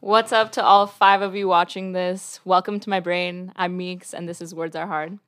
What's 0.00 0.32
up 0.32 0.52
to 0.52 0.64
all 0.64 0.86
five 0.86 1.22
of 1.22 1.36
you 1.36 1.46
watching 1.48 1.92
this? 1.92 2.40
Welcome 2.44 2.80
to 2.80 2.90
my 2.90 3.00
brain. 3.00 3.52
I'm 3.54 3.76
Meeks, 3.76 4.12
and 4.12 4.28
this 4.28 4.40
is 4.40 4.54
Words 4.54 4.74
Are 4.74 4.86
Hard. 4.86 5.18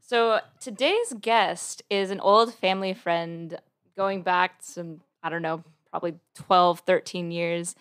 So, 0.00 0.40
today's 0.60 1.12
guest 1.20 1.82
is 1.90 2.10
an 2.10 2.20
old 2.20 2.54
family 2.54 2.94
friend 2.94 3.58
going 3.96 4.22
back 4.22 4.56
some, 4.60 5.00
I 5.22 5.30
don't 5.30 5.42
know, 5.42 5.64
probably 5.90 6.14
12, 6.34 6.80
13 6.80 7.30
years. 7.30 7.74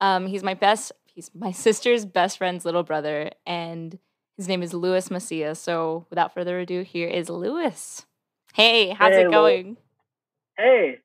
Um, 0.00 0.26
he's 0.26 0.42
my 0.42 0.54
best, 0.54 0.92
he's 1.06 1.30
my 1.34 1.50
sister's 1.52 2.04
best 2.04 2.38
friend's 2.38 2.64
little 2.64 2.82
brother, 2.82 3.30
and 3.46 3.98
his 4.36 4.48
name 4.48 4.62
is 4.62 4.74
Louis 4.74 5.10
Macias. 5.10 5.58
So, 5.58 6.06
without 6.10 6.34
further 6.34 6.60
ado, 6.60 6.82
here 6.82 7.08
is 7.08 7.28
Louis. 7.28 8.06
Hey, 8.54 8.90
how's 8.90 9.14
Hey, 9.14 9.24
it 9.24 9.30
going? 9.30 9.78
Hey, 10.56 10.98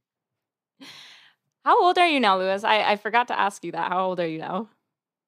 How 1.68 1.84
old 1.84 1.98
are 1.98 2.08
you 2.08 2.22
now, 2.22 2.38
Louis? 2.38 2.64
I, 2.64 2.92
I 2.92 2.96
forgot 2.96 3.28
to 3.28 3.38
ask 3.38 3.62
you 3.66 3.74
that. 3.74 3.92
How 3.92 4.06
old 4.06 4.22
are 4.22 4.28
you 4.28 4.38
now? 4.38 4.70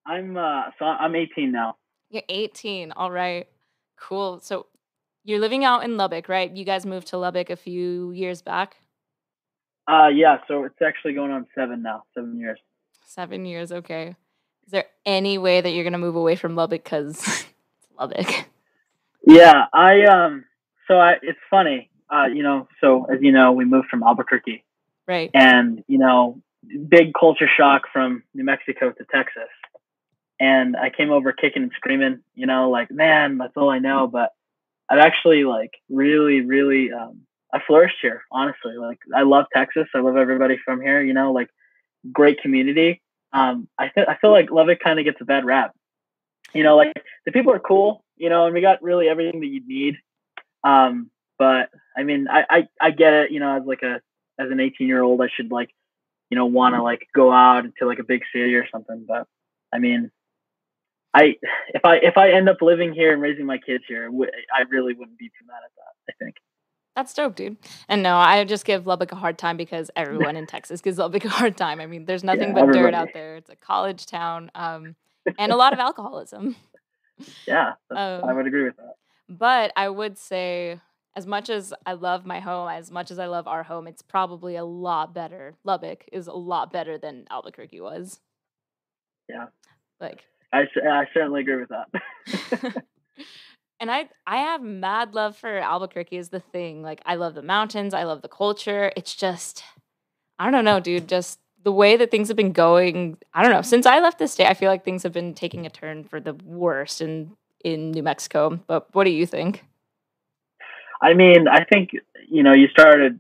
I'm 0.05 0.37
uh 0.37 0.71
so 0.79 0.85
I'm 0.85 1.13
18 1.13 1.51
now. 1.51 1.75
You're 2.09 2.23
18. 2.29 2.93
All 2.93 3.11
right. 3.11 3.45
Cool. 3.99 4.39
So 4.39 4.67
you're 5.25 5.41
living 5.41 5.65
out 5.65 5.83
in 5.83 5.97
Lubbock, 5.97 6.29
right? 6.29 6.49
You 6.49 6.63
guys 6.63 6.85
moved 6.85 7.07
to 7.07 7.17
Lubbock 7.17 7.49
a 7.49 7.57
few 7.57 8.11
years 8.11 8.41
back. 8.41 8.77
Uh 9.85 10.07
yeah, 10.07 10.37
so 10.47 10.63
it's 10.63 10.81
actually 10.81 11.11
going 11.11 11.31
on 11.31 11.45
7 11.55 11.81
now, 11.81 12.03
7 12.15 12.39
years. 12.39 12.59
Seven 13.03 13.45
years. 13.45 13.73
Okay. 13.73 14.15
Is 14.65 14.71
there 14.71 14.85
any 15.05 15.37
way 15.37 15.59
that 15.59 15.71
you're 15.71 15.83
going 15.83 15.91
to 15.91 15.99
move 15.99 16.15
away 16.15 16.37
from 16.37 16.55
Lubbock? 16.55 16.85
Because 16.85 17.17
it's 17.17 17.47
Lubbock. 17.99 18.45
Yeah, 19.27 19.65
I 19.73 20.05
um 20.05 20.45
so 20.87 20.93
I 20.93 21.15
it's 21.21 21.37
funny. 21.49 21.89
Uh 22.09 22.27
you 22.33 22.43
know, 22.43 22.69
so 22.79 23.07
as 23.13 23.19
you 23.21 23.33
know, 23.33 23.51
we 23.51 23.65
moved 23.65 23.89
from 23.89 24.03
Albuquerque 24.03 24.63
Right. 25.09 25.31
and 25.33 25.83
you 25.87 25.97
know, 25.97 26.39
big 26.87 27.13
culture 27.19 27.49
shock 27.57 27.83
from 27.91 28.21
New 28.35 28.43
Mexico 28.43 28.91
to 28.91 29.05
Texas. 29.11 29.49
And 30.39 30.77
I 30.77 30.91
came 30.91 31.09
over 31.09 31.33
kicking 31.33 31.63
and 31.63 31.71
screaming, 31.75 32.19
you 32.35 32.45
know, 32.45 32.69
like, 32.69 32.91
man, 32.91 33.39
that's 33.39 33.57
all 33.57 33.71
I 33.71 33.79
know, 33.79 34.05
but 34.07 34.29
I've 34.87 34.99
actually 34.99 35.45
like 35.45 35.71
really 35.89 36.41
really 36.41 36.91
um 36.91 37.21
I 37.51 37.59
flourished 37.65 37.97
here, 38.03 38.21
honestly. 38.31 38.77
Like 38.77 38.99
I 39.15 39.23
love 39.23 39.45
Texas. 39.51 39.87
I 39.95 39.99
love 39.99 40.15
everybody 40.15 40.57
from 40.63 40.79
here, 40.79 41.01
you 41.01 41.15
know, 41.15 41.31
like 41.31 41.49
great 42.13 42.39
community. 42.43 43.01
Um 43.33 43.67
I 43.79 43.89
feel 43.89 44.05
I 44.07 44.15
feel 44.17 44.31
like 44.31 44.51
Lubbock 44.51 44.79
kind 44.79 44.99
of 44.99 45.05
gets 45.05 45.21
a 45.21 45.25
bad 45.25 45.43
rap. 45.43 45.75
You 46.53 46.61
know, 46.61 46.77
like 46.77 46.93
the 47.25 47.31
people 47.31 47.51
are 47.51 47.59
cool, 47.59 48.03
you 48.15 48.29
know, 48.29 48.45
and 48.45 48.53
we 48.53 48.61
got 48.61 48.83
really 48.83 49.09
everything 49.09 49.39
that 49.39 49.47
you 49.47 49.61
need. 49.65 49.95
Um 50.63 51.09
but 51.39 51.69
I 51.97 52.03
mean, 52.03 52.27
I 52.29 52.45
I 52.47 52.67
I 52.79 52.91
get 52.91 53.13
it, 53.13 53.31
you 53.31 53.39
know, 53.39 53.57
as 53.57 53.65
like 53.65 53.81
a 53.81 54.01
as 54.39 54.49
an 54.51 54.59
18 54.59 54.87
year 54.87 55.01
old, 55.01 55.21
I 55.21 55.27
should 55.35 55.51
like, 55.51 55.69
you 56.29 56.37
know, 56.37 56.45
want 56.45 56.75
to 56.75 56.81
like 56.81 57.07
go 57.13 57.31
out 57.31 57.65
to 57.79 57.85
like 57.85 57.99
a 57.99 58.03
big 58.03 58.21
city 58.33 58.55
or 58.55 58.65
something. 58.71 59.05
But 59.07 59.27
I 59.73 59.79
mean, 59.79 60.11
I 61.13 61.35
if 61.73 61.83
I 61.85 61.97
if 61.97 62.17
I 62.17 62.31
end 62.31 62.47
up 62.49 62.61
living 62.61 62.93
here 62.93 63.11
and 63.13 63.21
raising 63.21 63.45
my 63.45 63.57
kids 63.57 63.83
here, 63.87 64.09
I 64.55 64.61
really 64.69 64.93
wouldn't 64.93 65.17
be 65.17 65.27
too 65.29 65.45
mad 65.47 65.57
at 65.65 65.71
that. 65.75 66.13
I 66.13 66.23
think. 66.23 66.35
That's 66.95 67.13
dope, 67.13 67.35
dude. 67.35 67.55
And 67.87 68.03
no, 68.03 68.17
I 68.17 68.43
just 68.43 68.65
give 68.65 68.85
Lubbock 68.85 69.11
a 69.11 69.15
hard 69.15 69.37
time 69.37 69.55
because 69.57 69.89
everyone 69.95 70.35
in 70.35 70.45
Texas 70.47 70.81
gives 70.81 70.97
Lubbock 70.97 71.23
a 71.23 71.29
hard 71.29 71.55
time. 71.55 71.79
I 71.79 71.85
mean, 71.85 72.05
there's 72.05 72.23
nothing 72.23 72.49
Yeah, 72.55 72.65
but 72.65 72.73
dirt 72.73 72.93
out 72.93 73.09
there. 73.13 73.37
It's 73.37 73.49
a 73.49 73.55
college 73.55 74.05
town 74.05 74.51
um, 74.53 74.95
and 75.37 75.51
a 75.51 75.55
lot 75.55 75.71
of 75.73 75.79
alcoholism. 75.79 76.55
Yeah, 77.45 77.73
that's- 77.89 78.23
I 78.23 78.29
Um, 78.31 78.35
would 78.37 78.47
agree 78.47 78.63
with 78.63 78.77
that. 78.77 78.95
But 79.27 79.73
I 79.75 79.89
would 79.89 80.17
say, 80.17 80.79
as 81.19 81.27
much 81.27 81.49
as 81.49 81.73
I 81.85 81.93
love 81.93 82.25
my 82.25 82.39
home, 82.39 82.69
as 82.69 82.89
much 82.89 83.11
as 83.11 83.19
I 83.19 83.25
love 83.25 83.45
our 83.45 83.63
home, 83.63 83.87
it's 83.87 84.01
probably 84.01 84.55
a 84.55 84.63
lot 84.63 85.13
better. 85.13 85.53
Lubbock 85.65 86.05
is 86.13 86.27
a 86.27 86.33
lot 86.33 86.71
better 86.71 86.97
than 86.97 87.25
Albuquerque 87.29 87.81
was. 87.81 88.21
Yeah. 89.27 89.47
Like, 89.99 90.21
I, 90.53 90.61
I 90.89 91.03
certainly 91.13 91.41
agree 91.41 91.57
with 91.57 91.69
that. 91.69 92.73
and 93.81 93.91
I 93.91 94.07
I 94.25 94.37
have 94.37 94.61
mad 94.61 95.13
love 95.13 95.35
for 95.35 95.57
Albuquerque 95.57 96.15
is 96.15 96.29
the 96.29 96.39
thing. 96.39 96.81
Like, 96.83 97.01
I 97.05 97.15
love 97.15 97.35
the 97.35 97.41
mountains, 97.41 97.93
I 97.93 98.03
love 98.03 98.21
the 98.21 98.29
culture. 98.29 98.93
It's 98.95 99.13
just, 99.13 99.61
I 100.39 100.49
don't 100.51 100.63
know, 100.63 100.79
dude. 100.79 101.09
Just 101.09 101.37
the 101.63 101.73
way 101.73 101.97
that 101.97 102.11
things 102.11 102.29
have 102.29 102.37
been 102.37 102.53
going. 102.53 103.17
I 103.33 103.43
don't 103.43 103.51
know. 103.51 103.61
Since 103.61 103.85
I 103.85 103.99
left 103.99 104.19
the 104.19 104.27
state, 104.29 104.47
I 104.47 104.53
feel 104.53 104.69
like 104.69 104.85
things 104.85 105.03
have 105.03 105.11
been 105.11 105.33
taking 105.33 105.65
a 105.65 105.69
turn 105.69 106.05
for 106.05 106.21
the 106.21 106.33
worst 106.45 107.01
in 107.01 107.35
in 107.65 107.91
New 107.91 108.03
Mexico. 108.03 108.57
But 108.67 108.87
what 108.95 109.03
do 109.03 109.09
you 109.09 109.25
think? 109.25 109.65
I 111.01 111.13
mean, 111.13 111.47
I 111.47 111.63
think 111.63 111.91
you 112.27 112.43
know, 112.43 112.53
you 112.53 112.67
started 112.69 113.19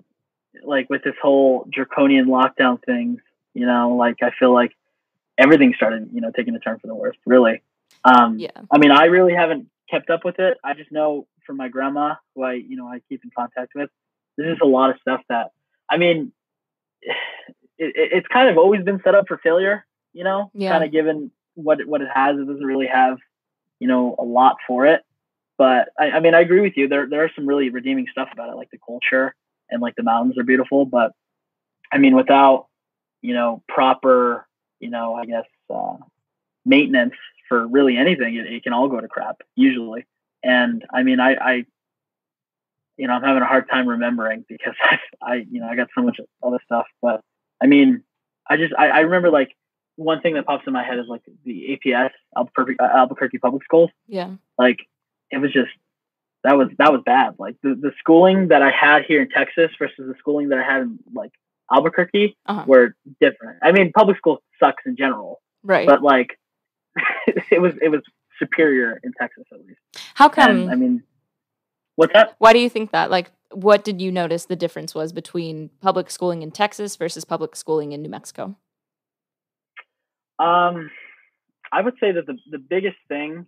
like 0.63 0.89
with 0.89 1.03
this 1.03 1.15
whole 1.21 1.65
draconian 1.71 2.27
lockdown 2.27 2.83
things. 2.83 3.19
You 3.53 3.65
know, 3.65 3.95
like 3.95 4.17
I 4.21 4.31
feel 4.37 4.53
like 4.53 4.73
everything 5.37 5.73
started, 5.75 6.09
you 6.13 6.21
know, 6.21 6.31
taking 6.35 6.55
a 6.55 6.59
turn 6.59 6.79
for 6.79 6.87
the 6.87 6.95
worst. 6.95 7.19
Really. 7.25 7.61
Um, 8.03 8.37
Yeah. 8.37 8.49
I 8.71 8.77
mean, 8.77 8.91
I 8.91 9.05
really 9.05 9.33
haven't 9.33 9.67
kept 9.89 10.09
up 10.09 10.23
with 10.23 10.39
it. 10.39 10.57
I 10.63 10.73
just 10.73 10.91
know 10.91 11.27
from 11.45 11.57
my 11.57 11.69
grandma, 11.69 12.15
who 12.35 12.43
I, 12.43 12.53
you 12.53 12.75
know, 12.75 12.87
I 12.87 13.01
keep 13.09 13.23
in 13.23 13.31
contact 13.35 13.71
with. 13.73 13.89
There's 14.37 14.51
just 14.53 14.61
a 14.61 14.67
lot 14.67 14.91
of 14.91 14.97
stuff 15.01 15.21
that, 15.29 15.51
I 15.89 15.97
mean, 15.97 16.31
it, 17.01 17.15
it, 17.77 18.09
it's 18.13 18.27
kind 18.27 18.49
of 18.49 18.57
always 18.57 18.83
been 18.83 19.01
set 19.03 19.15
up 19.15 19.27
for 19.27 19.37
failure. 19.37 19.85
You 20.13 20.23
know, 20.23 20.51
Yeah. 20.53 20.71
kind 20.71 20.83
of 20.83 20.91
given 20.91 21.31
what 21.55 21.79
it, 21.79 21.87
what 21.87 22.01
it 22.01 22.09
has, 22.13 22.37
it 22.37 22.45
doesn't 22.47 22.65
really 22.65 22.87
have, 22.87 23.17
you 23.79 23.87
know, 23.87 24.15
a 24.19 24.23
lot 24.23 24.57
for 24.67 24.85
it. 24.85 25.01
But 25.59 25.89
I, 25.99 26.11
I 26.11 26.19
mean, 26.21 26.33
I 26.33 26.39
agree 26.39 26.61
with 26.61 26.77
you. 26.77 26.87
There 26.87 27.07
there 27.07 27.23
are 27.23 27.31
some 27.35 27.45
really 27.45 27.69
redeeming 27.69 28.07
stuff 28.11 28.29
about 28.33 28.49
it, 28.49 28.55
like 28.55 28.71
the 28.71 28.79
culture 28.79 29.35
and 29.69 29.81
like 29.81 29.95
the 29.95 30.03
mountains 30.03 30.37
are 30.39 30.43
beautiful. 30.43 30.85
But 30.85 31.11
I 31.91 31.99
mean, 31.99 32.15
without 32.15 32.67
you 33.21 33.33
know 33.33 33.61
proper, 33.67 34.47
you 34.79 34.89
know, 34.89 35.13
I 35.13 35.25
guess 35.25 35.45
uh, 35.69 35.97
maintenance 36.65 37.13
for 37.49 37.67
really 37.67 37.97
anything, 37.97 38.35
it, 38.35 38.45
it 38.45 38.63
can 38.63 38.71
all 38.71 38.87
go 38.87 39.01
to 39.01 39.07
crap 39.07 39.41
usually. 39.55 40.05
And 40.43 40.85
I 40.93 41.03
mean, 41.03 41.19
I, 41.19 41.33
I, 41.33 41.65
you 42.95 43.07
know, 43.07 43.13
I'm 43.13 43.23
having 43.23 43.43
a 43.43 43.47
hard 43.47 43.69
time 43.69 43.87
remembering 43.87 44.45
because 44.47 44.75
I, 44.83 44.99
I, 45.21 45.35
you 45.51 45.59
know, 45.59 45.67
I 45.67 45.75
got 45.75 45.89
so 45.93 46.03
much 46.03 46.19
other 46.41 46.59
stuff. 46.63 46.85
But 47.01 47.21
I 47.61 47.67
mean, 47.67 48.03
I 48.49 48.55
just, 48.55 48.73
I, 48.77 48.89
I 48.89 48.99
remember 49.01 49.29
like 49.29 49.55
one 49.95 50.21
thing 50.21 50.35
that 50.35 50.45
pops 50.45 50.65
in 50.65 50.71
my 50.71 50.83
head 50.83 50.99
is 50.99 51.07
like 51.09 51.23
the 51.43 51.77
APS 51.85 52.11
Albuquerque, 52.37 52.79
uh, 52.79 52.87
Albuquerque 52.87 53.39
Public 53.39 53.63
Schools. 53.63 53.89
Yeah. 54.07 54.35
Like 54.57 54.79
it 55.31 55.37
was 55.39 55.51
just 55.51 55.69
that 56.43 56.57
was 56.57 56.69
that 56.77 56.91
was 56.91 57.01
bad. 57.05 57.35
Like 57.39 57.55
the 57.63 57.75
the 57.75 57.91
schooling 57.99 58.47
that 58.49 58.61
I 58.61 58.71
had 58.71 59.03
here 59.05 59.21
in 59.21 59.29
Texas 59.29 59.71
versus 59.77 59.95
the 60.07 60.15
schooling 60.19 60.49
that 60.49 60.59
I 60.59 60.63
had 60.63 60.81
in 60.83 60.99
like 61.13 61.31
Albuquerque 61.71 62.35
Uh-huh. 62.45 62.63
were 62.67 62.95
different. 63.21 63.59
I 63.61 63.71
mean, 63.71 63.91
public 63.91 64.17
school 64.17 64.41
sucks 64.59 64.83
in 64.85 64.95
general, 64.95 65.41
Right. 65.63 65.87
but 65.87 66.01
like 66.01 66.39
it 67.51 67.61
was 67.61 67.73
it 67.81 67.89
was 67.89 68.01
superior 68.39 68.99
in 69.03 69.11
Texas 69.19 69.43
at 69.51 69.59
least. 69.65 69.79
How 70.15 70.29
come? 70.29 70.49
And 70.51 70.71
I 70.71 70.75
mean, 70.75 71.03
what's 71.95 72.13
that? 72.13 72.35
why 72.39 72.53
do 72.53 72.59
you 72.59 72.69
think 72.69 72.91
that? 72.91 73.11
Like, 73.11 73.31
what 73.51 73.83
did 73.83 74.01
you 74.01 74.11
notice 74.11 74.45
the 74.45 74.55
difference 74.55 74.95
was 74.95 75.11
between 75.11 75.69
public 75.81 76.09
schooling 76.09 76.41
in 76.41 76.51
Texas 76.51 76.95
versus 76.95 77.25
public 77.25 77.55
schooling 77.55 77.91
in 77.91 78.01
New 78.01 78.09
Mexico? 78.09 78.55
Um, 80.39 80.89
I 81.71 81.81
would 81.81 81.95
say 81.99 82.11
that 82.13 82.25
the 82.25 82.37
the 82.49 82.57
biggest 82.59 82.97
thing 83.07 83.45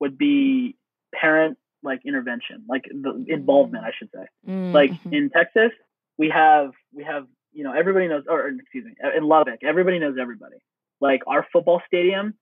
would 0.00 0.18
be 0.18 0.76
parent 1.20 1.58
like 1.82 2.00
intervention, 2.06 2.64
like 2.68 2.84
the 2.90 3.24
involvement, 3.28 3.84
I 3.84 3.92
should 3.96 4.10
say. 4.14 4.26
like 4.72 4.90
Mhm. 4.92 5.12
in 5.12 5.30
Texas, 5.30 5.72
we 6.18 6.28
have 6.30 6.72
we 6.92 7.04
have 7.04 7.26
you 7.52 7.64
know 7.64 7.72
everybody 7.72 8.08
knows 8.08 8.24
or 8.28 8.48
excuse 8.48 8.84
me 8.84 8.92
in 9.16 9.24
Lubbock 9.24 9.60
everybody 9.62 9.98
knows 9.98 10.16
everybody. 10.18 10.56
Like 11.00 11.22
our 11.26 11.46
football 11.52 11.80
stadium 11.86 12.34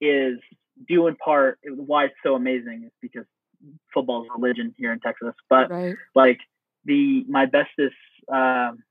is 0.00 0.38
due 0.86 1.06
in 1.08 1.16
part 1.16 1.58
why 1.90 2.04
it's 2.06 2.14
so 2.22 2.34
amazing 2.34 2.84
is 2.86 2.92
because 3.00 3.26
football 3.92 4.22
is 4.24 4.28
religion 4.36 4.74
here 4.76 4.92
in 4.92 5.00
Texas. 5.00 5.34
But 5.48 5.70
right. 5.70 5.96
like 6.14 6.40
the 6.84 7.24
my 7.28 7.46
bestest 7.46 7.96
um 8.32 8.82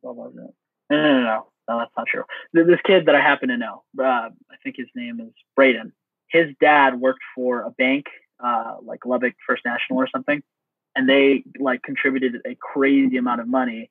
what 0.00 0.14
was 0.16 0.32
it? 0.36 0.54
No, 0.90 0.96
no, 1.02 1.12
no, 1.12 1.22
no, 1.24 1.46
no, 1.68 1.78
that's 1.78 1.90
not 1.96 2.06
true. 2.06 2.24
Th- 2.54 2.66
This 2.66 2.80
kid 2.84 3.06
that 3.06 3.14
I 3.14 3.20
happen 3.20 3.48
to 3.48 3.56
know, 3.56 3.82
uh, 3.98 4.30
I 4.54 4.56
think 4.62 4.76
his 4.76 4.86
name 4.94 5.20
is 5.20 5.32
Braden. 5.56 5.92
His 6.28 6.54
dad 6.60 7.00
worked 7.00 7.24
for 7.34 7.62
a 7.62 7.70
bank, 7.70 8.06
uh, 8.42 8.76
like 8.82 9.04
Lubbock 9.06 9.34
First 9.46 9.64
National 9.64 9.98
or 10.00 10.08
something, 10.08 10.42
and 10.94 11.08
they 11.08 11.44
like 11.58 11.82
contributed 11.82 12.42
a 12.46 12.54
crazy 12.56 13.16
amount 13.16 13.40
of 13.40 13.48
money 13.48 13.90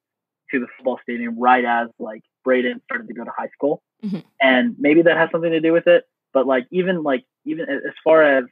to 0.52 0.60
the 0.60 0.68
football 0.78 1.00
stadium 1.04 1.40
right 1.40 1.66
as 1.66 1.90
like 2.00 2.24
Braden 2.44 2.82
started 2.86 3.08
to 3.08 3.14
go 3.14 3.24
to 3.24 3.32
high 3.36 3.50
school, 3.50 3.82
Mhm. 4.04 4.24
and 4.42 4.76
maybe 4.78 5.02
that 5.04 5.18
has 5.18 5.30
something 5.32 5.52
to 5.52 5.60
do 5.62 5.74
with 5.74 5.88
it. 5.88 6.06
But 6.34 6.46
like 6.46 6.68
even 6.72 7.02
like 7.04 7.26
even 7.46 7.70
as 7.70 7.94
far 8.04 8.22
as 8.24 8.46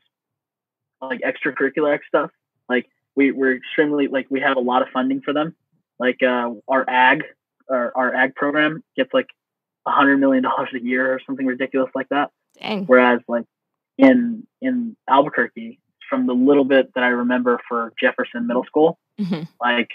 like 1.02 1.22
extracurricular 1.22 2.00
stuff, 2.08 2.32
like 2.70 2.88
we 3.16 3.32
we're 3.32 3.56
extremely 3.56 4.08
like 4.08 4.28
we 4.30 4.40
have 4.42 4.58
a 4.58 4.62
lot 4.62 4.82
of 4.82 4.90
funding 4.90 5.22
for 5.22 5.34
them. 5.34 5.56
Like 6.00 6.24
uh, 6.24 6.52
our 6.68 6.86
ag, 6.90 7.24
our, 7.70 7.92
our 7.96 8.14
ag 8.14 8.36
program 8.36 8.84
gets 8.96 9.14
like 9.14 9.28
a 9.86 9.92
hundred 9.92 10.18
million 10.18 10.44
dollars 10.44 10.70
a 10.74 10.82
year 10.82 11.14
or 11.14 11.20
something 11.26 11.46
ridiculous 11.46 11.92
like 11.94 12.10
that. 12.10 12.32
Dang. 12.60 12.86
Whereas 12.86 13.22
like 13.28 13.46
in 13.98 14.48
in 14.62 14.96
Albuquerque, 15.08 15.80
from 16.14 16.28
the 16.28 16.34
little 16.34 16.64
bit 16.64 16.94
that 16.94 17.04
I 17.04 17.08
remember 17.08 17.60
for 17.68 17.92
Jefferson 18.00 18.46
Middle 18.46 18.64
School, 18.66 19.00
Mhm. 19.20 19.48
like 19.60 19.90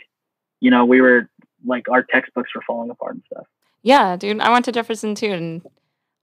you 0.61 0.69
know 0.73 0.85
we 0.85 1.01
were 1.01 1.31
like 1.65 1.89
our 1.89 2.03
textbooks 2.03 2.53
were 2.57 2.63
falling 2.67 2.91
apart 2.91 3.15
and 3.15 3.23
stuff. 3.33 3.47
Yeah, 3.83 4.17
dude. 4.17 4.41
I 4.41 4.51
went 4.51 4.65
to 4.65 4.73
Jefferson 4.73 5.15
too, 5.15 5.31
and 5.31 5.63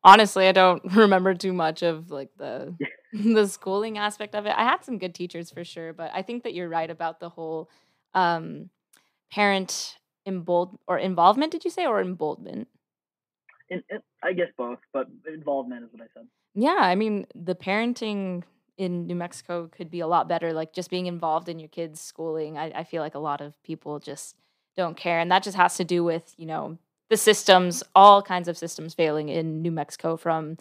honestly, 0.04 0.48
I 0.50 0.52
don't 0.52 0.84
remember 0.96 1.34
too 1.34 1.54
much 1.54 1.82
of 1.82 2.12
like 2.12 2.30
the 2.38 2.76
the 3.14 3.48
schooling 3.48 3.98
aspect 3.98 4.36
of 4.36 4.46
it. 4.46 4.54
I 4.58 4.64
had 4.64 4.84
some 4.84 4.98
good 4.98 5.16
teachers 5.16 5.50
for 5.50 5.64
sure, 5.64 5.94
but 5.94 6.12
I 6.14 6.22
think 6.24 6.44
that 6.44 6.54
you're 6.54 6.68
right 6.70 6.90
about 6.90 7.22
the 7.22 7.30
whole 7.30 7.70
um, 8.14 8.70
parent 9.32 9.98
embold 10.28 10.78
or 10.88 10.98
involvement. 10.98 11.54
Did 11.54 11.64
you 11.64 11.72
say 11.72 11.86
or 11.86 12.02
emboldenment? 12.02 12.68
In, 13.70 13.82
in, 13.90 14.00
I 14.22 14.34
guess 14.34 14.50
both, 14.58 14.80
but 14.92 15.08
involvement 15.26 15.86
is 15.86 15.90
what 15.94 16.02
I 16.02 16.08
said. 16.14 16.28
Yeah, 16.54 16.80
I 16.82 16.96
mean 16.96 17.28
the 17.34 17.56
parenting 17.56 18.44
in 18.78 19.08
New 19.08 19.16
Mexico 19.16 19.70
could 19.72 19.90
be 19.90 20.00
a 20.00 20.08
lot 20.08 20.28
better. 20.28 20.54
Like 20.54 20.74
just 20.74 20.90
being 20.90 21.06
involved 21.06 21.50
in 21.50 21.60
your 21.60 21.70
kids' 21.70 22.02
schooling. 22.02 22.58
I, 22.58 22.72
I 22.76 22.84
feel 22.84 23.02
like 23.02 23.16
a 23.16 23.20
lot 23.20 23.42
of 23.42 23.62
people 23.64 24.00
just 24.00 24.36
don't 24.76 24.98
care, 24.98 25.20
and 25.20 25.32
that 25.32 25.44
just 25.44 25.58
has 25.58 25.78
to 25.78 25.84
do 25.84 26.04
with 26.04 26.34
you 26.38 26.46
know 26.46 26.78
the 27.10 27.18
systems, 27.18 27.84
all 27.94 28.22
kinds 28.22 28.48
of 28.48 28.58
systems 28.58 28.94
failing 28.94 29.30
in 29.30 29.62
New 29.62 29.72
Mexico 29.72 30.18
from, 30.18 30.58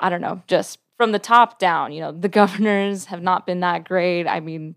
I 0.00 0.08
don't 0.08 0.20
know, 0.20 0.42
just 0.46 0.78
from 0.96 1.12
the 1.12 1.18
top 1.18 1.58
down. 1.58 1.92
You 1.92 2.00
know, 2.00 2.12
the 2.12 2.28
governors 2.40 3.06
have 3.06 3.22
not 3.22 3.46
been 3.46 3.60
that 3.60 3.84
great. 3.84 4.26
I 4.26 4.40
mean, 4.40 4.76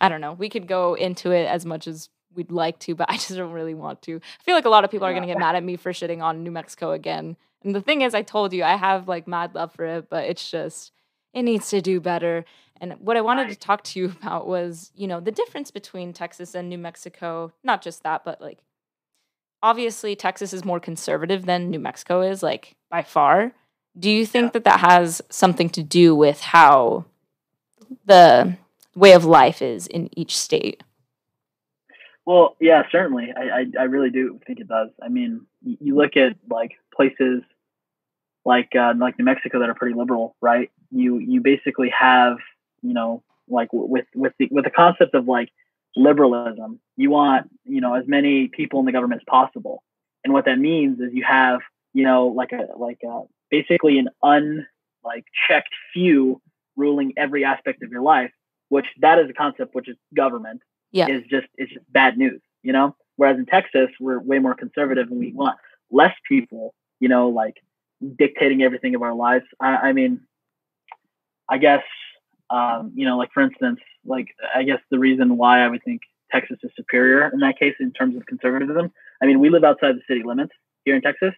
I 0.00 0.08
don't 0.08 0.20
know. 0.20 0.32
We 0.32 0.48
could 0.48 0.66
go 0.66 0.94
into 0.94 1.30
it 1.30 1.46
as 1.46 1.64
much 1.64 1.86
as 1.86 2.08
we'd 2.36 2.52
like 2.52 2.78
to, 2.80 2.94
but 2.94 3.10
I 3.10 3.14
just 3.14 3.34
don't 3.34 3.52
really 3.52 3.74
want 3.74 4.02
to. 4.02 4.16
I 4.16 4.42
feel 4.44 4.54
like 4.54 4.64
a 4.64 4.70
lot 4.70 4.84
of 4.84 4.90
people 4.90 5.06
are 5.06 5.12
going 5.12 5.22
to 5.22 5.28
get 5.28 5.38
mad 5.38 5.56
at 5.56 5.64
me 5.64 5.76
for 5.76 5.92
shitting 5.92 6.22
on 6.22 6.42
New 6.42 6.50
Mexico 6.50 6.92
again. 6.92 7.36
And 7.64 7.74
the 7.74 7.80
thing 7.80 8.02
is, 8.02 8.14
I 8.14 8.22
told 8.22 8.52
you, 8.52 8.62
I 8.62 8.76
have 8.76 9.08
like 9.08 9.26
mad 9.26 9.54
love 9.54 9.72
for 9.72 9.84
it, 9.84 10.08
but 10.08 10.24
it's 10.24 10.50
just, 10.50 10.92
it 11.32 11.42
needs 11.42 11.70
to 11.70 11.80
do 11.80 12.00
better. 12.00 12.44
And 12.80 12.94
what 13.00 13.16
I 13.16 13.22
wanted 13.22 13.48
to 13.48 13.56
talk 13.56 13.82
to 13.84 13.98
you 13.98 14.06
about 14.20 14.46
was, 14.46 14.92
you 14.94 15.06
know, 15.06 15.20
the 15.20 15.32
difference 15.32 15.70
between 15.70 16.12
Texas 16.12 16.54
and 16.54 16.68
New 16.68 16.78
Mexico. 16.78 17.52
Not 17.64 17.82
just 17.82 18.02
that, 18.02 18.24
but 18.24 18.40
like 18.40 18.58
obviously 19.62 20.14
Texas 20.14 20.52
is 20.52 20.64
more 20.64 20.80
conservative 20.80 21.44
than 21.46 21.70
New 21.70 21.80
Mexico 21.80 22.20
is, 22.22 22.42
like 22.42 22.76
by 22.90 23.02
far. 23.02 23.52
Do 23.98 24.10
you 24.10 24.26
think 24.26 24.46
yeah. 24.46 24.50
that 24.50 24.64
that 24.64 24.80
has 24.80 25.22
something 25.30 25.70
to 25.70 25.82
do 25.82 26.14
with 26.14 26.40
how 26.40 27.06
the 28.04 28.56
way 28.94 29.12
of 29.12 29.24
life 29.24 29.62
is 29.62 29.86
in 29.86 30.08
each 30.16 30.36
state? 30.36 30.82
Well, 32.26 32.56
yeah, 32.60 32.82
certainly. 32.90 33.32
I, 33.34 33.60
I, 33.60 33.64
I 33.80 33.82
really 33.84 34.10
do 34.10 34.40
think 34.46 34.58
it 34.60 34.68
does. 34.68 34.90
I 35.02 35.08
mean, 35.08 35.46
you 35.62 35.94
look 35.94 36.16
at 36.16 36.36
like 36.50 36.72
places 36.94 37.42
like 38.44 38.70
uh, 38.74 38.94
like 38.98 39.18
New 39.18 39.24
Mexico 39.24 39.60
that 39.60 39.68
are 39.68 39.74
pretty 39.74 39.96
liberal, 39.96 40.36
right? 40.42 40.70
You 40.90 41.18
you 41.18 41.40
basically 41.40 41.90
have 41.90 42.38
you 42.82 42.94
know 42.94 43.22
like 43.48 43.68
with 43.72 44.06
with 44.14 44.32
the 44.38 44.48
with 44.50 44.64
the 44.64 44.70
concept 44.70 45.14
of 45.14 45.28
like 45.28 45.50
liberalism. 45.94 46.80
You 46.96 47.10
want, 47.10 47.48
you 47.64 47.80
know, 47.80 47.94
as 47.94 48.04
many 48.06 48.48
people 48.48 48.80
in 48.80 48.86
the 48.86 48.92
government 48.92 49.22
as 49.22 49.26
possible. 49.28 49.82
And 50.24 50.32
what 50.32 50.44
that 50.46 50.58
means 50.58 50.98
is 51.00 51.12
you 51.12 51.24
have, 51.24 51.60
you 51.94 52.04
know, 52.04 52.26
like 52.28 52.52
a 52.52 52.76
like 52.76 52.98
a 53.04 53.22
basically 53.50 53.98
an 53.98 54.08
un 54.22 54.66
like 55.04 55.24
checked 55.48 55.74
few 55.92 56.40
ruling 56.76 57.14
every 57.16 57.44
aspect 57.44 57.82
of 57.84 57.90
your 57.90 58.02
life, 58.02 58.32
which 58.68 58.86
that 59.00 59.18
is 59.20 59.30
a 59.30 59.32
concept 59.32 59.74
which 59.74 59.88
is 59.88 59.96
government. 60.14 60.60
Yeah. 60.96 61.08
Is 61.08 61.24
just 61.28 61.46
it's 61.56 61.72
just 61.72 61.90
bad 61.92 62.16
news, 62.16 62.40
you 62.62 62.72
know? 62.72 62.96
Whereas 63.16 63.38
in 63.38 63.46
Texas 63.46 63.88
we're 64.00 64.20
way 64.20 64.38
more 64.38 64.54
conservative 64.54 65.10
and 65.10 65.18
we 65.18 65.32
want 65.32 65.58
less 65.90 66.14
people, 66.28 66.74
you 67.00 67.08
know, 67.08 67.28
like 67.28 67.56
dictating 68.18 68.62
everything 68.62 68.94
of 68.94 69.02
our 69.02 69.14
lives. 69.14 69.44
I, 69.60 69.76
I 69.76 69.92
mean, 69.92 70.20
I 71.48 71.58
guess 71.58 71.82
um, 72.50 72.92
you 72.94 73.04
know, 73.04 73.16
like 73.16 73.30
for 73.32 73.42
instance, 73.42 73.80
like 74.04 74.28
I 74.54 74.62
guess 74.62 74.80
the 74.90 74.98
reason 74.98 75.36
why 75.36 75.64
I 75.64 75.68
would 75.68 75.82
think 75.84 76.02
Texas 76.30 76.58
is 76.62 76.70
superior 76.76 77.30
in 77.32 77.40
that 77.40 77.58
case 77.58 77.74
in 77.80 77.92
terms 77.92 78.16
of 78.16 78.26
conservatism. 78.26 78.92
I 79.22 79.26
mean, 79.26 79.40
we 79.40 79.50
live 79.50 79.64
outside 79.64 79.96
the 79.96 80.02
city 80.08 80.22
limits 80.24 80.52
here 80.84 80.94
in 80.94 81.02
Texas, 81.02 81.34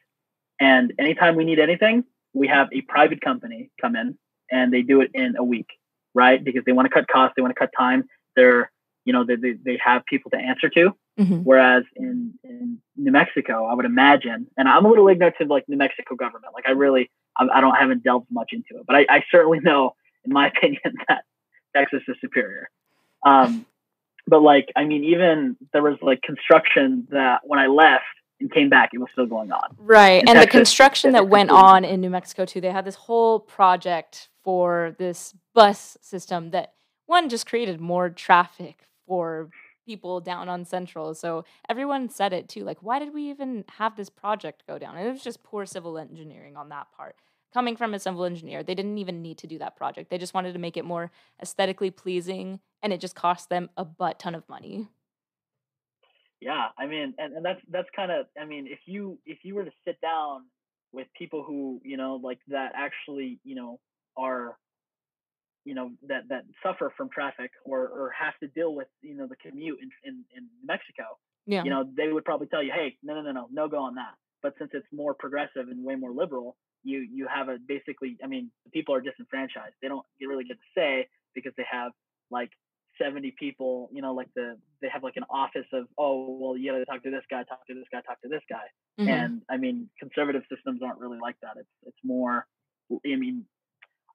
and 0.61 0.93
anytime 0.99 1.37
we 1.37 1.45
need 1.45 1.59
anything, 1.59 2.05
we 2.35 2.49
have 2.49 2.69
a 2.73 2.81
private 2.83 3.21
company 3.21 3.71
come 3.81 3.97
in 3.97 4.19
and 4.51 4.73
they 4.73 4.83
do 4.83 5.01
it 5.01 5.11
in 5.15 5.37
a 5.37 5.45
week, 5.45 5.69
right? 6.15 6.43
Because 6.43 6.63
they 6.65 6.73
want 6.73 6.87
to 6.87 6.93
cut 6.93 7.07
costs, 7.09 7.35
they 7.37 7.43
want 7.43 7.55
to 7.55 7.59
cut 7.59 7.71
time. 7.77 8.05
They're, 8.37 8.71
you 9.09 9.15
know, 9.15 9.25
they, 9.25 9.37
they, 9.37 9.53
they 9.65 9.81
have 9.83 10.05
people 10.05 10.31
to 10.33 10.37
answer 10.37 10.69
to. 10.69 10.91
Mm-hmm. 11.19 11.37
Whereas 11.37 11.85
in, 11.97 12.35
in 12.45 12.79
New 12.95 13.11
Mexico, 13.11 13.65
I 13.65 13.73
would 13.73 13.87
imagine, 13.87 14.47
and 14.59 14.69
I'm 14.69 14.85
a 14.85 14.89
little 14.91 15.09
ignorant 15.09 15.37
to 15.41 15.47
like 15.47 15.67
New 15.67 15.79
Mexico 15.79 16.15
government. 16.15 16.53
Like 16.53 16.69
I 16.69 16.73
really, 16.73 17.11
I, 17.35 17.47
I 17.51 17.63
don't 17.63 17.75
haven't 17.75 18.05
delved 18.05 18.27
much 18.31 18.51
into 18.53 18.79
it, 18.79 18.85
but 18.87 18.97
I, 18.97 19.07
I 19.09 19.25
certainly 19.31 19.61
know, 19.61 19.95
in 20.27 20.33
my 20.35 20.49
opinion, 20.55 20.93
that 21.09 21.25
Texas 21.75 22.03
is 22.07 22.17
superior. 22.21 22.69
Um, 23.25 23.65
but 24.27 24.43
like, 24.43 24.69
I 24.77 24.85
mean, 24.85 25.05
even 25.05 25.57
there 25.73 25.83
was 25.83 25.97
like 26.03 26.21
construction 26.21 27.09
that 27.11 27.41
when 27.45 27.59
I 27.59 27.67
left 27.67 28.05
and 28.41 28.53
came 28.53 28.69
back, 28.69 28.91
it 28.93 28.99
was 28.99 29.09
still 29.13 29.25
going 29.25 29.53
on. 29.53 29.75
Right. 29.79 30.21
In 30.21 30.29
and 30.29 30.37
Texas, 30.37 30.45
the 30.45 30.51
construction 30.51 31.13
that 31.13 31.29
went 31.29 31.49
on 31.49 31.87
in 31.87 32.03
New 32.03 32.11
Mexico 32.11 32.45
too, 32.45 32.61
they 32.61 32.71
had 32.71 32.85
this 32.85 32.95
whole 32.95 33.41
project 33.41 34.29
for 34.45 34.95
this 34.99 35.35
bus 35.55 35.97
system 36.03 36.51
that 36.51 36.75
one 37.07 37.31
just 37.31 37.47
created 37.47 37.81
more 37.81 38.11
traffic 38.11 38.85
for 39.09 39.51
people 39.85 40.21
down 40.21 40.49
on 40.49 40.65
Central. 40.65 41.15
So 41.15 41.45
everyone 41.69 42.09
said 42.11 42.33
it 42.33 42.49
too. 42.49 42.63
Like, 42.63 42.79
why 42.83 43.01
did 43.01 43.13
we 43.13 43.31
even 43.31 43.65
have 43.79 43.97
this 43.97 44.11
project 44.11 44.63
go 44.69 44.79
down? 44.79 44.97
And 44.97 45.09
it 45.09 45.11
was 45.11 45.25
just 45.25 45.43
poor 45.43 45.67
civil 45.67 45.99
engineering 45.99 46.57
on 46.57 46.69
that 46.69 46.87
part 46.95 47.17
coming 47.53 47.77
from 47.77 47.95
a 47.95 47.99
civil 47.99 48.25
engineer, 48.25 48.63
they 48.63 48.75
didn't 48.75 48.99
even 48.99 49.23
need 49.23 49.39
to 49.39 49.47
do 49.47 49.59
that 49.59 49.77
project. 49.77 50.11
They 50.11 50.19
just 50.19 50.35
wanted 50.35 50.53
to 50.53 50.59
make 50.59 50.77
it 50.77 50.85
more 50.85 51.11
aesthetically 51.43 51.91
pleasing, 51.91 52.61
and 52.83 52.93
it 52.93 53.01
just 53.01 53.15
cost 53.15 53.49
them 53.49 53.71
a 53.77 53.85
butt 53.85 54.19
ton 54.19 54.35
of 54.35 54.49
money. 54.49 54.89
Yeah, 56.41 56.69
I 56.79 56.87
mean, 56.87 57.15
and, 57.19 57.35
and 57.35 57.45
that's 57.45 57.61
that's 57.71 57.89
kind 57.97 58.13
of, 58.13 58.27
I 58.41 58.45
mean, 58.45 58.67
if 58.69 58.81
you 58.87 59.19
if 59.27 59.39
you 59.43 59.55
were 59.55 59.65
to 59.65 59.73
sit 59.85 60.01
down 60.01 60.45
with 60.93 61.07
people 61.19 61.43
who 61.43 61.81
you 61.85 61.97
know 61.97 62.21
like 62.23 62.39
that 62.49 62.73
actually 62.77 63.41
you 63.45 63.55
know 63.55 63.81
are 64.17 64.57
you 65.69 65.75
know 65.75 65.91
that 66.09 66.23
that 66.29 66.45
suffer 66.63 66.93
from 66.97 67.09
traffic 67.11 67.51
or 67.65 67.81
or 67.89 68.13
have 68.19 68.37
to 68.43 68.49
deal 68.49 68.75
with 68.75 68.89
you 69.03 69.17
know 69.17 69.27
the 69.27 69.37
commute 69.37 69.79
in 69.83 69.91
in, 70.09 70.25
in 70.37 70.49
Mexico, 70.65 71.05
yeah. 71.47 71.63
you 71.65 71.71
know, 71.71 71.85
they 71.97 72.13
would 72.13 72.25
probably 72.25 72.47
tell 72.47 72.63
you, 72.63 72.73
hey, 72.75 72.97
no, 73.03 73.15
no, 73.15 73.23
no, 73.23 73.33
no, 73.33 73.49
no 73.51 73.69
go 73.69 73.79
on 73.79 73.95
that. 73.97 74.15
But 74.43 74.55
since 74.59 74.71
it's 74.73 74.87
more 74.93 75.15
progressive 75.15 75.67
and 75.69 75.85
way 75.85 75.97
more 75.97 76.13
liberal, 76.13 76.57
you 76.85 77.07
you 77.13 77.27
have 77.33 77.49
a 77.49 77.57
basically 77.67 78.17
i 78.23 78.27
mean 78.27 78.51
the 78.65 78.71
people 78.71 78.95
are 78.95 79.01
disenfranchised 79.01 79.75
they 79.83 79.89
don't 79.89 80.07
really 80.21 80.45
get 80.45 80.55
to 80.55 80.81
say 80.81 81.07
because 81.35 81.53
they 81.57 81.65
have 81.71 81.93
like 82.31 82.51
70 83.01 83.35
people 83.39 83.89
you 83.93 84.03
know 84.03 84.15
like 84.15 84.29
the 84.35 84.57
they 84.83 84.89
have 84.89 85.03
like 85.03 85.17
an 85.17 85.25
office 85.31 85.67
of 85.73 85.87
oh 85.99 86.37
well 86.41 86.57
you 86.57 86.71
gotta 86.71 86.85
talk 86.85 87.03
to 87.03 87.11
this 87.11 87.25
guy 87.31 87.43
talk 87.45 87.67
to 87.67 87.75
this 87.75 87.85
guy 87.93 88.01
talk 88.01 88.21
to 88.23 88.29
this 88.29 88.43
guy 88.49 88.67
mm-hmm. 89.01 89.09
and 89.09 89.43
i 89.51 89.57
mean 89.57 89.89
conservative 89.99 90.43
systems 90.53 90.81
aren't 90.83 90.99
really 90.99 91.19
like 91.21 91.37
that 91.43 91.53
it's 91.59 91.69
it's 91.87 91.99
more 92.05 92.47
i 92.93 93.17
mean 93.17 93.45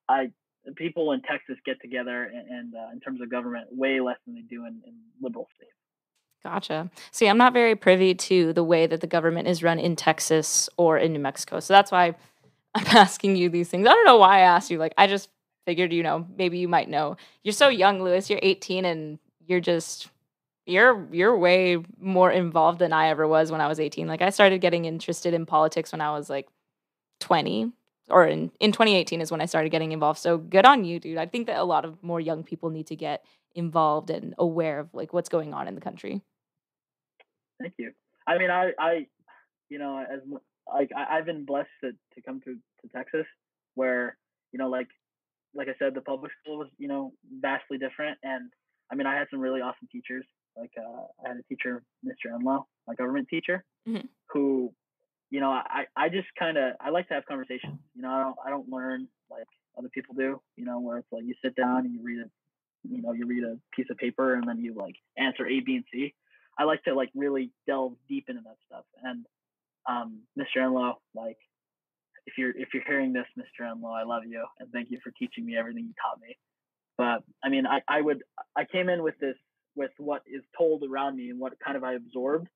i 0.10 0.31
people 0.75 1.12
in 1.12 1.22
texas 1.22 1.58
get 1.65 1.79
together 1.82 2.24
and, 2.24 2.50
and 2.50 2.74
uh, 2.75 2.91
in 2.93 3.00
terms 3.00 3.22
of 3.22 3.29
government 3.29 3.67
way 3.72 4.00
less 4.00 4.17
than 4.25 4.36
they 4.36 4.41
do 4.41 4.65
in, 4.65 4.82
in 4.86 4.93
liberal 5.22 5.48
states 5.55 5.74
Gotcha. 6.43 6.91
See, 7.12 7.27
I'm 7.29 7.38
not 7.38 7.53
very 7.53 7.74
privy 7.74 8.13
to 8.15 8.51
the 8.51 8.65
way 8.65 8.86
that 8.86 9.00
the 9.00 9.08
government 9.08 9.48
is 9.48 9.63
run 9.63 9.79
in 9.79 9.96
Texas 9.96 10.70
or 10.75 10.98
in 10.98 11.13
New 11.13 11.20
Mexico. 11.20 11.62
So 11.62 11.74
that's 11.74 11.89
why 11.89 12.15
I'm 12.75 12.86
asking 12.88 13.38
you 13.38 13.50
these 13.50 13.70
things. 13.70 13.88
I 13.88 13.91
don't 13.91 14.05
know 14.05 14.17
why 14.17 14.39
I 14.39 14.41
asked 14.41 14.70
you. 14.70 14.77
Like, 14.77 14.93
I 14.98 15.08
just 15.08 15.29
figured, 15.65 15.93
you 15.93 16.03
know, 16.03 16.27
maybe 16.36 16.58
you 16.58 16.67
might 16.67 16.89
know. 16.89 17.15
You're 17.43 17.53
so 17.53 17.70
young, 17.70 18.03
Louis. 18.03 18.29
You're 18.29 18.39
18 18.41 18.84
and 18.84 19.20
you're 19.46 19.62
just 19.62 20.10
you're 20.65 21.08
you're 21.12 21.38
way 21.38 21.77
more 22.00 22.32
involved 22.32 22.79
than 22.79 22.93
I 22.93 23.10
ever 23.10 23.27
was 23.27 23.51
when 23.51 23.62
I 23.62 23.67
was 23.67 23.79
18. 23.79 24.08
Like 24.08 24.22
I 24.22 24.29
started 24.29 24.62
getting 24.62 24.86
interested 24.86 25.34
in 25.34 25.46
politics 25.46 25.91
when 25.91 26.01
I 26.01 26.12
was 26.12 26.29
like 26.29 26.48
20 27.20 27.72
or 28.10 28.25
in, 28.27 28.51
in 28.60 28.72
2018 28.72 29.22
is 29.22 29.31
when 29.31 29.41
I 29.41 29.45
started 29.45 29.69
getting 29.69 29.91
involved. 29.91 30.19
So 30.19 30.38
good 30.38 30.65
on 30.65 30.83
you, 30.83 31.00
dude. 31.00 31.17
I 31.17 31.25
think 31.25 31.48
that 31.48 31.57
a 31.57 31.63
lot 31.63 31.86
of 31.86 32.01
more 32.03 32.19
young 32.19 32.43
people 32.43 32.69
need 32.69 32.88
to 32.88 32.95
get 32.95 33.24
involved 33.55 34.10
and 34.10 34.33
aware 34.38 34.79
of 34.79 34.93
like 34.93 35.13
what's 35.13 35.29
going 35.29 35.53
on 35.53 35.67
in 35.67 35.75
the 35.75 35.81
country. 35.81 36.22
Thank 37.62 37.74
you. 37.77 37.91
I 38.27 38.38
mean, 38.38 38.50
I, 38.50 38.72
I, 38.79 39.07
you 39.69 39.79
know, 39.79 40.00
as 40.00 40.19
like 40.74 40.91
I, 40.95 41.17
I've 41.17 41.25
been 41.25 41.45
blessed 41.45 41.69
to, 41.83 41.91
to 41.91 42.22
come 42.22 42.41
to, 42.41 42.55
to 42.55 42.88
Texas 42.95 43.25
where, 43.75 44.17
you 44.51 44.60
know, 44.60 44.69
like 44.69 44.88
like 45.55 45.67
I 45.67 45.75
said, 45.77 45.93
the 45.93 46.01
public 46.01 46.31
school 46.41 46.57
was, 46.57 46.67
you 46.79 46.88
know, 46.88 47.13
vastly 47.39 47.77
different. 47.77 48.17
And 48.24 48.51
I 48.91 48.95
mean 48.95 49.07
I 49.07 49.15
had 49.15 49.27
some 49.31 49.39
really 49.39 49.62
awesome 49.62 49.88
teachers. 49.91 50.25
Like 50.57 50.72
uh, 50.77 51.03
I 51.25 51.29
had 51.29 51.38
a 51.38 51.43
teacher, 51.43 51.83
Mr. 52.05 52.36
Enlow, 52.36 52.65
my 52.88 52.95
government 52.95 53.27
teacher, 53.29 53.63
mm-hmm. 53.88 54.05
who, 54.29 54.74
you 55.33 55.39
know, 55.39 55.49
I, 55.49 55.85
I 55.97 56.09
just 56.09 56.27
kinda 56.37 56.73
I 56.79 56.91
like 56.91 57.07
to 57.07 57.15
have 57.15 57.25
conversations. 57.25 57.79
You 57.95 58.03
know, 58.03 58.11
I 58.11 58.21
don't 58.21 58.35
I 58.45 58.49
don't 58.51 58.69
learn 58.69 59.07
like 59.31 59.47
other 59.75 59.89
people 59.89 60.13
do, 60.13 60.39
you 60.55 60.63
know, 60.63 60.79
where 60.79 60.99
it's 60.99 61.11
like 61.11 61.23
you 61.25 61.33
sit 61.43 61.55
down 61.55 61.85
and 61.85 61.91
you 61.95 62.01
read 62.03 62.19
a 62.19 62.29
you 62.87 63.01
know, 63.01 63.13
you 63.13 63.25
read 63.25 63.43
a 63.43 63.57
piece 63.75 63.87
of 63.89 63.97
paper 63.97 64.35
and 64.35 64.47
then 64.47 64.59
you 64.59 64.75
like 64.75 64.93
answer 65.17 65.47
A, 65.47 65.59
B, 65.61 65.77
and 65.77 65.85
C. 65.91 66.13
I 66.59 66.65
like 66.65 66.83
to 66.83 66.93
like 66.93 67.09
really 67.15 67.49
delve 67.65 67.93
deep 68.07 68.25
into 68.27 68.41
that 68.43 68.57
stuff. 68.67 68.85
And 69.01 69.25
um, 69.89 70.19
Mr. 70.37 70.61
Enlow, 70.61 70.97
like 71.15 71.37
if 72.27 72.37
you're 72.37 72.55
if 72.55 72.67
you're 72.71 72.83
hearing 72.85 73.11
this, 73.11 73.25
Mr. 73.35 73.67
Enlow, 73.67 73.89
I 73.91 74.03
love 74.03 74.25
you 74.27 74.45
and 74.59 74.69
thank 74.71 74.91
you 74.91 74.99
for 75.03 75.11
teaching 75.17 75.47
me 75.47 75.57
everything 75.57 75.85
you 75.85 75.93
taught 75.99 76.21
me. 76.21 76.37
But 76.95 77.23
I 77.43 77.49
mean, 77.49 77.65
I, 77.65 77.81
I 77.87 78.01
would 78.01 78.21
I 78.55 78.65
came 78.65 78.87
in 78.87 79.01
with 79.01 79.17
this 79.19 79.35
with 79.75 79.91
what 79.97 80.21
is 80.27 80.43
told 80.55 80.83
around 80.83 81.17
me 81.17 81.31
and 81.31 81.39
what 81.39 81.53
kind 81.59 81.75
of 81.75 81.83
I 81.83 81.95
absorbed, 81.95 82.49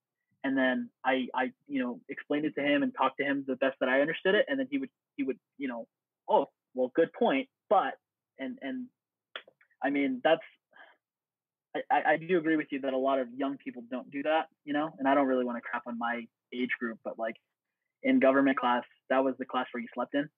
and 0.48 0.58
then 0.58 0.90
I 1.04 1.28
I 1.36 1.52
you 1.68 1.84
know 1.84 2.00
explained 2.08 2.46
it 2.46 2.56
to 2.56 2.62
him 2.62 2.82
and 2.82 2.94
talked 2.96 3.18
to 3.18 3.26
him 3.26 3.44
the 3.46 3.58
best 3.58 3.76
that 3.82 3.90
I 3.90 4.00
understood 4.00 4.34
it, 4.34 4.46
and 4.48 4.58
then 4.58 4.68
he 4.72 4.78
would 4.78 4.90
he 5.18 5.24
would 5.24 5.38
you 5.58 5.68
know 5.68 5.88
oh 6.30 6.46
well 6.74 6.90
good 6.96 7.12
point, 7.12 7.50
but 7.70 7.96
and 8.40 8.58
and 8.62 8.86
I 9.84 9.90
mean 9.90 10.22
that's 10.24 10.42
I, 11.92 12.14
I 12.14 12.18
do 12.18 12.38
agree 12.38 12.56
with 12.56 12.68
you 12.72 12.80
that 12.82 12.94
a 12.94 12.98
lot 12.98 13.20
of 13.20 13.28
young 13.36 13.58
people 13.58 13.84
don't 13.92 14.10
do 14.10 14.24
that, 14.24 14.48
you 14.64 14.74
know, 14.74 14.96
and 14.98 15.08
I 15.08 15.14
don't 15.14 15.28
really 15.28 15.46
want 15.46 15.58
to 15.58 15.62
crap 15.62 15.84
on 15.86 16.00
my 16.00 16.26
age 16.54 16.72
group, 16.80 16.98
but 17.04 17.20
like 17.20 17.36
in 18.04 18.20
government 18.20 18.58
class, 18.58 18.84
that 19.10 19.24
was 19.24 19.36
the 19.38 19.46
class 19.46 19.68
where 19.72 19.82
you 19.82 19.88
slept 19.94 20.16
in. 20.16 20.30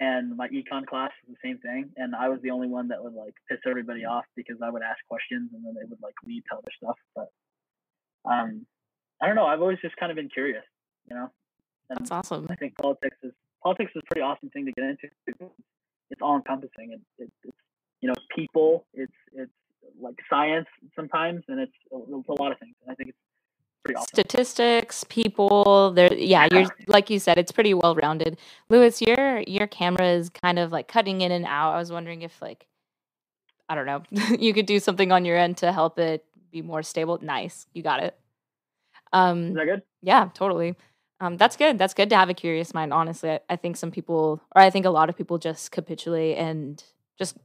And 0.00 0.36
my 0.36 0.48
econ 0.48 0.86
class 0.86 1.12
was 1.28 1.36
the 1.36 1.48
same 1.48 1.58
thing. 1.58 1.90
And 1.96 2.16
I 2.16 2.28
was 2.28 2.40
the 2.42 2.50
only 2.50 2.66
one 2.66 2.88
that 2.88 3.04
would 3.04 3.12
like 3.12 3.34
piss 3.48 3.60
everybody 3.68 4.04
off 4.04 4.24
because 4.34 4.56
I 4.64 4.70
would 4.70 4.82
ask 4.82 4.98
questions 5.06 5.50
and 5.54 5.64
then 5.64 5.74
they 5.74 5.86
would 5.88 6.02
like 6.02 6.14
lead 6.26 6.42
to 6.50 6.56
other 6.56 6.72
stuff. 6.82 6.96
But 7.14 7.28
um 8.24 8.66
I 9.20 9.26
don't 9.26 9.36
know, 9.36 9.46
I've 9.46 9.60
always 9.60 9.78
just 9.80 9.96
kind 9.96 10.10
of 10.10 10.16
been 10.16 10.28
curious, 10.28 10.64
you 11.08 11.16
know. 11.16 11.30
And 11.90 11.98
That's 11.98 12.10
awesome. 12.10 12.46
I 12.50 12.56
think 12.56 12.76
politics 12.76 13.16
is 13.22 13.32
politics 13.62 13.92
is 13.94 14.02
a 14.02 14.06
pretty 14.06 14.22
awesome 14.22 14.50
thing 14.50 14.66
to 14.66 14.72
get 14.72 14.84
into. 14.84 15.08
It's 16.10 16.22
all 16.22 16.36
encompassing. 16.36 16.92
It, 16.92 17.00
it, 17.18 17.30
it's 17.44 17.56
you 18.00 18.08
know 18.08 18.14
people. 18.34 18.86
It's 18.94 19.12
it's 19.32 19.52
like 20.00 20.14
science 20.28 20.66
sometimes, 20.96 21.42
and 21.48 21.60
it's, 21.60 21.72
it's 21.90 22.28
a 22.28 22.42
lot 22.42 22.52
of 22.52 22.58
things. 22.58 22.74
And 22.82 22.92
I 22.92 22.94
think 22.94 23.10
it's 23.10 23.18
pretty 23.84 23.96
awesome. 23.96 24.08
Statistics, 24.12 25.04
people, 25.08 25.92
there. 25.92 26.12
Yeah, 26.12 26.48
you're 26.50 26.66
like 26.86 27.10
you 27.10 27.18
said, 27.18 27.38
it's 27.38 27.52
pretty 27.52 27.74
well 27.74 27.94
rounded. 27.94 28.38
Louis, 28.68 29.00
your 29.02 29.40
your 29.40 29.66
camera 29.66 30.06
is 30.06 30.30
kind 30.30 30.58
of 30.58 30.72
like 30.72 30.88
cutting 30.88 31.20
in 31.20 31.32
and 31.32 31.44
out. 31.44 31.74
I 31.74 31.78
was 31.78 31.92
wondering 31.92 32.22
if 32.22 32.40
like 32.40 32.66
I 33.68 33.74
don't 33.74 33.86
know, 33.86 34.02
you 34.38 34.52
could 34.54 34.66
do 34.66 34.78
something 34.78 35.12
on 35.12 35.24
your 35.24 35.36
end 35.36 35.58
to 35.58 35.72
help 35.72 35.98
it 35.98 36.24
be 36.50 36.62
more 36.62 36.82
stable. 36.82 37.18
Nice, 37.20 37.66
you 37.72 37.82
got 37.82 38.02
it. 38.02 38.18
Um, 39.14 39.48
is 39.48 39.54
that 39.54 39.64
good? 39.64 39.82
Yeah, 40.02 40.28
totally. 40.34 40.74
Um, 41.20 41.36
that's 41.36 41.56
good. 41.56 41.78
That's 41.78 41.94
good 41.94 42.10
to 42.10 42.16
have 42.16 42.28
a 42.28 42.34
curious 42.34 42.74
mind. 42.74 42.92
Honestly, 42.92 43.30
I, 43.30 43.40
I 43.48 43.56
think 43.56 43.76
some 43.76 43.90
people, 43.90 44.42
or 44.54 44.60
I 44.60 44.68
think 44.68 44.84
a 44.84 44.90
lot 44.90 45.08
of 45.08 45.16
people, 45.16 45.38
just 45.38 45.70
capitulate 45.70 46.36
and 46.36 46.82
just 47.18 47.36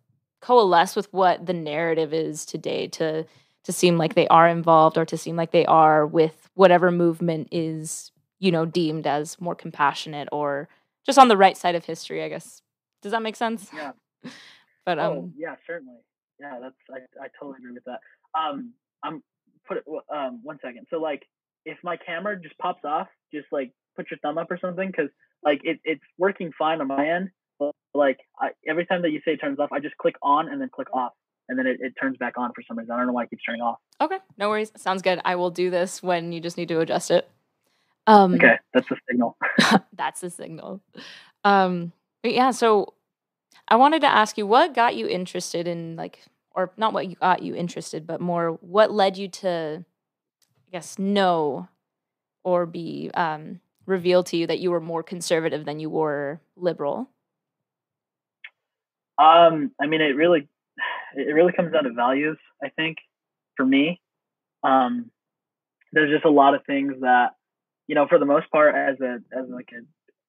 coalesce 0.42 0.96
with 0.96 1.12
what 1.14 1.46
the 1.46 1.54
narrative 1.54 2.14
is 2.14 2.46
today 2.46 2.88
to 2.88 3.26
to 3.66 3.74
seem 3.74 3.98
like 3.98 4.16
they 4.16 4.28
are 4.30 4.48
involved 4.48 4.98
or 4.98 5.06
to 5.06 5.18
seem 5.18 5.36
like 5.36 5.52
they 5.52 5.66
are 5.66 6.08
with 6.08 6.50
whatever 6.56 6.92
movement 6.92 7.50
is 7.52 8.12
you 8.40 8.52
know 8.52 8.66
deemed 8.66 9.06
as 9.06 9.40
more 9.40 9.54
compassionate 9.54 10.30
or 10.32 10.70
just 11.06 11.20
on 11.20 11.28
the 11.28 11.38
right 11.38 11.58
side 11.58 11.76
of 11.76 11.84
history 11.84 12.24
i 12.24 12.30
guess 12.30 12.62
does 13.02 13.12
that 13.12 13.22
make 13.22 13.36
sense 13.36 13.70
yeah 13.76 13.92
but 14.86 14.98
um 14.98 15.12
oh, 15.12 15.32
yeah 15.38 15.56
certainly 15.68 15.98
yeah 16.40 16.58
that's 16.62 16.76
I, 16.90 17.26
I 17.26 17.28
totally 17.38 17.58
agree 17.60 17.74
with 17.74 17.84
that 17.84 18.00
um 18.34 18.74
i'm 19.04 19.22
put 19.68 19.78
it 19.78 19.84
um 20.10 20.40
one 20.42 20.58
second 20.64 20.88
so 20.90 21.00
like 21.00 21.28
if 21.70 21.78
my 21.84 21.98
camera 21.98 22.40
just 22.40 22.58
pops 22.58 22.84
off 22.84 23.08
just 23.34 23.48
like 23.52 23.72
put 23.96 24.10
your 24.10 24.18
thumb 24.20 24.38
up 24.38 24.50
or 24.50 24.58
something 24.60 24.88
because 24.88 25.10
like 25.44 25.62
it, 25.64 25.80
it's 25.84 26.04
working 26.18 26.52
fine 26.58 26.82
on 26.82 26.88
my 26.88 27.08
end 27.08 27.30
But 27.60 27.74
like 27.94 28.20
I, 28.40 28.50
every 28.68 28.86
time 28.86 29.02
that 29.04 29.12
you 29.12 29.22
say 29.24 29.34
it 29.34 29.38
turns 29.38 29.60
off, 29.60 29.72
I 29.72 29.80
just 29.80 29.98
click 29.98 30.16
on 30.22 30.50
and 30.50 30.62
then 30.62 30.70
click 30.70 30.88
off, 30.94 31.14
and 31.48 31.58
then 31.58 31.68
it, 31.68 31.80
it 31.82 31.94
turns 32.00 32.18
back 32.18 32.38
on 32.38 32.52
for 32.54 32.64
some 32.68 32.78
reason. 32.78 32.92
I 32.92 32.98
don't 32.98 33.08
know 33.08 33.14
why 33.14 33.24
it 33.24 33.30
keeps 33.30 33.44
turning 33.44 33.62
off. 33.62 33.78
Okay, 34.02 34.18
no 34.38 34.50
worries. 34.50 34.72
Sounds 34.78 35.02
good. 35.02 35.20
I 35.26 35.36
will 35.36 35.52
do 35.52 35.70
this 35.70 36.02
when 36.02 36.32
you 36.32 36.40
just 36.40 36.58
need 36.58 36.70
to 36.70 36.80
adjust 36.80 37.12
it. 37.12 37.30
Um, 38.08 38.36
okay, 38.36 38.58
that's 38.74 38.88
the 38.90 38.98
signal. 39.10 39.38
that's 39.94 40.22
the 40.22 40.30
signal. 40.30 40.82
Um, 41.44 41.92
but 42.24 42.34
yeah, 42.34 42.52
so 42.52 42.94
I 43.68 43.76
wanted 43.76 44.02
to 44.02 44.08
ask 44.08 44.38
you, 44.38 44.48
what 44.48 44.74
got 44.74 44.96
you 44.96 45.08
interested 45.08 45.68
in 45.68 45.96
like, 45.96 46.20
or 46.56 46.72
not 46.78 46.94
what 46.94 47.20
got 47.20 47.44
you 47.44 47.56
interested, 47.56 48.08
but 48.08 48.20
more 48.20 48.52
what 48.62 48.92
led 48.92 49.18
you 49.18 49.28
to, 49.28 49.86
I 50.70 50.72
guess, 50.72 51.00
know 51.00 51.68
or 52.44 52.68
be 52.68 53.10
um, 53.16 53.60
revealed 53.88 54.28
to 54.28 54.38
you 54.38 54.46
that 54.46 54.60
you 54.60 54.70
were 54.70 54.80
more 54.80 55.02
conservative 55.02 55.66
than 55.66 55.80
you 55.80 55.90
were 55.90 56.40
liberal. 56.56 57.10
Um, 59.18 59.72
I 59.82 59.88
mean, 59.88 60.02
it 60.02 60.16
really, 60.16 60.48
it 61.16 61.34
really 61.34 61.54
comes 61.54 61.74
down 61.74 61.86
to 61.86 61.94
values. 61.94 62.38
I 62.64 62.70
think 62.70 62.98
for 63.58 63.66
me, 63.66 64.00
um, 64.64 65.10
there's 65.92 66.12
just 66.12 66.26
a 66.26 66.30
lot 66.30 66.54
of 66.54 66.62
things 66.68 66.94
that, 67.02 67.30
you 67.88 67.96
know, 67.96 68.06
for 68.08 68.20
the 68.20 68.26
most 68.26 68.52
part, 68.52 68.76
as 68.76 69.02
a 69.02 69.16
as 69.36 69.50
like 69.50 69.70
a, 69.74 69.82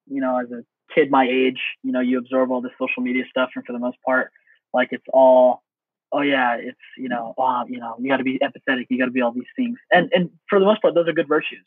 you 0.06 0.22
know, 0.22 0.38
as 0.38 0.50
a 0.50 0.64
kid 0.94 1.10
my 1.10 1.28
age, 1.30 1.60
you 1.82 1.92
know, 1.92 2.00
you 2.00 2.18
absorb 2.18 2.50
all 2.50 2.62
this 2.62 2.72
social 2.80 3.02
media 3.02 3.24
stuff, 3.28 3.50
and 3.54 3.64
for 3.66 3.74
the 3.74 3.78
most 3.78 3.98
part, 4.06 4.32
like 4.72 4.88
it's 4.92 5.04
all, 5.12 5.62
oh 6.12 6.22
yeah, 6.22 6.56
it's 6.56 6.78
you 6.96 7.08
know, 7.08 7.34
oh, 7.38 7.64
you 7.68 7.78
know, 7.78 7.96
you 7.98 8.08
got 8.08 8.18
to 8.18 8.24
be 8.24 8.38
empathetic, 8.38 8.86
you 8.88 8.98
got 8.98 9.06
to 9.06 9.10
be 9.10 9.20
all 9.20 9.32
these 9.32 9.44
things, 9.56 9.78
and 9.92 10.10
and 10.12 10.30
for 10.48 10.58
the 10.58 10.64
most 10.64 10.82
part, 10.82 10.94
those 10.94 11.08
are 11.08 11.12
good 11.12 11.28
virtues. 11.28 11.64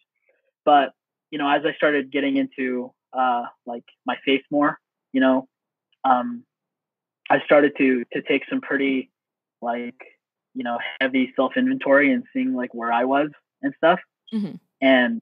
But 0.66 0.94
you 1.32 1.38
know, 1.38 1.50
as 1.50 1.64
I 1.66 1.74
started 1.74 2.12
getting 2.12 2.38
into 2.38 2.92
uh, 3.14 3.44
like 3.66 3.84
my 4.06 4.18
faith 4.26 4.44
more, 4.52 4.80
you 5.12 5.22
know, 5.22 5.48
um, 6.04 6.44
I 7.30 7.40
started 7.46 7.74
to 7.78 8.04
to 8.14 8.22
take 8.22 8.44
some 8.50 8.62
pretty 8.62 9.10
like 9.62 9.96
you 10.54 10.64
know 10.64 10.78
heavy 11.00 11.34
self 11.36 11.54
inventory 11.58 12.12
and 12.12 12.24
seeing 12.34 12.54
like 12.54 12.74
where 12.74 12.92
I 12.92 13.06
was 13.06 13.30
and 13.62 13.74
stuff. 13.78 14.00
Mm-hmm. 14.34 14.56
And 14.82 15.22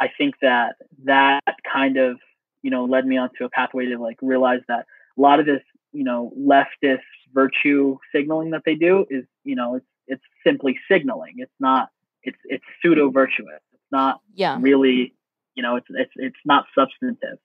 I 0.00 0.08
think 0.16 0.34
that 0.42 0.76
that 1.04 1.42
kind 1.72 1.96
of 1.96 2.18
you 2.62 2.70
know 2.70 2.84
led 2.84 3.06
me 3.06 3.16
onto 3.16 3.44
a 3.44 3.50
pathway 3.50 3.86
to 3.86 3.98
like 3.98 4.18
realize 4.20 4.60
that 4.68 4.86
a 5.16 5.20
lot 5.20 5.40
of 5.40 5.46
this 5.46 5.62
you 5.94 6.04
know 6.04 6.32
leftist 6.38 7.00
virtue 7.32 7.96
signaling 8.14 8.50
that 8.50 8.62
they 8.66 8.74
do 8.74 9.06
is 9.08 9.24
you 9.44 9.56
know 9.56 9.76
it's 9.76 9.86
it's 10.06 10.22
simply 10.46 10.78
signaling. 10.90 11.34
It's 11.38 11.58
not 11.58 11.88
it's 12.22 12.38
it's 12.44 12.64
pseudo 12.82 13.10
virtuous. 13.10 13.62
It's 13.72 13.90
not 13.90 14.20
yeah. 14.34 14.58
really 14.60 15.14
you 15.54 15.62
know 15.62 15.76
it's 15.76 15.86
it's 15.90 16.12
it's 16.16 16.36
not 16.44 16.66
substantive. 16.74 17.38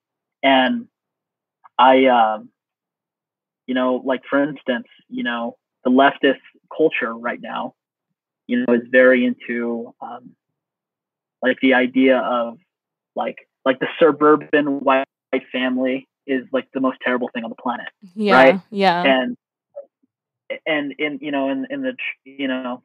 And 0.43 0.87
I 1.77 2.05
um 2.07 2.49
you 3.69 3.75
know, 3.75 4.01
like 4.03 4.23
for 4.27 4.41
instance, 4.41 4.87
you 5.09 5.21
know, 5.21 5.55
the 5.83 5.91
leftist 5.91 6.41
culture 6.75 7.13
right 7.13 7.39
now, 7.39 7.75
you 8.47 8.65
know, 8.65 8.73
is 8.73 8.81
very 8.89 9.23
into 9.23 9.93
um, 10.01 10.31
like 11.43 11.59
the 11.61 11.75
idea 11.75 12.17
of 12.17 12.57
like 13.15 13.35
like 13.63 13.77
the 13.77 13.85
suburban 13.99 14.79
white 14.79 15.05
family 15.51 16.08
is 16.29 16.45
like 16.53 16.67
the 16.73 16.79
most 16.79 16.97
terrible 17.03 17.29
thing 17.33 17.43
on 17.43 17.49
the 17.49 17.61
planet. 17.61 17.87
Yeah. 18.15 18.33
Right. 18.33 18.61
Yeah. 18.69 19.03
And 19.03 19.37
and 20.65 20.93
in 20.97 21.19
you 21.21 21.31
know 21.31 21.49
in 21.49 21.67
in 21.69 21.81
the 21.81 21.93
you 22.23 22.47
know 22.47 22.83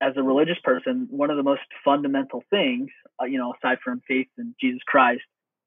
as 0.00 0.12
a 0.16 0.22
religious 0.22 0.58
person, 0.62 1.08
one 1.10 1.30
of 1.30 1.36
the 1.36 1.42
most 1.42 1.62
fundamental 1.84 2.42
things, 2.50 2.90
uh, 3.20 3.24
you 3.24 3.38
know, 3.38 3.54
aside 3.54 3.78
from 3.82 4.02
faith 4.06 4.28
in 4.36 4.54
Jesus 4.60 4.80
Christ, 4.86 5.22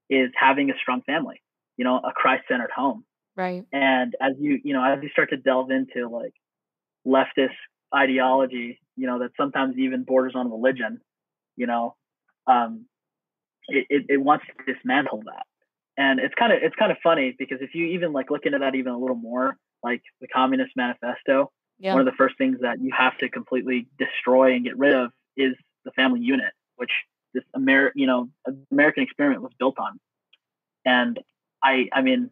is 0.10 0.30
having 0.40 0.70
a 0.70 0.74
strong 0.82 1.02
family. 1.02 1.42
You 1.78 1.86
know, 1.86 1.98
a 1.98 2.12
Christ-centered 2.12 2.72
home. 2.76 3.04
Right. 3.36 3.64
And 3.72 4.16
as 4.20 4.34
you, 4.40 4.60
you 4.64 4.74
know, 4.74 4.84
as 4.84 5.00
you 5.04 5.10
start 5.10 5.30
to 5.30 5.38
delve 5.38 5.70
into 5.70 6.10
like 6.10 6.34
leftist 7.06 7.56
ideology, 7.96 8.80
you 8.96 9.06
know, 9.06 9.20
that 9.20 9.32
sometimes 9.38 9.78
even 9.78 10.04
borders 10.04 10.34
on 10.36 10.50
religion, 10.50 11.00
you 11.56 11.68
know, 11.68 11.96
um, 12.48 12.86
it, 13.68 13.86
it, 13.90 14.06
it 14.10 14.18
wants 14.18 14.46
to 14.48 14.74
dismantle 14.74 15.22
that. 15.26 15.46
And 15.98 16.20
it's 16.20 16.36
kind 16.36 16.54
of 16.54 16.60
it's 16.62 16.76
kind 16.76 16.92
of 16.92 16.98
funny 17.02 17.36
because 17.38 17.58
if 17.62 17.74
you 17.74 17.88
even 17.88 18.14
like 18.14 18.30
look 18.30 18.46
into 18.46 18.60
that 18.60 18.76
even 18.76 18.94
a 18.94 18.98
little 18.98 19.16
more, 19.16 19.58
like 19.84 20.02
the 20.22 20.28
Communist 20.28 20.72
Manifesto, 20.76 21.52
yeah. 21.80 21.94
one 21.94 22.02
of 22.02 22.06
the 22.06 22.18
first 22.18 22.38
things 22.38 22.58
that 22.62 22.80
you 22.80 22.92
have 22.96 23.18
to 23.18 23.30
completely 23.30 23.88
destroy 23.98 24.54
and 24.54 24.64
get 24.64 24.78
rid 24.78 24.94
of 24.94 25.12
is 25.36 25.56
the 25.86 25.92
family 25.92 26.20
unit, 26.20 26.54
which 26.76 26.92
this 27.34 27.44
Amer 27.56 27.92
you 27.96 28.06
know 28.06 28.30
American 28.72 29.04
experiment 29.04 29.42
was 29.42 29.52
built 29.58 29.80
on. 29.80 30.00
And 30.86 31.20
I 31.64 31.90
I 31.92 32.02
mean 32.02 32.32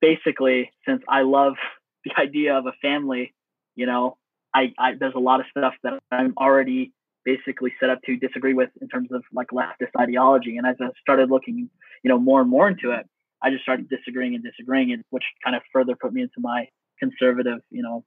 basically, 0.00 0.70
since 0.86 1.02
I 1.08 1.22
love 1.22 1.54
the 2.04 2.12
idea 2.18 2.56
of 2.56 2.66
a 2.66 2.72
family, 2.82 3.34
you 3.74 3.86
know, 3.86 4.16
I, 4.54 4.72
I 4.78 4.94
there's 4.94 5.14
a 5.14 5.20
lot 5.20 5.40
of 5.40 5.46
stuff 5.50 5.74
that 5.82 5.94
I'm 6.10 6.34
already 6.38 6.92
basically 7.24 7.72
set 7.80 7.90
up 7.90 8.00
to 8.02 8.16
disagree 8.16 8.54
with 8.54 8.70
in 8.80 8.88
terms 8.88 9.10
of 9.12 9.22
like 9.32 9.48
leftist 9.48 9.98
ideology. 9.98 10.56
And 10.56 10.66
as 10.66 10.76
I 10.80 10.88
started 11.00 11.30
looking, 11.30 11.70
you 12.02 12.08
know, 12.08 12.18
more 12.18 12.40
and 12.40 12.50
more 12.50 12.68
into 12.68 12.90
it, 12.90 13.06
I 13.42 13.50
just 13.50 13.62
started 13.62 13.88
disagreeing 13.88 14.34
and 14.34 14.42
disagreeing, 14.42 14.92
and 14.92 15.02
which 15.10 15.24
kind 15.42 15.54
of 15.54 15.62
further 15.72 15.94
put 15.94 16.12
me 16.12 16.22
into 16.22 16.40
my 16.40 16.68
conservative, 16.98 17.60
you 17.70 17.82
know, 17.82 18.04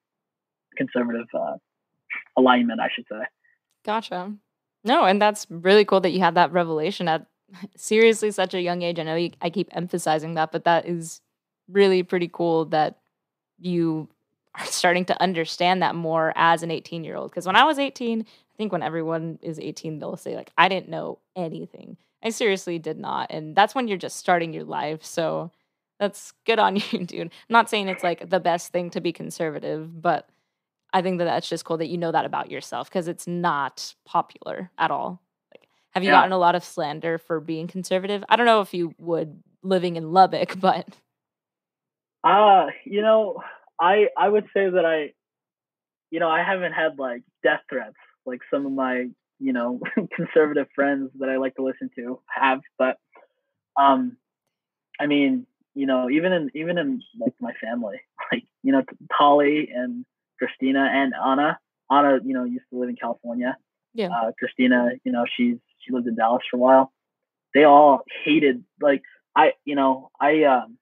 conservative 0.75 1.27
uh, 1.33 1.57
alignment, 2.37 2.79
I 2.79 2.89
should 2.93 3.05
say. 3.09 3.23
Gotcha. 3.85 4.33
No, 4.83 5.05
and 5.05 5.21
that's 5.21 5.45
really 5.49 5.85
cool 5.85 6.01
that 6.01 6.11
you 6.11 6.19
had 6.19 6.35
that 6.35 6.51
revelation 6.51 7.07
at 7.07 7.27
seriously 7.75 8.31
such 8.31 8.53
a 8.53 8.61
young 8.61 8.81
age. 8.81 8.99
I 8.99 9.03
know 9.03 9.15
you, 9.15 9.31
I 9.41 9.49
keep 9.49 9.69
emphasizing 9.71 10.33
that, 10.35 10.51
but 10.51 10.63
that 10.63 10.87
is 10.87 11.21
really 11.69 12.03
pretty 12.03 12.29
cool 12.31 12.65
that 12.65 12.99
you 13.59 14.09
are 14.55 14.65
starting 14.65 15.05
to 15.05 15.21
understand 15.21 15.81
that 15.81 15.95
more 15.95 16.33
as 16.35 16.63
an 16.63 16.71
18 16.71 17.03
year 17.03 17.15
old. 17.15 17.31
Because 17.31 17.45
when 17.45 17.55
I 17.55 17.63
was 17.63 17.79
18, 17.79 18.21
I 18.21 18.25
think 18.57 18.71
when 18.71 18.83
everyone 18.83 19.39
is 19.41 19.59
18, 19.59 19.99
they'll 19.99 20.17
say, 20.17 20.35
like, 20.35 20.51
I 20.57 20.69
didn't 20.69 20.89
know 20.89 21.19
anything. 21.35 21.97
I 22.23 22.29
seriously 22.29 22.79
did 22.79 22.97
not. 22.97 23.27
And 23.31 23.55
that's 23.55 23.75
when 23.75 23.87
you're 23.87 23.97
just 23.97 24.17
starting 24.17 24.53
your 24.53 24.63
life. 24.63 25.03
So 25.05 25.51
that's 25.99 26.33
good 26.45 26.59
on 26.59 26.75
you, 26.91 27.05
dude. 27.05 27.21
I'm 27.27 27.31
not 27.49 27.69
saying 27.69 27.87
it's 27.89 28.03
like 28.03 28.29
the 28.29 28.39
best 28.39 28.71
thing 28.71 28.89
to 28.91 29.01
be 29.01 29.13
conservative, 29.13 30.01
but 30.01 30.27
I 30.93 31.01
think 31.01 31.19
that 31.19 31.25
that's 31.25 31.49
just 31.49 31.65
cool 31.65 31.77
that 31.77 31.87
you 31.87 31.97
know 31.97 32.11
that 32.11 32.25
about 32.25 32.51
yourself 32.51 32.89
because 32.89 33.07
it's 33.07 33.27
not 33.27 33.93
popular 34.05 34.71
at 34.77 34.91
all. 34.91 35.21
Like 35.53 35.67
Have 35.91 36.03
you 36.03 36.09
Yeah. 36.09 36.17
gotten 36.17 36.31
a 36.31 36.37
lot 36.37 36.55
of 36.55 36.63
slander 36.63 37.17
for 37.17 37.39
being 37.39 37.67
conservative? 37.67 38.23
I 38.29 38.35
don't 38.35 38.45
know 38.45 38.61
if 38.61 38.73
you 38.73 38.95
would 38.97 39.43
living 39.63 39.95
in 39.97 40.11
Lubbock, 40.13 40.59
but 40.59 40.87
Uh, 42.23 42.67
you 42.85 43.01
know, 43.01 43.41
I 43.79 44.07
I 44.17 44.27
would 44.27 44.45
say 44.53 44.69
that 44.69 44.85
I, 44.85 45.13
you 46.11 46.19
know, 46.19 46.29
I 46.29 46.43
haven't 46.43 46.73
had 46.73 46.99
like 46.99 47.23
death 47.43 47.61
threats 47.69 47.95
like 48.27 48.41
some 48.51 48.65
of 48.65 48.71
my 48.71 49.07
you 49.39 49.53
know 49.53 49.79
conservative 50.15 50.67
friends 50.75 51.09
that 51.19 51.29
I 51.29 51.37
like 51.37 51.55
to 51.55 51.63
listen 51.63 51.89
to 51.95 52.21
have, 52.27 52.61
but 52.77 52.97
um, 53.79 54.17
I 54.99 55.07
mean, 55.07 55.47
you 55.73 55.85
know, 55.85 56.09
even 56.09 56.33
in 56.33 56.51
even 56.53 56.77
in 56.77 57.01
like 57.19 57.33
my 57.39 57.53
family, 57.61 58.01
like 58.31 58.43
you 58.63 58.71
know, 58.71 58.83
Holly 59.11 59.69
and 59.73 60.05
Christina 60.37 60.87
and 60.91 61.13
Anna. 61.13 61.59
Anna, 61.89 62.19
you 62.21 62.33
know, 62.33 62.43
used 62.43 62.65
to 62.69 62.79
live 62.79 62.89
in 62.89 62.97
California. 62.97 63.55
Yeah. 63.93 64.09
Uh, 64.09 64.31
Christina, 64.37 64.89
you 65.05 65.11
know, 65.13 65.23
she's 65.37 65.55
she 65.79 65.93
lived 65.93 66.05
in 66.05 66.15
Dallas 66.15 66.43
for 66.51 66.57
a 66.57 66.59
while. 66.59 66.91
They 67.53 67.63
all 67.63 68.01
hated 68.25 68.63
like 68.81 69.03
I, 69.35 69.53
you 69.63 69.75
know, 69.75 70.11
I 70.19 70.43
um 70.43 70.77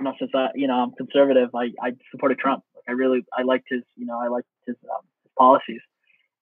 you 0.00 0.04
know, 0.04 0.14
since 0.18 0.30
I, 0.34 0.48
you 0.54 0.66
know, 0.66 0.74
I'm 0.74 0.92
conservative, 0.92 1.50
I, 1.54 1.72
I 1.80 1.92
supported 2.10 2.38
Trump. 2.38 2.64
Like 2.74 2.84
I 2.88 2.92
really, 2.92 3.24
I 3.36 3.42
liked 3.42 3.66
his, 3.68 3.82
you 3.96 4.06
know, 4.06 4.18
I 4.18 4.28
liked 4.28 4.48
his, 4.66 4.76
um, 4.84 5.04
his 5.22 5.30
policies, 5.38 5.82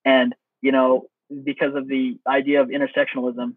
and 0.08 0.34
you 0.62 0.72
know, 0.72 1.04
because 1.44 1.74
of 1.74 1.86
the 1.86 2.18
idea 2.26 2.62
of 2.62 2.68
intersectionalism, 2.68 3.54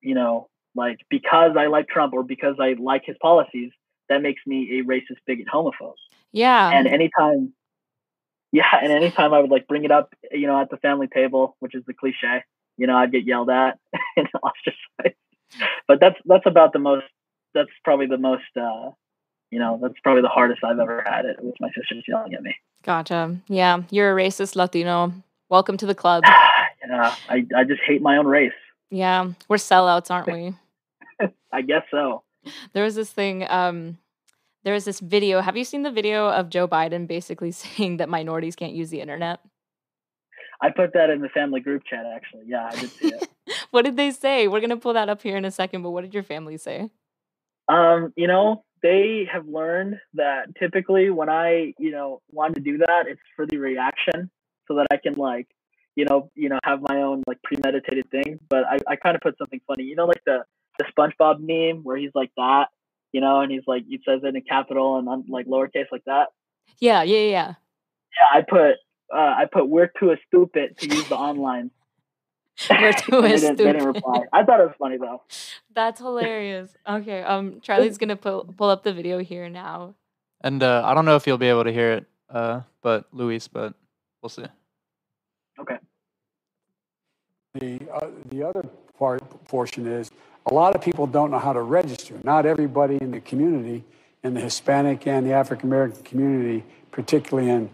you 0.00 0.14
know, 0.14 0.48
like 0.74 0.98
because 1.08 1.52
I 1.56 1.66
like 1.66 1.88
Trump 1.88 2.12
or 2.12 2.22
because 2.24 2.56
I 2.60 2.74
like 2.78 3.02
his 3.04 3.16
policies, 3.22 3.70
that 4.08 4.20
makes 4.20 4.42
me 4.46 4.80
a 4.80 4.84
racist, 4.84 5.20
bigot, 5.26 5.46
homophobe. 5.52 5.94
yeah. 6.32 6.70
And 6.70 6.86
anytime, 6.86 7.52
yeah, 8.52 8.66
and 8.82 8.92
anytime 8.92 9.32
I 9.32 9.38
would 9.40 9.50
like 9.50 9.68
bring 9.68 9.84
it 9.84 9.92
up, 9.92 10.12
you 10.32 10.46
know, 10.46 10.60
at 10.60 10.70
the 10.70 10.76
family 10.78 11.06
table, 11.06 11.56
which 11.60 11.74
is 11.74 11.84
the 11.86 11.94
cliche, 11.94 12.42
you 12.76 12.86
know, 12.86 12.96
I'd 12.96 13.12
get 13.12 13.24
yelled 13.24 13.50
at 13.50 13.78
and 14.16 14.28
ostracized. 14.42 15.16
But 15.86 16.00
that's 16.00 16.16
that's 16.24 16.46
about 16.46 16.72
the 16.72 16.78
most. 16.80 17.06
That's 17.54 17.70
probably 17.84 18.06
the 18.06 18.18
most. 18.18 18.56
uh 18.56 18.90
you 19.52 19.58
know, 19.58 19.80
that's 19.82 19.98
probably 20.04 20.22
the 20.22 20.28
hardest 20.28 20.62
I've 20.62 20.78
ever 20.78 21.02
had 21.04 21.24
it 21.24 21.42
with 21.42 21.56
my 21.60 21.70
sisters 21.76 22.04
yelling 22.06 22.34
at 22.34 22.42
me. 22.42 22.54
Gotcha. 22.84 23.36
Yeah, 23.48 23.82
you're 23.90 24.16
a 24.16 24.22
racist 24.22 24.54
Latino. 24.54 25.12
Welcome 25.50 25.76
to 25.78 25.86
the 25.86 25.96
club. 25.96 26.22
yeah, 26.88 27.12
I, 27.28 27.44
I 27.56 27.64
just 27.64 27.80
hate 27.84 28.00
my 28.00 28.18
own 28.18 28.26
race. 28.28 28.52
Yeah, 28.88 29.32
we're 29.48 29.56
sellouts, 29.56 30.08
aren't 30.08 30.28
we? 30.28 30.54
I 31.52 31.62
guess 31.62 31.82
so. 31.90 32.22
There 32.72 32.84
was 32.84 32.94
this 32.94 33.10
thing. 33.10 33.44
Um, 33.50 33.98
there 34.62 34.72
was 34.72 34.84
this 34.84 35.00
video. 35.00 35.40
Have 35.40 35.56
you 35.56 35.64
seen 35.64 35.82
the 35.82 35.90
video 35.90 36.28
of 36.28 36.50
Joe 36.50 36.68
Biden 36.68 37.08
basically 37.08 37.50
saying 37.50 37.96
that 37.96 38.08
minorities 38.08 38.54
can't 38.54 38.74
use 38.74 38.90
the 38.90 39.00
internet? 39.00 39.40
I 40.62 40.70
put 40.70 40.92
that 40.92 41.10
in 41.10 41.20
the 41.20 41.28
family 41.30 41.58
group 41.58 41.82
chat 41.84 42.06
actually. 42.06 42.44
Yeah, 42.46 42.70
I 42.70 42.80
did 42.80 42.90
see 42.90 43.08
it. 43.08 43.28
what 43.72 43.84
did 43.84 43.96
they 43.96 44.12
say? 44.12 44.46
We're 44.46 44.60
gonna 44.60 44.76
pull 44.76 44.92
that 44.92 45.08
up 45.08 45.20
here 45.20 45.36
in 45.36 45.44
a 45.44 45.50
second. 45.50 45.82
But 45.82 45.90
what 45.90 46.02
did 46.02 46.14
your 46.14 46.22
family 46.22 46.58
say? 46.58 46.90
um, 47.66 48.12
you 48.16 48.28
know, 48.28 48.62
they 48.84 49.28
have 49.32 49.48
learned 49.48 49.96
that 50.14 50.54
typically 50.60 51.10
when 51.10 51.28
I, 51.28 51.74
you 51.78 51.90
know, 51.90 52.20
want 52.30 52.54
to 52.54 52.60
do 52.60 52.78
that, 52.78 53.04
it's 53.08 53.20
for 53.34 53.46
the 53.46 53.58
reaction 53.58 54.30
so 54.70 54.76
that 54.76 54.86
I 54.92 54.96
can 54.96 55.14
like, 55.14 55.48
you 55.96 56.04
know, 56.04 56.30
you 56.36 56.48
know, 56.48 56.60
have 56.62 56.80
my 56.80 57.02
own 57.02 57.24
like 57.26 57.38
premeditated 57.42 58.08
thing. 58.10 58.38
But 58.48 58.64
I, 58.64 58.78
I 58.86 58.96
kind 58.96 59.16
of 59.16 59.20
put 59.20 59.36
something 59.36 59.60
funny, 59.66 59.84
you 59.84 59.96
know, 59.96 60.06
like 60.06 60.22
the 60.24 60.44
the 60.78 60.84
SpongeBob 60.96 61.40
meme 61.40 61.82
where 61.82 61.96
he's 61.96 62.12
like 62.14 62.30
that, 62.36 62.66
you 63.12 63.20
know, 63.20 63.40
and 63.40 63.50
he's 63.50 63.64
like 63.66 63.84
he 63.88 63.98
says 64.08 64.20
it 64.22 64.34
in 64.34 64.42
capital 64.42 64.98
and 64.98 65.08
on 65.08 65.24
like 65.28 65.46
lowercase 65.46 65.90
like 65.90 66.04
that. 66.06 66.28
Yeah, 66.78 67.02
yeah, 67.02 67.18
yeah. 67.18 67.54
Yeah, 68.16 68.38
I 68.38 68.42
put 68.48 68.76
uh, 69.12 69.34
I 69.38 69.46
put 69.52 69.68
we're 69.68 69.90
too 69.98 70.14
stupid 70.28 70.78
to 70.78 70.86
use 70.86 71.08
the 71.08 71.16
online. 71.16 71.70
We're 72.70 72.92
too 72.92 73.22
they, 73.22 73.36
didn't, 73.36 73.56
they 73.56 73.72
didn't 73.72 73.86
reply. 73.86 74.24
I 74.34 74.44
thought 74.44 74.60
it 74.60 74.64
was 74.64 74.74
funny 74.78 74.98
though. 74.98 75.22
That's 75.74 75.98
hilarious. 75.98 76.74
Okay, 76.86 77.22
um, 77.22 77.60
Charlie's 77.62 77.96
gonna 77.96 78.16
pull 78.16 78.44
pull 78.56 78.68
up 78.68 78.84
the 78.84 78.92
video 78.92 79.18
here 79.18 79.48
now. 79.48 79.94
And 80.42 80.62
uh, 80.62 80.82
I 80.84 80.94
don't 80.94 81.06
know 81.06 81.16
if 81.16 81.26
you'll 81.26 81.38
be 81.38 81.48
able 81.48 81.64
to 81.64 81.72
hear 81.72 81.92
it, 81.92 82.06
uh, 82.28 82.60
but 82.82 83.06
Luis, 83.12 83.48
but 83.48 83.74
we'll 84.22 84.30
see. 84.30 84.44
The, 87.54 87.80
uh, 87.92 88.06
the 88.28 88.44
other 88.44 88.64
part, 88.96 89.22
portion 89.46 89.84
is 89.84 90.12
a 90.46 90.54
lot 90.54 90.76
of 90.76 90.82
people 90.82 91.08
don't 91.08 91.32
know 91.32 91.40
how 91.40 91.52
to 91.52 91.62
register. 91.62 92.14
Not 92.22 92.46
everybody 92.46 92.96
in 93.00 93.10
the 93.10 93.20
community, 93.20 93.82
in 94.22 94.34
the 94.34 94.40
Hispanic 94.40 95.04
and 95.08 95.26
the 95.26 95.32
African 95.32 95.68
American 95.68 96.04
community, 96.04 96.62
particularly 96.92 97.50
in 97.50 97.70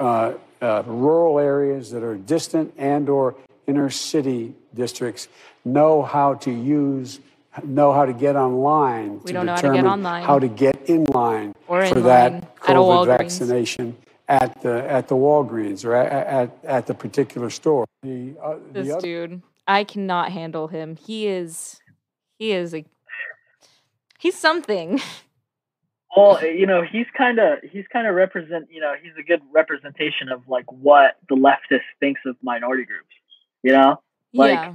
uh, 0.00 0.32
uh, 0.60 0.82
rural 0.86 1.38
areas 1.38 1.92
that 1.92 2.02
are 2.02 2.16
distant 2.16 2.74
and 2.76 3.08
or 3.08 3.36
inner 3.68 3.88
city 3.88 4.52
districts, 4.74 5.28
know 5.64 6.02
how 6.02 6.34
to 6.34 6.50
use, 6.50 7.20
know 7.62 7.92
how 7.92 8.04
to 8.06 8.12
get 8.12 8.34
online 8.34 9.20
We 9.20 9.26
to 9.28 9.32
don't 9.32 9.46
know 9.46 9.54
how 9.54 9.60
to 9.60 9.72
get 9.74 9.84
online. 9.84 10.24
how 10.24 10.38
to 10.40 10.48
get 10.48 10.90
in 10.90 11.04
line 11.04 11.54
Or 11.68 11.86
for 11.86 11.98
in 11.98 12.02
that 12.02 12.32
line 12.32 12.42
COVID 12.58 13.06
vaccination 13.06 13.96
at 14.28 14.60
the 14.62 14.88
at 14.90 15.08
the 15.08 15.14
Walgreens 15.14 15.84
or 15.84 15.94
at, 15.94 16.26
at, 16.26 16.58
at 16.64 16.86
the 16.86 16.94
particular 16.94 17.50
store. 17.50 17.84
The, 18.02 18.34
uh, 18.42 18.56
This 18.72 18.86
the 18.88 18.92
other 18.96 19.02
dude, 19.02 19.42
I 19.66 19.84
cannot 19.84 20.32
handle 20.32 20.68
him. 20.68 20.96
He 20.96 21.26
is, 21.26 21.80
he 22.38 22.52
is 22.52 22.74
a, 22.74 22.84
he's 24.18 24.38
something. 24.38 25.00
Well, 26.16 26.38
eh, 26.38 26.50
you 26.50 26.64
know, 26.64 26.82
he's 26.82 27.06
kind 27.18 27.40
of 27.40 27.58
he's 27.68 27.86
kind 27.92 28.06
of 28.06 28.14
represent. 28.14 28.68
You 28.70 28.80
know, 28.80 28.94
he's 29.02 29.10
a 29.18 29.22
good 29.24 29.42
representation 29.52 30.28
of 30.28 30.46
like 30.46 30.70
what 30.70 31.16
the 31.28 31.34
leftist 31.34 31.82
thinks 31.98 32.20
of 32.24 32.36
minority 32.40 32.84
groups. 32.84 33.10
You 33.64 33.72
know, 33.72 34.00
Like, 34.32 34.52
yeah, 34.60 34.74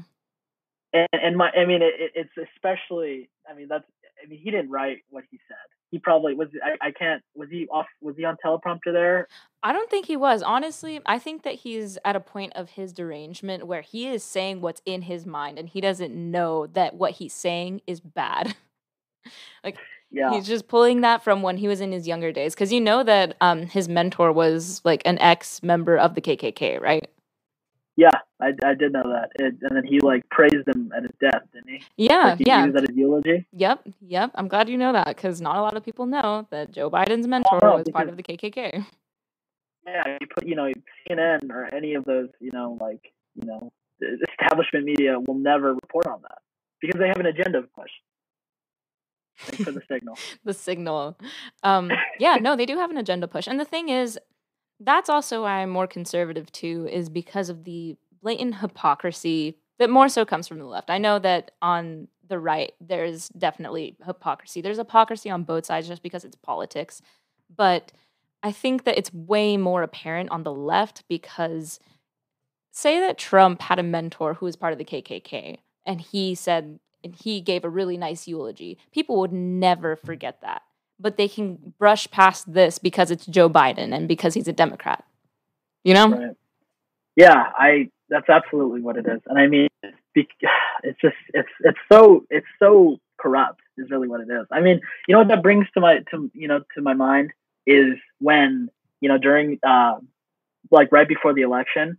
and, 1.13 1.23
and 1.23 1.38
my 1.38 1.49
I 1.51 1.63
mean, 1.65 1.81
it, 1.81 1.93
it- 1.97 2.12
it's 2.13 2.49
especially. 2.55 3.29
I 3.49 3.53
mean, 3.53 3.69
that's. 3.69 3.85
I 4.21 4.27
mean, 4.27 4.39
he 4.39 4.51
didn't 4.51 4.69
write 4.69 5.03
what 5.12 5.23
he 5.31 5.39
said. 5.47 5.55
He 5.91 5.99
probably 5.99 6.36
was. 6.36 6.49
I, 6.63 6.88
I 6.88 6.91
can't. 6.91 7.23
Was 7.36 7.49
he 7.49 7.67
off? 7.71 7.88
Was 8.02 8.15
he 8.15 8.23
on 8.25 8.38
teleprompter 8.45 8.93
there? 8.93 9.28
I 9.63 9.73
don't 9.73 9.89
think 9.89 10.06
he 10.06 10.15
was. 10.15 10.41
Honestly, 10.41 11.02
I 11.06 11.19
think 11.19 11.43
that 11.43 11.56
he's 11.56 11.97
at 12.06 12.15
a 12.15 12.19
point 12.19 12.54
of 12.56 12.71
his 12.71 12.93
derangement 12.93 13.65
where 13.67 13.82
he 13.82 14.08
is 14.08 14.23
saying 14.23 14.62
what's 14.62 14.82
in 14.86 15.02
his 15.04 15.25
mind 15.25 15.60
and 15.60 15.67
he 15.67 15.82
doesn't 15.82 16.13
know 16.15 16.67
that 16.67 16.93
what 16.95 17.13
he's 17.13 17.34
saying 17.34 17.82
is 17.88 17.99
bad. 17.99 18.56
like 19.63 19.78
Yeah. 20.12 20.32
he's 20.32 20.47
just 20.47 20.67
pulling 20.67 21.02
that 21.02 21.23
from 21.23 21.41
when 21.41 21.58
he 21.58 21.67
was 21.67 21.82
in 21.82 21.91
his 21.91 22.08
younger 22.08 22.32
days 22.32 22.54
because 22.54 22.71
you 22.71 22.80
know 22.80 23.04
that 23.04 23.36
um 23.41 23.63
his 23.63 23.89
mentor 23.89 24.32
was 24.32 24.82
like 24.86 25.02
an 25.06 25.19
ex 25.19 25.62
member 25.62 25.97
of 25.97 26.15
the 26.15 26.21
KKK, 26.21 26.80
right? 26.80 27.10
Yeah, 27.99 28.17
I, 28.39 28.53
I 28.63 28.75
did 28.75 28.93
know 28.93 29.03
that. 29.03 29.31
It, 29.35 29.55
and 29.62 29.75
then 29.75 29.83
he 29.83 29.99
like 29.99 30.29
praised 30.29 30.65
him 30.65 30.89
at 30.95 31.03
his 31.03 31.12
death, 31.19 31.43
didn't 31.51 31.67
he? 31.67 31.83
Yeah, 31.97 32.29
Like, 32.29 32.38
he, 32.38 32.45
yeah. 32.47 32.62
He 32.62 32.71
was 32.71 32.81
at 32.81 32.88
his 32.88 32.97
eulogy. 32.97 33.45
Yep, 33.51 33.89
yep. 33.99 34.31
I'm 34.35 34.47
glad 34.47 34.69
you 34.69 34.77
know 34.77 34.93
that 34.93 35.07
because 35.07 35.41
not 35.41 35.57
a 35.57 35.62
lot 35.62 35.75
of 35.75 35.83
people 35.83 36.05
know 36.05 36.47
that 36.49 36.71
Joe 36.71 36.89
Biden's 36.89 37.27
mentor 37.27 37.59
no, 37.62 37.75
was 37.75 37.88
part 37.91 38.07
of 38.07 38.15
the 38.15 38.23
KKK. 38.23 38.85
Yeah, 39.85 40.17
you 40.21 40.27
put 40.33 40.47
you 40.47 40.55
know 40.55 40.71
CNN 41.09 41.51
or 41.51 41.65
any 41.75 41.95
of 41.95 42.05
those 42.05 42.29
you 42.39 42.51
know 42.53 42.77
like 42.79 43.12
you 43.35 43.45
know 43.45 43.69
establishment 44.31 44.85
media 44.85 45.19
will 45.27 45.35
never 45.35 45.73
report 45.73 46.07
on 46.07 46.21
that 46.21 46.38
because 46.79 47.01
they 47.01 47.07
have 47.09 47.19
an 47.19 47.25
agenda 47.25 47.57
of 47.57 47.73
course. 47.73 47.91
Thanks 49.39 49.65
for 49.65 49.71
the 49.71 49.81
signal. 49.91 50.17
the 50.45 50.53
signal. 50.53 51.17
Um, 51.63 51.91
yeah, 52.17 52.38
no, 52.39 52.55
they 52.55 52.65
do 52.65 52.77
have 52.77 52.91
an 52.91 52.97
agenda 52.97 53.27
push. 53.27 53.47
And 53.47 53.59
the 53.59 53.65
thing 53.65 53.89
is, 53.89 54.17
that's 54.79 55.09
also 55.09 55.43
why 55.43 55.61
I'm 55.61 55.69
more 55.69 55.87
conservative 55.87 56.51
too, 56.51 56.87
is 56.91 57.09
because 57.09 57.49
of 57.49 57.63
the 57.63 57.95
blatant 58.21 58.55
hypocrisy 58.55 59.57
that 59.77 59.89
more 59.89 60.09
so 60.09 60.25
comes 60.25 60.47
from 60.47 60.59
the 60.59 60.65
left. 60.65 60.89
I 60.89 60.97
know 60.97 61.19
that 61.19 61.51
on 61.61 62.07
the 62.27 62.39
right, 62.39 62.73
there's 62.79 63.29
definitely 63.29 63.95
hypocrisy. 64.05 64.61
There's 64.61 64.77
hypocrisy 64.77 65.29
on 65.29 65.43
both 65.43 65.65
sides 65.65 65.87
just 65.87 66.03
because 66.03 66.23
it's 66.23 66.35
politics. 66.35 67.01
But 67.53 67.91
I 68.43 68.51
think 68.51 68.83
that 68.83 68.97
it's 68.97 69.13
way 69.13 69.57
more 69.57 69.83
apparent 69.83 70.31
on 70.31 70.43
the 70.43 70.53
left 70.53 71.03
because 71.09 71.79
say 72.71 72.99
that 72.99 73.17
Trump 73.17 73.61
had 73.61 73.79
a 73.79 73.83
mentor 73.83 74.35
who 74.35 74.45
was 74.45 74.55
part 74.55 74.73
of 74.73 74.79
the 74.79 74.85
KKK 74.85 75.57
and 75.85 75.99
he 75.99 76.35
said, 76.35 76.79
and 77.03 77.15
he 77.15 77.41
gave 77.41 77.63
a 77.63 77.69
really 77.69 77.97
nice 77.97 78.27
eulogy, 78.27 78.77
people 78.91 79.19
would 79.19 79.33
never 79.33 79.95
forget 79.95 80.41
that. 80.41 80.61
But 80.99 81.17
they 81.17 81.27
can 81.27 81.73
brush 81.79 82.09
past 82.12 82.51
this 82.53 82.77
because 82.77 83.09
it's 83.12 83.25
Joe 83.25 83.49
Biden 83.49 83.93
and 83.93 84.07
because 84.07 84.33
he's 84.33 84.47
a 84.47 84.53
Democrat. 84.53 85.05
You 85.83 85.93
know? 85.93 86.09
Right. 86.09 86.35
Yeah, 87.15 87.51
I. 87.57 87.89
That's 88.09 88.27
absolutely 88.27 88.81
what 88.81 88.97
it 88.97 89.05
is, 89.05 89.21
and 89.27 89.38
I 89.38 89.45
mean, 89.45 89.67
it's, 89.83 90.99
just 91.01 91.15
it's 91.33 91.49
it's 91.62 91.77
so 91.91 92.25
it's 92.29 92.47
so 92.57 92.97
corrupt 93.19 93.62
is 93.77 93.89
really 93.91 94.07
what 94.07 94.21
it 94.21 94.29
is. 94.29 94.47
I 94.51 94.62
mean, 94.62 94.81
you 95.07 95.13
know 95.13 95.19
what 95.19 95.27
that 95.27 95.43
brings 95.43 95.67
to 95.73 95.79
my 95.79 95.99
to 96.12 96.31
you 96.33 96.47
know 96.47 96.62
to 96.75 96.81
my 96.81 96.93
mind 96.93 97.31
is 97.65 97.95
when 98.19 98.69
you 99.01 99.09
know 99.09 99.17
during 99.17 99.59
uh, 99.67 99.97
like 100.71 100.91
right 100.91 101.07
before 101.07 101.33
the 101.33 101.41
election, 101.41 101.97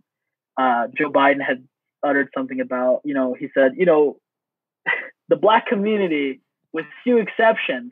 uh, 0.57 0.87
Joe 0.97 1.11
Biden 1.11 1.41
had 1.41 1.65
uttered 2.03 2.29
something 2.35 2.59
about 2.59 3.01
you 3.03 3.13
know 3.13 3.33
he 3.33 3.49
said 3.53 3.73
you 3.77 3.85
know 3.85 4.17
the 5.29 5.35
black 5.35 5.67
community 5.67 6.41
with 6.73 6.85
few 7.03 7.17
exceptions 7.17 7.91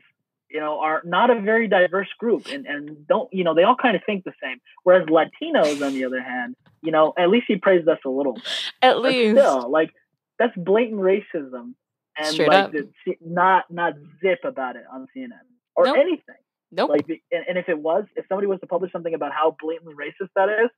you 0.49 0.59
know 0.59 0.79
are 0.79 1.01
not 1.05 1.29
a 1.29 1.39
very 1.41 1.67
diverse 1.67 2.07
group 2.17 2.47
and 2.47 2.65
and 2.65 3.07
don't 3.07 3.31
you 3.33 3.43
know 3.43 3.53
they 3.53 3.63
all 3.63 3.75
kind 3.75 3.95
of 3.95 4.01
think 4.05 4.23
the 4.23 4.33
same 4.41 4.57
whereas 4.83 5.05
latinos 5.07 5.85
on 5.85 5.93
the 5.93 6.03
other 6.05 6.21
hand 6.21 6.55
you 6.81 6.91
know 6.91 7.13
at 7.17 7.29
least 7.29 7.45
he 7.47 7.55
praised 7.57 7.87
us 7.87 7.99
a 8.05 8.09
little 8.09 8.33
bit 8.33 8.43
At 8.81 8.93
but 8.93 9.01
least. 9.03 9.37
still 9.37 9.69
like 9.69 9.91
that's 10.39 10.55
blatant 10.55 11.01
racism, 11.01 11.73
and 12.17 12.27
Straight 12.27 12.47
like 12.47 12.71
the- 12.71 12.89
not 13.21 13.65
not 13.69 13.93
zip 14.21 14.39
about 14.45 14.75
it 14.77 14.83
on 14.91 15.05
CNN 15.15 15.31
or 15.75 15.85
Nope. 15.85 15.97
anything. 15.97 16.35
Nope. 16.71 16.89
Like, 16.91 17.07
the- 17.07 17.21
and, 17.31 17.43
and 17.49 17.57
if 17.57 17.67
it 17.67 17.77
was, 17.77 18.05
if 18.15 18.25
somebody 18.29 18.47
was 18.47 18.59
to 18.61 18.67
publish 18.67 18.91
something 18.93 19.13
about 19.13 19.33
how 19.33 19.57
blatantly 19.59 19.95
racist 19.95 20.29
that 20.37 20.47
is, 20.47 20.69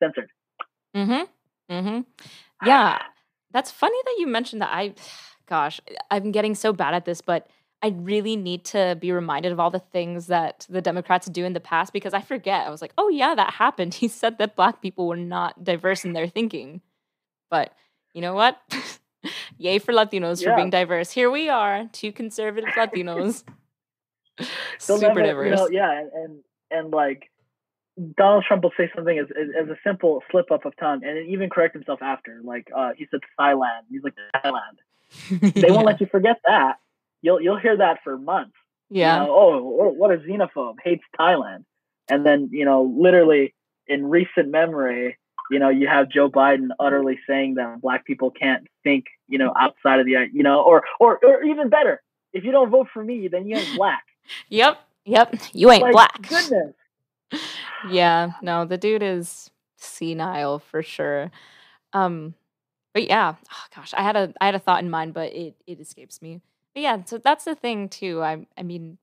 censored. 0.00 0.30
Mm-hmm. 0.94 1.74
Mm-hmm. 1.74 2.00
Yeah. 2.66 3.02
That's 3.50 3.70
funny 3.72 3.96
that 4.04 4.14
you 4.18 4.26
mentioned 4.28 4.62
that. 4.62 4.70
I, 4.72 4.94
gosh, 5.48 5.80
I'm 6.10 6.30
getting 6.30 6.54
so 6.54 6.72
bad 6.72 6.94
at 6.94 7.04
this, 7.04 7.20
but 7.20 7.48
I 7.84 7.88
really 7.88 8.34
need 8.34 8.64
to 8.66 8.96
be 8.98 9.12
reminded 9.12 9.52
of 9.52 9.60
all 9.60 9.70
the 9.70 9.78
things 9.78 10.28
that 10.28 10.66
the 10.70 10.80
Democrats 10.80 11.26
do 11.26 11.44
in 11.44 11.52
the 11.52 11.60
past 11.60 11.92
because 11.92 12.14
I 12.14 12.22
forget. 12.22 12.66
I 12.66 12.70
was 12.70 12.80
like, 12.80 12.94
oh, 12.96 13.10
yeah, 13.10 13.34
that 13.34 13.52
happened. 13.52 13.92
He 14.04 14.08
said 14.08 14.38
that 14.38 14.56
black 14.56 14.80
people 14.80 15.06
were 15.06 15.18
not 15.18 15.62
diverse 15.62 16.02
in 16.02 16.14
their 16.14 16.26
thinking. 16.26 16.80
But 17.50 17.74
you 18.14 18.22
know 18.22 18.32
what? 18.32 18.58
Yay 19.58 19.78
for 19.80 19.92
Latinos 19.92 20.42
for 20.42 20.56
being 20.56 20.70
diverse. 20.70 21.10
Here 21.10 21.30
we 21.30 21.50
are, 21.50 21.86
two 21.92 22.10
conservative 22.10 22.70
Latinos. 22.70 23.44
Super 24.78 25.08
never- 25.08 25.22
diverse. 25.22 25.50
You 25.50 25.56
know, 25.56 25.68
yeah, 25.68 26.00
and, 26.00 26.10
and 26.12 26.38
and 26.70 26.90
like 26.90 27.30
Donald 28.16 28.44
Trump 28.48 28.62
will 28.62 28.72
say 28.78 28.90
something 28.94 29.18
as, 29.18 29.26
as, 29.30 29.64
as 29.64 29.68
a 29.68 29.76
simple 29.86 30.22
slip 30.30 30.50
up 30.50 30.64
of 30.64 30.74
tongue, 30.78 31.04
and 31.04 31.28
even 31.28 31.50
correct 31.50 31.74
himself 31.74 32.00
after. 32.00 32.40
Like 32.42 32.68
uh, 32.74 32.92
he 32.96 33.06
said 33.10 33.20
Thailand. 33.38 33.82
He's 33.90 34.02
like 34.02 34.14
Thailand. 34.34 35.52
They 35.52 35.70
won't 35.70 35.86
let 35.86 36.00
you 36.00 36.06
forget 36.06 36.40
that. 36.46 36.78
You'll 37.24 37.40
you'll 37.40 37.58
hear 37.58 37.78
that 37.78 38.00
for 38.04 38.18
months. 38.18 38.52
you 38.90 39.00
Yeah. 39.00 39.20
know, 39.20 39.30
oh, 39.30 39.78
oh, 39.80 39.88
what 39.96 40.10
a 40.10 40.18
xenophobe 40.18 40.76
hates 40.84 41.04
Thailand, 41.18 41.64
and 42.10 42.24
then 42.26 42.50
you 42.52 42.66
know, 42.66 42.82
literally 42.82 43.54
in 43.86 44.04
recent 44.04 44.50
memory, 44.50 45.16
you 45.50 45.58
know, 45.58 45.70
you 45.70 45.88
have 45.88 46.10
Joe 46.10 46.28
Biden 46.28 46.68
utterly 46.78 47.18
saying 47.26 47.54
that 47.54 47.80
black 47.80 48.04
people 48.04 48.30
can't 48.30 48.66
think, 48.82 49.06
you 49.26 49.38
know, 49.38 49.54
outside 49.58 50.00
of 50.00 50.06
the, 50.06 50.26
you 50.32 50.42
know, 50.42 50.62
or 50.62 50.84
or 51.00 51.18
or 51.24 51.42
even 51.42 51.70
better, 51.70 52.02
if 52.34 52.44
you 52.44 52.52
don't 52.52 52.68
vote 52.68 52.88
for 52.92 53.02
me, 53.02 53.28
then 53.28 53.46
you 53.46 53.56
ain't 53.56 53.74
black. 53.76 54.04
Yep. 54.50 54.78
Yep. 55.06 55.36
You 55.54 55.70
ain't 55.70 55.82
like, 55.82 55.92
black. 55.92 56.28
Goodness. 56.28 56.74
yeah, 57.88 58.32
no, 58.42 58.66
the 58.66 58.76
dude 58.76 59.02
is 59.02 59.50
senile 59.78 60.58
for 60.58 60.82
sure. 60.82 61.30
Um, 61.94 62.34
but 62.92 63.08
yeah, 63.08 63.34
oh, 63.50 63.64
gosh, 63.74 63.94
I 63.94 64.02
had 64.02 64.14
a 64.14 64.34
I 64.40 64.46
had 64.46 64.54
a 64.54 64.58
thought 64.58 64.82
in 64.82 64.90
mind, 64.90 65.14
but 65.14 65.32
it 65.32 65.56
it 65.66 65.80
escapes 65.80 66.20
me. 66.22 66.40
But 66.74 66.82
yeah, 66.82 67.04
so 67.04 67.18
that's 67.18 67.44
the 67.44 67.54
thing 67.54 67.88
too. 67.88 68.22
I 68.22 68.46
I 68.56 68.62
mean, 68.62 68.98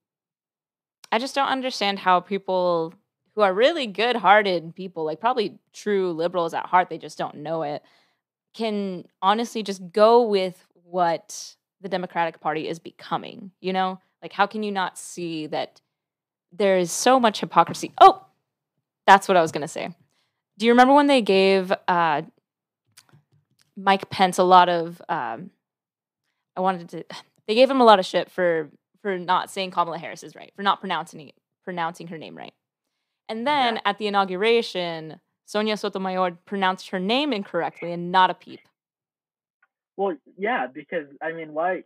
I 1.11 1.19
just 1.19 1.35
don't 1.35 1.47
understand 1.47 1.99
how 1.99 2.19
people 2.19 2.93
who 3.35 3.41
are 3.41 3.53
really 3.53 3.87
good-hearted 3.87 4.75
people, 4.75 5.05
like 5.05 5.21
probably 5.21 5.57
true 5.71 6.11
liberals 6.11 6.53
at 6.53 6.65
heart, 6.65 6.89
they 6.89 6.97
just 6.97 7.17
don't 7.17 7.37
know 7.37 7.63
it, 7.63 7.81
can 8.53 9.05
honestly 9.21 9.63
just 9.63 9.91
go 9.91 10.23
with 10.23 10.65
what 10.83 11.55
the 11.79 11.87
Democratic 11.87 12.41
Party 12.41 12.67
is 12.67 12.79
becoming. 12.79 13.51
You 13.61 13.73
know, 13.73 14.01
like 14.21 14.33
how 14.33 14.47
can 14.47 14.63
you 14.63 14.71
not 14.71 14.97
see 14.97 15.47
that? 15.47 15.81
there 16.51 16.77
is 16.77 16.91
so 16.91 17.19
much 17.19 17.39
hypocrisy. 17.39 17.93
Oh, 17.99 18.25
that's 19.07 19.27
what 19.27 19.37
I 19.37 19.41
was 19.41 19.51
going 19.51 19.61
to 19.61 19.67
say. 19.67 19.89
Do 20.57 20.65
you 20.65 20.71
remember 20.71 20.93
when 20.93 21.07
they 21.07 21.21
gave 21.21 21.71
uh, 21.87 22.23
Mike 23.75 24.09
Pence 24.09 24.37
a 24.37 24.43
lot 24.43 24.69
of? 24.69 25.01
Um, 25.07 25.51
I 26.55 26.61
wanted 26.61 26.89
to. 26.89 27.03
They 27.47 27.55
gave 27.55 27.69
him 27.69 27.81
a 27.81 27.85
lot 27.85 27.99
of 27.99 28.05
shit 28.05 28.31
for 28.31 28.69
for 29.01 29.17
not 29.17 29.49
saying 29.49 29.71
Kamala 29.71 29.97
Harris 29.97 30.23
is 30.23 30.35
right, 30.35 30.51
for 30.55 30.61
not 30.61 30.79
pronouncing 30.79 31.29
it, 31.29 31.35
pronouncing 31.63 32.07
her 32.07 32.17
name 32.17 32.37
right. 32.37 32.53
And 33.29 33.47
then 33.47 33.75
Yeah. 33.75 33.81
at 33.85 33.97
the 33.97 34.07
inauguration, 34.07 35.19
Sonia 35.45 35.75
Sotomayor 35.75 36.37
pronounced 36.45 36.89
her 36.89 36.99
name 36.99 37.33
incorrectly 37.33 37.91
and 37.91 38.11
not 38.11 38.29
a 38.29 38.33
peep. 38.35 38.59
Well, 39.97 40.17
yeah, 40.37 40.67
because 40.67 41.07
I 41.21 41.31
mean, 41.33 41.53
why? 41.53 41.83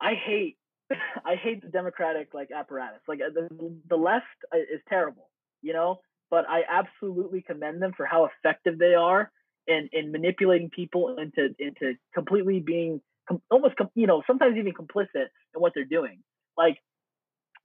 I 0.00 0.14
hate, 0.14 0.56
I 1.24 1.36
hate 1.36 1.62
the 1.62 1.68
Democratic 1.68 2.34
like 2.34 2.50
apparatus. 2.50 3.00
Like 3.06 3.20
uh, 3.20 3.30
the 3.32 3.48
the 3.88 3.96
left 3.96 4.26
uh, 4.52 4.58
is 4.58 4.80
terrible, 4.88 5.28
you 5.62 5.72
know. 5.72 6.00
But 6.30 6.48
I 6.48 6.62
absolutely 6.68 7.42
commend 7.42 7.80
them 7.80 7.92
for 7.96 8.06
how 8.06 8.26
effective 8.26 8.78
they 8.78 8.94
are 8.94 9.30
in 9.66 9.88
in 9.92 10.10
manipulating 10.12 10.70
people 10.70 11.16
into 11.18 11.54
into 11.58 11.94
completely 12.14 12.60
being 12.60 13.00
com- 13.28 13.42
almost 13.50 13.76
com- 13.76 13.90
you 13.94 14.06
know 14.06 14.22
sometimes 14.26 14.56
even 14.56 14.72
complicit 14.72 15.28
in 15.54 15.60
what 15.60 15.72
they're 15.74 15.84
doing. 15.84 16.20
Like 16.56 16.78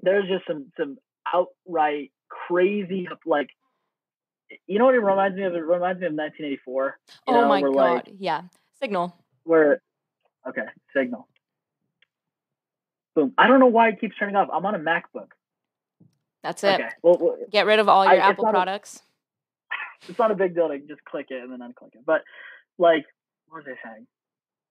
there's 0.02 0.28
just 0.28 0.46
some 0.48 0.72
some 0.78 0.98
outright 1.34 2.12
crazy 2.28 3.08
like 3.26 3.50
you 4.66 4.80
know 4.80 4.86
what 4.86 4.96
it 4.96 5.00
reminds 5.00 5.38
me 5.38 5.44
of? 5.44 5.54
It 5.54 5.60
reminds 5.60 6.00
me 6.02 6.08
of 6.08 6.14
1984. 6.14 6.98
Oh 7.28 7.34
know, 7.34 7.48
my 7.48 7.62
god! 7.62 7.76
like, 7.76 8.10
yeah, 8.18 8.42
signal. 8.82 9.16
where 9.44 9.82
okay 10.48 10.64
signal 10.96 11.28
boom 13.14 13.34
i 13.38 13.48
don't 13.48 13.60
know 13.60 13.68
why 13.68 13.90
it 13.90 14.00
keeps 14.00 14.16
turning 14.18 14.36
off 14.38 14.48
i'm 14.54 14.66
on 14.66 14.74
a 14.74 14.80
macbook 14.80 15.32
That's 16.44 16.64
it. 16.64 16.80
okay 16.80 16.90
well, 17.04 17.18
well 17.20 17.38
Get 17.52 17.66
rid 17.66 17.80
of 17.80 17.90
all 17.90 18.02
I- 18.04 18.14
your 18.14 18.22
it's 18.22 18.24
Apple 18.30 18.44
not 18.46 18.50
a- 18.52 18.54
products. 18.54 19.02
it's 20.08 20.18
not 20.18 20.32
a 20.32 20.36
big 20.36 20.56
deal 20.56 20.70
to 20.70 20.80
just 20.80 21.04
click 21.04 21.28
it 21.30 21.44
and 21.44 21.52
then 21.52 21.60
unclick 21.60 21.94
it 21.96 22.06
but 22.06 22.22
like 22.78 23.06
what 23.50 23.66
was 23.66 23.76
i 23.84 23.90
saying 23.90 24.08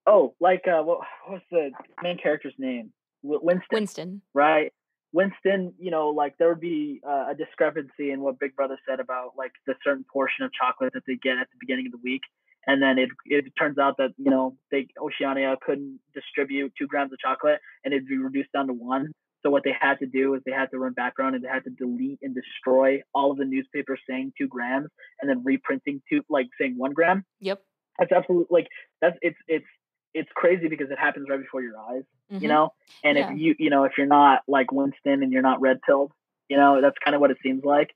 oh 0.09 0.33
like 0.39 0.63
uh 0.67 0.81
what, 0.81 0.99
what 1.25 1.33
was 1.33 1.41
the 1.51 1.71
main 2.03 2.17
character's 2.17 2.55
name? 2.57 2.91
Winston? 3.21 3.67
Winston. 3.71 4.21
right. 4.33 4.73
Winston 5.11 5.73
you 5.79 5.91
know 5.91 6.09
like 6.09 6.35
there 6.37 6.49
would 6.49 6.59
be 6.59 6.99
uh, 7.07 7.27
a 7.31 7.35
discrepancy 7.35 8.11
in 8.11 8.21
what 8.21 8.39
big 8.39 8.55
brother 8.55 8.77
said 8.87 8.99
about 8.99 9.33
like 9.37 9.51
the 9.67 9.75
certain 9.83 10.05
portion 10.11 10.45
of 10.45 10.51
chocolate 10.53 10.93
that 10.93 11.03
they 11.07 11.15
get 11.15 11.37
at 11.37 11.47
the 11.51 11.57
beginning 11.59 11.85
of 11.87 11.91
the 11.91 12.03
week. 12.03 12.21
And 12.67 12.81
then 12.81 12.97
it 12.99 13.09
it 13.25 13.45
turns 13.57 13.77
out 13.77 13.95
that 13.97 14.11
you 14.17 14.31
know 14.31 14.57
they 14.71 14.87
oceania 15.01 15.55
couldn't 15.65 15.99
distribute 16.13 16.73
two 16.77 16.87
grams 16.87 17.13
of 17.13 17.19
chocolate 17.19 17.59
and 17.83 17.93
it'd 17.93 18.07
be 18.07 18.17
reduced 18.17 18.51
down 18.51 18.67
to 18.67 18.73
one. 18.73 19.13
So 19.41 19.49
what 19.49 19.63
they 19.63 19.73
had 19.79 19.95
to 19.99 20.05
do 20.05 20.33
is 20.33 20.41
they 20.45 20.51
had 20.51 20.69
to 20.71 20.77
run 20.77 20.91
background 20.91 21.33
and 21.33 21.43
they 21.43 21.47
had 21.47 21.63
to 21.63 21.69
delete 21.69 22.19
and 22.21 22.35
destroy 22.35 23.01
all 23.13 23.31
of 23.31 23.37
the 23.37 23.45
newspapers 23.45 24.01
saying 24.07 24.33
two 24.37 24.47
grams 24.47 24.89
and 25.21 25.29
then 25.29 25.41
reprinting 25.45 26.01
two 26.09 26.21
like 26.29 26.47
saying 26.59 26.75
one 26.77 26.93
gram. 26.93 27.23
Yep. 27.39 27.61
that's 27.97 28.11
absolutely 28.11 28.47
like 28.49 28.67
that's 29.01 29.17
it's 29.21 29.37
it's 29.47 29.65
it's 30.13 30.29
crazy 30.33 30.67
because 30.67 30.89
it 30.91 30.97
happens 30.99 31.27
right 31.29 31.39
before 31.39 31.61
your 31.61 31.77
eyes 31.77 32.03
Mhm. 32.31 32.41
you 32.41 32.47
know 32.47 32.73
and 33.03 33.17
Yeah. 33.17 33.31
if 33.31 33.37
you 33.39 33.55
you 33.59 33.69
know 33.69 33.83
if 33.83 33.97
you're 33.97 34.07
not 34.07 34.43
like 34.47 34.71
winston 34.71 35.23
and 35.23 35.31
you're 35.31 35.41
not 35.41 35.61
red 35.61 35.81
pilled 35.81 36.11
you 36.49 36.57
know 36.57 36.81
that's 36.81 36.97
kind 37.03 37.15
of 37.15 37.21
what 37.21 37.31
it 37.31 37.37
seems 37.43 37.63
like 37.63 37.95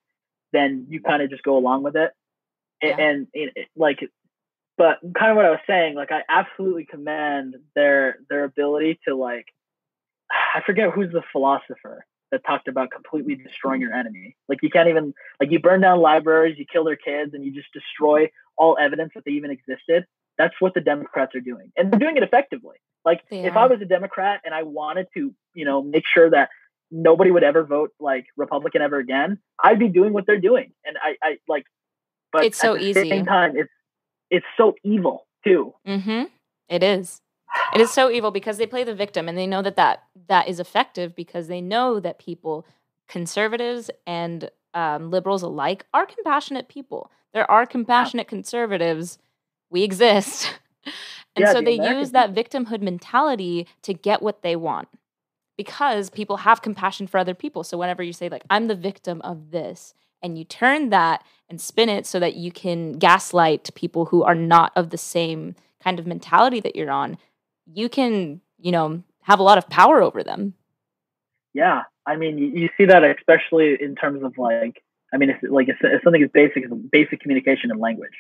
then 0.52 0.86
you 0.90 1.02
kind 1.02 1.22
of 1.24 1.30
just 1.30 1.44
go 1.44 1.58
along 1.58 1.84
with 1.84 1.96
it 1.96 2.12
A- 2.84 2.88
Yeah. 2.88 2.96
and, 3.00 3.28
it, 3.34 3.54
it- 3.56 3.68
like 3.76 4.00
but 4.78 5.00
kind 5.18 5.30
of 5.32 5.36
what 5.38 5.46
i 5.46 5.52
was 5.52 5.60
saying 5.68 5.96
like 5.96 6.12
i 6.12 6.24
absolutely 6.30 6.86
commend 6.86 7.56
their 7.76 8.18
their 8.30 8.44
ability 8.44 9.00
to 9.08 9.16
like 9.16 9.48
i 10.56 10.62
forget 10.66 10.92
who's 10.92 11.12
the 11.12 11.24
philosopher 11.32 12.06
that 12.32 12.44
talked 12.46 12.68
about 12.68 12.90
completely 12.90 13.36
destroying 13.36 13.82
your 13.82 13.94
enemy 13.94 14.36
like 14.48 14.60
you 14.64 14.70
can't 14.70 14.90
even 14.90 15.14
like 15.40 15.52
you 15.52 15.60
burn 15.60 15.82
down 15.82 16.00
libraries 16.00 16.58
you 16.58 16.66
kill 16.66 16.84
their 16.84 16.96
kids 16.96 17.34
and 17.36 17.44
you 17.46 17.52
just 17.52 17.72
destroy 17.74 18.30
all 18.58 18.78
evidence 18.80 19.12
that 19.16 19.24
they 19.26 19.32
even 19.32 19.52
existed 19.52 20.06
that's 20.38 20.56
what 20.60 20.74
the 20.74 20.82
democrats 20.82 21.36
are 21.36 21.42
doing 21.42 21.72
and 21.78 21.92
they're 21.92 22.00
doing 22.00 22.18
it 22.18 22.24
effectively 22.24 22.78
like 23.06 23.22
They 23.30 23.44
if 23.46 23.56
I 23.56 23.66
was 23.68 23.82
a 23.82 23.86
Democrat 23.86 24.42
and 24.46 24.54
I 24.54 24.64
wanted 24.64 25.08
to, 25.16 25.34
you 25.54 25.66
know, 25.66 25.82
make 25.82 26.04
sure 26.12 26.30
that 26.30 26.50
nobody 26.92 27.32
would 27.32 27.44
ever 27.44 27.64
vote 27.64 27.92
like 28.00 28.26
Republican 28.38 28.82
ever 28.82 28.98
again, 28.98 29.40
I'd 29.62 29.80
be 29.80 29.90
doing 29.90 30.14
what 30.14 30.26
they're 30.26 30.40
doing. 30.40 30.72
And 30.86 30.98
I, 31.02 31.16
I 31.22 31.38
like, 31.48 31.66
but 32.32 32.46
It's 32.46 32.58
so 32.58 32.76
at 32.76 32.80
the 32.80 32.86
easy. 32.86 33.10
Same 33.10 33.26
time, 33.26 33.54
it's 33.56 33.72
it's 34.30 34.46
so 34.58 34.74
evil 34.84 35.28
too. 35.44 35.74
Mm-hmm. 35.88 36.24
It 36.70 36.84
is. 36.84 37.20
It 37.76 37.82
is 37.82 37.92
so 37.92 38.10
evil 38.10 38.32
because 38.32 38.58
they 38.58 38.66
play 38.66 38.84
the 38.84 38.96
victim 38.96 39.30
and 39.30 39.38
they 39.38 39.46
know 39.46 39.62
that 39.62 39.76
that, 39.76 40.04
that 40.28 40.48
is 40.48 40.60
effective 40.60 41.16
because 41.16 41.48
they 41.48 41.62
know 41.62 42.00
that 42.00 42.18
people, 42.18 42.66
conservatives 43.08 43.92
and 44.08 44.50
um, 44.74 45.12
liberals 45.12 45.44
alike, 45.44 45.86
are 45.94 46.08
compassionate 46.08 46.68
people. 46.68 47.12
There 47.32 47.50
are 47.52 47.68
compassionate 47.68 48.28
conservatives. 48.28 49.20
We 49.74 49.84
exist. 49.84 50.54
and 51.36 51.44
Yeah, 51.44 51.52
so 51.52 51.60
the 51.60 51.66
they 51.66 51.76
American 51.76 52.00
use 52.00 52.12
that 52.12 52.34
victimhood 52.34 52.82
mentality 52.82 53.68
to 53.82 53.94
get 53.94 54.22
what 54.22 54.44
they 54.44 54.56
want 54.56 54.88
because 55.58 56.10
people 56.10 56.38
have 56.38 56.62
compassion 56.62 57.08
for 57.08 57.18
other 57.18 57.34
people. 57.34 57.64
So 57.64 57.78
whenever 57.78 58.04
you 58.04 58.14
say, 58.14 58.30
like, 58.30 58.44
I'm 58.50 58.68
the 58.68 58.76
victim 58.76 59.20
of 59.22 59.52
this, 59.52 59.94
and 60.22 60.38
you 60.38 60.46
turn 60.46 60.90
that 60.90 61.24
and 61.50 61.60
spin 61.60 61.90
it 61.90 62.06
so 62.06 62.20
that 62.20 62.36
you 62.36 62.52
can 62.52 62.94
gaslight 62.94 63.70
people 63.76 64.06
who 64.06 64.24
are 64.24 64.36
not 64.36 64.72
of 64.76 64.90
the 64.90 64.98
same 64.98 65.56
kind 65.84 66.00
of 66.00 66.08
mentality 66.08 66.62
that 66.62 66.76
you're 66.76 66.90
on, 66.90 67.18
you 67.66 67.90
can, 67.90 68.40
you 68.58 68.72
know, 68.72 69.04
have 69.24 69.40
a 69.40 69.44
lot 69.44 69.58
of 69.58 69.68
power 69.70 70.02
over 70.02 70.24
them. 70.24 70.54
Yeah, 71.54 71.82
I 72.06 72.16
mean, 72.16 72.38
you, 72.38 72.70
see 72.78 72.86
that 72.86 73.04
especially 73.04 73.78
in 73.80 73.96
terms 73.96 74.24
of 74.24 74.38
like, 74.38 74.82
I 75.14 75.18
mean, 75.18 75.30
it's 75.30 75.44
like 75.44 75.68
it's, 75.68 75.80
it's 75.82 76.04
something 76.04 76.24
as 76.24 76.30
basic 76.34 76.64
as 76.64 76.72
basic 76.92 77.20
communication 77.20 77.70
and 77.70 77.80
language. 77.80 78.14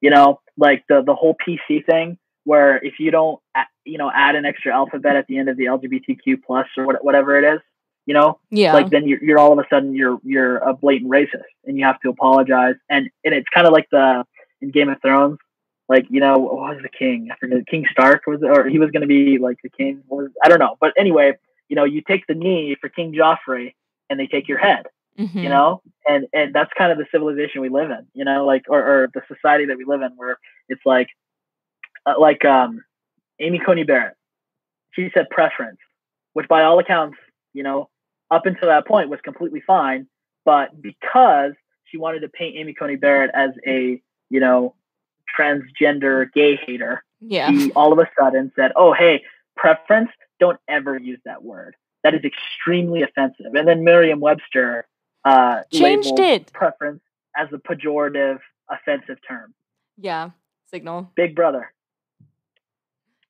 You 0.00 0.10
know, 0.10 0.40
like 0.56 0.84
the 0.88 1.02
the 1.02 1.14
whole 1.14 1.36
PC 1.46 1.84
thing, 1.86 2.18
where 2.44 2.76
if 2.84 2.94
you 2.98 3.10
don't, 3.10 3.40
you 3.84 3.98
know, 3.98 4.10
add 4.14 4.34
an 4.36 4.44
extra 4.44 4.72
alphabet 4.74 5.16
at 5.16 5.26
the 5.26 5.38
end 5.38 5.48
of 5.48 5.56
the 5.56 5.64
LGBTQ 5.64 6.42
plus 6.46 6.66
or 6.76 6.86
what, 6.86 7.04
whatever 7.04 7.38
it 7.38 7.54
is, 7.54 7.60
you 8.06 8.14
know, 8.14 8.38
Yeah. 8.50 8.74
like 8.74 8.90
then 8.90 9.08
you're, 9.08 9.22
you're 9.22 9.38
all 9.38 9.52
of 9.52 9.58
a 9.58 9.66
sudden 9.70 9.94
you're 9.94 10.18
you're 10.22 10.58
a 10.58 10.74
blatant 10.74 11.10
racist 11.10 11.50
and 11.64 11.76
you 11.76 11.84
have 11.84 12.00
to 12.00 12.10
apologize 12.10 12.76
and 12.88 13.10
and 13.24 13.34
it's 13.34 13.48
kind 13.54 13.66
of 13.66 13.72
like 13.72 13.88
the 13.90 14.24
in 14.60 14.70
Game 14.70 14.88
of 14.88 15.00
Thrones 15.02 15.38
like 15.88 16.06
you 16.10 16.20
know 16.20 16.34
oh, 16.34 16.54
what 16.54 16.74
was 16.76 16.82
the 16.82 16.88
king? 16.88 17.28
I 17.32 17.36
forget. 17.38 17.66
King 17.66 17.86
Stark 17.90 18.26
was, 18.26 18.42
or 18.42 18.68
he 18.68 18.78
was 18.78 18.90
going 18.90 19.00
to 19.02 19.06
be 19.06 19.38
like 19.38 19.58
the 19.62 19.70
king. 19.70 20.02
Was 20.08 20.30
I 20.44 20.48
don't 20.48 20.58
know. 20.58 20.76
But 20.80 20.92
anyway, 20.98 21.32
you 21.68 21.76
know, 21.76 21.84
you 21.84 22.02
take 22.06 22.26
the 22.26 22.34
knee 22.34 22.76
for 22.80 22.88
King 22.88 23.14
Joffrey, 23.14 23.74
and 24.10 24.20
they 24.20 24.26
take 24.26 24.48
your 24.48 24.58
head. 24.58 24.86
Mhm. 25.18 25.42
You 25.42 25.48
know, 25.48 25.82
and 26.06 26.26
and 26.32 26.54
that's 26.54 26.70
kind 26.78 26.92
of 26.92 26.98
the 26.98 27.06
civilization 27.10 27.60
we 27.60 27.68
live 27.68 27.90
in. 27.90 28.06
You 28.14 28.24
know, 28.24 28.46
like 28.46 28.66
or, 28.68 28.80
or 28.80 29.10
the 29.12 29.22
society 29.26 29.64
that 29.66 29.76
we 29.76 29.84
live 29.84 30.00
in, 30.02 30.12
where 30.16 30.38
it's 30.68 30.84
like, 30.86 31.08
uh, 32.06 32.14
like 32.18 32.44
um, 32.44 32.84
Amy 33.40 33.58
Coney 33.58 33.82
Barrett. 33.82 34.14
She 34.92 35.10
said 35.12 35.28
preference, 35.30 35.78
which 36.34 36.48
by 36.48 36.62
all 36.62 36.78
accounts, 36.78 37.18
you 37.52 37.62
know, 37.62 37.88
up 38.30 38.46
until 38.46 38.68
that 38.68 38.86
point 38.86 39.10
was 39.10 39.20
completely 39.22 39.60
fine. 39.60 40.06
But 40.44 40.80
because 40.80 41.52
she 41.84 41.98
wanted 41.98 42.20
to 42.20 42.28
paint 42.28 42.56
Amy 42.56 42.74
Coney 42.74 42.96
Barrett 42.96 43.30
as 43.34 43.50
a, 43.66 44.00
you 44.30 44.40
know, 44.40 44.74
transgender 45.38 46.32
gay 46.32 46.56
hater, 46.56 47.02
yeah. 47.20 47.50
he 47.50 47.72
all 47.72 47.92
of 47.92 47.98
a 47.98 48.08
sudden 48.18 48.52
said, 48.54 48.72
"Oh, 48.76 48.92
hey, 48.92 49.24
preference. 49.56 50.10
Don't 50.38 50.60
ever 50.68 50.96
use 50.96 51.18
that 51.24 51.42
word. 51.42 51.74
That 52.04 52.14
is 52.14 52.20
extremely 52.22 53.02
offensive." 53.02 53.54
And 53.54 53.66
then 53.66 53.82
Merriam-Webster 53.82 54.86
uh, 55.24 55.62
Changed 55.72 56.18
it. 56.18 56.52
preference 56.52 57.02
as 57.36 57.48
a 57.52 57.58
pejorative, 57.58 58.38
offensive 58.70 59.18
term. 59.26 59.54
Yeah. 59.96 60.30
Signal. 60.70 61.10
Big 61.16 61.34
brother. 61.34 61.72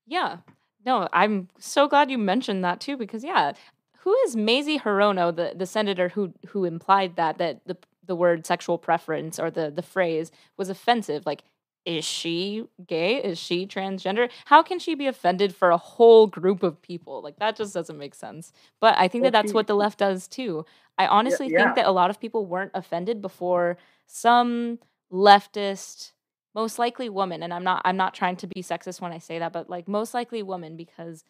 Yeah. 0.07 0.39
No, 0.85 1.09
I'm 1.13 1.49
so 1.59 1.87
glad 1.89 2.11
you 2.11 2.19
mentioned 2.19 2.65
that 2.65 2.81
too, 2.81 2.97
because 2.97 3.23
yeah, 3.25 3.53
who 4.01 4.15
is 4.25 4.37
Mazie 4.37 4.79
Hirono, 4.79 5.35
the, 5.35 5.53
the 5.55 5.67
senator 5.67 6.09
who 6.09 6.33
who 6.49 6.65
implied 6.65 7.17
that 7.17 7.39
that 7.39 7.61
the 7.67 7.77
the 8.07 8.17
word 8.17 8.47
sexual 8.47 8.79
preference 8.79 9.39
or 9.39 9.51
the 9.51 9.71
the 9.71 9.83
phrase 9.83 10.31
was 10.57 10.69
offensive? 10.71 11.27
Like, 11.27 11.43
is 11.85 12.05
she 12.05 12.65
gay? 12.87 13.17
Is 13.23 13.39
she 13.39 13.67
transgender? 13.67 14.31
How 14.47 14.63
can 14.63 14.79
she 14.79 14.95
be 14.95 15.07
offended 15.07 15.55
for 15.55 15.71
a 15.71 15.79
whole 15.79 16.27
group 16.27 16.63
of 16.63 16.81
people? 16.83 17.23
Like 17.23 17.39
that 17.39 17.57
just 17.57 17.73
doesn't 17.75 17.97
make 17.99 18.15
sense. 18.15 18.53
But 18.81 18.95
I 18.99 19.09
think 19.09 19.23
Well, 19.23 19.31
that 19.31 19.39
that's 19.43 19.53
she- 19.53 19.55
what 19.55 19.67
the 19.67 19.75
left 19.75 19.99
does 19.99 20.29
too. 20.29 20.65
I 20.99 21.07
honestly 21.07 21.49
yeah. 21.49 21.63
think 21.63 21.77
that 21.77 21.87
a 21.87 21.93
lot 21.93 22.11
of 22.11 22.21
people 22.21 22.45
weren't 22.45 22.73
offended 22.75 23.23
before 23.23 23.79
some 24.07 24.79
leftist 25.13 26.13
most 26.55 26.79
likely 26.79 27.09
woman 27.09 27.43
and 27.43 27.55
i'm 27.55 27.65
not 27.65 27.81
i'm 27.85 27.97
not 27.97 28.13
trying 28.15 28.37
to 28.37 28.47
be 28.47 28.63
sexist 28.63 29.01
when 29.01 29.13
i 29.13 29.19
say 29.19 29.39
that 29.39 29.53
but 29.53 29.71
like 29.71 29.87
most 29.89 30.13
likely 30.13 30.43
woman 30.43 30.77
because 30.77 31.25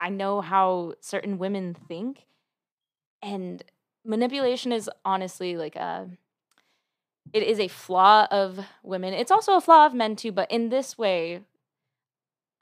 i 0.00 0.08
know 0.10 0.40
how 0.42 0.92
certain 1.00 1.38
women 1.38 1.74
think 1.88 2.26
and 3.22 3.62
manipulation 4.04 4.72
is 4.72 4.90
honestly 5.04 5.56
like 5.56 5.76
a 5.76 6.08
it 7.32 7.42
is 7.42 7.58
a 7.58 7.68
flaw 7.68 8.26
of 8.30 8.60
women. 8.82 9.14
It's 9.14 9.30
also 9.30 9.56
a 9.56 9.60
flaw 9.60 9.86
of 9.86 9.94
men 9.94 10.16
too 10.16 10.32
but 10.32 10.50
in 10.50 10.68
this 10.68 10.98
way 10.98 11.40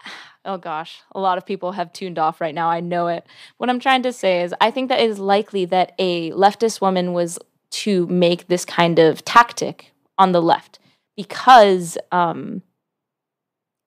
oh 0.45 0.59
gosh 0.59 1.03
a 1.13 1.21
lot 1.21 1.39
of 1.39 1.47
people 1.47 1.73
have 1.73 1.93
tuned 1.93 2.19
off 2.19 2.41
right 2.41 2.55
now. 2.55 2.69
I 2.69 2.81
know 2.81 3.09
it. 3.09 3.27
What 3.59 3.71
i'm 3.71 3.81
trying 3.81 4.03
to 4.03 4.13
say 4.13 4.43
is 4.43 4.55
i 4.61 4.71
think 4.71 4.89
that 4.89 5.01
it 5.01 5.11
is 5.11 5.19
likely 5.19 5.65
that 5.67 5.93
a 5.99 6.31
leftist 6.33 6.81
woman 6.81 7.13
was 7.13 7.39
to 7.71 8.07
make 8.09 8.49
this 8.49 8.65
kind 8.65 8.99
of 8.99 9.25
tactic 9.25 9.93
on 10.19 10.33
the 10.33 10.43
left 10.43 10.79
because 11.17 11.97
um 12.11 12.63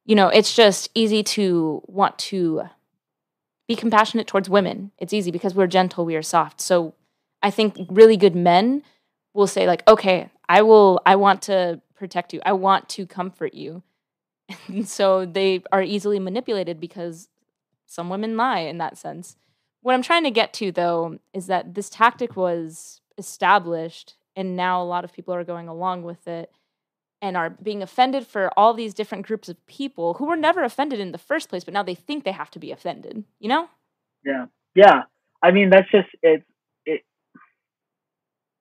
you 0.06 0.16
know 0.16 0.28
it's 0.28 0.56
just 0.56 0.90
easy 0.96 1.24
to 1.24 1.82
want 1.88 2.18
to 2.18 2.64
be 3.68 3.76
compassionate 3.76 4.28
towards 4.28 4.48
women. 4.48 4.92
It's 5.00 5.12
easy 5.12 5.32
because 5.32 5.56
we're 5.56 5.66
gentle 5.66 6.06
we 6.06 6.16
are 6.16 6.22
soft. 6.22 6.62
So 6.62 6.94
i 7.44 7.50
think 7.52 7.76
really 7.90 8.18
good 8.18 8.36
men 8.36 8.82
will 9.36 9.48
say 9.48 9.68
like 9.68 9.84
okay 9.88 10.30
i 10.50 10.62
will 10.62 11.00
i 11.06 11.16
want 11.16 11.42
to 11.42 11.82
protect 11.96 12.34
you 12.34 12.42
i 12.46 12.54
want 12.54 12.88
to 12.90 13.06
comfort 13.06 13.54
you 13.54 13.84
and 14.68 14.88
so 14.88 15.26
they 15.26 15.62
are 15.72 15.82
easily 15.84 16.20
manipulated 16.20 16.80
because 16.80 17.30
some 17.86 18.10
women 18.10 18.36
lie 18.36 18.60
in 18.60 18.78
that 18.78 18.98
sense 18.98 19.36
what 19.82 19.94
i'm 19.94 20.02
trying 20.02 20.24
to 20.24 20.32
get 20.32 20.54
to 20.54 20.72
though 20.72 21.20
is 21.34 21.48
that 21.48 21.76
this 21.76 21.90
tactic 21.90 22.36
was 22.36 23.02
established 23.18 24.16
and 24.36 24.56
now 24.56 24.82
a 24.82 24.84
lot 24.84 25.04
of 25.04 25.14
people 25.14 25.34
are 25.34 25.44
going 25.44 25.68
along 25.68 26.04
with 26.04 26.28
it 26.28 26.52
and 27.22 27.38
are 27.38 27.50
being 27.50 27.82
offended 27.82 28.28
for 28.28 28.52
all 28.58 28.74
these 28.74 28.94
different 28.94 29.26
groups 29.26 29.48
of 29.48 29.66
people 29.68 30.16
who 30.16 30.26
were 30.26 30.36
never 30.36 30.64
offended 30.64 31.00
in 31.00 31.12
the 31.12 31.18
first 31.18 31.50
place 31.50 31.64
but 31.64 31.74
now 31.74 31.84
they 31.84 31.96
think 31.96 32.24
they 32.24 32.32
have 32.32 32.52
to 32.52 32.60
be 32.60 32.72
offended 32.72 33.24
you 33.40 33.48
know 33.48 33.70
Yeah, 34.26 34.48
yeah. 34.76 35.04
I 35.42 35.52
mean, 35.52 35.70
that's 35.70 35.90
just 35.92 36.10
it. 36.22 36.44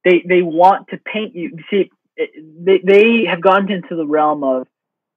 They 0.05 0.25
they 0.27 0.43
want 0.43 0.89
to 0.89 0.99
paint 0.99 1.35
you. 1.35 1.57
See, 1.71 1.91
it, 2.17 2.31
they 2.65 2.79
they 2.85 3.25
have 3.25 3.41
gone 3.41 3.71
into 3.71 3.97
the 3.97 4.07
realm 4.07 4.45
of 4.45 4.67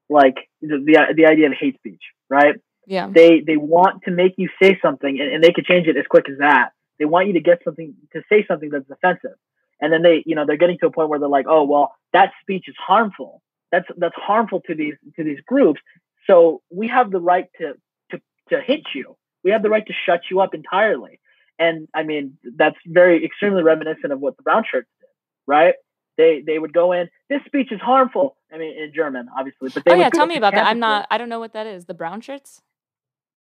like 0.10 0.36
the 0.62 0.78
the, 0.78 1.14
the 1.16 1.26
idea 1.26 1.48
of 1.48 1.54
hate 1.54 1.76
speech, 1.76 2.02
right? 2.30 2.56
yeah 2.88 3.10
They 3.14 3.42
they 3.42 3.58
want 3.58 4.04
to 4.04 4.12
make 4.12 4.36
you 4.38 4.50
say 4.62 4.80
something, 4.82 5.20
and, 5.20 5.32
and 5.32 5.44
they 5.44 5.52
could 5.52 5.66
change 5.66 5.88
it 5.88 5.98
as 5.98 6.06
quick 6.10 6.30
as 6.30 6.40
that. 6.40 6.72
They 6.98 7.06
want 7.06 7.28
you 7.28 7.34
to 7.34 7.42
get 7.42 7.64
something 7.64 7.94
to 8.14 8.22
say 8.30 8.46
something 8.48 8.70
that's 8.70 8.90
offensive, 8.90 9.38
and 9.80 9.92
then 9.92 10.02
they 10.02 10.24
you 10.26 10.36
know 10.36 10.46
they're 10.46 10.58
getting 10.58 10.80
to 10.80 10.88
a 10.88 10.92
point 10.92 11.10
where 11.10 11.20
they're 11.20 11.30
like, 11.30 11.46
oh 11.48 11.66
well, 11.66 11.94
that 12.14 12.32
speech 12.42 12.66
is 12.68 12.76
harmful. 12.80 13.42
That's 13.72 13.88
that's 13.98 14.16
harmful 14.16 14.62
to 14.68 14.74
these 14.76 14.96
to 15.18 15.24
these 15.24 15.40
groups. 15.46 15.82
So 16.26 16.62
we 16.72 16.88
have 16.88 17.12
the 17.12 17.20
right 17.20 17.48
to 17.60 17.74
to 18.12 18.22
to 18.50 18.62
hit 18.62 18.82
you. 18.96 19.18
We 19.44 19.52
have 19.52 19.62
the 19.62 19.70
right 19.70 19.86
to 19.86 19.94
shut 20.06 20.22
you 20.32 20.40
up 20.40 20.54
entirely. 20.54 21.20
And 21.60 21.88
I 21.96 22.04
mean, 22.04 22.38
that's 22.56 22.78
very 22.86 23.26
extremely 23.26 23.64
reminiscent 23.64 24.14
of 24.14 24.20
what 24.20 24.38
the 24.38 24.44
brown 24.44 24.64
shirts 24.70 24.90
did, 25.00 25.10
right? 25.48 25.76
They 26.18 26.44
they 26.46 26.60
would 26.60 26.74
go 26.74 26.92
in. 26.94 27.10
This 27.30 27.42
speech 27.46 27.72
is 27.72 27.80
harmful. 27.80 28.38
I 28.52 28.58
mean, 28.58 28.78
in 28.78 28.92
German, 28.94 29.28
obviously, 29.38 29.70
but 29.74 29.84
they 29.86 29.92
oh 29.92 29.96
yeah 29.96 30.10
tell 30.10 30.26
me 30.26 30.38
about 30.38 30.54
that 30.54 30.66
i'm 30.66 30.80
not 30.80 31.06
i 31.12 31.18
don't 31.18 31.30
know 31.30 31.40
what 31.40 31.54
that 31.54 31.68
is 31.68 31.86
the 31.86 31.94
brown 31.94 32.22
shirts 32.22 32.62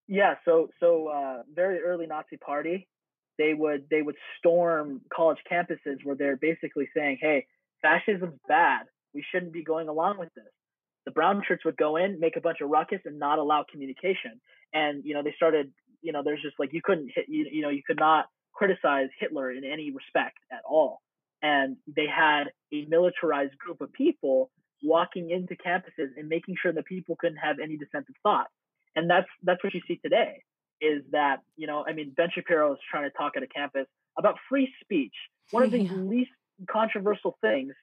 Yeah, 0.08 0.36
so 0.45 0.69
so 0.80 1.10
uh, 1.10 1.43
very 1.53 1.80
early 1.80 2.08
Nazi 2.08 2.38
party, 2.38 2.88
they 3.38 3.53
would 3.53 3.86
they 3.91 4.01
would 4.01 4.15
storm 4.38 5.01
college 5.13 5.39
campuses 5.51 5.97
where 6.03 6.15
they're 6.15 6.38
basically 6.38 6.88
saying, 6.95 7.17
"Hey, 7.19 7.45
fascism's 7.82 8.39
bad. 8.47 8.86
We 9.13 9.23
shouldn't 9.32 9.51
be 9.51 9.63
going 9.63 9.89
along 9.89 10.17
with 10.17 10.34
this." 10.34 10.45
The 11.06 11.12
brown 11.12 11.43
shirts 11.45 11.65
would 11.65 11.77
go 11.77 11.97
in, 11.97 12.19
make 12.19 12.38
a 12.38 12.41
bunch 12.41 12.62
of 12.62 12.69
ruckus, 12.69 13.01
and 13.06 13.19
not 13.19 13.38
allow 13.38 13.65
communication. 13.69 14.39
And 14.73 15.03
you 15.03 15.13
know 15.13 15.23
they 15.23 15.34
started, 15.36 15.73
you 16.01 16.12
know, 16.12 16.21
there's 16.23 16.41
just 16.41 16.55
like 16.60 16.73
you 16.73 16.81
couldn't 16.83 17.12
hit, 17.13 17.25
you, 17.27 17.47
you 17.51 17.62
know, 17.62 17.69
you 17.69 17.81
could 17.86 17.99
not 17.99 18.25
criticize 18.53 19.10
Hitler 19.19 19.51
in 19.51 19.63
any 19.63 19.91
respect 19.91 20.38
at 20.51 20.62
all. 20.67 21.01
And 21.41 21.77
they 21.88 22.07
had 22.07 22.45
a 22.73 22.86
militarized 22.86 23.57
group 23.57 23.81
of 23.81 23.91
people 23.93 24.49
walking 24.83 25.29
into 25.31 25.55
campuses 25.55 26.10
and 26.17 26.27
making 26.27 26.55
sure 26.62 26.71
that 26.73 26.86
people 26.86 27.15
couldn't 27.19 27.38
have 27.38 27.57
any 27.60 27.77
dissensive 27.77 28.15
thought 28.23 28.47
and 28.95 29.10
that's 29.10 29.27
that's 29.43 29.63
what 29.63 29.73
you 29.73 29.81
see 29.88 29.97
today 30.03 30.43
is 30.81 31.01
that 31.12 31.38
you 31.55 31.67
know 31.67 31.83
i 31.88 31.93
mean 31.93 32.13
ben 32.15 32.29
shapiro 32.33 32.73
is 32.73 32.79
trying 32.89 33.03
to 33.03 33.10
talk 33.17 33.33
at 33.38 33.43
a 33.43 33.47
campus 33.47 33.88
about 34.17 34.36
free 34.49 34.71
speech 34.81 35.13
one 35.51 35.63
of 35.63 35.71
the 35.71 35.79
Yeah. 35.83 35.93
least 35.93 36.31
controversial 36.69 37.38
things 37.41 37.73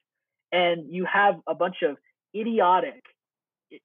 and 0.53 0.93
you 0.93 1.05
have 1.05 1.37
a 1.49 1.55
bunch 1.55 1.77
of 1.83 1.97
idiotic 2.37 3.03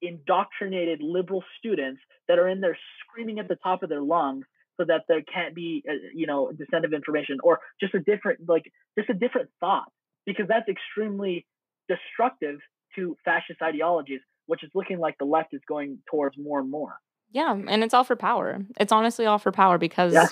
indoctrinated 0.02 1.00
liberal 1.02 1.42
students 1.58 2.00
that 2.28 2.38
are 2.38 2.48
in 2.48 2.60
there 2.60 2.78
screaming 3.00 3.38
at 3.38 3.48
the 3.48 3.56
top 3.56 3.82
of 3.82 3.88
their 3.88 4.02
lungs 4.02 4.44
so 4.78 4.84
that 4.86 5.02
there 5.08 5.22
can't 5.22 5.54
be 5.54 5.82
uh, 5.88 5.92
you 6.14 6.26
know 6.26 6.50
dissensive 6.52 6.94
information 6.94 7.38
or 7.42 7.60
just 7.80 7.94
a 7.94 8.00
different 8.00 8.40
like 8.48 8.64
just 8.98 9.10
a 9.10 9.14
different 9.14 9.50
thought 9.60 9.90
because 10.26 10.46
that's 10.48 10.68
extremely 10.68 11.46
destructive 11.88 12.58
to 12.96 13.16
fascist 13.24 13.60
ideologies 13.62 14.20
which 14.46 14.64
is 14.64 14.70
looking 14.74 14.98
like 14.98 15.16
the 15.18 15.24
left 15.24 15.52
is 15.52 15.60
going 15.68 15.98
towards 16.10 16.36
more 16.38 16.60
and 16.60 16.70
more 16.70 16.96
Yeah, 17.32 17.52
and 17.52 17.84
it's 17.84 17.94
all 17.94 18.04
for 18.04 18.16
power. 18.16 18.64
It's 18.78 18.92
honestly 18.92 19.26
all 19.26 19.38
for 19.38 19.52
power 19.52 19.78
because 19.78 20.14
Yeah. 20.14 20.26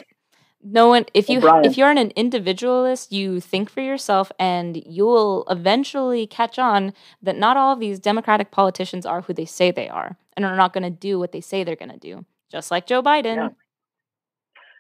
No 0.63 0.89
one 0.89 1.07
if 1.15 1.29
you 1.29 1.39
O'Brien. 1.39 1.65
if 1.65 1.77
you're 1.79 1.91
an 1.91 2.11
individualist, 2.17 3.13
you 3.13 3.41
think 3.41 3.71
for 3.71 3.81
yourself 3.81 4.33
and 4.39 4.83
you'll 4.87 5.45
eventually 5.49 6.27
catch 6.27 6.59
on 6.59 6.93
that 7.23 7.37
not 7.37 7.57
all 7.57 7.73
of 7.73 7.81
these 7.81 7.99
democratic 7.99 8.51
politicians 8.51 9.07
are 9.07 9.23
who 9.23 9.33
they 9.33 9.45
say 9.45 9.71
they 9.71 9.89
are 9.89 10.17
and 10.37 10.45
are 10.45 10.57
not 10.57 10.73
going 10.73 10.83
to 10.85 10.91
do 10.91 11.19
what 11.19 11.33
they 11.33 11.41
say 11.41 11.63
they're 11.65 11.77
going 11.77 11.91
to 11.91 11.99
do. 11.99 12.25
Just 12.51 12.71
like 12.71 12.87
Joe 12.87 13.03
Biden. 13.03 13.37
Yeah. 13.37 13.49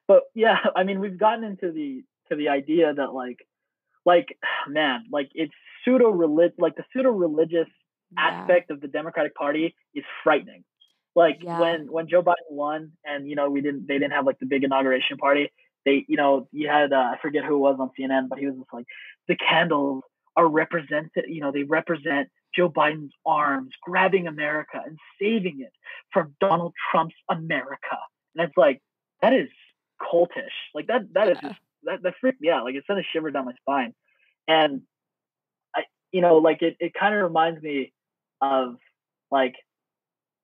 but 0.06 0.22
yeah 0.34 0.56
i 0.76 0.82
mean 0.84 1.00
we've 1.00 1.18
gotten 1.18 1.44
into 1.44 1.70
the 1.72 2.02
to 2.28 2.36
the 2.36 2.48
idea 2.48 2.92
that 2.94 3.12
like 3.14 3.38
like 4.04 4.36
man 4.68 5.04
like 5.12 5.30
it's 5.34 5.52
pseudo 5.84 6.08
relig 6.10 6.52
like 6.58 6.76
the 6.76 6.84
pseudo 6.92 7.10
religious 7.10 7.68
Yeah. 8.12 8.40
aspect 8.40 8.70
of 8.70 8.80
the 8.80 8.88
democratic 8.88 9.34
party 9.34 9.74
is 9.94 10.04
frightening 10.24 10.64
like 11.14 11.38
Yeah. 11.42 11.60
when 11.60 11.86
when 11.92 12.08
joe 12.08 12.22
biden 12.22 12.48
won 12.50 12.92
and 13.04 13.28
you 13.28 13.36
know 13.36 13.50
we 13.50 13.60
didn't 13.60 13.86
they 13.86 13.94
didn't 13.98 14.12
have 14.12 14.24
like 14.26 14.38
the 14.38 14.46
big 14.46 14.64
inauguration 14.64 15.18
party 15.18 15.52
they 15.88 16.04
you 16.08 16.16
know 16.16 16.46
you 16.52 16.68
had 16.68 16.92
uh, 16.92 16.96
i 16.96 17.16
forget 17.22 17.44
who 17.44 17.54
it 17.54 17.58
was 17.58 17.76
on 17.80 17.90
cnn 17.98 18.28
but 18.28 18.38
he 18.38 18.46
was 18.46 18.56
just 18.56 18.72
like 18.72 18.86
the 19.26 19.36
candles 19.36 20.02
are 20.36 20.48
represented 20.48 21.24
you 21.26 21.40
know 21.40 21.50
they 21.52 21.62
represent 21.62 22.28
joe 22.54 22.68
biden's 22.68 23.12
arms 23.24 23.72
grabbing 23.82 24.26
america 24.26 24.80
and 24.84 24.98
saving 25.20 25.60
it 25.60 25.72
from 26.12 26.34
donald 26.40 26.72
trump's 26.90 27.14
america 27.30 27.98
and 28.34 28.44
it's 28.46 28.56
like 28.56 28.80
that 29.22 29.32
is 29.32 29.48
cultish 30.00 30.58
like 30.74 30.86
that 30.86 31.02
that 31.14 31.28
is 31.28 31.38
Yeah. 31.42 31.48
just 31.48 31.60
that, 31.84 32.02
that 32.02 32.14
freaked 32.20 32.40
me 32.40 32.50
out 32.50 32.64
like 32.64 32.74
it 32.74 32.84
sent 32.86 32.98
a 32.98 33.02
shiver 33.12 33.30
down 33.30 33.46
my 33.46 33.54
spine 33.54 33.94
and 34.46 34.82
i 35.74 35.84
you 36.12 36.20
know 36.20 36.36
like 36.38 36.62
it, 36.62 36.76
it 36.80 36.92
kind 36.94 37.14
of 37.14 37.22
reminds 37.22 37.62
me 37.62 37.92
of 38.40 38.76
like 39.30 39.54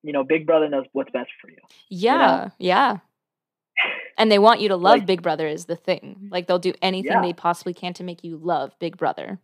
you 0.05 0.13
know, 0.13 0.23
Big 0.23 0.47
Brother 0.47 0.69
knows 0.69 0.85
what's 0.93 1.11
best 1.13 1.31
for 1.41 1.51
you. 1.51 1.57
Yeah, 1.89 2.51
yeah. 2.59 2.99
And 4.17 4.31
they 4.31 4.39
want 4.39 4.61
you 4.61 4.69
to 4.69 4.77
love 4.77 4.99
Like- 4.99 5.07
Big 5.07 5.23
Brother 5.23 5.47
is 5.47 5.67
the 5.67 5.77
thing. 5.77 6.29
Like 6.31 6.47
they'll 6.47 6.59
do 6.59 6.75
anything 6.83 7.13
Yeah. 7.13 7.23
they 7.23 7.33
possibly 7.33 7.75
can 7.75 7.95
to 7.95 8.05
make 8.05 8.23
you 8.25 8.37
love 8.37 8.77
Big 8.79 8.97
Brother. 8.97 9.39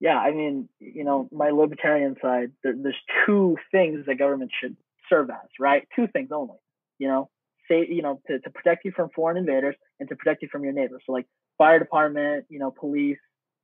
Yeah, 0.00 0.18
I 0.18 0.32
mean, 0.32 0.68
you 0.80 1.04
know, 1.04 1.28
my 1.32 1.50
libertarian 1.50 2.16
side, 2.20 2.52
there, 2.62 2.74
there's 2.76 2.96
two 3.26 3.56
things 3.70 4.04
that 4.06 4.16
government 4.16 4.50
should 4.60 4.76
serve 5.08 5.30
as, 5.30 5.48
right? 5.58 5.86
Two 5.94 6.06
things 6.08 6.30
only. 6.32 6.58
You 6.98 7.08
know, 7.08 7.30
say, 7.68 7.86
you 7.88 8.02
know, 8.02 8.20
to, 8.26 8.38
to 8.40 8.50
protect 8.50 8.84
you 8.84 8.92
from 8.92 9.10
foreign 9.14 9.36
invaders 9.36 9.76
and 10.00 10.08
to 10.08 10.16
protect 10.16 10.42
you 10.42 10.48
from 10.50 10.64
your 10.64 10.72
neighbors. 10.72 11.02
So 11.06 11.12
like 11.12 11.26
fire 11.58 11.78
department, 11.78 12.46
you 12.48 12.58
know, 12.58 12.70
police, 12.70 13.18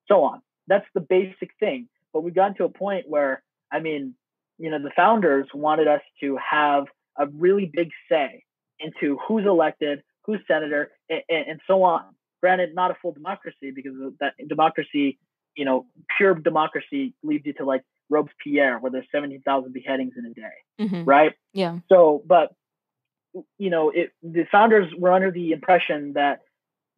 so 0.08 0.22
on. 0.24 0.40
That's 0.66 0.86
the 0.94 1.00
basic 1.00 1.50
thing. 1.58 1.88
But 2.12 2.22
we've 2.22 2.34
gotten 2.34 2.56
to 2.56 2.64
a 2.64 2.68
point 2.68 3.06
where, 3.08 3.42
I 3.72 3.80
mean, 3.80 4.14
you 4.58 4.70
know, 4.70 4.78
the 4.82 4.90
founders 4.96 5.46
wanted 5.54 5.88
us 5.88 6.02
to 6.20 6.38
have 6.38 6.84
a 7.18 7.26
really 7.26 7.70
big 7.72 7.90
say 8.10 8.44
into 8.78 9.18
who's 9.26 9.44
elected, 9.46 10.02
who's 10.30 10.40
senator, 10.46 10.90
and, 11.08 11.22
and 11.28 11.60
so 11.66 11.82
on. 11.82 12.04
Granted, 12.40 12.74
not 12.74 12.90
a 12.90 12.94
full 13.02 13.12
democracy 13.12 13.70
because 13.74 13.92
that 14.20 14.32
democracy, 14.48 15.18
you 15.56 15.64
know, 15.64 15.86
pure 16.16 16.34
democracy 16.34 17.14
leads 17.22 17.44
you 17.44 17.52
to 17.54 17.64
like 17.64 17.82
Robespierre, 18.08 18.78
where 18.78 18.90
there's 18.90 19.06
17,000 19.12 19.72
beheadings 19.72 20.14
in 20.16 20.24
a 20.26 20.34
day, 20.34 20.88
hmm 20.88 21.04
right? 21.04 21.34
Yeah. 21.52 21.78
So, 21.88 22.22
but 22.26 22.52
you 23.58 23.70
know, 23.70 23.90
it, 23.90 24.10
the 24.22 24.44
founders 24.50 24.92
were 24.96 25.12
under 25.12 25.30
the 25.30 25.52
impression 25.52 26.14
that 26.14 26.40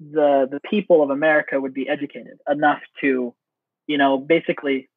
the 0.01 0.49
the 0.51 0.61
people 0.69 1.03
of 1.03 1.11
America 1.11 1.61
would 1.61 1.75
be 1.75 1.89
educated 1.89 2.39
enough 2.51 2.81
to, 3.01 3.35
you 3.87 3.99
know, 3.99 4.19
basically. 4.19 4.89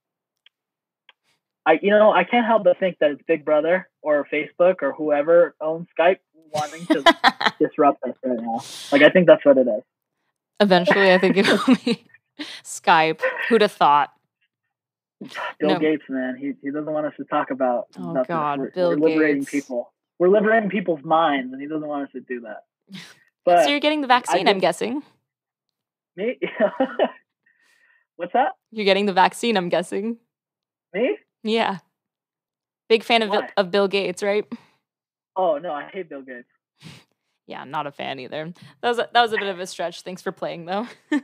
I 1.67 1.79
you 1.81 1.89
know 1.89 2.11
I 2.11 2.23
can't 2.23 2.45
help 2.45 2.63
but 2.63 2.79
think 2.79 2.97
that 2.99 3.09
it's 3.09 3.23
Big 3.27 3.43
Brother 3.43 3.89
or 4.03 4.27
Facebook 4.31 4.75
or 4.83 4.93
whoever 4.93 5.55
owns 5.59 5.87
Skype 5.99 6.19
wanting 6.51 6.85
to 6.87 7.03
disrupt 7.59 8.03
us 8.03 8.15
right 8.23 8.39
now. 8.39 8.61
Like 8.91 9.01
I 9.01 9.09
think 9.09 9.27
that's 9.27 9.43
what 9.45 9.57
it 9.57 9.67
is. 9.67 9.83
Eventually, 10.59 11.13
I 11.13 11.17
think 11.17 11.37
it'll 11.37 11.57
be 11.83 12.05
Skype. 12.63 13.21
Who'd 13.49 13.61
have 13.61 13.71
thought? 13.71 14.11
Bill 15.59 15.69
No. 15.71 15.79
Gates, 15.79 16.03
man, 16.09 16.35
he 16.35 16.53
he 16.61 16.71
doesn't 16.71 16.91
want 16.91 17.05
us 17.07 17.13
to 17.17 17.23
talk 17.25 17.51
about. 17.51 17.87
Oh, 17.97 18.11
nothing. 18.13 18.25
God, 18.27 18.59
we're, 18.59 18.71
Bill 18.71 18.89
we're 18.91 19.09
liberating 19.09 19.39
Gates. 19.41 19.51
people. 19.51 19.93
We're 20.19 20.29
liberating 20.29 20.69
people's 20.69 21.03
minds, 21.03 21.51
and 21.51 21.61
he 21.61 21.67
doesn't 21.67 21.87
want 21.87 22.03
us 22.05 22.11
to 22.13 22.21
do 22.21 22.41
that. 22.41 22.63
But 23.45 23.63
so 23.65 23.69
you're 23.69 23.79
getting 23.79 24.01
the 24.01 24.07
vaccine, 24.07 24.47
I'm 24.47 24.57
guessing. 24.57 25.03
me, 26.15 26.39
what's 28.15 28.33
that? 28.33 28.53
You're 28.71 28.85
getting 28.85 29.05
the 29.05 29.13
vaccine, 29.13 29.55
I'm 29.55 29.69
guessing. 29.69 30.17
Me? 30.95 31.15
Yeah. 31.43 31.77
Big 32.89 33.03
fan 33.03 33.21
of, 33.21 33.29
Why? 33.29 33.49
of 33.55 33.69
Bill 33.69 33.87
Gates, 33.87 34.23
right? 34.23 34.45
Oh 35.35 35.57
no, 35.57 35.73
I 35.73 35.89
hate 35.91 36.09
Bill 36.09 36.21
Gates. 36.21 36.47
Yeah, 37.47 37.61
I'm 37.61 37.71
not 37.71 37.87
a 37.87 37.91
fan 37.91 38.19
either. 38.19 38.51
That 38.81 38.89
was 38.89 38.99
a, 38.99 39.09
that 39.13 39.21
was 39.21 39.33
a 39.33 39.37
bit 39.37 39.47
of 39.47 39.59
a 39.59 39.67
stretch. 39.67 40.01
Thanks 40.01 40.21
for 40.21 40.31
playing 40.31 40.65
though. 40.65 40.87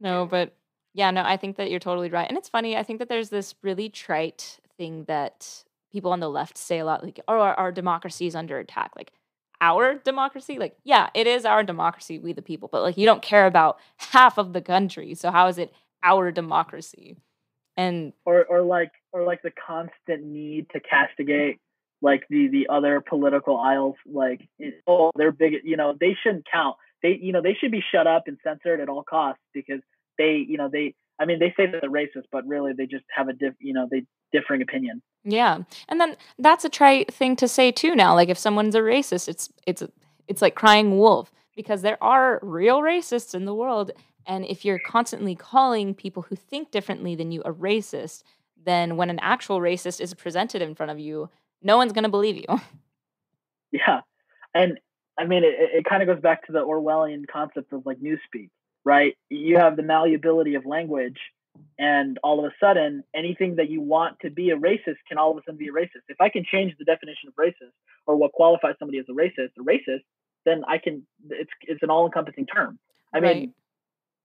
no, 0.00 0.26
but 0.26 0.54
yeah, 0.94 1.10
no, 1.10 1.22
I 1.22 1.36
think 1.36 1.56
that 1.56 1.70
you're 1.70 1.80
totally 1.80 2.08
right. 2.08 2.28
And 2.28 2.38
it's 2.38 2.48
funny. 2.48 2.76
I 2.76 2.82
think 2.82 3.00
that 3.00 3.08
there's 3.08 3.28
this 3.28 3.54
really 3.62 3.88
trite 3.88 4.58
thing 4.76 5.04
that 5.04 5.64
people 5.90 6.12
on 6.12 6.20
the 6.20 6.30
left 6.30 6.56
say 6.56 6.78
a 6.78 6.84
lot, 6.84 7.02
like, 7.02 7.20
"Oh, 7.26 7.40
our, 7.40 7.54
our 7.54 7.72
democracy 7.72 8.26
is 8.26 8.36
under 8.36 8.58
attack." 8.58 8.92
Like, 8.96 9.12
our 9.60 9.94
democracy, 9.94 10.58
like, 10.58 10.76
yeah, 10.84 11.08
it 11.14 11.26
is 11.26 11.44
our 11.44 11.62
democracy, 11.62 12.18
we 12.18 12.32
the 12.32 12.42
people, 12.42 12.68
but 12.70 12.82
like, 12.82 12.96
you 12.96 13.06
don't 13.06 13.22
care 13.22 13.46
about 13.46 13.78
half 13.96 14.38
of 14.38 14.52
the 14.52 14.60
country. 14.60 15.14
So 15.14 15.30
how 15.30 15.48
is 15.48 15.58
it 15.58 15.72
our 16.02 16.30
democracy? 16.30 17.16
And 17.76 18.12
or 18.24 18.44
or 18.44 18.62
like 18.62 18.90
or 19.12 19.22
like 19.22 19.42
the 19.42 19.52
constant 19.52 20.24
need 20.24 20.66
to 20.70 20.80
castigate 20.80 21.60
like 22.00 22.24
the 22.30 22.48
the 22.48 22.68
other 22.68 23.00
political 23.00 23.58
aisles 23.58 23.96
like 24.06 24.48
oh 24.86 25.10
they're 25.16 25.32
big 25.32 25.54
you 25.64 25.76
know 25.76 25.94
they 25.98 26.16
shouldn't 26.22 26.46
count 26.50 26.76
they 27.02 27.18
you 27.20 27.32
know 27.32 27.42
they 27.42 27.54
should 27.54 27.72
be 27.72 27.82
shut 27.92 28.06
up 28.06 28.24
and 28.26 28.38
censored 28.42 28.80
at 28.80 28.88
all 28.88 29.02
costs 29.02 29.42
because 29.52 29.80
they 30.16 30.44
you 30.48 30.56
know 30.56 30.68
they 30.72 30.94
i 31.18 31.24
mean 31.24 31.38
they 31.38 31.52
say 31.56 31.66
that 31.66 31.80
they're 31.80 31.90
racist 31.90 32.26
but 32.30 32.46
really 32.46 32.72
they 32.72 32.86
just 32.86 33.04
have 33.14 33.28
a 33.28 33.32
diff 33.32 33.54
you 33.60 33.72
know 33.72 33.86
they 33.90 34.04
differing 34.32 34.62
opinion 34.62 35.02
Yeah. 35.24 35.60
And 35.88 36.00
then 36.00 36.16
that's 36.38 36.64
a 36.64 36.68
trite 36.68 37.12
thing 37.12 37.36
to 37.36 37.48
say 37.48 37.70
too 37.70 37.94
now. 37.94 38.14
Like 38.14 38.28
if 38.28 38.38
someone's 38.38 38.74
a 38.74 38.80
racist, 38.80 39.28
it's 39.28 39.50
it's 39.66 39.82
it's 40.26 40.42
like 40.42 40.54
crying 40.54 40.98
wolf 40.98 41.32
because 41.56 41.82
there 41.82 42.02
are 42.02 42.38
real 42.42 42.80
racists 42.80 43.34
in 43.34 43.44
the 43.44 43.54
world 43.54 43.90
and 44.26 44.44
if 44.44 44.64
you're 44.64 44.78
constantly 44.78 45.34
calling 45.34 45.94
people 45.94 46.22
who 46.22 46.36
think 46.36 46.70
differently 46.70 47.14
than 47.14 47.32
you 47.32 47.40
a 47.42 47.52
racist, 47.52 48.22
then 48.62 48.96
when 48.96 49.08
an 49.08 49.18
actual 49.20 49.58
racist 49.58 50.00
is 50.00 50.12
presented 50.12 50.60
in 50.60 50.74
front 50.74 50.92
of 50.92 50.98
you, 50.98 51.30
no 51.62 51.76
one's 51.76 51.92
going 51.92 52.04
to 52.04 52.10
believe 52.10 52.36
you. 52.36 52.60
yeah. 53.72 54.00
And 54.54 54.78
i 55.18 55.24
mean 55.26 55.42
it, 55.42 55.54
it 55.58 55.84
kind 55.84 56.02
of 56.02 56.06
goes 56.06 56.22
back 56.22 56.46
to 56.46 56.52
the 56.52 56.60
orwellian 56.60 57.24
concept 57.26 57.72
of 57.72 57.84
like 57.84 57.98
newspeak 57.98 58.50
right? 58.88 59.18
You 59.28 59.58
have 59.58 59.76
the 59.76 59.82
malleability 59.82 60.54
of 60.54 60.64
language 60.64 61.18
and 61.78 62.18
all 62.22 62.38
of 62.38 62.46
a 62.46 62.54
sudden 62.58 63.04
anything 63.14 63.56
that 63.56 63.68
you 63.68 63.82
want 63.82 64.18
to 64.20 64.30
be 64.30 64.48
a 64.48 64.56
racist 64.56 64.96
can 65.06 65.18
all 65.18 65.32
of 65.32 65.36
a 65.36 65.40
sudden 65.44 65.58
be 65.58 65.68
a 65.68 65.72
racist. 65.72 66.04
If 66.08 66.20
i 66.20 66.28
can 66.28 66.44
change 66.50 66.72
the 66.78 66.84
definition 66.84 67.28
of 67.28 67.34
racist 67.34 67.74
or 68.06 68.16
what 68.16 68.32
qualifies 68.32 68.76
somebody 68.78 68.98
as 68.98 69.04
a 69.10 69.12
racist 69.12 69.50
a 69.58 69.62
racist 69.62 70.04
then 70.46 70.62
i 70.68 70.78
can 70.78 71.04
it's 71.28 71.50
it's 71.62 71.82
an 71.82 71.90
all-encompassing 71.90 72.46
term. 72.46 72.78
I 73.12 73.20
mean 73.20 73.54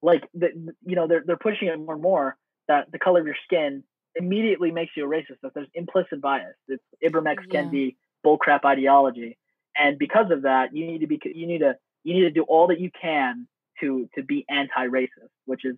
like 0.02 0.24
the, 0.34 0.50
you 0.86 0.96
know 0.96 1.08
they're, 1.08 1.24
they're 1.26 1.38
pushing 1.38 1.68
it 1.68 1.78
more 1.78 1.94
and 1.94 2.04
more 2.04 2.38
that 2.68 2.92
the 2.92 3.00
color 3.00 3.20
of 3.20 3.26
your 3.26 3.38
skin 3.44 3.84
immediately 4.16 4.72
makes 4.72 4.92
you 4.96 5.06
a 5.06 5.08
racist 5.10 5.40
that 5.42 5.54
there's 5.54 5.68
implicit 5.74 6.22
bias 6.22 6.56
it's 6.68 6.84
Ibram 7.04 7.28
X 7.30 7.44
Yeah. 7.52 7.64
Kendi 7.64 7.96
bullcrap 8.26 8.64
ideology 8.66 9.38
and 9.78 9.98
because 9.98 10.32
of 10.32 10.44
that 10.44 10.76
you 10.76 10.86
need 10.86 11.00
to 11.00 11.08
be 11.08 11.20
you 11.34 11.48
need 11.48 11.60
to 11.60 11.76
you 12.04 12.14
need 12.14 12.22
to 12.22 12.32
do 12.32 12.44
all 12.44 12.68
that 12.68 12.80
you 12.80 12.92
can 13.00 13.48
to 13.80 14.08
to 14.16 14.24
be 14.24 14.46
anti-racist 14.50 15.30
which 15.46 15.66
is 15.66 15.76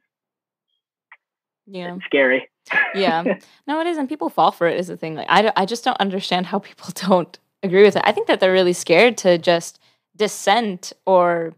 Yeah. 1.65 1.97
scary 2.05 2.49
Yeah. 2.93 3.23
No, 3.67 3.79
it 3.79 3.87
isn't. 3.87 4.07
People 4.07 4.29
fall 4.29 4.51
for 4.51 4.67
it 4.67 4.79
is 4.79 4.87
the 4.87 4.97
thing. 4.97 5.15
Like 5.15 5.27
I, 5.29 5.51
I 5.55 5.65
just 5.65 5.83
don't 5.83 5.99
understand 5.99 6.47
how 6.47 6.59
people 6.59 6.89
don't 6.95 7.37
agree 7.63 7.83
with 7.83 7.95
it. 7.95 8.01
I 8.05 8.11
think 8.11 8.27
that 8.27 8.39
they're 8.39 8.51
really 8.51 8.73
scared 8.73 9.17
to 9.19 9.37
just 9.37 9.79
dissent 10.15 10.93
or 11.05 11.53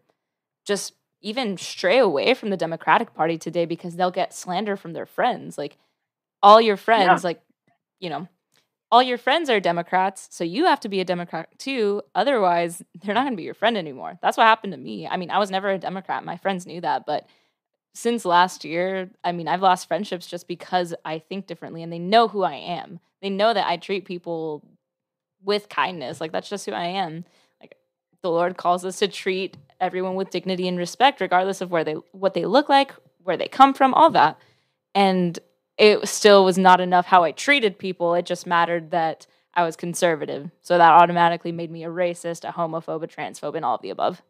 just 0.66 0.94
even 1.22 1.58
stray 1.58 1.98
away 1.98 2.34
from 2.34 2.50
the 2.50 2.58
Democratic 2.58 3.14
Party 3.14 3.38
today 3.38 3.66
because 3.66 3.96
they'll 3.96 4.12
get 4.12 4.34
slander 4.34 4.76
from 4.78 4.94
their 4.94 5.06
friends. 5.06 5.58
Like 5.58 5.78
all 6.42 6.62
your 6.62 6.78
friends, 6.78 7.24
like, 7.24 7.42
you 8.00 8.10
know, 8.10 8.28
all 8.92 9.04
your 9.04 9.18
friends 9.18 9.50
are 9.50 9.60
Democrats, 9.60 10.28
so 10.32 10.44
you 10.44 10.66
have 10.66 10.80
to 10.82 10.90
be 10.90 11.02
a 11.02 11.06
Democrat 11.06 11.50
too. 11.58 12.02
Otherwise, 12.16 12.82
they're 13.02 13.14
not 13.14 13.24
going 13.24 13.34
to 13.34 13.38
be 13.38 13.44
your 13.44 13.54
friend 13.54 13.78
anymore. 13.78 14.18
That's 14.22 14.38
what 14.38 14.46
happened 14.46 14.74
to 14.74 14.78
me. 14.80 15.08
I 15.08 15.18
mean, 15.18 15.30
I 15.30 15.40
was 15.40 15.52
never 15.52 15.70
a 15.70 15.78
Democrat. 15.78 16.24
My 16.24 16.38
friends 16.38 16.66
knew 16.66 16.80
that, 16.82 17.06
but 17.06 17.28
since 17.94 18.26
last 18.26 18.64
year, 18.64 19.10
I 19.24 19.32
mean, 19.32 19.48
I've 19.48 19.62
lost 19.62 19.88
friendships 19.88 20.28
just 20.28 20.48
because 20.48 20.94
I 21.04 21.20
think 21.20 21.48
differently 21.48 21.82
and 21.82 21.92
they 21.92 22.00
know 22.00 22.28
who 22.28 22.44
I 22.44 22.54
am. 22.54 23.00
They 23.22 23.30
know 23.30 23.54
that 23.54 23.68
I 23.68 23.78
treat 23.78 24.06
people 24.06 24.64
with 25.44 25.68
kindness. 25.68 26.22
Like 26.22 26.32
that's 26.32 26.50
just 26.50 26.66
who 26.68 26.74
I 26.74 26.86
am. 26.86 27.26
Like 27.60 27.76
the 28.22 28.30
Lord 28.30 28.56
calls 28.56 28.86
us 28.86 29.00
to 29.00 29.08
treat 29.08 29.58
everyone 29.80 30.16
with 30.16 30.30
dignity 30.30 30.68
and 30.68 30.78
respect 30.78 31.22
regardless 31.22 31.62
of 31.62 31.72
where 31.72 31.84
they 31.84 31.96
what 32.12 32.36
they 32.36 32.46
look 32.46 32.70
like, 32.70 32.94
where 33.24 33.38
they 33.38 33.48
come 33.48 33.74
from, 33.74 33.94
all 33.94 34.12
that. 34.12 34.40
And 34.94 35.38
it 35.78 36.08
still 36.08 36.44
was 36.44 36.58
not 36.58 36.82
enough 36.82 37.06
how 37.06 37.24
I 37.24 37.32
treated 37.32 37.78
people. 37.78 38.14
It 38.16 38.26
just 38.26 38.48
mattered 38.48 38.92
that 38.92 39.28
I 39.54 39.64
was 39.64 39.76
conservative. 39.76 40.50
So 40.62 40.78
that 40.78 40.92
automatically 40.92 41.52
made 41.52 41.72
me 41.72 41.84
a 41.84 41.90
racist, 41.90 42.48
a 42.48 42.52
homophobe, 42.52 43.04
a 43.04 43.08
transphobe, 43.08 43.56
and 43.56 43.66
all 43.66 43.76
of 43.76 43.82
the 43.82 43.90
above. 43.90 44.22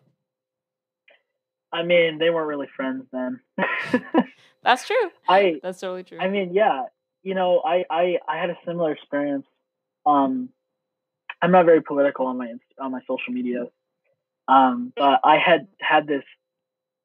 i 1.73 1.83
mean 1.83 2.17
they 2.17 2.29
weren't 2.29 2.47
really 2.47 2.67
friends 2.75 3.05
then 3.11 3.39
That's 4.63 4.85
true. 4.85 5.11
i 5.29 5.59
That's 5.63 5.79
totally 5.79 6.03
true. 6.03 6.17
I 6.19 6.27
mean, 6.27 6.53
yeah, 6.53 6.83
you 7.23 7.35
know, 7.35 7.61
I, 7.65 7.85
I 7.89 8.17
I 8.27 8.37
had 8.37 8.49
a 8.49 8.57
similar 8.65 8.91
experience. 8.91 9.45
Um, 10.05 10.49
I'm 11.41 11.51
not 11.51 11.65
very 11.65 11.81
political 11.81 12.25
on 12.27 12.37
my 12.37 12.53
on 12.79 12.91
my 12.91 12.99
social 13.07 13.31
media, 13.33 13.67
um, 14.47 14.91
but 14.95 15.21
I 15.23 15.37
had 15.37 15.67
had 15.79 16.07
this 16.07 16.23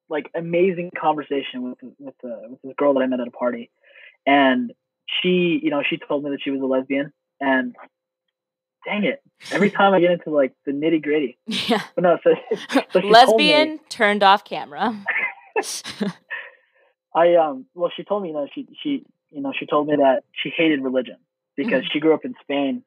like 0.09 0.29
amazing 0.35 0.91
conversation 0.99 1.63
with 1.63 1.79
with 2.01 2.15
the 2.23 2.47
with 2.51 2.63
this 2.63 2.73
girl 2.77 2.95
that 2.95 3.01
I 3.01 3.07
met 3.07 3.21
at 3.21 3.29
a 3.29 3.33
party, 3.33 3.71
and 4.27 4.73
she, 5.21 5.61
you 5.63 5.71
know, 5.71 5.83
she 5.89 5.99
told 5.99 6.25
me 6.25 6.31
that 6.31 6.41
she 6.43 6.51
was 6.51 6.61
a 6.61 6.65
lesbian, 6.65 7.13
and 7.41 7.75
dang 8.85 9.05
it, 9.05 9.23
every 9.51 9.71
time 9.79 9.95
I 9.95 10.01
get 10.01 10.11
into 10.11 10.31
like 10.31 10.53
the 10.67 10.73
nitty 10.73 11.03
gritty, 11.03 11.39
yeah. 11.47 11.83
but 11.95 12.03
no, 12.05 12.19
so, 12.23 12.31
so 12.51 12.57
she 12.57 12.81
told 12.91 13.05
me- 13.05 13.11
Lesbian 13.11 13.79
turned 13.89 14.23
off 14.23 14.45
camera. 14.45 14.97
I 17.15 17.35
um 17.35 17.67
well 17.75 17.91
she 17.95 18.05
told 18.05 18.23
me 18.23 18.31
you 18.31 18.35
know 18.35 18.49
she 18.55 18.67
she 18.83 19.05
you 19.31 19.43
know 19.43 19.53
she 19.59 19.67
told 19.67 19.87
me 19.87 19.97
that 19.97 20.23
she 20.33 20.51
hated 20.57 20.83
religion 20.83 21.17
because 21.57 21.83
she 21.93 22.01
grew 22.01 22.15
up 22.15 22.25
in 22.25 22.35
Spain 22.41 22.83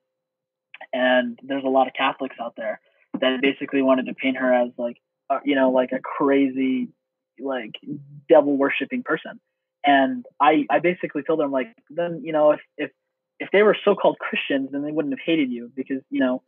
and 0.91 1.39
there's 1.43 1.63
a 1.63 1.69
lot 1.69 1.87
of 1.87 1.93
Catholics 1.93 2.35
out 2.41 2.55
there 2.57 2.79
that 3.19 3.41
basically 3.41 3.81
wanted 3.81 4.07
to 4.07 4.13
paint 4.13 4.37
her 4.37 4.53
as 4.53 4.71
like 4.77 4.97
uh, 5.29 5.39
you 5.45 5.55
know 5.55 5.69
like 5.71 5.91
a 5.91 5.99
crazy 5.99 6.89
like 7.39 7.75
devil 8.27 8.57
worshipping 8.57 9.03
person 9.03 9.39
and 9.85 10.25
I 10.39 10.65
I 10.69 10.79
basically 10.79 11.23
told 11.23 11.39
her 11.39 11.45
I'm 11.45 11.51
like 11.51 11.75
then 11.89 12.21
you 12.23 12.33
know 12.33 12.51
if 12.51 12.61
if 12.77 12.91
if 13.39 13.49
they 13.51 13.63
were 13.63 13.75
so-called 13.83 14.17
Christians, 14.19 14.69
then 14.71 14.81
they 14.83 14.91
wouldn't 14.91 15.13
have 15.13 15.19
hated 15.25 15.51
you 15.51 15.71
because 15.75 16.01
you 16.09 16.19
know 16.19 16.41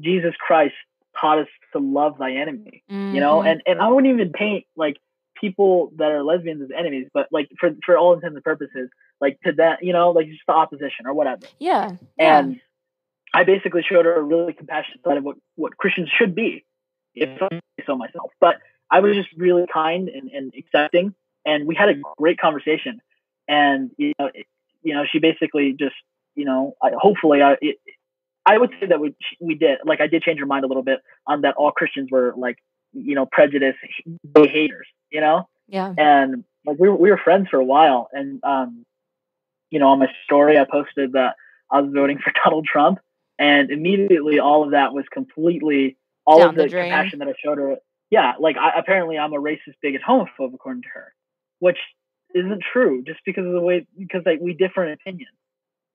Jesus 0.00 0.34
Christ 0.38 0.74
taught 1.20 1.38
us 1.38 1.48
to 1.72 1.78
love 1.78 2.18
thy 2.18 2.32
enemy. 2.32 2.82
You 3.12 3.20
know, 3.20 3.40
Mhm. 3.40 3.50
and 3.50 3.62
and 3.66 3.80
I 3.80 3.88
wouldn't 3.88 4.12
even 4.12 4.32
paint 4.32 4.64
like 4.76 4.96
people 5.40 5.92
that 5.96 6.10
are 6.10 6.22
lesbians 6.22 6.62
as 6.62 6.70
enemies, 6.76 7.08
but 7.12 7.28
like 7.30 7.48
for 7.60 7.70
for 7.84 7.98
all 7.98 8.14
intents 8.14 8.34
and 8.36 8.44
purposes, 8.44 8.88
like 9.20 9.38
to 9.42 9.52
that, 9.52 9.82
you 9.84 9.92
know, 9.92 10.10
like 10.10 10.28
just 10.28 10.40
the 10.46 10.52
opposition 10.52 11.06
or 11.06 11.14
whatever. 11.14 11.46
yeah, 11.58 11.96
yeah, 12.18 12.38
And 12.38 12.60
I 13.34 13.44
basically 13.44 13.82
showed 13.82 14.04
her 14.04 14.14
a 14.14 14.22
really 14.22 14.52
compassionate 14.52 15.02
side 15.04 15.16
of 15.16 15.24
what, 15.24 15.36
what 15.56 15.76
Christians 15.76 16.08
should 16.16 16.34
be, 16.34 16.64
if 17.14 17.28
I 17.42 17.48
say 17.50 17.84
so 17.86 17.96
myself. 17.96 18.30
But 18.40 18.56
I 18.90 19.00
was 19.00 19.16
just 19.16 19.28
really 19.36 19.66
kind 19.72 20.08
and, 20.08 20.30
and 20.30 20.52
accepting, 20.56 21.14
and 21.44 21.66
we 21.66 21.74
had 21.74 21.88
a 21.88 21.94
great 22.18 22.38
conversation. 22.38 23.00
And 23.48 23.90
you 23.96 24.12
know, 24.18 24.30
it, 24.32 24.46
you 24.82 24.94
know, 24.94 25.04
she 25.10 25.18
basically 25.18 25.74
just, 25.78 25.94
you 26.34 26.44
know, 26.44 26.74
I, 26.82 26.90
hopefully, 26.98 27.42
I, 27.42 27.56
it, 27.60 27.76
I 28.46 28.58
would 28.58 28.70
say 28.80 28.86
that 28.86 29.00
we 29.00 29.14
we 29.40 29.54
did 29.54 29.78
like 29.84 30.00
I 30.00 30.06
did 30.06 30.22
change 30.22 30.40
her 30.40 30.46
mind 30.46 30.64
a 30.64 30.68
little 30.68 30.82
bit 30.82 31.00
on 31.26 31.42
that 31.42 31.54
all 31.56 31.72
Christians 31.72 32.10
were 32.10 32.34
like, 32.36 32.58
you 32.92 33.14
know, 33.14 33.26
prejudice, 33.26 33.76
gay 34.34 34.48
haters, 34.48 34.86
you 35.10 35.20
know? 35.20 35.48
Yeah, 35.68 35.94
and 35.96 36.44
like 36.66 36.78
we 36.78 36.88
were, 36.88 36.96
we 36.96 37.10
were 37.10 37.18
friends 37.18 37.48
for 37.50 37.58
a 37.58 37.64
while. 37.64 38.08
And 38.12 38.40
um 38.44 38.84
you 39.70 39.80
know 39.80 39.88
on 39.88 39.98
my 39.98 40.08
story 40.24 40.56
i 40.58 40.64
posted 40.64 41.12
that 41.12 41.34
i 41.70 41.80
was 41.80 41.92
voting 41.92 42.18
for 42.18 42.32
donald 42.44 42.64
trump. 42.64 42.98
And 43.36 43.72
immediately 43.72 44.38
all 44.38 44.62
of 44.62 44.70
that 44.70 44.94
was 44.94 45.04
completely 45.12 45.96
all 46.24 46.38
Down 46.38 46.50
of 46.50 46.54
the 46.54 46.62
the, 46.62 46.68
compassion 46.68 47.18
that 47.18 47.28
i 47.28 47.34
showed 47.44 47.58
her 47.58 47.76
yeah 48.08 48.34
like 48.38 48.56
I, 48.56 48.78
apparently 48.78 49.18
i'm 49.18 49.32
a 49.32 49.40
racist 49.40 49.74
bigot 49.82 50.02
homophobe 50.06 50.54
according 50.54 50.82
to 50.82 50.88
her 50.94 51.12
which 51.64 51.78
isn't 52.34 52.62
true 52.72 53.02
just 53.06 53.20
because 53.24 53.46
of 53.46 53.52
the 53.52 53.60
way 53.60 53.86
because 53.98 54.22
like 54.26 54.38
we 54.40 54.52
differ 54.52 54.84
in 54.84 54.92
opinion 54.92 55.28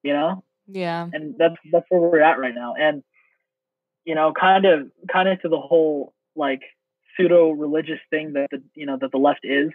you 0.01 0.13
know? 0.13 0.43
Yeah, 0.67 1.09
and 1.11 1.35
that's 1.37 1.55
that's 1.71 1.85
where 1.89 1.99
we're 1.99 2.21
at 2.21 2.39
right 2.39 2.53
now. 2.53 2.75
And 2.75 3.03
you 4.05 4.15
know 4.15 4.33
kind 4.33 4.65
of 4.65 4.87
kind 5.11 5.27
of 5.29 5.41
to 5.41 5.49
the 5.49 5.59
whole 5.59 6.13
like 6.35 6.61
pseudo 7.15 7.51
religious 7.51 7.99
thing 8.09 8.33
that 8.33 8.47
the 8.51 8.61
you 8.75 8.85
know 8.85 8.97
that 8.99 9.11
the 9.11 9.17
left 9.17 9.41
is 9.43 9.71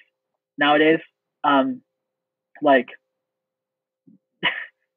nowadays 0.57 1.01
um 1.43 1.83
like 2.63 2.89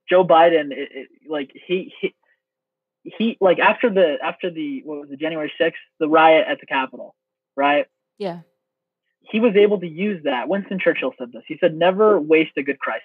joe 0.10 0.24
biden 0.24 0.72
it, 0.72 0.90
it, 0.94 1.08
like 1.28 1.52
he, 1.54 1.94
he 2.00 2.16
he 3.04 3.38
like 3.42 3.60
after 3.60 3.90
the 3.90 4.18
after 4.24 4.50
the 4.52 4.82
what 4.86 5.02
was 5.02 5.12
it 5.12 5.20
january 5.20 5.52
6th 5.60 5.74
the 6.00 6.08
riot 6.08 6.46
at 6.48 6.60
the 6.60 6.68
capitol 6.68 7.16
right? 7.58 7.88
Yeah, 8.18 8.42
he 9.22 9.40
was 9.40 9.56
able 9.56 9.80
to 9.80 9.88
use 9.88 10.24
that. 10.24 10.48
Winston 10.48 10.80
Churchill 10.80 11.14
said 11.18 11.32
this. 11.32 11.44
He 11.48 11.58
said, 11.60 11.76
"Never 11.76 12.20
waste 12.20 12.58
a 12.58 12.64
good 12.64 12.80
crisis." 12.80 13.04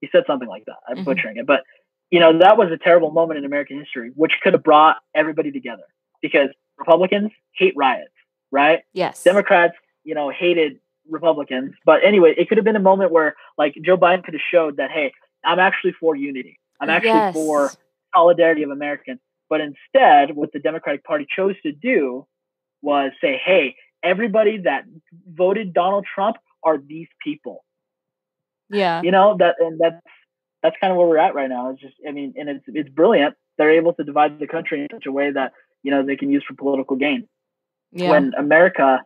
He 0.00 0.08
said 0.10 0.24
something 0.26 0.48
like 0.48 0.64
that. 0.66 0.78
I'm 0.88 0.98
Mhm. 0.98 1.04
butchering 1.04 1.36
it, 1.36 1.46
but 1.46 1.64
you 2.10 2.20
know 2.20 2.38
that 2.38 2.56
was 2.56 2.70
a 2.70 2.76
terrible 2.78 3.10
moment 3.10 3.38
in 3.38 3.44
American 3.44 3.78
history, 3.78 4.10
which 4.14 4.32
could 4.42 4.52
have 4.54 4.62
brought 4.62 4.96
everybody 5.14 5.50
together 5.52 5.84
because 6.20 6.50
Republicans 6.78 7.30
hate 7.52 7.74
riots, 7.76 8.12
right? 8.50 8.82
yes, 8.92 9.22
Democrats, 9.22 9.74
you 10.04 10.14
know, 10.14 10.30
hated 10.30 10.78
Republicans. 11.08 11.74
But 11.84 12.04
anyway, 12.04 12.34
it 12.36 12.48
could 12.48 12.58
have 12.58 12.64
been 12.64 12.76
a 12.76 12.80
moment 12.80 13.12
where 13.12 13.34
like 13.58 13.76
Joe 13.82 13.96
Biden 13.96 14.24
could 14.24 14.34
have 14.34 14.42
showed 14.50 14.76
that, 14.78 14.90
hey, 14.90 15.12
I'm 15.44 15.58
actually 15.58 15.92
for 15.92 16.14
unity. 16.16 16.58
I'm 16.80 16.90
actually 16.90 17.10
yes. 17.10 17.34
for 17.34 17.70
solidarity 18.14 18.62
of 18.62 18.70
Americans. 18.70 19.20
But 19.48 19.60
instead, 19.60 20.34
what 20.34 20.52
the 20.52 20.58
Democratic 20.58 21.04
Party 21.04 21.26
chose 21.28 21.54
to 21.62 21.72
do 21.72 22.26
was 22.80 23.12
say, 23.20 23.40
hey, 23.44 23.76
everybody 24.02 24.58
that 24.58 24.84
voted 25.26 25.72
Donald 25.72 26.06
Trump 26.14 26.36
are 26.62 26.78
these 26.78 27.08
people. 27.22 27.64
yeah, 28.70 29.02
You 29.02 29.10
know, 29.10 29.36
that 29.38 29.56
and 29.58 29.78
that's 29.80 29.96
that's 30.62 30.76
kind 30.80 30.92
of 30.92 30.96
where 30.96 31.06
we're 31.06 31.18
at 31.18 31.34
right 31.34 31.48
now. 31.48 31.70
It's 31.70 31.80
just 31.80 31.94
I 32.06 32.12
mean, 32.12 32.34
and 32.36 32.48
it's 32.48 32.64
it's 32.68 32.88
brilliant. 32.88 33.34
They're 33.58 33.72
able 33.72 33.92
to 33.94 34.04
divide 34.04 34.38
the 34.38 34.46
country 34.46 34.80
in 34.82 34.88
such 34.90 35.06
a 35.06 35.12
way 35.12 35.30
that, 35.30 35.52
you 35.82 35.90
know, 35.90 36.04
they 36.04 36.16
can 36.16 36.30
use 36.30 36.44
for 36.46 36.54
political 36.54 36.96
gain. 36.96 37.28
yeah, 37.92 38.10
When 38.10 38.32
America 38.38 39.00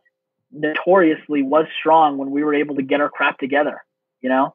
notoriously 0.53 1.43
was 1.43 1.67
strong 1.79 2.17
when 2.17 2.31
we 2.31 2.45
were 2.45 2.55
able 2.55 2.77
to 2.77 2.83
get 2.83 3.01
our 3.01 3.11
crap 3.11 3.39
together, 3.39 3.85
you 4.21 4.29
know? 4.29 4.55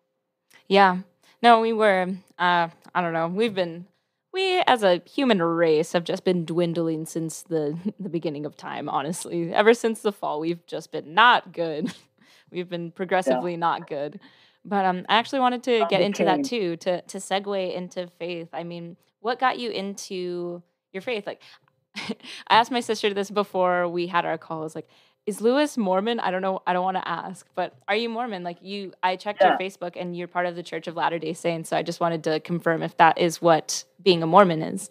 yeah. 0.68 1.00
No, 1.44 1.60
we 1.60 1.74
were. 1.74 2.08
Uh, 2.38 2.70
I 2.94 3.02
don't 3.02 3.14
know. 3.14 3.28
We've 3.28 3.54
been. 3.54 3.86
We, 4.34 4.62
as 4.62 4.84
a 4.84 5.02
human 5.06 5.42
race, 5.42 5.92
have 5.92 6.06
just 6.06 6.24
been 6.24 6.46
dwindling 6.46 7.06
since 7.06 7.44
the 7.44 7.78
the 8.00 8.10
beginning 8.10 8.46
of 8.46 8.56
time. 8.56 8.88
Honestly, 8.90 9.54
ever 9.54 9.74
since 9.74 10.02
the 10.02 10.12
fall, 10.12 10.40
we've 10.40 10.66
just 10.66 10.92
been 10.92 11.14
not 11.14 11.52
good. 11.52 11.94
we've 12.52 12.70
been 12.70 12.92
progressively 12.92 13.58
not 13.58 13.88
good. 13.88 14.20
But 14.64 14.86
um, 14.86 15.06
I 15.10 15.16
actually 15.16 15.40
wanted 15.40 15.64
to 15.64 15.86
get 15.90 16.02
into 16.02 16.24
that 16.26 16.44
too, 16.46 16.78
to 16.78 17.02
to 17.02 17.18
segue 17.18 17.76
into 17.76 18.08
faith. 18.20 18.50
I 18.54 18.64
mean, 18.64 18.96
what 19.20 19.40
got 19.40 19.60
you 19.60 19.72
into 19.72 20.62
your 20.94 21.02
faith? 21.02 21.26
Like, 21.26 21.42
I 21.96 22.14
asked 22.50 22.72
my 22.72 22.80
sister 22.80 23.14
this 23.14 23.32
before 23.32 23.88
we 23.88 24.08
had 24.08 24.26
our 24.26 24.38
call. 24.38 24.60
I 24.60 24.64
was 24.64 24.76
like, 24.76 24.90
"Is 25.26 25.42
Louis 25.42 25.78
Mormon?" 25.78 26.20
I 26.20 26.32
don't 26.32 26.42
know. 26.42 26.62
I 26.66 26.74
don't 26.74 26.84
want 26.84 26.98
to 26.98 27.08
ask, 27.08 27.46
but 27.56 27.76
are 27.88 27.96
you 27.96 28.10
Mormon? 28.10 28.44
Like 28.44 28.58
you, 28.62 28.94
I 29.04 29.16
checked 29.16 29.42
your 29.42 29.58
Facebook, 29.58 29.94
and 29.96 30.16
you're 30.16 30.28
part 30.28 30.46
of 30.46 30.56
the 30.56 30.64
Church 30.64 30.88
of 30.88 30.96
Latter 30.96 31.20
Day 31.20 31.34
Saints. 31.34 31.70
So 31.70 31.78
I 31.78 31.84
just 31.84 32.00
wanted 32.00 32.24
to 32.26 32.40
confirm 32.40 32.84
if 32.84 32.98
that 32.98 33.18
is 33.18 33.42
what 33.42 33.84
being 34.04 34.24
a 34.24 34.28
Mormon 34.28 34.62
is. 34.62 34.90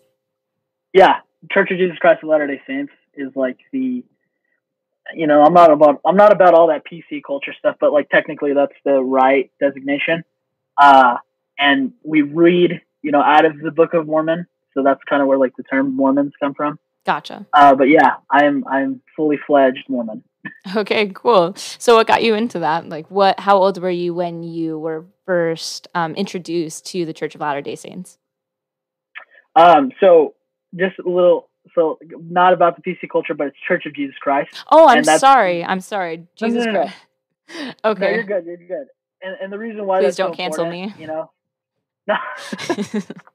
yeah, 0.93 1.21
Church 1.51 1.71
of 1.71 1.79
Jesus 1.79 1.99
Christ 1.99 2.23
of 2.23 2.29
Latter 2.29 2.47
Day 2.47 2.61
Saints 2.67 2.93
is 3.15 3.35
like 3.35 3.59
the, 3.73 4.05
you 5.15 5.27
know, 5.27 5.43
I'm 5.43 5.55
not 5.55 5.71
about 5.71 6.01
I'm 6.05 6.17
not 6.17 6.33
about 6.33 6.55
all 6.55 6.69
that 6.69 6.83
PC 6.91 7.23
culture 7.27 7.55
stuff, 7.59 7.77
but 7.81 7.93
like 7.93 8.09
technically 8.11 8.53
that's 8.55 8.75
the 8.85 9.01
right 9.01 9.51
designation. 9.61 10.25
Uh, 10.77 11.17
and 11.59 11.93
we 12.03 12.23
read, 12.23 12.81
you 13.03 13.13
know, 13.13 13.23
out 13.23 13.45
of 13.45 13.59
the 13.59 13.71
Book 13.71 13.95
of 13.95 14.07
Mormon, 14.07 14.47
so 14.75 14.83
that's 14.83 15.01
kind 15.09 15.23
of 15.23 15.29
where 15.29 15.39
like 15.39 15.57
the 15.57 15.63
term 15.63 15.95
Mormons 15.95 16.33
come 16.41 16.55
from. 16.55 16.79
Gotcha. 17.07 17.47
Uh, 17.53 17.75
but 17.75 17.89
yeah, 17.89 18.17
I'm 18.31 18.65
I'm 18.69 19.01
fully 19.17 19.39
fledged 19.47 19.89
Mormon. 19.89 20.23
Okay, 20.77 21.11
cool. 21.15 21.55
So 21.57 21.97
what 21.97 22.07
got 22.07 22.23
you 22.23 22.35
into 22.35 22.59
that? 22.61 22.89
Like, 22.89 23.11
what? 23.11 23.41
How 23.41 23.57
old 23.57 23.81
were 23.81 23.91
you 23.91 24.15
when 24.15 24.43
you 24.43 24.79
were 24.79 25.07
first 25.27 25.89
um, 25.95 26.15
introduced 26.15 26.87
to 26.87 27.05
the 27.07 27.13
Church 27.13 27.35
of 27.35 27.41
Latter 27.41 27.61
Day 27.63 27.77
Saints? 27.77 28.19
Um, 29.57 29.91
so 30.01 30.35
just 30.75 30.99
a 30.99 31.09
little, 31.09 31.49
so 31.75 31.99
not 32.21 32.53
about 32.53 32.77
the 32.77 32.83
PC 32.83 33.09
culture, 33.11 33.35
but 33.35 33.49
it's 33.49 33.57
Church 33.67 33.85
of 33.87 33.95
Jesus 33.95 34.17
Christ. 34.21 34.51
Oh, 34.71 34.87
I'm 34.89 35.05
sorry. 35.05 35.65
I'm 35.65 35.81
sorry. 35.81 36.19
No, 36.19 36.23
no, 36.23 36.47
Jesus 36.49 36.67
no, 36.67 36.73
no. 36.73 36.81
Christ. 36.83 36.97
No, 37.85 37.91
Okay. 37.91 38.15
you're 38.15 38.23
good. 38.23 38.45
You're 38.47 38.57
good. 38.59 38.87
And 39.23 39.37
and 39.43 39.53
the 39.53 39.59
reason 39.59 39.85
why 39.87 39.99
Please 39.99 40.05
that's 40.07 40.17
don't 40.17 40.37
cancel 40.37 40.67
me. 40.71 40.95
You 40.99 41.07
know, 41.09 41.31
no, 42.07 42.15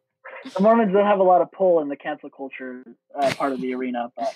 the 0.54 0.62
Mormons 0.62 0.94
don't 0.94 1.06
have 1.06 1.20
a 1.20 1.24
lot 1.24 1.42
of 1.42 1.52
pull 1.52 1.80
in 1.82 1.88
the 1.90 1.96
cancel 1.96 2.30
culture 2.30 2.84
uh, 3.18 3.32
part 3.38 3.54
of 3.54 3.62
the 3.62 3.74
arena, 3.74 4.12
but 4.16 4.34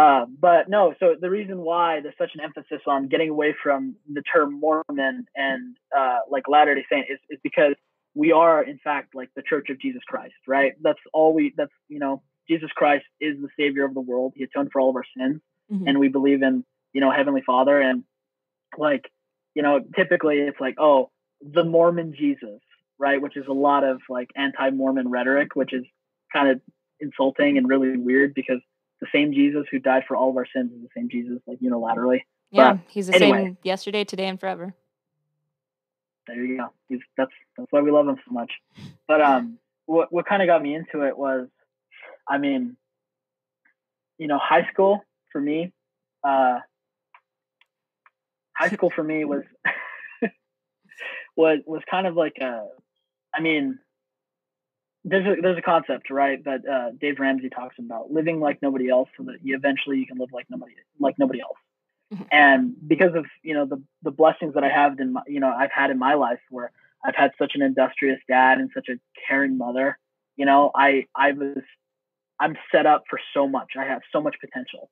uh, 0.00 0.26
but 0.38 0.68
no. 0.68 0.94
So 1.00 1.14
the 1.18 1.30
reason 1.30 1.58
why 1.58 2.00
there's 2.00 2.14
such 2.18 2.30
an 2.34 2.40
emphasis 2.42 2.82
on 2.86 3.08
getting 3.08 3.30
away 3.30 3.54
from 3.62 3.96
the 4.12 4.22
term 4.22 4.60
Mormon 4.60 5.26
and 5.34 5.76
uh, 5.96 6.18
like 6.30 6.48
Latter 6.48 6.74
Day 6.74 6.84
Saint 6.90 7.06
is 7.10 7.18
is 7.30 7.38
because 7.42 7.74
we 8.14 8.32
are 8.32 8.62
in 8.62 8.78
fact 8.78 9.14
like 9.14 9.30
the 9.36 9.42
Church 9.42 9.68
of 9.70 9.80
Jesus 9.80 10.02
Christ, 10.06 10.34
right? 10.46 10.72
That's 10.82 10.98
all 11.12 11.32
we. 11.34 11.54
That's 11.56 11.72
you 11.88 11.98
know, 11.98 12.22
Jesus 12.48 12.70
Christ 12.74 13.04
is 13.20 13.36
the 13.40 13.48
Savior 13.58 13.84
of 13.84 13.94
the 13.94 14.00
world. 14.00 14.34
He 14.36 14.44
atoned 14.44 14.70
for 14.72 14.80
all 14.80 14.90
of 14.90 14.96
our 14.96 15.04
sins 15.16 15.40
Mhm. 15.72 15.82
and 15.88 15.98
we 15.98 16.08
believe 16.08 16.42
in 16.42 16.64
you 16.92 17.00
know 17.00 17.10
heavenly 17.10 17.42
father 17.44 17.80
and 17.80 18.04
like 18.78 19.10
you 19.54 19.62
know 19.62 19.80
typically 19.96 20.38
it's 20.38 20.60
like 20.60 20.76
oh 20.78 21.10
the 21.40 21.64
mormon 21.64 22.14
jesus 22.16 22.60
right 22.98 23.20
which 23.20 23.36
is 23.36 23.44
a 23.48 23.52
lot 23.52 23.84
of 23.84 24.00
like 24.08 24.30
anti-mormon 24.36 25.08
rhetoric 25.08 25.54
which 25.54 25.72
is 25.72 25.84
kind 26.32 26.48
of 26.48 26.60
insulting 27.00 27.58
and 27.58 27.68
really 27.68 27.96
weird 27.96 28.32
because 28.34 28.60
the 29.00 29.06
same 29.14 29.32
jesus 29.32 29.64
who 29.70 29.78
died 29.78 30.02
for 30.08 30.16
all 30.16 30.30
of 30.30 30.36
our 30.36 30.46
sins 30.54 30.72
is 30.72 30.80
the 30.82 30.88
same 30.96 31.08
jesus 31.10 31.38
like 31.46 31.58
unilaterally 31.60 32.20
yeah, 32.52 32.74
but 32.74 32.80
he's 32.88 33.08
the 33.08 33.14
anyway. 33.14 33.42
same 33.44 33.58
yesterday, 33.64 34.04
today, 34.04 34.28
and 34.28 34.38
forever. 34.38 34.72
there 36.26 36.42
you 36.42 36.56
go 36.56 36.68
He's, 36.88 37.00
that's 37.16 37.32
that's 37.56 37.70
why 37.70 37.80
we 37.80 37.90
love 37.90 38.06
him 38.08 38.16
so 38.26 38.32
much 38.32 38.52
but 39.06 39.20
um 39.20 39.58
what 39.86 40.12
what 40.12 40.26
kind 40.26 40.42
of 40.42 40.48
got 40.48 40.62
me 40.62 40.74
into 40.74 41.02
it 41.06 41.16
was 41.16 41.48
i 42.28 42.38
mean 42.38 42.76
you 44.18 44.26
know 44.26 44.38
high 44.42 44.66
school 44.72 45.00
for 45.32 45.40
me 45.40 45.72
uh 46.24 46.58
high 48.56 48.70
school 48.70 48.90
for 48.94 49.04
me 49.04 49.24
was 49.24 49.42
was 51.36 51.58
was 51.66 51.82
kind 51.90 52.06
of 52.06 52.16
like 52.16 52.36
a 52.40 52.66
i 53.36 53.40
mean 53.40 53.78
there's 55.04 55.26
a 55.26 55.40
there's 55.40 55.58
a 55.58 55.62
concept 55.62 56.10
right 56.10 56.42
that 56.44 56.66
uh, 56.68 56.90
dave 57.00 57.18
ramsey 57.20 57.48
talks 57.48 57.76
about 57.78 58.10
living 58.10 58.40
like 58.40 58.60
nobody 58.62 58.88
else 58.88 59.08
so 59.16 59.22
that 59.24 59.38
you 59.42 59.54
eventually 59.56 59.98
you 59.98 60.06
can 60.06 60.18
live 60.18 60.32
like 60.32 60.46
nobody 60.50 60.72
like 60.98 61.18
nobody 61.18 61.40
else. 61.40 61.58
Mhm. 62.14 62.26
and 62.30 62.74
because 62.86 63.14
of 63.16 63.26
you 63.42 63.52
know 63.54 63.66
the 63.66 63.82
the 64.02 64.12
blessings 64.12 64.54
that 64.54 64.62
i 64.62 64.68
have 64.68 64.98
in 65.00 65.12
my 65.14 65.22
you 65.26 65.40
know 65.40 65.48
i've 65.48 65.72
had 65.72 65.90
in 65.90 65.98
my 65.98 66.14
life 66.14 66.38
where 66.50 66.70
i've 67.04 67.16
had 67.16 67.32
such 67.36 67.52
an 67.56 67.62
industrious 67.62 68.20
dad 68.28 68.58
and 68.58 68.70
such 68.72 68.88
a 68.88 68.94
caring 69.26 69.58
mother 69.58 69.98
you 70.36 70.46
know 70.46 70.70
i 70.76 71.04
i 71.16 71.32
was 71.32 71.58
i'm 72.38 72.56
set 72.70 72.86
up 72.86 73.04
for 73.10 73.18
so 73.34 73.48
much. 73.48 73.70
I 73.76 73.84
have 73.84 74.02
so 74.12 74.20
much 74.20 74.36
potential. 74.40 74.90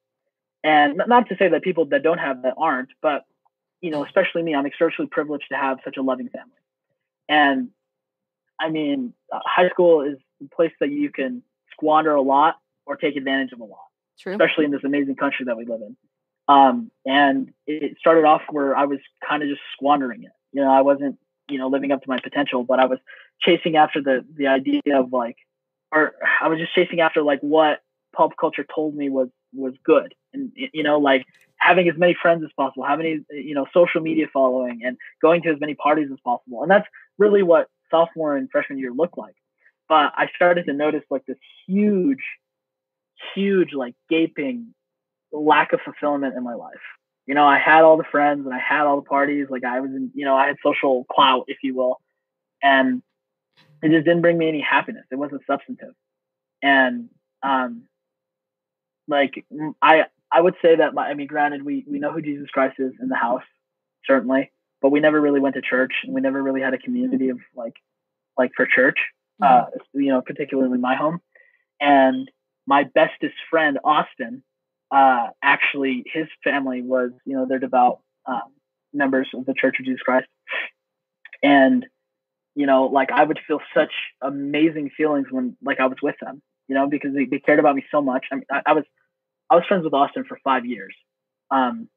And 0.64 1.03
not 1.07 1.28
to 1.28 1.36
say 1.36 1.49
that 1.49 1.62
people 1.62 1.84
that 1.86 2.03
don't 2.03 2.18
have 2.18 2.42
that 2.42 2.55
aren't 2.59 2.88
but 3.01 3.24
you 3.80 3.90
know 3.92 4.05
especially 4.05 4.42
me 4.42 4.55
i'm 4.55 4.66
exceptionally 4.66 5.09
privileged 5.09 5.49
to 5.51 5.57
have 5.57 5.78
such 5.84 5.97
a 5.97 6.03
loving 6.03 6.30
family. 6.30 6.61
And 7.28 7.68
I 8.64 8.70
mean, 8.70 9.12
uh, 9.30 9.40
high 9.44 9.68
school 9.68 10.02
is 10.02 10.16
a 10.42 10.54
place 10.54 10.72
that 10.80 10.90
you 10.90 11.10
can 11.10 11.42
squander 11.72 12.14
a 12.14 12.22
lot 12.22 12.56
or 12.86 12.96
take 12.96 13.16
advantage 13.16 13.52
of 13.52 13.60
a 13.60 13.64
lot, 13.64 13.86
True. 14.18 14.32
especially 14.32 14.64
in 14.64 14.70
this 14.70 14.84
amazing 14.84 15.16
country 15.16 15.44
that 15.46 15.56
we 15.56 15.66
live 15.66 15.82
in. 15.82 15.96
Um, 16.48 16.90
and 17.04 17.52
it 17.66 17.96
started 17.98 18.24
off 18.24 18.42
where 18.50 18.74
I 18.74 18.84
was 18.84 19.00
kind 19.26 19.42
of 19.42 19.48
just 19.50 19.60
squandering 19.74 20.24
it. 20.24 20.32
You 20.52 20.62
know, 20.62 20.70
I 20.70 20.80
wasn't, 20.80 21.18
you 21.48 21.58
know, 21.58 21.68
living 21.68 21.92
up 21.92 22.02
to 22.02 22.08
my 22.08 22.18
potential, 22.22 22.64
but 22.64 22.78
I 22.78 22.86
was 22.86 22.98
chasing 23.40 23.76
after 23.76 24.00
the 24.02 24.24
the 24.34 24.46
idea 24.46 24.80
of 24.94 25.12
like, 25.12 25.36
or 25.92 26.14
I 26.40 26.48
was 26.48 26.58
just 26.58 26.74
chasing 26.74 27.00
after 27.00 27.22
like 27.22 27.40
what 27.40 27.80
pop 28.14 28.32
culture 28.38 28.64
told 28.74 28.94
me 28.94 29.10
was 29.10 29.28
was 29.52 29.74
good, 29.84 30.14
and 30.32 30.52
you 30.54 30.82
know, 30.82 30.98
like 30.98 31.26
having 31.56 31.88
as 31.88 31.96
many 31.96 32.14
friends 32.20 32.44
as 32.44 32.50
possible, 32.56 32.84
having 32.84 33.24
you 33.30 33.54
know 33.54 33.66
social 33.74 34.00
media 34.00 34.26
following, 34.32 34.80
and 34.84 34.96
going 35.20 35.42
to 35.42 35.50
as 35.50 35.60
many 35.60 35.74
parties 35.74 36.08
as 36.12 36.18
possible. 36.24 36.62
And 36.62 36.70
that's 36.70 36.86
really 37.18 37.42
what 37.42 37.68
sophomore 37.95 38.36
and 38.36 38.51
freshman 38.51 38.78
year 38.78 38.92
looked 38.92 39.16
like. 39.16 39.36
But 39.88 40.12
I 40.16 40.28
started 40.34 40.66
to 40.66 40.72
notice 40.72 41.05
like 41.11 41.24
this 41.26 41.36
huge, 41.66 42.24
huge, 43.34 43.72
like 43.72 43.95
gaping 44.09 44.74
lack 45.32 45.72
of 45.72 45.80
fulfillment 45.84 46.34
in 46.36 46.42
my 46.42 46.55
life. 46.55 46.74
You 47.26 47.34
know, 47.34 47.45
I 47.45 47.59
had 47.59 47.82
all 47.82 47.97
the 47.97 48.05
friends 48.05 48.45
and 48.45 48.55
I 48.55 48.59
had 48.59 48.86
all 48.86 48.97
the 48.97 49.09
parties. 49.09 49.47
Like 49.49 49.64
I 49.64 49.80
was 49.80 49.90
in, 49.90 50.11
you 50.14 50.24
know, 50.24 50.34
I 50.34 50.47
had 50.47 50.57
social 50.62 51.05
clout, 51.11 51.45
if 51.49 51.59
you 51.62 51.74
will. 51.74 52.01
And 52.62 53.03
it 53.82 53.90
just 53.90 54.05
didn't 54.05 54.22
bring 54.22 54.38
me 54.38 54.49
any 54.49 54.61
happiness. 54.61 55.05
It 55.11 55.16
wasn't 55.16 55.42
substantive. 55.47 55.95
And 56.62 57.11
um 57.42 57.82
like 59.07 59.45
I 59.82 60.07
I 60.32 60.40
would 60.40 60.55
say 60.62 60.76
that 60.76 60.95
my 60.95 61.09
I 61.09 61.14
mean 61.14 61.26
granted 61.26 61.62
we 61.62 61.84
we 61.86 61.99
know 61.99 62.12
who 62.12 62.22
Jesus 62.22 62.49
Christ 62.51 62.76
is 62.78 62.92
in 63.01 63.09
the 63.09 63.16
house, 63.16 63.45
certainly, 64.07 64.51
but 64.85 64.91
we 64.91 65.01
never 65.01 65.18
really 65.18 65.41
went 65.41 65.55
to 65.55 65.62
church 65.62 65.95
and 66.05 66.14
we 66.14 66.20
never 66.20 66.43
really 66.43 66.61
had 66.61 66.74
a 66.74 66.78
community 66.78 67.30
of 67.30 67.39
like 67.57 67.72
like 68.37 68.51
for 68.55 68.66
church. 68.66 68.99
Uh 69.43 69.64
you 69.95 70.11
know, 70.11 70.20
particularly 70.20 70.76
my 70.76 70.95
home. 70.95 71.20
And 71.80 72.30
my 72.66 72.85
bestest 72.85 73.35
friend 73.51 73.78
Austin 73.82 74.43
uh, 74.91 75.28
actually 75.43 76.05
his 76.12 76.26
family 76.45 76.82
was, 76.82 77.11
you 77.24 77.35
know, 77.37 77.47
they're 77.49 77.59
devout 77.59 78.01
um, 78.26 78.53
members 78.93 79.28
of 79.35 79.47
the 79.47 79.55
Church 79.55 79.76
of 79.80 79.87
Jesus 79.87 80.03
Christ, 80.03 80.28
and 81.43 81.85
you 82.55 82.66
know, 82.66 82.85
like 82.85 83.11
I 83.11 83.24
would 83.24 83.41
feel 83.47 83.61
such 83.74 83.93
amazing 84.22 84.91
feelings 84.97 85.26
when 85.30 85.57
like 85.62 85.80
I 85.80 85.87
was 85.87 85.99
with 86.03 86.14
them, 86.20 86.43
you 86.68 86.74
know, 86.74 86.89
because 86.89 87.12
they, 87.12 87.24
they 87.24 87.41
cared 87.41 87.59
about 87.59 87.74
me 87.74 87.85
so 87.91 88.01
much. 88.03 88.26
I 88.30 88.37
mean, 88.37 88.45
I, 88.51 88.62
I 88.66 88.72
was 88.74 88.85
I 89.51 89.57
was 89.57 89.64
friends 89.66 89.85
with 89.85 89.95
Austin 89.95 90.24
for 90.28 90.39
five 90.45 90.64
years, 90.64 90.95
um, 91.51 91.89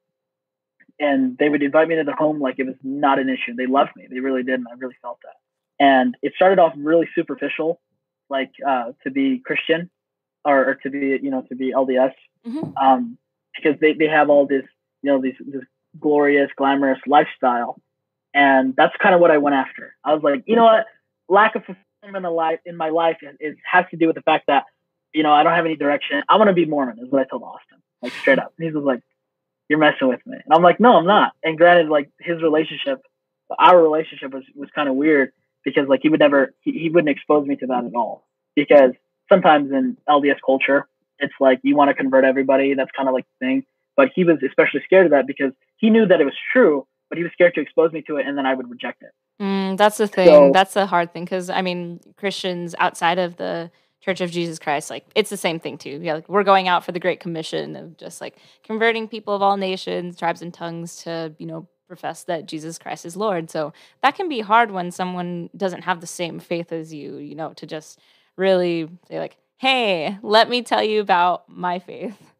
and 1.00 1.36
they 1.38 1.48
would 1.48 1.62
invite 1.62 1.88
me 1.88 1.96
to 1.96 2.04
their 2.04 2.14
home 2.16 2.40
like 2.40 2.58
it 2.58 2.66
was 2.66 2.76
not 2.82 3.18
an 3.18 3.28
issue. 3.28 3.54
They 3.54 3.66
loved 3.66 3.90
me, 3.96 4.06
they 4.10 4.20
really 4.20 4.42
did, 4.42 4.54
and 4.56 4.66
I 4.68 4.74
really 4.76 4.96
felt 5.02 5.18
that. 5.24 5.36
And 5.80 6.16
it 6.22 6.32
started 6.34 6.58
off 6.58 6.72
really 6.76 7.08
superficial, 7.14 7.80
like 8.28 8.50
uh, 8.66 8.92
to 9.04 9.10
be 9.10 9.38
Christian, 9.44 9.90
or, 10.44 10.70
or 10.70 10.74
to 10.76 10.90
be 10.90 11.18
you 11.22 11.30
know 11.30 11.42
to 11.48 11.54
be 11.54 11.72
LDS 11.72 12.14
Mhm. 12.46 12.72
um, 12.80 13.18
because 13.56 13.78
they, 13.80 13.92
they 13.94 14.06
have 14.06 14.30
all 14.30 14.46
this 14.46 14.64
you 15.02 15.10
know 15.12 15.20
this 15.20 15.34
this 15.40 15.62
glorious 15.98 16.50
glamorous 16.56 17.00
lifestyle 17.06 17.80
and 18.34 18.74
that's 18.76 18.94
kind 19.02 19.14
of 19.14 19.20
what 19.20 19.30
I 19.30 19.38
went 19.38 19.56
after. 19.56 19.94
I 20.04 20.14
was 20.14 20.22
like, 20.22 20.44
you 20.46 20.54
know 20.54 20.64
what, 20.64 20.86
lack 21.28 21.54
of 21.56 21.64
fulfillment 21.64 22.24
in 22.26 22.32
life 22.32 22.60
in 22.66 22.76
my 22.76 22.90
life 22.90 23.16
is, 23.22 23.34
is 23.40 23.56
has 23.70 23.86
to 23.90 23.96
do 23.96 24.06
with 24.06 24.16
the 24.16 24.22
fact 24.22 24.46
that 24.48 24.64
you 25.12 25.22
know 25.22 25.32
I 25.32 25.42
don't 25.42 25.54
have 25.54 25.64
any 25.64 25.76
direction. 25.76 26.22
I 26.28 26.36
want 26.36 26.48
to 26.48 26.54
be 26.54 26.66
Mormon 26.66 26.98
is 27.00 27.10
what 27.10 27.20
I 27.22 27.24
told 27.24 27.42
Austin, 27.42 27.78
like 28.02 28.12
straight 28.12 28.38
up. 28.38 28.52
And 28.58 28.68
he 28.68 28.72
was 28.72 28.84
like, 28.84 29.00
"You're 29.68 29.78
messing 29.78 30.08
with 30.08 30.24
me," 30.26 30.36
and 30.44 30.52
I'm 30.54 30.62
like, 30.62 30.80
"No, 30.80 30.96
I'm 30.96 31.06
not." 31.06 31.32
And 31.42 31.56
granted, 31.56 31.88
like 31.88 32.10
his 32.20 32.42
relationship, 32.42 33.00
our 33.58 33.80
relationship 33.80 34.32
was 34.32 34.44
was 34.54 34.68
kind 34.74 34.88
of 34.88 34.94
weird 34.94 35.32
because 35.64 35.88
like 35.88 36.00
he 36.02 36.08
would 36.08 36.20
never 36.20 36.54
he, 36.60 36.72
he 36.72 36.90
wouldn't 36.90 37.14
expose 37.14 37.46
me 37.46 37.56
to 37.56 37.66
that 37.66 37.84
at 37.84 37.94
all 37.94 38.26
because 38.54 38.92
sometimes 39.28 39.70
in 39.72 39.96
LDS 40.08 40.38
culture 40.44 40.88
it's 41.18 41.34
like 41.40 41.60
you 41.62 41.76
want 41.76 41.88
to 41.88 41.94
convert 41.94 42.24
everybody. 42.24 42.74
That's 42.74 42.90
kind 42.96 43.08
of 43.08 43.14
like 43.14 43.26
the 43.40 43.46
thing. 43.46 43.64
But 43.96 44.10
he 44.14 44.24
was 44.24 44.38
especially 44.46 44.80
scared 44.84 45.06
of 45.06 45.12
that 45.12 45.26
because 45.26 45.52
he 45.76 45.90
knew 45.90 46.06
that 46.06 46.20
it 46.20 46.24
was 46.24 46.36
true, 46.52 46.86
but 47.08 47.18
he 47.18 47.24
was 47.24 47.32
scared 47.32 47.54
to 47.54 47.60
expose 47.60 47.92
me 47.92 48.02
to 48.02 48.16
it, 48.16 48.26
and 48.26 48.38
then 48.38 48.46
I 48.46 48.54
would 48.54 48.70
reject 48.70 49.02
it. 49.02 49.10
Mm, 49.42 49.76
that's 49.76 49.98
the 49.98 50.06
thing. 50.06 50.26
So- 50.26 50.50
that's 50.52 50.74
the 50.74 50.86
hard 50.86 51.12
thing 51.12 51.24
because 51.24 51.50
I 51.50 51.62
mean, 51.62 52.00
Christians 52.16 52.74
outside 52.78 53.18
of 53.18 53.36
the 53.36 53.70
Church 54.00 54.20
of 54.20 54.30
Jesus 54.30 54.58
Christ, 54.58 54.90
like 54.90 55.04
it's 55.14 55.30
the 55.30 55.36
same 55.36 55.58
thing 55.58 55.76
too. 55.76 56.00
Yeah, 56.02 56.14
like 56.14 56.28
we're 56.28 56.44
going 56.44 56.68
out 56.68 56.84
for 56.84 56.92
the 56.92 57.00
Great 57.00 57.20
Commission 57.20 57.74
of 57.76 57.96
just 57.96 58.20
like 58.20 58.36
converting 58.62 59.08
people 59.08 59.34
of 59.34 59.42
all 59.42 59.56
nations, 59.56 60.16
tribes, 60.16 60.40
and 60.40 60.54
tongues 60.54 60.96
to 61.02 61.34
you 61.38 61.46
know 61.46 61.66
profess 61.88 62.24
that 62.24 62.46
Jesus 62.46 62.78
Christ 62.78 63.04
is 63.06 63.16
Lord. 63.16 63.50
So 63.50 63.72
that 64.02 64.14
can 64.14 64.28
be 64.28 64.40
hard 64.40 64.70
when 64.70 64.90
someone 64.92 65.50
doesn't 65.56 65.82
have 65.82 66.00
the 66.00 66.06
same 66.06 66.38
faith 66.38 66.70
as 66.72 66.94
you. 66.94 67.16
You 67.16 67.34
know, 67.34 67.52
to 67.54 67.66
just 67.66 67.98
really 68.36 68.88
say 69.08 69.18
like, 69.18 69.36
"Hey, 69.56 70.16
let 70.22 70.48
me 70.48 70.62
tell 70.62 70.82
you 70.82 71.00
about 71.00 71.48
my 71.48 71.78
faith." 71.78 72.16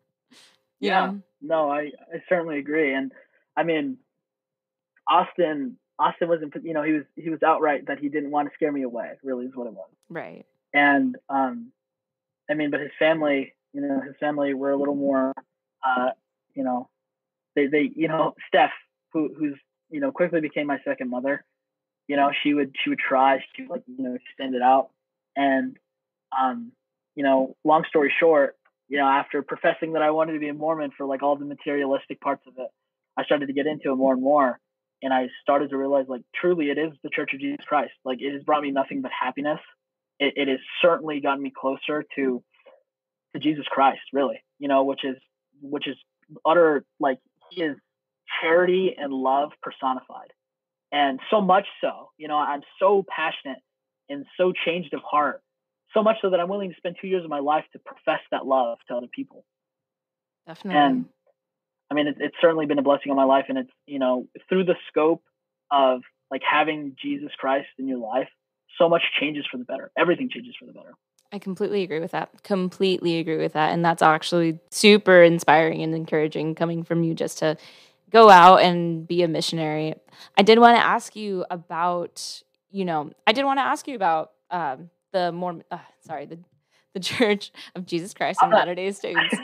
You 0.81 0.91
Yeah. 0.91 1.07
know? 1.07 1.23
No, 1.43 1.71
I, 1.73 1.91
I 2.15 2.23
certainly 2.29 2.59
agree, 2.61 2.95
and 2.95 3.11
I 3.57 3.65
mean, 3.65 3.99
Austin 5.09 5.77
Austin 5.99 6.29
wasn't 6.29 6.55
you 6.63 6.73
know 6.73 6.83
he 6.85 6.93
was 6.93 7.03
he 7.17 7.31
was 7.31 7.43
outright 7.43 7.87
that 7.87 7.99
he 7.99 8.09
didn't 8.09 8.31
want 8.31 8.49
to 8.49 8.55
scare 8.55 8.71
me 8.71 8.83
away. 8.83 9.13
Really, 9.25 9.47
is 9.47 9.57
what 9.57 9.67
it 9.67 9.73
was. 9.73 9.89
right. 10.09 10.47
And 10.73 11.17
um, 11.29 11.73
I 12.51 12.55
mean, 12.55 12.71
but 12.71 12.81
his 12.81 12.91
family, 12.99 13.55
you 13.73 13.81
know, 13.81 14.01
his 14.01 14.15
family 14.21 14.55
were 14.55 14.71
a 14.71 14.77
little 14.77 14.95
more, 14.95 15.33
uh, 15.87 16.11
you 16.55 16.65
know, 16.65 16.89
they 17.55 17.67
they 17.67 17.91
you 17.95 18.09
know 18.09 18.35
Steph, 18.49 18.71
who 19.13 19.35
who's 19.37 19.57
you 19.91 20.01
know 20.01 20.13
quickly 20.13 20.41
became 20.41 20.67
my 20.67 20.79
second 20.85 21.11
mother. 21.11 21.45
You 22.07 22.17
know, 22.17 22.31
she 22.43 22.55
would 22.55 22.75
she 22.83 22.91
would 22.91 22.99
try, 22.99 23.45
she 23.55 23.63
would 23.63 23.71
like 23.71 23.83
you 23.87 24.05
know 24.05 24.15
extend 24.15 24.55
it 24.55 24.63
out, 24.63 24.91
and 25.37 25.77
um, 26.39 26.73
you 27.15 27.25
know, 27.25 27.57
long 27.65 27.85
story 27.89 28.13
short, 28.21 28.57
you 28.89 28.99
know, 28.99 29.07
after 29.07 29.43
professing 29.43 29.95
that 29.95 30.03
I 30.03 30.11
wanted 30.11 30.35
to 30.35 30.39
be 30.39 30.49
a 30.49 30.55
Mormon 30.55 30.93
for 30.97 31.07
like 31.07 31.23
all 31.23 31.37
the 31.37 31.45
materialistic 31.45 32.21
parts 32.21 32.45
of 32.47 32.55
it, 32.59 32.69
I 33.17 33.25
started 33.25 33.47
to 33.47 33.53
get 33.53 33.67
into 33.67 33.91
it 33.91 33.97
more 33.97 34.13
and 34.13 34.23
more. 34.23 34.59
And 35.03 35.13
I 35.13 35.29
started 35.43 35.71
to 35.71 35.77
realize, 35.77 36.07
like, 36.09 36.23
truly, 36.35 36.71
it 36.71 36.79
is 36.79 36.93
the 37.05 37.11
Church 37.11 37.33
of 37.33 37.41
Jesus 37.41 37.65
Christ. 37.69 37.93
Like, 38.05 38.19
it 38.21 38.33
has 38.33 38.43
brought 38.43 38.63
me 38.63 38.73
nothing 38.73 39.01
but 39.01 39.13
happiness 39.13 39.61
it, 40.19 40.35
it 40.37 40.49
has 40.49 40.61
certainly 40.83 41.21
gotten 41.21 41.43
me 41.43 41.53
closer 41.57 42.05
to 42.17 42.43
to 43.35 43.39
Jesus 43.39 43.67
Christ, 43.71 44.01
really. 44.13 44.43
You 44.59 44.69
know, 44.69 44.85
which 44.85 45.05
is 45.05 45.17
which 45.61 45.87
is 45.87 45.97
utter 46.45 46.85
like 47.01 47.19
he 47.51 47.63
is 47.63 47.77
charity 48.41 48.95
and 48.99 49.13
love 49.13 49.51
personified. 49.63 50.33
And 50.91 51.21
so 51.31 51.41
much 51.41 51.67
so, 51.83 52.11
you 52.17 52.29
know, 52.29 52.37
I'm 52.37 52.63
so 52.79 53.05
passionate 53.09 53.59
and 54.09 54.25
so 54.39 54.53
changed 54.53 54.95
of 54.95 55.01
heart, 55.01 55.43
so 55.93 56.03
much 56.03 56.17
so 56.23 56.31
that 56.31 56.41
I'm 56.41 56.49
willing 56.49 56.71
to 56.71 56.77
spend 56.77 56.97
two 57.01 57.09
years 57.09 57.25
of 57.25 57.31
my 57.31 57.41
life 57.41 57.65
to 57.73 57.79
profess 57.79 58.21
that 58.31 58.47
love 58.47 58.79
to 58.89 58.97
other 58.97 59.09
people. 59.15 59.45
Definitely. 60.47 60.81
And 60.81 61.05
I 61.91 61.95
mean, 61.95 62.07
it's, 62.07 62.19
it's 62.21 62.37
certainly 62.41 62.67
been 62.67 62.79
a 62.79 62.83
blessing 62.83 63.11
on 63.11 63.17
my 63.17 63.25
life, 63.25 63.47
and 63.49 63.59
it's 63.59 63.71
you 63.87 63.99
know 63.99 64.27
through 64.49 64.65
the 64.65 64.77
scope 64.89 65.23
of 65.71 66.01
like 66.31 66.43
having 66.49 66.97
Jesus 67.01 67.31
Christ 67.39 67.69
in 67.79 67.89
your 67.89 67.99
life, 67.99 68.29
so 68.79 68.89
much 68.89 69.03
changes 69.21 69.45
for 69.51 69.59
the 69.59 69.65
better. 69.65 69.91
Everything 69.97 70.31
changes 70.31 70.55
for 70.59 70.67
the 70.67 70.73
better. 70.73 70.95
I 71.33 71.39
completely 71.39 71.83
agree 71.83 72.01
with 72.01 72.13
that. 72.13 72.43
Completely 72.43 73.19
agree 73.19 73.37
with 73.37 73.53
that. 73.53 73.73
And 73.73 73.85
that's 73.85 74.01
actually 74.03 74.61
super 74.71 75.23
inspiring 75.23 75.83
and 75.83 75.95
encouraging 75.95 76.55
coming 76.55 76.85
from 76.85 77.03
you 77.03 77.15
just 77.15 77.39
to 77.39 77.57
go 78.11 78.31
out 78.31 78.63
and 78.63 79.07
be 79.07 79.23
a 79.23 79.29
missionary. 79.29 79.95
I 80.37 80.43
did 80.43 80.59
want 80.59 80.79
to 80.79 80.83
ask 80.83 81.15
you 81.15 81.45
about, 81.51 82.43
you 82.71 82.85
know, 82.85 83.11
I 83.27 83.33
did 83.33 83.45
want 83.45 83.59
to 83.59 83.63
ask 83.63 83.87
you 83.87 83.95
about 83.95 84.33
um, 84.51 84.91
the 85.13 85.33
Mormon, 85.33 85.65
uh, 85.71 85.79
sorry, 86.01 86.25
the, 86.25 86.39
the 86.95 87.01
Church 87.19 87.53
of 87.75 87.85
Jesus 87.85 88.15
Christ 88.15 88.43
of 88.43 88.51
Latter 88.51 88.75
day 88.75 88.91
Saints, 88.93 89.35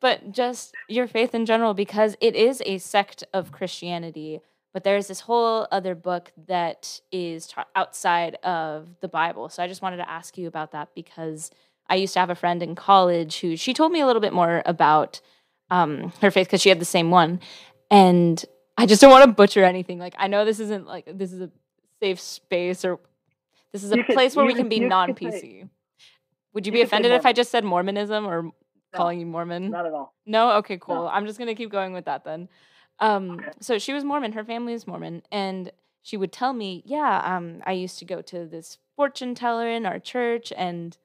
but 0.00 0.30
just 0.30 0.74
your 0.88 1.08
faith 1.08 1.34
in 1.34 1.46
general, 1.46 1.74
because 1.74 2.16
it 2.20 2.36
is 2.36 2.62
a 2.64 2.78
sect 2.78 3.24
of 3.32 3.50
Christianity. 3.50 4.40
But 4.74 4.82
there's 4.82 5.06
this 5.06 5.20
whole 5.20 5.68
other 5.70 5.94
book 5.94 6.32
that 6.48 7.00
is 7.12 7.54
outside 7.76 8.34
of 8.42 8.88
the 9.00 9.06
Bible. 9.08 9.48
So 9.48 9.62
I 9.62 9.68
just 9.68 9.80
wanted 9.82 9.98
to 9.98 10.10
ask 10.10 10.36
you 10.36 10.48
about 10.48 10.72
that 10.72 10.88
because 10.96 11.52
I 11.88 11.94
used 11.94 12.12
to 12.14 12.20
have 12.20 12.28
a 12.28 12.34
friend 12.34 12.60
in 12.60 12.74
college 12.74 13.38
who 13.38 13.56
she 13.56 13.72
told 13.72 13.92
me 13.92 14.00
a 14.00 14.06
little 14.06 14.20
bit 14.20 14.32
more 14.32 14.62
about 14.66 15.20
um, 15.70 16.12
her 16.20 16.32
faith 16.32 16.48
because 16.48 16.60
she 16.60 16.70
had 16.70 16.80
the 16.80 16.84
same 16.84 17.12
one. 17.12 17.38
And 17.88 18.44
I 18.76 18.86
just 18.86 19.00
don't 19.00 19.12
want 19.12 19.24
to 19.24 19.32
butcher 19.32 19.62
anything. 19.62 20.00
Like, 20.00 20.16
I 20.18 20.26
know 20.26 20.44
this 20.44 20.58
isn't 20.58 20.86
like 20.88 21.06
this 21.06 21.32
is 21.32 21.40
a 21.40 21.50
safe 22.00 22.20
space 22.20 22.84
or 22.84 22.98
this 23.72 23.84
is 23.84 23.92
a 23.92 23.98
You 23.98 24.04
place 24.04 24.34
where 24.34 24.44
we 24.44 24.54
can 24.54 24.68
be 24.68 24.80
non 24.80 25.14
PC. 25.14 25.68
Would 26.52 26.66
you 26.66 26.72
you 26.72 26.78
be 26.78 26.82
offended 26.82 27.12
if 27.12 27.24
I 27.26 27.32
just 27.32 27.52
said 27.52 27.64
Mormonism 27.64 28.26
or 28.26 28.50
calling 28.92 29.20
you 29.20 29.26
Mormon? 29.26 29.70
Not 29.70 29.86
at 29.86 29.92
all. 29.92 30.14
No? 30.26 30.52
Okay, 30.58 30.78
cool. 30.80 30.94
No. 30.94 31.08
I'm 31.08 31.26
just 31.26 31.38
going 31.38 31.48
to 31.48 31.54
keep 31.54 31.70
going 31.70 31.92
with 31.92 32.06
that 32.06 32.24
then. 32.24 32.48
Um, 33.00 33.40
Okay. 33.40 33.48
So 33.60 33.78
she 33.78 33.92
was 33.92 34.04
Mormon. 34.04 34.32
Her 34.32 34.44
family 34.44 34.72
is 34.72 34.86
Mormon. 34.86 35.22
And 35.30 35.70
she 36.02 36.16
would 36.16 36.32
tell 36.32 36.52
me, 36.52 36.82
yeah, 36.84 37.20
um, 37.24 37.62
I 37.66 37.72
used 37.72 37.98
to 38.00 38.04
go 38.04 38.20
to 38.22 38.46
this 38.46 38.78
fortune 38.96 39.34
teller 39.34 39.68
in 39.68 39.86
our 39.86 39.98
church 39.98 40.52
and 40.56 40.96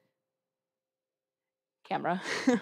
camera. 1.84 2.22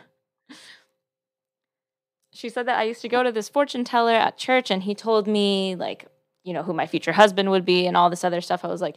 she 2.33 2.49
said 2.49 2.67
that 2.67 2.79
I 2.79 2.85
used 2.85 3.03
to 3.03 3.09
go 3.09 3.23
to 3.23 3.33
this 3.33 3.49
fortune 3.49 3.85
teller 3.85 4.13
at 4.13 4.39
church 4.39 4.71
and 4.71 4.83
he 4.85 4.95
told 4.95 5.27
me, 5.27 5.75
like, 5.75 6.07
you 6.45 6.53
know, 6.53 6.63
who 6.63 6.73
my 6.73 6.87
future 6.87 7.13
husband 7.13 7.51
would 7.51 7.65
be 7.65 7.87
and 7.87 7.97
all 7.97 8.09
this 8.09 8.25
other 8.25 8.41
stuff. 8.41 8.65
I 8.65 8.69
was 8.69 8.81
like, 8.81 8.97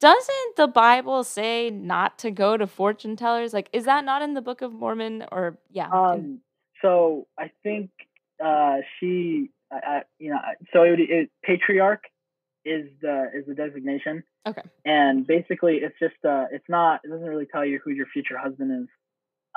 doesn't 0.00 0.56
the 0.56 0.66
Bible 0.68 1.24
say 1.24 1.70
not 1.70 2.18
to 2.20 2.30
go 2.30 2.56
to 2.56 2.66
fortune 2.66 3.16
tellers? 3.16 3.52
Like, 3.52 3.68
is 3.72 3.84
that 3.84 4.04
not 4.04 4.22
in 4.22 4.34
the 4.34 4.42
Book 4.42 4.62
of 4.62 4.72
Mormon? 4.72 5.24
Or 5.32 5.58
yeah, 5.70 5.88
Um, 5.88 6.40
so 6.82 7.26
I 7.38 7.50
think 7.62 7.90
uh, 8.44 8.76
she, 8.98 9.50
I, 9.72 9.76
I, 9.76 10.02
you 10.18 10.30
know, 10.30 10.38
so 10.72 10.82
it, 10.82 11.00
it, 11.00 11.30
patriarch 11.42 12.04
is 12.64 12.88
the 13.00 13.30
is 13.34 13.46
the 13.46 13.54
designation. 13.54 14.22
Okay. 14.46 14.62
And 14.84 15.26
basically, 15.26 15.76
it's 15.76 15.98
just 15.98 16.22
uh, 16.24 16.46
it's 16.50 16.68
not. 16.68 17.00
It 17.04 17.08
doesn't 17.08 17.26
really 17.26 17.46
tell 17.46 17.64
you 17.64 17.80
who 17.84 17.90
your 17.90 18.06
future 18.06 18.38
husband 18.38 18.82
is, 18.82 18.88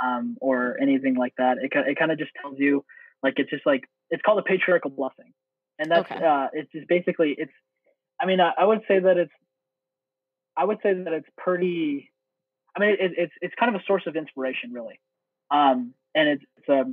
um, 0.02 0.38
or 0.42 0.78
anything 0.82 1.16
like 1.16 1.34
that. 1.38 1.58
It 1.62 1.72
it 1.74 1.98
kind 1.98 2.12
of 2.12 2.18
just 2.18 2.32
tells 2.42 2.56
you 2.58 2.84
like 3.24 3.36
it's 3.38 3.50
just 3.50 3.66
like 3.66 3.84
it's 4.10 4.22
called 4.22 4.40
a 4.40 4.44
patriarchal 4.44 4.92
blessing, 4.92 5.34
and 5.80 5.92
that's 5.92 6.12
Okay. 6.12 6.24
uh, 6.24 6.48
it's 6.54 6.72
just 6.72 6.88
basically 6.88 7.36
it's. 7.38 7.54
I 8.20 8.26
mean, 8.26 8.40
I, 8.40 8.52
I 8.58 8.66
would 8.66 8.82
say 8.88 9.00
that 9.00 9.18
it's. 9.18 9.32
I 10.56 10.66
would 10.66 10.80
say 10.84 10.94
that 10.94 11.14
it's 11.14 11.30
pretty. 11.38 12.12
I 12.76 12.80
mean, 12.80 12.92
it, 13.00 13.12
it's 13.18 13.34
it's 13.42 13.56
kind 13.60 13.74
of 13.74 13.82
a 13.82 13.84
source 13.86 14.04
of 14.08 14.16
inspiration, 14.16 14.74
really, 14.74 15.00
um, 15.50 15.94
and 16.16 16.30
it's 16.30 16.44
it's 16.58 16.70
a 16.70 16.86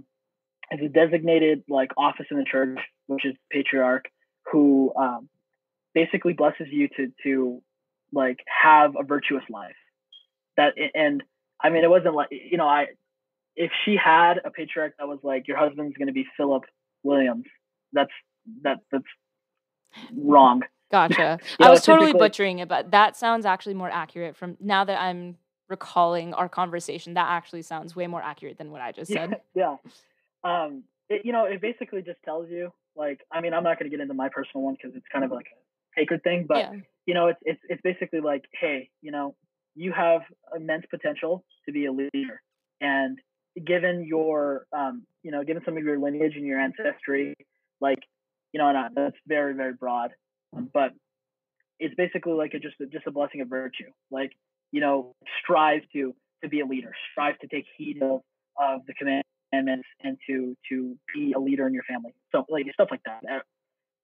it's 0.70 0.82
a 0.82 0.88
designated 0.88 1.64
like 1.68 1.90
office 1.96 2.26
in 2.30 2.38
the 2.38 2.44
church, 2.44 2.78
which 3.06 3.24
is 3.24 3.34
patriarch, 3.50 4.06
who 4.50 4.92
um, 4.96 5.28
basically 5.94 6.32
blesses 6.32 6.66
you 6.70 6.88
to 6.96 7.12
to 7.24 7.62
like 8.12 8.38
have 8.62 8.94
a 8.98 9.04
virtuous 9.04 9.44
life. 9.50 9.76
That 10.56 10.74
and 10.94 11.22
I 11.62 11.70
mean, 11.70 11.84
it 11.84 11.90
wasn't 11.90 12.14
like 12.14 12.28
you 12.30 12.56
know 12.56 12.68
I 12.68 12.86
if 13.56 13.70
she 13.84 13.96
had 14.02 14.34
a 14.44 14.50
patriarch 14.50 14.94
that 14.98 15.08
was 15.08 15.18
like 15.22 15.48
your 15.48 15.56
husband's 15.56 15.96
going 15.96 16.08
to 16.08 16.12
be 16.14 16.26
Philip 16.36 16.64
Williams, 17.02 17.44
that's 17.92 18.12
that 18.62 18.78
that's 18.92 19.04
wrong. 20.16 20.62
Gotcha. 20.90 21.38
You 21.42 21.56
I 21.66 21.70
was 21.70 21.82
totally 21.82 22.12
butchering 22.12 22.60
it, 22.60 22.68
but 22.68 22.92
that 22.92 23.16
sounds 23.16 23.44
actually 23.44 23.74
more 23.74 23.90
accurate 23.90 24.36
from 24.36 24.56
now 24.60 24.84
that 24.84 25.00
I'm 25.00 25.36
recalling 25.68 26.32
our 26.34 26.48
conversation. 26.48 27.14
That 27.14 27.28
actually 27.28 27.62
sounds 27.62 27.94
way 27.94 28.06
more 28.06 28.22
accurate 28.22 28.58
than 28.58 28.70
what 28.70 28.80
I 28.80 28.92
just 28.92 29.10
Yeah, 29.10 29.26
said. 29.26 29.40
yeah. 29.54 29.76
Um, 30.44 30.84
it, 31.08 31.22
you 31.24 31.32
know, 31.32 31.44
it 31.44 31.60
basically 31.60 32.02
just 32.02 32.18
tells 32.24 32.48
you 32.50 32.72
like 32.98 33.20
I 33.32 33.40
mean, 33.40 33.54
I'm 33.54 33.62
not 33.62 33.78
going 33.78 33.90
to 33.90 33.96
get 33.96 34.02
into 34.02 34.14
my 34.14 34.28
personal 34.28 34.64
one 34.64 34.74
because 34.74 34.96
it's 34.96 35.06
kind 35.10 35.24
of 35.24 35.30
like 35.30 35.46
a 35.46 36.00
sacred 36.00 36.22
thing, 36.22 36.46
but 36.46 36.58
yeah. 36.58 36.72
you 37.06 37.14
know, 37.14 37.28
it's 37.28 37.40
it's 37.42 37.60
it's 37.68 37.82
basically 37.82 38.20
like, 38.20 38.44
hey, 38.60 38.90
you 39.00 39.12
know, 39.12 39.34
you 39.74 39.92
have 39.92 40.22
immense 40.54 40.84
potential 40.90 41.44
to 41.66 41.72
be 41.72 41.86
a 41.86 41.92
leader, 41.92 42.42
and 42.80 43.18
given 43.64 44.04
your, 44.04 44.66
um, 44.76 45.04
you 45.22 45.30
know, 45.30 45.42
given 45.44 45.62
some 45.64 45.76
of 45.76 45.82
your 45.82 45.98
lineage 45.98 46.34
and 46.36 46.46
your 46.46 46.60
ancestry, 46.60 47.34
like, 47.80 47.98
you 48.52 48.58
know, 48.58 48.68
and 48.68 48.78
I, 48.78 48.88
that's 48.94 49.16
very 49.26 49.54
very 49.54 49.72
broad, 49.72 50.10
um, 50.56 50.68
but 50.72 50.92
it's 51.78 51.94
basically 51.94 52.32
like 52.32 52.54
a, 52.54 52.58
just 52.58 52.74
a, 52.80 52.86
just 52.86 53.06
a 53.06 53.12
blessing 53.12 53.40
of 53.40 53.48
virtue. 53.48 53.90
Like, 54.10 54.32
you 54.72 54.80
know, 54.80 55.14
strive 55.42 55.82
to 55.94 56.14
to 56.42 56.48
be 56.48 56.60
a 56.60 56.66
leader, 56.66 56.92
strive 57.12 57.38
to 57.38 57.46
take 57.46 57.64
heed 57.76 58.02
of 58.02 58.20
of 58.60 58.80
the 58.86 58.94
commandments, 59.50 59.88
and 60.02 60.18
to 60.26 60.56
to 60.70 60.96
be 61.14 61.32
a 61.32 61.38
leader 61.38 61.66
in 61.66 61.74
your 61.74 61.84
family. 61.84 62.14
So 62.32 62.44
like 62.48 62.66
stuff 62.72 62.88
like 62.90 63.02
that. 63.04 63.20
Uh, 63.30 63.40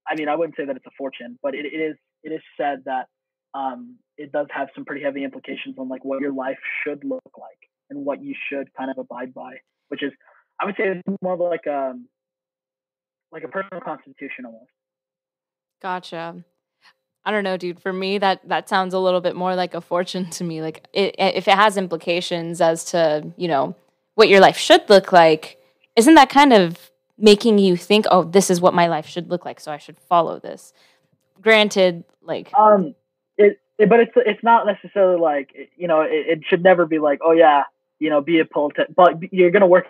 I 0.07 0.17
mean, 0.17 0.29
I 0.29 0.37
wouldn't 0.37 0.57
say 0.57 0.67
that 0.67 0.77
it's 0.77 0.87
a 0.87 0.95
fortune, 0.97 1.39
but 1.43 1.55
it, 1.55 1.65
it 1.67 1.77
is 1.77 1.97
it 2.23 2.33
is 2.33 2.43
said 2.57 2.83
that 2.87 3.09
um, 3.55 3.97
it 4.17 4.33
does 4.33 4.47
have 4.51 4.69
some 4.75 4.85
pretty 4.85 5.03
heavy 5.03 5.25
implications 5.25 5.77
on 5.79 5.89
like 5.89 6.05
what 6.05 6.21
your 6.21 6.33
life 6.33 6.59
should 6.83 7.05
look 7.05 7.23
like 7.39 7.59
and 7.91 8.05
what 8.05 8.23
you 8.23 8.35
should 8.49 8.73
kind 8.75 8.91
of 8.91 8.99
abide 8.99 9.33
by, 9.33 9.55
which 9.89 10.03
is 10.03 10.13
I 10.61 10.67
would 10.67 10.75
say 10.77 10.85
it's 10.89 11.23
more 11.23 11.35
of 11.35 11.41
like 11.41 11.67
um 11.67 12.09
like 13.33 13.45
a 13.45 13.49
personal 13.49 13.81
constitution 13.81 14.47
almost. 14.47 14.71
Gotcha. 15.83 16.45
I 17.27 17.31
don't 17.31 17.45
know, 17.45 17.57
dude. 17.57 17.81
For 17.81 17.93
me, 17.93 18.19
that 18.19 18.47
that 18.49 18.69
sounds 18.69 18.95
a 18.95 18.99
little 18.99 19.21
bit 19.21 19.35
more 19.35 19.55
like 19.55 19.75
a 19.75 19.81
fortune 19.81 20.31
to 20.31 20.45
me. 20.45 20.63
Like, 20.63 20.87
it, 20.93 21.15
if 21.19 21.49
it 21.49 21.55
has 21.55 21.77
implications 21.77 22.61
as 22.61 22.85
to 22.87 23.33
you 23.37 23.49
know 23.49 23.75
what 24.15 24.29
your 24.29 24.41
life 24.41 24.57
should 24.57 24.89
look 24.89 25.13
like, 25.13 25.59
isn't 25.97 26.15
that 26.15 26.31
kind 26.31 26.53
of 26.53 26.91
making 27.19 27.59
you 27.59 27.77
think, 27.77 28.07
oh, 28.11 28.25
this 28.25 28.51
is 28.51 28.61
what 28.61 28.75
my 28.75 28.87
life 28.89 29.07
should 29.07 29.31
look 29.31 29.45
like, 29.45 29.61
so 29.61 29.73
I 29.73 29.79
should 29.79 29.99
follow 29.99 30.39
this? 30.39 30.73
Granted, 31.41 32.05
like, 32.23 32.53
Um, 32.59 32.95
it, 33.37 33.59
it 33.79 33.89
but 33.89 34.01
it's 34.01 34.13
it's 34.17 34.43
not 34.43 34.67
necessarily 34.67 35.21
like 35.21 35.51
you 35.77 35.89
know 35.89 36.01
it, 36.03 36.27
it 36.29 36.41
should 36.49 36.63
never 36.63 36.87
be 36.87 37.01
like 37.01 37.19
oh 37.25 37.33
yeah 37.33 37.65
you 37.99 38.09
know 38.09 38.21
be 38.21 38.39
a 38.39 38.45
politi- 38.45 38.95
but 38.95 39.21
you're 39.33 39.51
gonna 39.51 39.67
work 39.67 39.87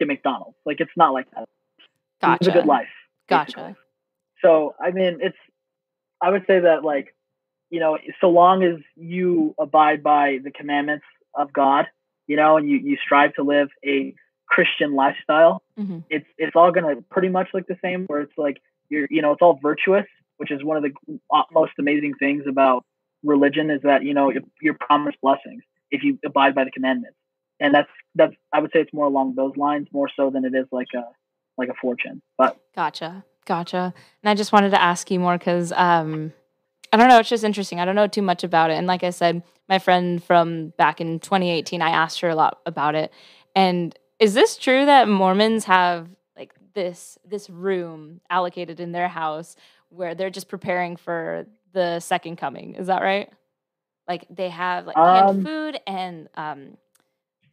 at 0.00 0.06
McDonald's 0.06 0.56
like 0.64 0.80
it's 0.80 0.96
not 0.96 1.12
like 1.12 1.26
that. 1.32 1.44
gotcha, 2.22 2.44
Live 2.44 2.54
a 2.54 2.58
good 2.60 2.66
life. 2.66 2.88
basically. 3.28 3.62
gotcha. 3.62 3.76
So 4.42 4.74
I 4.80 4.92
mean, 4.92 5.18
it's 5.20 5.36
I 6.22 6.30
would 6.30 6.44
say 6.46 6.60
that 6.60 6.84
like 6.84 7.14
you 7.70 7.80
know, 7.80 7.98
so 8.20 8.30
long 8.30 8.62
as 8.62 8.76
you 8.96 9.54
abide 9.58 10.02
by 10.02 10.38
the 10.42 10.50
commandments 10.50 11.04
of 11.34 11.52
God, 11.52 11.86
you 12.28 12.36
know, 12.36 12.56
and 12.56 12.68
you 12.70 12.76
you 12.78 12.96
strive 13.04 13.34
to 13.34 13.42
live 13.42 13.68
a 13.84 14.14
Christian 14.46 14.94
lifestyle, 14.94 15.62
Mhm. 15.78 16.04
it's 16.08 16.26
it's 16.38 16.54
all 16.54 16.70
gonna 16.70 17.02
pretty 17.10 17.28
much 17.28 17.48
look 17.52 17.66
the 17.66 17.76
same. 17.82 18.04
Where 18.06 18.20
it's 18.20 18.38
like 18.38 18.58
you're 18.88 19.08
you 19.10 19.20
know 19.22 19.32
it's 19.32 19.42
all 19.42 19.58
virtuous, 19.60 20.06
which 20.36 20.50
is 20.52 20.62
one 20.62 20.76
of 20.76 20.82
the 20.84 21.18
most 21.52 21.72
amazing 21.78 22.14
things 22.14 22.44
about 22.46 22.84
religion 23.24 23.70
is 23.70 23.82
that 23.82 24.04
you 24.04 24.14
know 24.14 24.30
you're- 24.30 24.46
you're 24.62 24.74
promised 24.88 25.20
blessings 25.20 25.62
if 25.90 26.02
you 26.04 26.18
abide 26.24 26.54
by 26.54 26.62
the 26.64 26.70
commandments, 26.70 27.18
and 27.60 27.74
that's 27.74 27.90
that's 28.14 28.34
I 28.52 28.60
would 28.60 28.70
say 28.72 28.80
it's 28.80 28.92
more 28.92 29.06
along 29.06 29.34
those 29.34 29.56
lines 29.56 29.88
more 29.92 30.08
so 30.14 30.30
than 30.30 30.44
it 30.44 30.54
is 30.54 30.66
like 30.72 30.92
a 30.94 31.04
like 31.56 31.68
a 31.68 31.74
fortune, 31.74 32.22
but. 32.36 32.56
Gotcha. 32.76 33.24
Gotcha. 33.46 33.92
And 34.22 34.30
I 34.30 34.34
just 34.34 34.52
wanted 34.52 34.70
to 34.70 34.80
ask 34.80 35.10
you 35.10 35.18
more 35.18 35.36
because 35.38 35.72
um, 35.72 36.32
I 36.92 36.96
don't 36.96 37.08
know. 37.08 37.18
It's 37.18 37.28
just 37.28 37.44
interesting. 37.44 37.80
I 37.80 37.84
don't 37.84 37.94
know 37.94 38.06
too 38.06 38.22
much 38.22 38.44
about 38.44 38.70
it. 38.70 38.74
And 38.74 38.86
like 38.86 39.02
I 39.02 39.10
said, 39.10 39.42
my 39.68 39.78
friend 39.78 40.22
from 40.22 40.72
back 40.78 41.00
in 41.00 41.20
2018, 41.20 41.82
I 41.82 41.90
asked 41.90 42.20
her 42.20 42.28
a 42.28 42.34
lot 42.34 42.60
about 42.66 42.94
it. 42.94 43.12
And 43.54 43.96
is 44.18 44.34
this 44.34 44.56
true 44.56 44.86
that 44.86 45.08
Mormons 45.08 45.64
have 45.64 46.08
like 46.36 46.54
this 46.74 47.18
this 47.26 47.50
room 47.50 48.20
allocated 48.30 48.80
in 48.80 48.92
their 48.92 49.08
house 49.08 49.56
where 49.90 50.14
they're 50.14 50.30
just 50.30 50.48
preparing 50.48 50.96
for 50.96 51.46
the 51.72 52.00
second 52.00 52.36
coming? 52.36 52.74
Is 52.74 52.86
that 52.86 53.02
right? 53.02 53.30
Like 54.06 54.26
they 54.30 54.48
have 54.48 54.86
like 54.86 54.96
canned 54.96 55.28
Um, 55.28 55.44
food 55.44 55.80
and 55.86 56.28
um, 56.34 56.78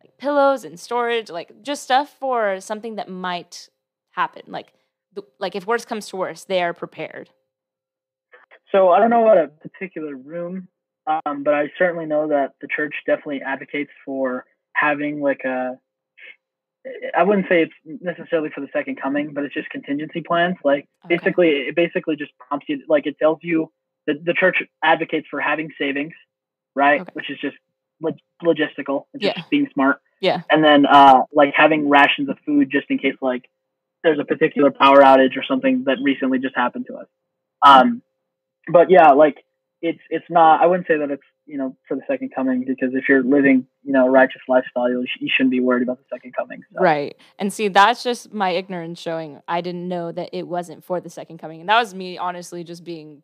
like 0.01 0.17
pillows 0.17 0.63
and 0.63 0.79
storage, 0.79 1.29
like 1.29 1.61
just 1.61 1.83
stuff 1.83 2.15
for 2.19 2.61
something 2.61 2.95
that 2.95 3.09
might 3.09 3.69
happen. 4.11 4.43
Like 4.47 4.73
like 5.39 5.55
if 5.55 5.67
worst 5.67 5.87
comes 5.87 6.07
to 6.09 6.15
worst, 6.15 6.47
they 6.47 6.61
are 6.61 6.73
prepared. 6.73 7.29
So 8.71 8.89
I 8.89 8.99
don't 8.99 9.09
know 9.09 9.21
what 9.21 9.37
a 9.37 9.47
particular 9.47 10.15
room, 10.15 10.67
um, 11.07 11.43
but 11.43 11.53
I 11.53 11.71
certainly 11.77 12.05
know 12.05 12.29
that 12.29 12.53
the 12.61 12.67
church 12.67 12.93
definitely 13.05 13.41
advocates 13.41 13.91
for 14.05 14.45
having 14.73 15.21
like 15.21 15.41
a. 15.45 15.77
I 17.17 17.23
wouldn't 17.23 17.47
say 17.49 17.63
it's 17.63 17.73
necessarily 18.03 18.49
for 18.53 18.61
the 18.61 18.67
second 18.71 19.01
coming, 19.01 19.33
but 19.33 19.43
it's 19.43 19.53
just 19.55 19.69
contingency 19.69 20.21
plans. 20.21 20.55
Like 20.63 20.87
Okay. 21.05 21.15
basically, 21.17 21.49
it 21.67 21.75
basically 21.75 22.15
just 22.15 22.31
prompts 22.37 22.67
you. 22.69 22.83
Like 22.87 23.07
it 23.07 23.17
tells 23.17 23.39
you 23.41 23.71
that 24.05 24.23
the 24.23 24.33
church 24.33 24.57
advocates 24.83 25.27
for 25.31 25.39
having 25.39 25.69
savings, 25.79 26.13
right? 26.75 27.01
Okay. 27.01 27.09
Which 27.13 27.31
is 27.31 27.39
just 27.39 27.55
log- 28.01 28.19
logistical. 28.43 29.05
It's 29.15 29.23
Yeah. 29.23 29.33
just 29.33 29.49
being 29.49 29.67
smart. 29.73 29.99
Yeah. 30.21 30.41
And 30.51 30.63
then 30.63 30.85
uh, 30.85 31.21
like 31.33 31.53
having 31.55 31.89
rations 31.89 32.29
of 32.29 32.37
food 32.45 32.69
just 32.71 32.85
in 32.91 32.99
case 32.99 33.15
like 33.19 33.49
there's 34.03 34.19
a 34.19 34.25
particular 34.25 34.69
power 34.69 35.01
outage 35.01 35.35
or 35.37 35.43
something 35.43 35.85
that 35.85 35.97
recently 36.03 36.37
just 36.37 36.55
happened 36.55 36.85
to 36.87 36.97
us. 36.97 37.07
Um, 37.65 38.03
but 38.71 38.89
yeah, 38.89 39.11
like 39.11 39.43
it's 39.81 39.99
it's 40.09 40.25
not. 40.29 40.61
I 40.61 40.65
wouldn't 40.65 40.87
say 40.87 40.97
that 40.97 41.11
it's 41.11 41.23
you 41.45 41.57
know 41.57 41.75
for 41.87 41.95
the 41.95 42.01
second 42.07 42.31
coming 42.35 42.65
because 42.65 42.93
if 42.93 43.07
you're 43.07 43.23
living 43.23 43.67
you 43.83 43.93
know 43.93 44.07
a 44.07 44.09
righteous 44.09 44.41
lifestyle, 44.47 44.89
you, 44.89 45.05
sh- 45.05 45.21
you 45.21 45.29
shouldn't 45.31 45.51
be 45.51 45.59
worried 45.59 45.83
about 45.83 45.99
the 45.99 46.05
second 46.11 46.33
coming. 46.35 46.63
So. 46.73 46.81
Right. 46.81 47.15
And 47.37 47.53
see, 47.53 47.67
that's 47.67 48.03
just 48.03 48.33
my 48.33 48.49
ignorance 48.51 48.99
showing. 48.99 49.41
I 49.47 49.61
didn't 49.61 49.87
know 49.87 50.11
that 50.11 50.29
it 50.33 50.47
wasn't 50.47 50.83
for 50.83 50.99
the 50.99 51.09
second 51.09 51.37
coming. 51.37 51.59
And 51.59 51.69
that 51.69 51.79
was 51.79 51.93
me 51.93 52.17
honestly 52.17 52.63
just 52.63 52.83
being 52.83 53.21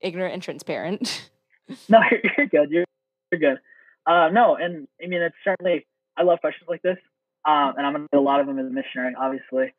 ignorant 0.00 0.34
and 0.34 0.42
transparent. 0.42 1.30
No, 1.88 1.98
you're, 2.10 2.20
you're 2.36 2.46
good. 2.46 2.70
You're 2.70 2.84
you're 3.32 3.40
good. 3.40 3.58
Uh, 4.06 4.28
no, 4.30 4.54
and 4.54 4.86
I 5.02 5.06
mean 5.06 5.22
it's 5.22 5.34
certainly. 5.42 5.86
I 6.14 6.22
love 6.22 6.40
questions 6.42 6.68
like 6.68 6.82
this, 6.82 6.98
um, 7.48 7.72
and 7.78 7.86
I'm 7.86 7.94
gonna 7.94 8.06
do 8.12 8.18
a 8.18 8.20
lot 8.20 8.40
of 8.40 8.46
them 8.46 8.58
as 8.58 8.66
a 8.66 8.68
missionary, 8.68 9.14
obviously. 9.18 9.72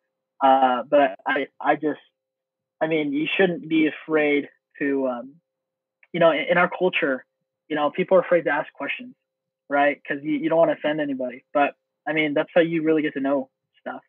Uh, 0.43 0.81
but 0.89 1.15
I 1.27 1.45
I 1.61 1.75
just, 1.75 1.99
I 2.81 2.87
mean, 2.87 3.13
you 3.13 3.27
shouldn't 3.37 3.69
be 3.69 3.87
afraid 3.87 4.49
to, 4.79 5.07
um, 5.07 5.35
you 6.13 6.19
know, 6.19 6.31
in, 6.31 6.45
in 6.51 6.57
our 6.57 6.69
culture, 6.69 7.25
you 7.67 7.75
know, 7.75 7.89
people 7.91 8.17
are 8.17 8.21
afraid 8.21 8.43
to 8.43 8.51
ask 8.51 8.71
questions, 8.73 9.15
right? 9.69 9.99
Because 10.01 10.23
you, 10.23 10.33
you 10.33 10.49
don't 10.49 10.57
want 10.59 10.71
to 10.71 10.77
offend 10.77 11.01
anybody. 11.01 11.43
But 11.53 11.75
I 12.07 12.13
mean, 12.13 12.33
that's 12.33 12.49
how 12.53 12.61
you 12.61 12.83
really 12.83 13.01
get 13.01 13.13
to 13.13 13.19
know 13.19 13.49
stuff. 13.81 14.01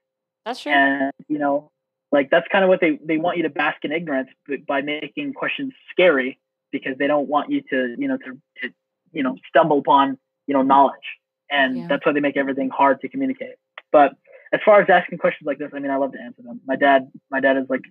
that's 0.45 0.63
true. 0.63 0.73
and 0.73 1.13
you 1.29 1.39
know 1.39 1.71
like 2.13 2.31
that's 2.31 2.47
kind 2.53 2.63
of 2.65 2.69
what 2.69 2.81
they 2.81 2.99
they 3.05 3.17
want 3.19 3.37
you 3.37 3.43
to 3.43 3.51
bask 3.51 3.79
in 3.85 3.91
ignorance 3.93 4.29
b- 4.47 4.57
by 4.69 4.81
making 4.81 5.33
questions 5.35 5.73
scary 5.91 6.39
because 6.71 6.97
they 6.99 7.07
don't 7.07 7.29
want 7.29 7.51
you 7.51 7.63
to 7.71 7.95
you 7.99 8.07
know 8.09 8.17
to, 8.19 8.31
to 8.63 8.73
you 9.13 9.23
know 9.23 9.35
stumble 9.49 9.79
upon 9.79 10.17
you 10.47 10.55
know 10.55 10.63
knowledge 10.63 11.09
and 11.51 11.77
Yeah. 11.79 11.87
that's 11.89 12.07
why 12.07 12.13
they 12.13 12.21
make 12.21 12.37
everything 12.37 12.71
hard 12.71 13.01
to 13.01 13.09
communicate 13.09 13.57
but 13.93 14.15
as 14.53 14.61
far 14.65 14.81
as 14.81 14.89
asking 14.89 15.19
questions 15.19 15.47
like 15.47 15.59
this 15.59 15.71
i 15.75 15.79
mean 15.81 15.91
i 15.91 15.97
love 15.97 16.13
to 16.13 16.21
answer 16.21 16.43
them 16.43 16.61
my 16.67 16.77
dad 16.77 17.11
my 17.31 17.41
dad 17.41 17.57
is 17.57 17.67
like 17.69 17.83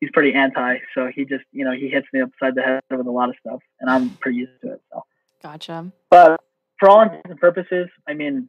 he's 0.00 0.10
pretty 0.12 0.34
anti. 0.34 0.78
So 0.94 1.10
he 1.14 1.24
just 1.24 1.44
you 1.52 1.64
know 1.64 1.72
he 1.72 1.88
hits 1.88 2.06
me 2.12 2.20
upside 2.20 2.54
the 2.54 2.62
head 2.62 2.82
with 2.90 3.06
a 3.06 3.10
lot 3.10 3.28
of 3.28 3.36
stuff, 3.40 3.60
and 3.80 3.90
I'm 3.90 4.10
pretty 4.10 4.38
used 4.38 4.60
to 4.62 4.72
it. 4.72 4.82
So 4.92 5.04
Gotcha. 5.42 5.92
but 6.10 6.40
for 6.78 6.88
all 6.88 7.02
intents 7.02 7.28
and 7.28 7.38
purposes, 7.38 7.88
I 8.08 8.14
mean, 8.14 8.48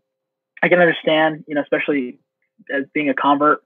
I 0.61 0.69
can 0.69 0.79
understand, 0.79 1.43
you 1.47 1.55
know, 1.55 1.61
especially 1.61 2.19
as 2.73 2.83
being 2.93 3.09
a 3.09 3.13
convert, 3.13 3.61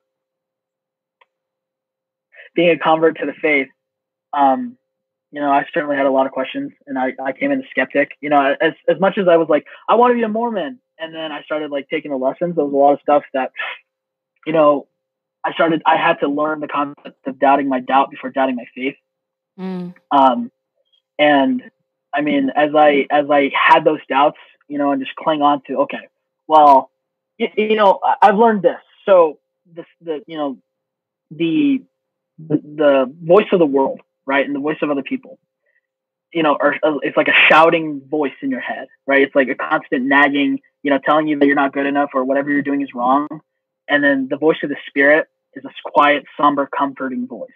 being 2.56 2.70
a 2.70 2.78
convert 2.78 3.18
to 3.20 3.26
the 3.26 3.34
faith. 3.34 3.68
Um, 4.34 4.78
you 5.32 5.42
know, 5.42 5.52
I 5.52 5.66
certainly 5.74 5.96
had 5.96 6.06
a 6.06 6.12
lot 6.12 6.28
of 6.28 6.32
questions, 6.32 6.72
and 6.86 6.98
I, 6.98 7.14
I 7.24 7.32
came 7.32 7.52
in 7.52 7.62
a 7.62 7.68
skeptic. 7.72 8.12
You 8.22 8.30
know, 8.30 8.56
as 8.62 8.74
as 8.88 9.00
much 9.00 9.18
as 9.18 9.28
I 9.28 9.38
was 9.38 9.48
like, 9.50 9.66
I 9.90 9.96
want 9.96 10.12
to 10.12 10.16
be 10.16 10.24
a 10.24 10.30
Mormon, 10.30 10.80
and 11.00 11.14
then 11.14 11.32
I 11.32 11.42
started 11.44 11.72
like 11.72 11.90
taking 11.90 12.12
the 12.12 12.18
lessons. 12.18 12.56
There 12.56 12.64
was 12.64 12.74
a 12.74 12.78
lot 12.78 12.94
of 12.94 13.00
stuff 13.02 13.24
that, 13.34 13.52
you 14.46 14.54
know, 14.54 14.88
I 15.46 15.54
started. 15.54 15.82
I 15.86 15.98
had 15.98 16.20
to 16.22 16.28
learn 16.28 16.60
the 16.60 16.68
concept 16.68 17.28
of 17.28 17.40
doubting 17.40 17.68
my 17.68 17.80
doubt 17.80 18.12
before 18.12 18.30
doubting 18.30 18.56
my 18.56 18.66
faith. 18.74 18.96
Mm. 19.60 19.94
Um, 20.12 20.52
and 21.20 21.64
I 22.14 22.22
mean, 22.22 22.52
as 22.56 22.72
I 22.76 23.08
as 23.10 23.26
I 23.30 23.52
had 23.54 23.84
those 23.84 24.00
doubts, 24.08 24.38
you 24.68 24.78
know, 24.78 24.92
and 24.92 25.02
just 25.04 25.16
cling 25.16 25.42
on 25.42 25.62
to, 25.68 25.80
okay, 25.82 26.08
well, 26.48 26.92
you, 27.38 27.48
you 27.58 27.76
know, 27.76 28.00
I've 28.22 28.38
learned 28.38 28.62
this. 28.62 28.80
So 29.06 29.40
this, 29.66 29.86
the 30.02 30.22
you 30.28 30.38
know, 30.38 30.58
the 31.32 31.84
the, 32.40 32.56
the 32.58 33.16
voice 33.22 33.48
of 33.52 33.60
the 33.60 33.66
world, 33.66 34.02
right, 34.26 34.46
and 34.46 34.56
the 34.56 34.60
voice 34.60 34.78
of 34.82 34.90
other 34.90 35.04
people, 35.04 35.40
you 36.32 36.44
know, 36.44 36.58
are 36.60 36.76
uh, 36.84 36.98
it's 37.02 37.18
like 37.18 37.28
a 37.28 37.48
shouting 37.50 38.02
voice 38.08 38.34
in 38.42 38.50
your 38.50 38.62
head, 38.62 38.88
right? 39.06 39.22
It's 39.22 39.36
like 39.36 39.50
a 39.50 39.56
constant 39.56 40.06
nagging, 40.06 40.62
you 40.84 40.92
know, 40.92 41.00
telling 41.04 41.28
you 41.28 41.38
that 41.40 41.46
you're 41.46 41.56
not 41.56 41.74
good 41.74 41.86
enough 41.86 42.12
or 42.14 42.24
whatever 42.24 42.50
you're 42.50 42.62
doing 42.62 42.82
is 42.82 42.94
wrong. 42.94 43.28
And 43.88 44.04
then 44.04 44.28
the 44.30 44.38
voice 44.38 44.58
of 44.64 44.70
the 44.70 44.78
spirit 44.88 45.28
is 45.56 45.66
a 45.66 45.72
quiet, 45.86 46.24
somber, 46.40 46.68
comforting 46.78 47.28
voice. 47.28 47.50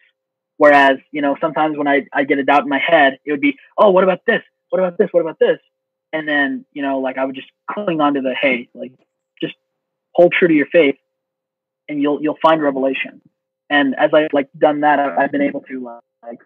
Whereas, 0.58 0.98
you 1.12 1.22
know, 1.22 1.38
sometimes 1.40 1.78
when 1.78 1.88
I, 1.88 2.06
I 2.12 2.24
get 2.24 2.40
a 2.40 2.44
doubt 2.44 2.64
in 2.64 2.70
my 2.70 2.80
head, 2.80 3.20
it 3.26 3.32
would 3.32 3.42
be, 3.42 3.58
oh, 3.78 3.92
what 3.92 4.04
about 4.04 4.22
this? 4.26 4.42
What 4.70 4.80
about 4.80 4.98
this? 4.98 5.10
What 5.12 5.22
about 5.22 5.40
this? 5.40 5.60
And 6.12 6.28
then, 6.28 6.66
you 6.74 6.82
know, 6.82 7.00
like 7.00 7.18
I 7.18 7.26
would 7.26 7.36
just 7.36 7.50
cling 7.70 8.02
on 8.02 8.16
to 8.16 8.22
the, 8.22 8.34
hey, 8.34 8.70
like 8.74 8.94
just 9.42 9.56
hold 10.14 10.34
true 10.34 10.48
to 10.48 10.54
your 10.54 10.68
faith 10.68 10.96
and 11.90 12.02
you'll 12.02 12.22
you'll 12.22 12.38
find 12.42 12.62
revelation. 12.62 13.22
And 13.70 13.96
as 13.98 14.12
I've 14.14 14.34
like 14.34 14.50
done 14.58 14.82
that, 14.82 15.00
I've, 15.00 15.32
been 15.32 15.42
able 15.42 15.62
to 15.62 16.00
like, 16.24 16.40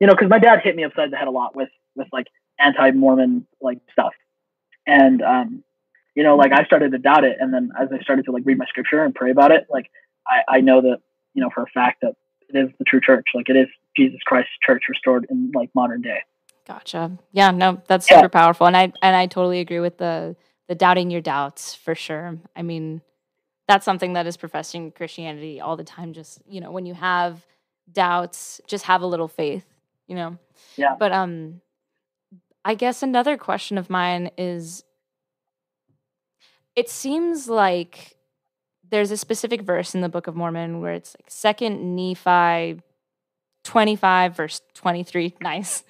you 0.00 0.06
know, 0.06 0.14
because 0.14 0.28
my 0.28 0.38
dad 0.38 0.60
hit 0.62 0.76
me 0.76 0.84
upside 0.84 1.10
the 1.10 1.16
head 1.16 1.28
a 1.28 1.30
lot 1.30 1.56
with 1.56 1.70
with 1.96 2.08
like 2.12 2.26
anti-Mormon 2.58 3.46
like 3.60 3.78
stuff, 3.90 4.12
and 4.86 5.22
um, 5.22 5.64
you 6.14 6.22
know, 6.22 6.36
like 6.36 6.52
I 6.52 6.64
started 6.64 6.92
to 6.92 6.98
doubt 6.98 7.24
it, 7.24 7.38
and 7.40 7.52
then 7.52 7.70
as 7.78 7.88
I 7.92 8.00
started 8.02 8.26
to 8.26 8.32
like 8.32 8.44
read 8.46 8.58
my 8.58 8.66
scripture 8.66 9.02
and 9.02 9.14
pray 9.14 9.30
about 9.30 9.50
it, 9.50 9.66
like 9.70 9.90
I, 10.26 10.56
I 10.56 10.60
know 10.60 10.80
that 10.82 10.98
you 11.34 11.42
know 11.42 11.50
for 11.54 11.62
a 11.62 11.66
fact 11.66 12.02
that 12.02 12.14
it 12.48 12.56
is 12.56 12.70
the 12.78 12.84
true 12.84 13.00
church, 13.00 13.28
like 13.34 13.48
it 13.48 13.56
is 13.56 13.68
Jesus 13.96 14.20
Christ's 14.24 14.52
church 14.64 14.84
restored 14.88 15.26
in 15.30 15.50
like 15.54 15.70
modern 15.74 16.02
day. 16.02 16.18
Gotcha. 16.66 17.18
Yeah, 17.32 17.50
no, 17.50 17.82
that's 17.88 18.08
Yeah. 18.08 18.16
super 18.16 18.28
powerful, 18.28 18.66
and 18.66 18.76
I 18.76 18.92
and 19.02 19.16
I 19.16 19.26
totally 19.26 19.60
agree 19.60 19.80
with 19.80 19.98
the 19.98 20.36
the 20.68 20.74
doubting 20.74 21.10
your 21.10 21.20
doubts 21.20 21.74
for 21.74 21.94
sure. 21.94 22.38
I 22.54 22.62
mean, 22.62 23.02
that's 23.68 23.84
something 23.84 24.12
that 24.14 24.26
is 24.26 24.36
professed 24.36 24.74
in 24.74 24.90
Christianity 24.92 25.60
all 25.60 25.76
the 25.76 25.84
time. 25.84 26.12
Just 26.12 26.40
you 26.46 26.60
know, 26.60 26.70
when 26.70 26.86
you 26.86 26.94
have 26.94 27.44
doubts, 27.90 28.60
just 28.66 28.84
have 28.84 29.02
a 29.02 29.06
little 29.06 29.28
faith. 29.28 29.66
You 30.06 30.14
know. 30.16 30.38
Yeah. 30.76 30.94
But 30.98 31.12
um, 31.12 31.60
I 32.64 32.74
guess 32.74 33.02
another 33.02 33.36
question 33.36 33.76
of 33.76 33.90
mine 33.90 34.30
is, 34.38 34.84
it 36.76 36.88
seems 36.88 37.48
like 37.48 38.16
there's 38.92 39.10
a 39.10 39.16
specific 39.16 39.62
verse 39.62 39.94
in 39.94 40.02
the 40.02 40.08
Book 40.08 40.26
of 40.26 40.36
Mormon 40.36 40.80
where 40.80 40.92
it's 40.92 41.16
like 41.18 41.28
Second 41.28 41.96
Nephi 41.96 42.80
25 43.64 44.36
verse 44.36 44.60
23 44.74 45.34
nice. 45.40 45.82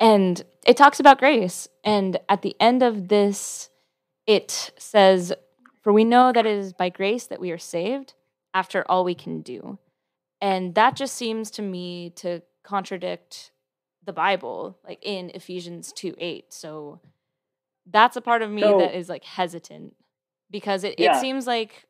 And 0.00 0.42
it 0.66 0.76
talks 0.76 0.98
about 0.98 1.18
grace. 1.18 1.68
And 1.84 2.18
at 2.28 2.42
the 2.42 2.56
end 2.58 2.82
of 2.82 3.08
this 3.08 3.68
it 4.26 4.72
says 4.78 5.32
for 5.82 5.92
we 5.92 6.04
know 6.04 6.32
that 6.32 6.46
it 6.46 6.58
is 6.58 6.72
by 6.72 6.88
grace 6.88 7.26
that 7.26 7.40
we 7.40 7.50
are 7.50 7.58
saved 7.58 8.14
after 8.54 8.84
all 8.90 9.04
we 9.04 9.14
can 9.14 9.42
do. 9.42 9.78
And 10.40 10.74
that 10.74 10.96
just 10.96 11.14
seems 11.14 11.50
to 11.52 11.62
me 11.62 12.10
to 12.16 12.42
contradict 12.64 13.50
the 14.06 14.12
bible 14.12 14.78
like 14.86 14.98
in 15.02 15.30
ephesians 15.34 15.90
2 15.92 16.14
8 16.18 16.52
so 16.52 17.00
that's 17.86 18.16
a 18.16 18.20
part 18.20 18.40
of 18.42 18.50
me 18.50 18.60
So- 18.62 18.78
that 18.78 18.94
is 18.94 19.08
like 19.08 19.24
hesitant 19.24 19.94
because 20.50 20.84
it, 20.84 20.98
Yeah. 20.98 21.16
it 21.16 21.20
seems 21.20 21.46
like 21.46 21.86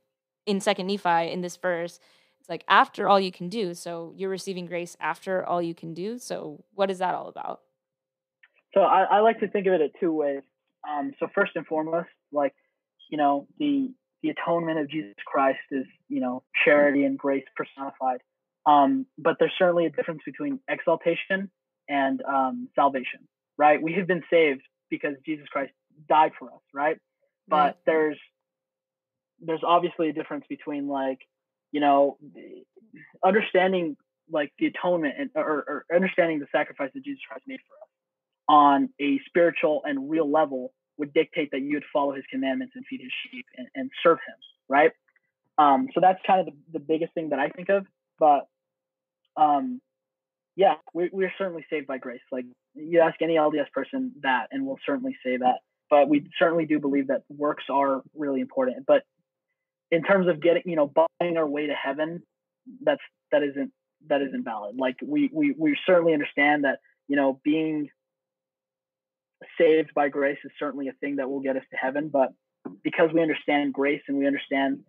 in 0.47 0.61
second 0.61 0.87
nephi 0.87 1.31
in 1.31 1.41
this 1.41 1.57
verse 1.57 1.99
it's 2.41 2.49
like 2.49 2.65
after 2.69 3.09
all 3.09 3.19
you 3.19 3.33
can 3.33 3.49
do 3.49 3.75
so 3.75 4.13
you're 4.17 4.31
receiving 4.31 4.67
grace 4.67 4.97
after 5.01 5.45
all 5.45 5.63
you 5.63 5.75
can 5.75 5.95
do 5.95 6.19
so 6.19 6.63
what 6.75 6.91
is 6.91 6.99
that 6.99 7.15
all 7.15 7.29
about 7.29 7.61
So 8.75 8.81
I, 8.81 9.05
I 9.05 9.21
like 9.21 9.41
to 9.41 9.49
think 9.49 9.67
of 9.67 9.73
it 9.73 9.81
in 9.81 9.91
two 10.01 10.13
ways. 10.13 10.43
Um, 10.89 11.13
so 11.19 11.29
first 11.35 11.53
and 11.55 11.67
foremost, 11.67 12.09
like 12.33 12.55
you 13.11 13.17
know, 13.17 13.47
the 13.59 13.93
the 14.23 14.31
atonement 14.31 14.79
of 14.79 14.91
Jesus 14.91 15.15
Christ 15.25 15.61
is 15.71 15.87
you 16.09 16.21
know 16.21 16.43
charity 16.65 17.05
and 17.05 17.17
grace 17.17 17.45
personified. 17.57 18.21
Um, 18.67 19.07
but 19.19 19.37
there's 19.39 19.53
certainly 19.59 19.87
a 19.87 19.91
difference 19.91 20.23
between 20.25 20.59
exaltation 20.69 21.51
and 21.89 22.23
um, 22.23 22.69
salvation, 22.75 23.29
right? 23.59 23.81
We 23.81 23.93
have 23.95 24.07
been 24.07 24.25
saved 24.31 24.63
because 24.91 25.15
Jesus 25.25 25.47
Christ 25.49 25.73
died 26.09 26.33
for 26.39 26.49
us, 26.49 26.63
right? 26.73 26.97
But 27.47 27.79
there's 27.85 28.19
there's 29.45 29.63
obviously 29.65 30.09
a 30.09 30.13
difference 30.13 30.45
between 30.49 30.89
like 30.89 31.19
you 31.73 31.81
know 31.81 32.19
understanding 33.25 33.97
like 34.31 34.53
the 34.59 34.67
atonement 34.67 35.15
and 35.19 35.31
or, 35.35 35.65
or 35.67 35.85
understanding 35.95 36.39
the 36.39 36.47
sacrifice 36.53 36.91
that 36.95 37.05
Jesus 37.05 37.21
Christ 37.29 37.45
made 37.47 37.61
for 37.69 37.75
us 37.75 37.89
on 38.49 38.89
a 39.01 39.21
spiritual 39.27 39.83
and 39.85 40.11
real 40.11 40.31
level 40.31 40.73
would 40.99 41.13
dictate 41.13 41.51
that 41.53 41.61
you 41.61 41.75
would 41.75 41.85
follow 41.93 42.15
his 42.15 42.25
commandments 42.31 42.75
and 42.77 42.85
feed 42.89 43.01
his 43.01 43.13
sheep 43.31 43.47
and, 43.57 43.67
and 43.75 43.91
serve 44.03 44.19
him, 44.19 44.37
right? 44.69 44.93
Um, 45.59 45.89
so 45.95 46.01
that's 46.01 46.21
kind 46.27 46.41
of 46.41 46.47
the, 46.47 46.79
the 46.79 46.79
biggest 46.79 47.15
thing 47.15 47.31
that 47.31 47.39
I 47.39 47.49
think 47.49 47.69
of. 47.69 47.87
But 48.19 48.47
um, 49.37 49.81
yeah, 50.57 50.75
we, 50.93 51.11
we're 51.13 51.33
certainly 51.37 51.67
saved 51.71 51.87
by 51.87 51.99
grace. 51.99 52.21
Like 52.31 52.45
you 52.75 53.01
ask 53.01 53.21
any 53.21 53.35
LDS 53.35 53.71
person 53.73 54.13
that, 54.23 54.49
and 54.53 54.67
we'll 54.67 54.79
certainly 54.87 55.17
say 55.25 55.37
that. 55.37 55.59
But 55.91 56.09
we 56.09 56.29
certainly 56.39 56.67
do 56.67 56.79
believe 56.79 57.09
that 57.09 57.23
works 57.29 57.65
are 57.71 58.03
really 58.15 58.41
important. 58.41 58.87
But 58.87 59.03
in 59.95 60.03
terms 60.03 60.29
of 60.29 60.41
getting, 60.41 60.63
you 60.67 60.77
know, 60.77 60.91
buying 61.21 61.37
our 61.37 61.47
way 61.47 61.67
to 61.67 61.75
heaven, 61.75 62.23
that's 62.83 63.03
that 63.33 63.43
isn't 63.43 63.73
that 64.09 64.21
isn't 64.23 64.45
valid. 64.45 64.77
Like 64.79 64.97
we 65.05 65.31
we 65.33 65.55
we 65.59 65.77
certainly 65.87 66.13
understand 66.13 66.65
that 66.65 66.79
you 67.09 67.17
know 67.17 67.41
being 67.45 67.89
saved 69.59 69.93
by 69.95 70.09
grace 70.09 70.39
is 70.45 70.53
certainly 70.59 70.89
a 70.89 70.93
thing 70.93 71.17
that 71.17 71.29
will 71.29 71.41
get 71.41 71.57
us 71.57 71.63
to 71.71 71.77
heaven 71.77 72.09
but 72.09 72.31
because 72.83 73.11
we 73.13 73.21
understand 73.21 73.73
grace 73.75 74.01
and 74.09 74.17
we 74.17 74.27
understand 74.27 74.81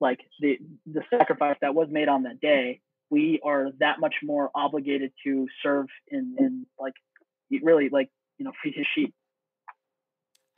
like 0.00 0.18
the 0.40 0.58
the 0.86 1.02
sacrifice 1.10 1.56
that 1.60 1.74
was 1.74 1.88
made 1.90 2.08
on 2.08 2.24
that 2.24 2.40
day 2.40 2.80
we 3.08 3.40
are 3.44 3.68
that 3.78 4.00
much 4.00 4.14
more 4.22 4.50
obligated 4.54 5.12
to 5.24 5.46
serve 5.62 5.86
in 6.08 6.34
in 6.38 6.66
like 6.78 6.94
really 7.62 7.88
like 7.88 8.08
you 8.38 8.44
know 8.44 8.52
feed 8.62 8.74
his 8.74 8.86
sheep 8.94 9.14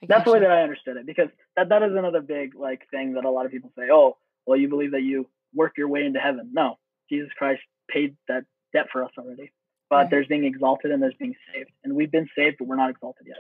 that's 0.08 0.24
the 0.24 0.32
way 0.32 0.40
that 0.40 0.50
i 0.50 0.62
understood 0.62 0.96
it 0.96 1.06
because 1.06 1.28
that 1.56 1.68
that 1.68 1.82
is 1.82 1.92
another 1.92 2.20
big 2.20 2.54
like 2.54 2.82
thing 2.90 3.14
that 3.14 3.24
a 3.24 3.30
lot 3.30 3.46
of 3.46 3.52
people 3.52 3.70
say 3.78 3.84
oh 3.92 4.16
well 4.46 4.58
you 4.58 4.68
believe 4.68 4.92
that 4.92 5.02
you 5.02 5.26
work 5.54 5.72
your 5.76 5.88
way 5.88 6.04
into 6.04 6.18
heaven. 6.18 6.50
No 6.52 6.78
jesus 7.10 7.30
christ 7.36 7.62
paid 7.88 8.16
that 8.28 8.44
debt 8.72 8.86
for 8.92 9.04
us 9.04 9.10
already 9.18 9.52
but 9.90 9.96
Right. 9.96 10.10
there's 10.10 10.26
being 10.26 10.44
exalted 10.44 10.90
and 10.90 11.02
there's 11.02 11.14
being 11.18 11.34
saved 11.54 11.70
and 11.84 11.94
we've 11.94 12.10
been 12.10 12.28
saved 12.36 12.56
but 12.58 12.66
we're 12.66 12.76
not 12.76 12.88
exalted 12.90 13.26
yet. 13.26 13.38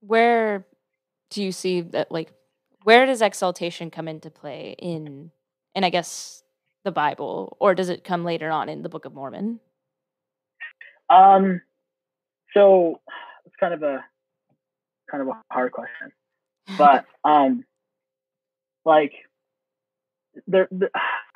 Where 0.00 0.66
do 1.30 1.42
you 1.42 1.52
see 1.52 1.80
that 1.80 2.10
like 2.12 2.32
where 2.84 3.06
does 3.06 3.22
exaltation 3.22 3.90
come 3.90 4.08
into 4.08 4.30
play 4.30 4.74
in 4.78 5.30
in 5.74 5.84
i 5.84 5.90
guess 5.90 6.42
the 6.84 6.90
bible 6.92 7.56
or 7.60 7.74
does 7.74 7.88
it 7.88 8.04
come 8.04 8.24
later 8.24 8.50
on 8.50 8.68
in 8.68 8.82
the 8.82 8.88
book 8.88 9.04
of 9.04 9.14
mormon? 9.14 9.60
Um, 11.08 11.60
so 12.54 13.00
it's 13.44 13.56
kind 13.56 13.74
of 13.74 13.82
a 13.82 14.04
kind 15.10 15.22
of 15.22 15.28
a 15.28 15.40
hard 15.50 15.72
question, 15.72 16.12
but 16.68 17.04
um, 17.24 17.64
like 18.84 19.12
there, 20.46 20.68
the, 20.70 20.90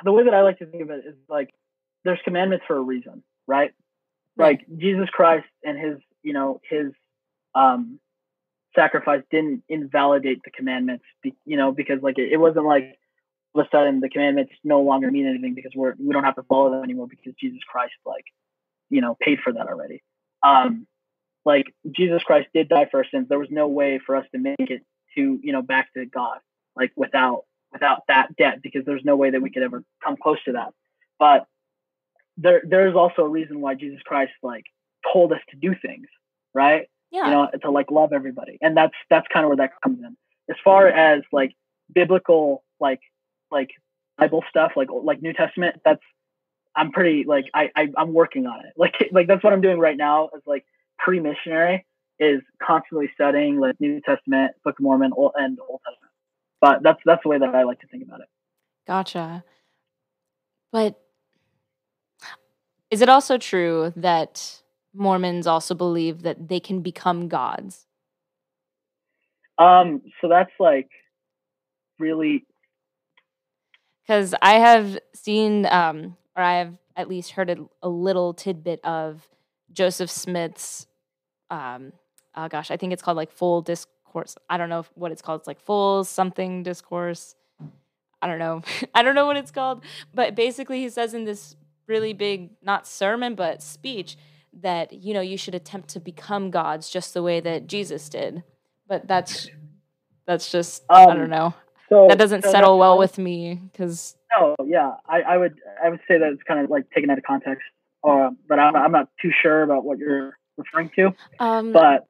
the 0.05 0.13
way 0.13 0.25
that 0.25 0.35
I 0.35 0.43
like 0.43 0.59
to 0.59 0.67
think 0.67 0.83
of 0.83 0.91
it 0.91 1.05
is 1.07 1.15
like 1.29 1.51
there's 2.05 2.19
commandments 2.25 2.65
for 2.67 2.77
a 2.77 2.81
reason, 2.81 3.23
right? 3.47 3.73
Like 4.37 4.65
Jesus 4.77 5.09
Christ 5.11 5.47
and 5.63 5.79
his, 5.79 5.99
you 6.23 6.33
know, 6.33 6.61
his 6.69 6.93
um 7.55 8.01
sacrifice 8.75 9.23
didn't 9.31 9.63
invalidate 9.69 10.41
the 10.45 10.51
commandments, 10.51 11.05
be, 11.23 11.35
you 11.45 11.57
know, 11.57 11.73
because 11.73 12.03
like 12.03 12.19
it, 12.19 12.33
it 12.33 12.37
wasn't 12.37 12.67
like 12.67 12.99
all 13.55 13.61
of 13.61 13.67
a 13.67 13.71
sudden 13.71 14.01
the 14.01 14.09
commandments 14.09 14.53
no 14.65 14.81
longer 14.81 15.11
mean 15.11 15.27
anything 15.27 15.55
because 15.55 15.73
we're 15.75 15.95
we 15.99 16.13
don't 16.13 16.25
have 16.25 16.35
to 16.37 16.43
follow 16.43 16.71
them 16.71 16.83
anymore 16.83 17.07
because 17.07 17.35
Jesus 17.41 17.61
Christ 17.71 17.95
like 18.05 18.25
you 18.91 19.01
know 19.01 19.17
paid 19.21 19.39
for 19.43 19.53
that 19.53 19.69
already. 19.69 20.03
Um 20.43 20.87
like 21.45 21.75
jesus 21.91 22.23
christ 22.23 22.49
did 22.55 22.69
die 22.69 22.87
for 22.91 22.99
our 22.99 23.07
sins 23.11 23.29
there 23.29 23.39
was 23.39 23.51
no 23.51 23.69
way 23.69 24.01
for 24.05 24.17
us 24.17 24.27
to 24.33 24.39
make 24.39 24.57
it 24.59 24.83
to 25.15 25.39
you 25.43 25.53
know 25.53 25.63
back 25.63 25.93
to 25.95 26.05
god 26.07 26.39
like 26.77 26.93
without 26.97 27.45
without 27.73 28.03
that 28.09 28.35
debt 28.37 28.61
because 28.63 28.85
there's 28.85 29.05
no 29.05 29.17
way 29.17 29.31
that 29.31 29.43
we 29.43 29.51
could 29.51 29.63
ever 29.63 29.83
come 30.03 30.17
close 30.17 30.43
to 30.45 30.53
that 30.53 30.73
but 31.19 31.47
there 32.37 32.63
there's 32.65 32.95
also 32.95 33.23
a 33.23 33.29
reason 33.29 33.61
why 33.61 33.75
Jesus 33.75 34.01
Christ 34.05 34.33
like 34.43 34.65
told 35.13 35.33
us 35.33 35.41
to 35.51 35.57
do 35.57 35.75
things, 35.81 36.07
right? 36.53 36.89
Yeah. 37.11 37.27
You 37.27 37.31
know, 37.31 37.51
to 37.63 37.71
like 37.71 37.91
love 37.91 38.13
everybody, 38.13 38.59
and 38.61 38.77
that's 38.77 38.95
that's 39.09 39.27
kind 39.33 39.45
of 39.45 39.49
where 39.51 39.57
that 39.59 39.71
comes 39.83 40.01
in. 40.01 40.17
As 40.51 40.57
far 40.65 40.89
as 40.89 41.23
like 41.33 41.53
biblical 41.93 42.65
like 42.81 43.01
like 43.51 43.71
Bible 44.19 44.45
stuff, 44.49 44.73
like 44.77 44.89
like 44.91 45.23
New 45.23 45.33
Testament, 45.33 45.81
that's 45.85 46.03
I'm 46.75 46.91
pretty 46.91 47.25
like 47.25 47.47
I, 47.55 47.71
I 47.77 47.89
I'm 47.97 48.13
working 48.13 48.47
on 48.47 48.61
it. 48.61 48.73
Like 48.77 48.95
like 49.13 49.27
that's 49.29 49.45
what 49.45 49.53
I'm 49.53 49.61
doing 49.61 49.79
right 49.79 49.97
now. 49.97 50.31
Is 50.35 50.43
like 50.47 50.65
pre-missionary 51.05 51.87
is 52.19 52.41
constantly 52.63 53.11
studying 53.15 53.59
like 53.59 53.81
New 53.81 54.01
Testament, 54.01 54.53
Book 54.65 54.77
of 54.79 54.83
Mormon, 54.83 55.13
Old, 55.17 55.33
and 55.37 55.59
Old 55.69 55.81
Testament. 55.85 56.13
But 56.61 56.83
that's 56.83 57.01
that's 57.05 57.23
the 57.23 57.29
way 57.29 57.39
that 57.39 57.55
I 57.55 57.65
like 57.65 57.81
to 57.81 57.87
think 57.89 58.05
about 58.05 58.21
it. 58.21 58.29
Gotcha. 58.87 59.45
But 60.73 61.01
is 62.91 63.03
it 63.03 63.09
also 63.09 63.39
true 63.39 63.93
that 63.97 64.63
Mormons 64.95 65.47
also 65.47 65.75
believe 65.75 66.23
that 66.23 66.49
they 66.49 66.61
can 66.61 66.81
become 66.81 67.29
gods? 67.29 67.87
Um, 69.59 70.03
so 70.21 70.29
that's 70.29 70.51
like 70.59 70.89
really 71.99 72.45
Because 74.07 74.35
I 74.43 74.55
have 74.55 74.99
seen, 75.15 75.67
um, 75.67 76.17
or 76.37 76.43
I 76.43 76.59
have 76.59 76.77
at 76.97 77.09
least 77.09 77.33
heard 77.33 77.51
a, 77.51 77.57
a 77.83 77.89
little 77.89 78.35
tidbit 78.35 78.85
of 78.85 79.27
Joseph 79.73 80.11
Smith's, 80.11 80.87
um, 81.55 81.93
oh 82.35 82.49
gosh, 82.49 82.71
I 82.71 82.77
think 82.77 82.93
it's 82.93 83.03
called 83.03 83.17
like 83.17 83.31
full 83.31 83.63
discourse. 83.63 84.37
I 84.51 84.57
don't 84.59 84.69
know 84.69 84.85
what 84.95 85.13
it's 85.13 85.23
called. 85.23 85.41
It's 85.41 85.47
like 85.47 85.61
full 85.61 86.05
something 86.05 86.63
discourse. 86.63 87.35
I 88.21 88.27
don't 88.27 88.39
know. 88.39 88.63
I 88.95 89.03
don't 89.03 89.15
know 89.15 89.27
what 89.27 89.37
it's 89.37 89.51
called. 89.51 89.85
But 90.13 90.35
basically, 90.35 90.81
he 90.81 90.89
says 90.89 91.15
in 91.15 91.25
this 91.25 91.57
really 91.87 92.13
big, 92.13 92.51
not 92.63 92.87
sermon, 92.87 93.35
but 93.35 93.63
speech, 93.63 94.17
that, 94.63 94.93
you 94.93 95.13
know, 95.15 95.21
you 95.21 95.37
should 95.37 95.55
attempt 95.55 95.89
to 95.91 96.01
become 96.01 96.51
gods 96.51 96.89
just 96.91 97.13
the 97.15 97.23
way 97.23 97.41
that 97.41 97.67
Jesus 97.67 98.09
did. 98.09 98.43
But 98.89 99.07
that's, 99.07 99.49
that's 100.27 100.51
just, 100.51 100.85
I 100.89 101.05
Um, 101.05 101.19
don't 101.19 101.31
know. 101.31 101.55
so 101.89 102.07
That 102.09 102.19
doesn't 102.19 102.45
so 102.45 102.51
settle 102.51 102.79
well 102.79 102.97
with 102.99 103.19
me 103.19 103.61
because, 103.71 104.17
No, 104.39 104.55
yeah, 104.65 104.93
I, 105.09 105.21
I 105.23 105.37
would 105.37 105.55
I 105.85 105.89
would 105.91 106.01
say 106.09 106.19
that 106.19 106.33
it's 106.33 106.43
kind 106.45 106.65
of 106.65 106.71
like 106.71 106.89
taken 106.91 107.11
out 107.11 107.19
of 107.19 107.25
context, 107.25 107.65
uh, 108.09 108.31
but 108.49 108.59
I'm 108.59 108.75
I'm 108.75 108.93
not 108.93 109.09
too 109.21 109.31
sure 109.43 109.63
about 109.63 109.85
what 109.85 109.99
you're 109.99 110.39
referring 110.57 110.91
to. 110.97 111.15
um, 111.39 111.73
But 111.73 112.07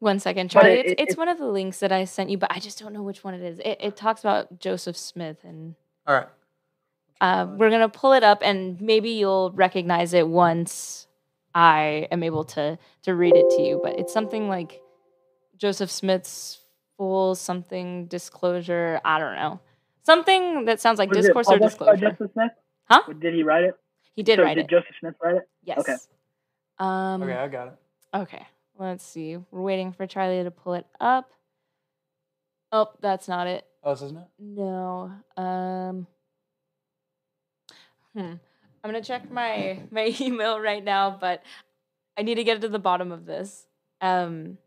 One 0.00 0.18
second, 0.18 0.50
Charlie. 0.50 0.70
it- 0.72 0.78
it's, 0.86 0.90
it- 0.92 1.00
it's 1.00 1.12
it- 1.12 1.18
one 1.18 1.28
of 1.28 1.38
the 1.38 1.46
links 1.46 1.80
that 1.80 1.92
I 1.92 2.04
sent 2.04 2.30
you, 2.30 2.36
but 2.38 2.50
I 2.52 2.58
just 2.58 2.78
don't 2.78 2.92
know 2.92 3.02
which 3.02 3.24
one 3.24 3.34
it 3.34 3.42
is. 3.42 3.58
It, 3.60 3.78
it 3.80 3.96
talks 3.96 4.20
about 4.20 4.58
Joseph 4.60 4.96
Smith, 4.96 5.38
and 5.44 5.74
All 6.06 6.14
right. 6.14 6.28
uh, 7.20 7.46
we're 7.56 7.70
gonna 7.70 7.88
pull 7.88 8.12
it 8.12 8.22
up, 8.22 8.40
and 8.42 8.80
maybe 8.80 9.10
you'll 9.10 9.50
recognize 9.52 10.12
it 10.12 10.28
once 10.28 11.06
I 11.54 12.08
am 12.10 12.22
able 12.22 12.44
to 12.44 12.78
to 13.02 13.14
read 13.14 13.36
it 13.36 13.48
to 13.50 13.62
you. 13.62 13.78
But 13.78 13.98
it's 13.98 14.12
something 14.12 14.48
like 14.48 14.82
Joseph 15.56 15.90
Smith's 15.90 16.58
full 16.98 17.34
something 17.34 18.06
disclosure. 18.06 19.00
I 19.04 19.18
don't 19.18 19.36
know, 19.36 19.60
something 20.02 20.66
that 20.66 20.80
sounds 20.80 20.98
like 20.98 21.08
was 21.08 21.18
it 21.18 21.22
discourse 21.22 21.48
or 21.48 21.52
published 21.58 21.78
by 21.78 21.92
disclosure. 21.94 22.16
Joseph 22.18 22.32
Smith? 22.34 22.52
Huh? 22.90 23.02
Did 23.20 23.32
he 23.34 23.42
write 23.42 23.64
it? 23.64 23.74
He 24.16 24.22
did 24.22 24.38
So 24.38 24.42
write 24.42 24.56
did 24.56 24.64
it. 24.66 24.70
Joseph 24.70 24.94
Smith 25.00 25.14
write 25.22 25.36
it? 25.36 25.48
Yes. 25.62 25.78
okay. 25.78 25.96
Um, 26.78 27.22
Okay, 27.22 27.34
I 27.34 27.48
got 27.48 27.68
it. 27.68 27.74
Okay, 28.14 28.46
let's 28.78 29.04
see. 29.04 29.36
We're 29.50 29.62
waiting 29.62 29.92
for 29.92 30.06
Charlie 30.06 30.42
to 30.42 30.50
pull 30.50 30.74
it 30.74 30.86
up. 31.00 31.30
Oh, 32.72 32.90
that's 33.00 33.28
not 33.28 33.46
it. 33.46 33.64
Oh, 33.82 33.90
this 33.92 34.02
isn't 34.02 34.18
it? 34.18 34.26
No. 34.38 35.12
Um. 35.36 36.06
Hmm. 38.14 38.34
I'm 38.82 38.90
gonna 38.90 39.02
check 39.02 39.30
my 39.30 39.80
my 39.90 40.14
email 40.20 40.60
right 40.60 40.82
now, 40.82 41.16
but 41.20 41.42
I 42.16 42.22
need 42.22 42.36
to 42.36 42.44
get 42.44 42.60
to 42.60 42.68
the 42.68 42.78
bottom 42.78 43.12
of 43.12 43.26
this. 43.26 43.66
Um. 44.00 44.58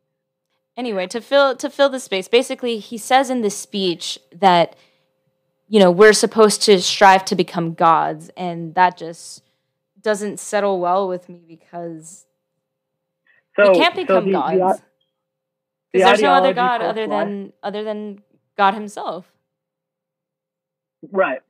Anyway, 0.76 1.08
to 1.08 1.20
fill 1.22 1.56
to 1.56 1.70
fill 1.70 1.90
the 1.90 2.00
space, 2.00 2.28
basically, 2.28 2.78
he 2.80 2.98
says 2.98 3.30
in 3.30 3.42
this 3.42 3.58
speech 3.58 4.20
that 4.32 4.76
you 5.68 5.80
know 5.80 5.92
we're 5.92 6.14
supposed 6.14 6.62
to 6.64 6.82
strive 6.82 7.26
to 7.26 7.36
become 7.36 7.74
gods, 7.74 8.30
and 8.38 8.76
that 8.76 8.98
just 8.98 9.42
doesn't 10.02 10.40
settle 10.40 10.80
well 10.80 11.08
with 11.08 11.28
me 11.30 11.44
because 11.48 12.26
So 13.56 13.72
we 13.72 13.78
can't 13.80 13.96
become 13.96 14.26
the- 14.26 14.32
the 14.32 14.38
gods. 14.38 14.54
i- 14.54 14.56
the 14.58 14.84
Because 15.94 16.10
there's 16.10 16.22
no 16.22 16.34
other 16.34 16.54
god 16.54 16.82
other 16.82 17.08
life. 17.08 17.26
than 17.28 17.54
other 17.64 17.84
than 17.84 18.24
God 18.56 18.74
Himself. 18.74 19.32
right. 21.12 21.42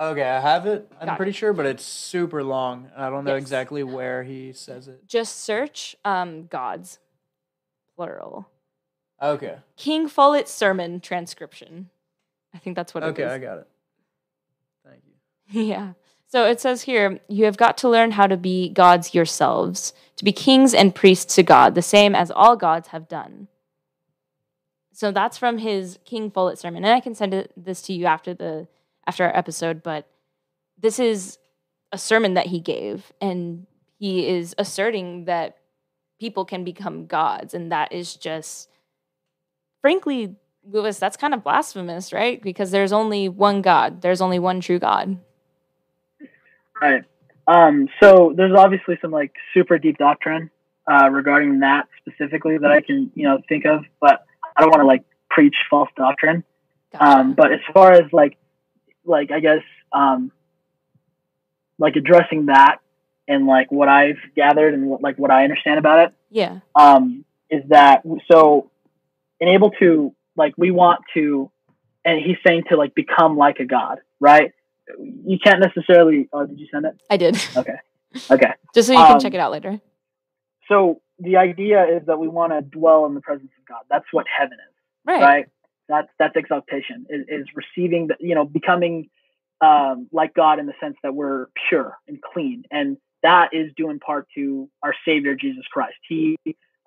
Okay, 0.00 0.22
I 0.28 0.40
have 0.40 0.66
it. 0.66 0.90
I'm 1.00 1.06
Got 1.06 1.12
it. 1.14 1.16
pretty 1.18 1.30
sure, 1.32 1.52
but 1.52 1.66
it's 1.66 1.84
super 1.84 2.42
long, 2.42 2.90
and 2.94 3.04
I 3.04 3.10
don't 3.10 3.24
know 3.24 3.34
Yes. 3.34 3.42
exactly 3.42 3.84
where 3.84 4.24
he 4.24 4.52
says 4.52 4.88
it. 4.88 5.06
Just 5.06 5.36
search 5.40 5.94
um, 6.04 6.46
gods, 6.48 6.98
plural. 7.94 8.50
Okay. 9.22 9.58
King 9.76 10.08
Follett's 10.08 10.50
sermon 10.52 11.00
transcription. 11.00 11.90
I 12.52 12.58
think 12.58 12.74
that's 12.74 12.92
what 12.92 13.04
Okay, 13.04 13.22
it 13.22 13.26
is. 13.26 13.32
Okay, 13.32 13.34
I 13.34 13.38
got 13.38 13.58
it. 13.58 13.68
Yeah. 15.54 15.92
So 16.26 16.46
it 16.46 16.60
says 16.60 16.82
here, 16.82 17.20
you 17.28 17.44
have 17.44 17.56
got 17.56 17.78
to 17.78 17.88
learn 17.88 18.10
how 18.10 18.26
to 18.26 18.36
be 18.36 18.68
gods 18.68 19.14
yourselves, 19.14 19.92
to 20.16 20.24
be 20.24 20.32
kings 20.32 20.74
and 20.74 20.94
priests 20.94 21.36
to 21.36 21.44
God, 21.44 21.74
the 21.76 21.82
same 21.82 22.14
as 22.14 22.30
all 22.30 22.56
gods 22.56 22.88
have 22.88 23.08
done. 23.08 23.46
So 24.92 25.12
that's 25.12 25.38
from 25.38 25.58
his 25.58 25.98
King 26.04 26.30
Follett 26.30 26.58
sermon, 26.58 26.84
and 26.84 26.92
I 26.92 27.00
can 27.00 27.14
send 27.14 27.34
it, 27.34 27.52
this 27.56 27.82
to 27.82 27.92
you 27.92 28.06
after 28.06 28.34
the 28.34 28.66
after 29.06 29.24
our 29.24 29.36
episode. 29.36 29.82
But 29.82 30.08
this 30.78 30.98
is 30.98 31.38
a 31.92 31.98
sermon 31.98 32.34
that 32.34 32.46
he 32.46 32.58
gave, 32.58 33.12
and 33.20 33.66
he 33.98 34.26
is 34.26 34.54
asserting 34.58 35.26
that 35.26 35.58
people 36.18 36.44
can 36.44 36.64
become 36.64 37.06
gods, 37.06 37.54
and 37.54 37.70
that 37.70 37.92
is 37.92 38.14
just, 38.16 38.68
frankly, 39.80 40.36
Louis, 40.64 40.98
that's 40.98 41.16
kind 41.16 41.34
of 41.34 41.44
blasphemous, 41.44 42.12
right? 42.12 42.40
Because 42.42 42.70
there's 42.70 42.92
only 42.92 43.28
one 43.28 43.62
God. 43.62 44.00
There's 44.00 44.20
only 44.20 44.38
one 44.38 44.60
true 44.60 44.78
God. 44.78 45.18
Right. 46.80 47.04
Um, 47.46 47.88
so 48.02 48.32
there's 48.36 48.56
obviously 48.56 48.98
some 49.00 49.10
like 49.10 49.32
super 49.52 49.78
deep 49.78 49.98
doctrine 49.98 50.50
uh, 50.90 51.10
regarding 51.10 51.60
that 51.60 51.88
specifically 52.00 52.58
that 52.58 52.70
I 52.70 52.80
can 52.80 53.10
you 53.14 53.24
know 53.28 53.38
think 53.48 53.64
of, 53.66 53.84
but 54.00 54.24
I 54.56 54.60
don't 54.60 54.70
want 54.70 54.80
to 54.80 54.86
like 54.86 55.04
preach 55.30 55.56
false 55.68 55.90
doctrine. 55.96 56.44
Gotcha. 56.92 57.04
Um, 57.04 57.34
but 57.34 57.52
as 57.52 57.60
far 57.72 57.92
as 57.92 58.12
like 58.12 58.38
like 59.04 59.30
I 59.30 59.40
guess 59.40 59.62
um, 59.92 60.32
like 61.78 61.96
addressing 61.96 62.46
that 62.46 62.78
and 63.26 63.46
like 63.46 63.70
what 63.70 63.88
I've 63.88 64.18
gathered 64.36 64.74
and 64.74 64.86
what, 64.86 65.02
like 65.02 65.16
what 65.18 65.30
I 65.30 65.44
understand 65.44 65.78
about 65.78 66.08
it 66.08 66.14
yeah. 66.30 66.60
um, 66.74 67.24
is 67.50 67.62
that 67.68 68.02
so 68.30 68.70
and 69.40 69.50
able 69.50 69.70
to 69.80 70.14
like 70.36 70.54
we 70.56 70.70
want 70.70 71.00
to 71.14 71.50
and 72.04 72.20
he's 72.20 72.36
saying 72.46 72.64
to 72.68 72.76
like 72.76 72.94
become 72.94 73.36
like 73.36 73.58
a 73.60 73.64
god 73.64 73.98
right 74.20 74.52
you 74.98 75.38
can't 75.42 75.60
necessarily 75.60 76.28
oh 76.32 76.46
did 76.46 76.58
you 76.58 76.66
send 76.72 76.86
it? 76.86 77.00
I 77.10 77.16
did. 77.16 77.36
okay. 77.56 77.74
Okay. 78.30 78.52
Just 78.74 78.88
so 78.88 78.92
you 78.92 78.98
can 78.98 79.12
Um, 79.14 79.20
check 79.20 79.34
it 79.34 79.40
out 79.40 79.52
later. 79.52 79.80
so 80.68 81.00
the 81.18 81.36
idea 81.36 81.84
is 81.86 82.06
that 82.06 82.18
we 82.18 82.28
want 82.28 82.52
to 82.52 82.60
dwell 82.62 83.06
in 83.06 83.14
the 83.14 83.20
presence 83.20 83.50
of 83.58 83.66
god. 83.66 83.82
That's 83.90 84.06
what 84.12 84.26
heaven 84.28 84.54
is 84.58 84.74
Right. 85.06 85.20
right, 85.22 85.46
that's 85.88 86.08
that's 86.18 86.34
exaltation 86.36 87.06
is, 87.10 87.26
is 87.28 87.46
receiving 87.54 88.08
the 88.08 88.16
you 88.20 88.34
know 88.34 88.44
becoming 88.44 89.08
um, 89.60 90.08
like 90.12 90.34
god 90.34 90.58
in 90.58 90.66
the 90.66 90.72
sense 90.80 90.96
that 91.02 91.14
we're 91.14 91.46
pure 91.68 91.96
and 92.08 92.18
clean. 92.22 92.64
And 92.70 92.96
that 93.22 93.50
is 93.52 93.72
due 93.76 93.88
in 93.90 93.98
part 94.00 94.26
to 94.34 94.68
our 94.82 94.94
savior 95.06 95.34
jesus 95.34 95.64
christ. 95.72 95.96
He 96.08 96.36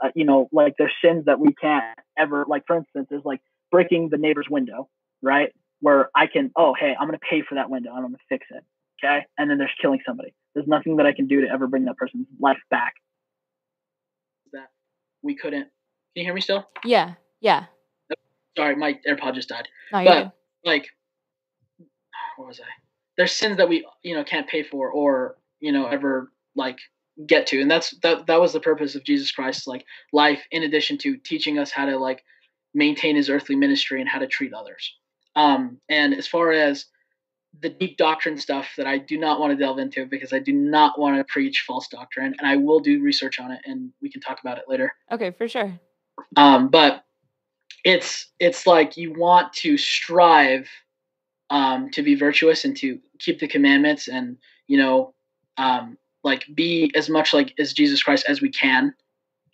uh, 0.04 0.10
you 0.16 0.26
know 0.26 0.50
like 0.52 0.76
there's 0.78 0.94
sins 1.04 1.26
that 1.26 1.40
we 1.40 1.54
can't 1.54 1.86
ever 2.18 2.46
like 2.48 2.64
for 2.68 2.76
instance 2.78 3.08
is 3.12 3.22
like 3.26 3.42
breaking 3.72 4.10
the 4.10 4.18
neighbor's 4.18 4.48
window 4.50 4.88
right 5.22 5.52
where 5.82 6.10
i 6.16 6.28
can 6.28 6.52
oh 6.56 6.74
hey 6.80 6.96
i'm 7.00 7.08
going 7.08 7.18
to 7.18 7.26
pay 7.30 7.42
for 7.42 7.56
that 7.56 7.70
window 7.70 7.92
i'm 7.92 8.02
going 8.02 8.14
to 8.14 8.20
fix 8.30 8.46
it 8.50 8.64
okay? 9.04 9.26
And 9.38 9.50
then 9.50 9.58
there's 9.58 9.74
killing 9.82 10.00
somebody. 10.06 10.34
There's 10.54 10.68
nothing 10.68 10.98
that 10.98 11.06
i 11.06 11.14
can 11.14 11.28
do 11.28 11.42
to 11.42 11.48
ever 11.48 11.68
bring 11.68 11.86
that 11.86 11.98
person's 11.98 12.28
life 12.40 12.58
back. 12.70 12.94
That 14.54 14.70
we 15.22 15.36
couldn't 15.36 15.64
can 15.64 16.22
you 16.22 16.24
hear 16.24 16.34
me 16.34 16.42
still? 16.42 16.68
Yeah. 16.84 17.14
Yeah. 17.42 17.66
sorry 18.56 18.76
my 18.76 19.00
airpod 19.08 19.36
just 19.36 19.50
died. 19.50 19.68
No, 19.92 20.04
but 20.04 20.24
good. 20.24 20.32
like 20.66 20.88
what 22.38 22.48
was 22.48 22.60
i? 22.60 22.64
There's 23.18 23.32
sins 23.32 23.58
that 23.58 23.70
we 23.70 23.86
you 24.04 24.16
know 24.16 24.24
can't 24.24 24.48
pay 24.48 24.64
for 24.64 24.90
or 24.90 25.36
you 25.60 25.72
know 25.72 25.88
ever 25.88 26.32
like 26.56 26.78
get 27.28 27.48
to. 27.48 27.62
And 27.62 27.70
that's 27.70 27.92
that 28.02 28.26
that 28.28 28.42
was 28.42 28.54
the 28.54 28.60
purpose 28.60 28.96
of 28.96 29.04
jesus 29.04 29.32
christ's 29.32 29.68
like 29.68 29.86
life 30.14 30.42
in 30.52 30.64
addition 30.64 30.98
to 31.00 31.18
teaching 31.18 31.60
us 31.60 31.72
how 31.72 31.86
to 31.86 31.98
like 31.98 32.24
maintain 32.74 33.16
his 33.16 33.30
earthly 33.30 33.56
ministry 33.56 34.00
and 34.02 34.10
how 34.10 34.20
to 34.20 34.28
treat 34.28 34.54
others 34.54 34.94
um 35.38 35.80
and 35.88 36.14
as 36.14 36.28
far 36.28 36.52
as 36.52 36.86
the 37.62 37.70
deep 37.70 37.96
doctrine 37.98 38.38
stuff 38.38 38.68
that 38.78 38.86
i 38.88 38.98
do 38.98 39.18
not 39.18 39.40
want 39.40 39.52
to 39.52 39.58
delve 39.58 39.80
into 39.80 40.06
because 40.06 40.34
i 40.34 40.40
do 40.40 40.52
not 40.52 41.00
want 41.00 41.16
to 41.18 41.24
preach 41.32 41.64
false 41.66 41.88
doctrine 41.88 42.36
and 42.38 42.48
i 42.48 42.56
will 42.58 42.80
do 42.82 43.02
research 43.02 43.40
on 43.40 43.52
it 43.52 43.62
and 43.66 43.92
we 44.02 44.10
can 44.12 44.20
talk 44.22 44.40
about 44.42 44.58
it 44.58 44.66
later 44.68 44.92
Okay, 45.12 45.32
for 45.32 45.48
sure. 45.48 45.80
um, 46.36 46.68
but 46.68 47.04
it's 47.86 48.32
it's 48.40 48.68
like 48.68 48.98
you 48.98 49.14
want 49.14 49.54
to 49.54 49.78
strive 49.78 50.68
um, 51.50 51.90
to 51.92 52.02
be 52.04 52.16
virtuous 52.16 52.66
and 52.66 52.76
to 52.78 53.00
keep 53.20 53.40
the 53.40 53.48
commandments 53.48 54.08
and 54.10 54.38
you 54.68 54.78
know 54.78 55.14
um, 55.58 55.98
like 56.24 56.44
be 56.54 56.92
as 56.96 57.10
much 57.10 57.34
like 57.34 57.54
as 57.58 57.74
Jesus 57.74 58.04
Christ 58.04 58.26
as 58.28 58.42
we 58.42 58.50
can 58.50 58.94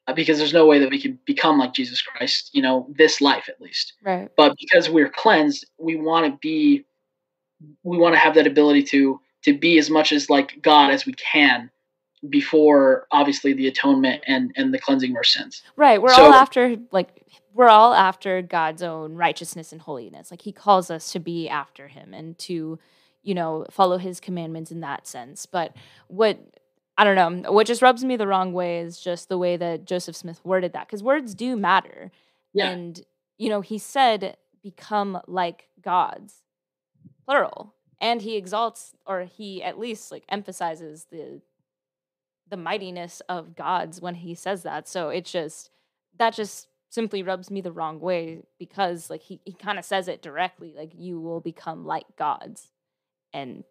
Uh, 0.05 0.13
because 0.13 0.37
there's 0.37 0.53
no 0.53 0.65
way 0.65 0.79
that 0.79 0.89
we 0.89 0.99
can 0.99 1.17
become 1.25 1.57
like 1.57 1.73
Jesus 1.73 2.01
Christ, 2.01 2.49
you 2.53 2.61
know, 2.61 2.87
this 2.89 3.21
life 3.21 3.47
at 3.47 3.61
least. 3.61 3.93
Right. 4.03 4.29
But 4.35 4.55
because 4.59 4.89
we're 4.89 5.09
cleansed, 5.09 5.65
we 5.77 5.95
want 5.95 6.25
to 6.29 6.37
be 6.41 6.85
we 7.83 7.97
want 7.97 8.13
to 8.13 8.19
have 8.19 8.35
that 8.35 8.45
ability 8.45 8.83
to 8.83 9.21
to 9.43 9.57
be 9.57 9.77
as 9.77 9.89
much 9.89 10.11
as 10.11 10.29
like 10.29 10.61
God 10.61 10.91
as 10.91 11.05
we 11.05 11.13
can 11.13 11.69
before 12.29 13.07
obviously 13.11 13.53
the 13.53 13.67
atonement 13.67 14.23
and 14.27 14.51
and 14.57 14.73
the 14.73 14.79
cleansing 14.79 15.11
of 15.11 15.17
our 15.17 15.23
sins. 15.23 15.63
Right. 15.77 16.01
We're 16.01 16.13
So- 16.13 16.25
all 16.25 16.33
after 16.33 16.75
like 16.91 17.23
we're 17.53 17.69
all 17.69 17.93
after 17.93 18.41
God's 18.41 18.81
own 18.81 19.13
righteousness 19.15 19.71
and 19.71 19.79
holiness. 19.81 20.31
Like 20.31 20.41
he 20.41 20.51
calls 20.51 20.89
us 20.89 21.11
to 21.11 21.19
be 21.19 21.47
after 21.47 21.87
him 21.87 22.13
and 22.13 22.37
to, 22.39 22.79
you 23.21 23.33
know, 23.35 23.67
follow 23.69 23.97
his 23.99 24.19
commandments 24.19 24.71
in 24.71 24.79
that 24.81 25.05
sense. 25.07 25.45
But 25.45 25.75
what 26.07 26.39
I 26.97 27.03
don't 27.03 27.15
know, 27.43 27.51
what 27.51 27.67
just 27.67 27.81
rubs 27.81 28.03
me 28.03 28.15
the 28.15 28.27
wrong 28.27 28.53
way 28.53 28.79
is 28.79 28.99
just 28.99 29.27
the 29.27 29.37
way 29.37 29.57
that 29.57 29.85
Joseph 29.85 30.15
Smith 30.15 30.39
worded 30.43 30.73
that 30.73 30.87
cuz 30.87 31.01
words 31.01 31.33
do 31.33 31.55
matter. 31.55 32.11
Yeah. 32.53 32.69
And 32.69 33.01
you 33.37 33.49
know, 33.49 33.61
he 33.61 33.77
said 33.77 34.37
become 34.61 35.19
like 35.27 35.69
gods. 35.81 36.43
Plural. 37.25 37.73
And 37.99 38.21
he 38.21 38.35
exalts 38.35 38.93
or 39.05 39.21
he 39.21 39.63
at 39.63 39.79
least 39.79 40.11
like 40.11 40.23
emphasizes 40.29 41.07
the 41.11 41.41
the 42.49 42.57
mightiness 42.57 43.21
of 43.29 43.55
gods 43.55 44.01
when 44.01 44.15
he 44.15 44.35
says 44.35 44.63
that. 44.63 44.87
So 44.87 45.09
it's 45.09 45.31
just 45.31 45.71
that 46.17 46.33
just 46.33 46.67
simply 46.89 47.23
rubs 47.23 47.49
me 47.49 47.59
the 47.59 47.71
wrong 47.71 47.99
way 47.99 48.43
because 48.59 49.09
like 49.09 49.23
he, 49.23 49.41
he 49.45 49.53
kind 49.53 49.79
of 49.79 49.85
says 49.85 50.07
it 50.07 50.21
directly 50.21 50.75
like 50.77 50.91
you 50.93 51.19
will 51.19 51.41
become 51.41 51.85
like 51.85 52.05
gods 52.17 52.71
and 53.33 53.63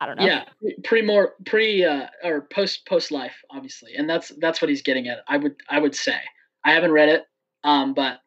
i 0.00 0.06
don't 0.06 0.16
know 0.16 0.24
Yeah, 0.24 0.44
pre 0.84 1.02
more 1.02 1.34
pre 1.46 1.84
uh, 1.84 2.06
or 2.24 2.42
post 2.52 2.86
post 2.86 3.10
life, 3.10 3.34
obviously, 3.50 3.94
and 3.96 4.08
that's 4.08 4.32
that's 4.38 4.60
what 4.60 4.68
he's 4.68 4.82
getting 4.82 5.08
at. 5.08 5.18
I 5.28 5.36
would 5.36 5.56
I 5.68 5.78
would 5.78 5.94
say 5.94 6.16
I 6.64 6.72
haven't 6.72 6.92
read 6.92 7.08
it, 7.08 7.24
um, 7.64 7.94
but 7.94 8.20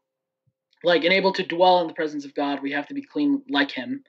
like 0.84 1.04
and 1.04 1.14
able 1.14 1.34
to 1.34 1.46
dwell 1.46 1.82
in 1.82 1.88
the 1.88 1.94
presence 1.94 2.26
of 2.26 2.36
God, 2.36 2.62
we 2.62 2.72
have 2.72 2.88
to 2.88 2.94
be 2.94 3.02
clean 3.02 3.42
like 3.50 3.72
Him, 3.72 4.04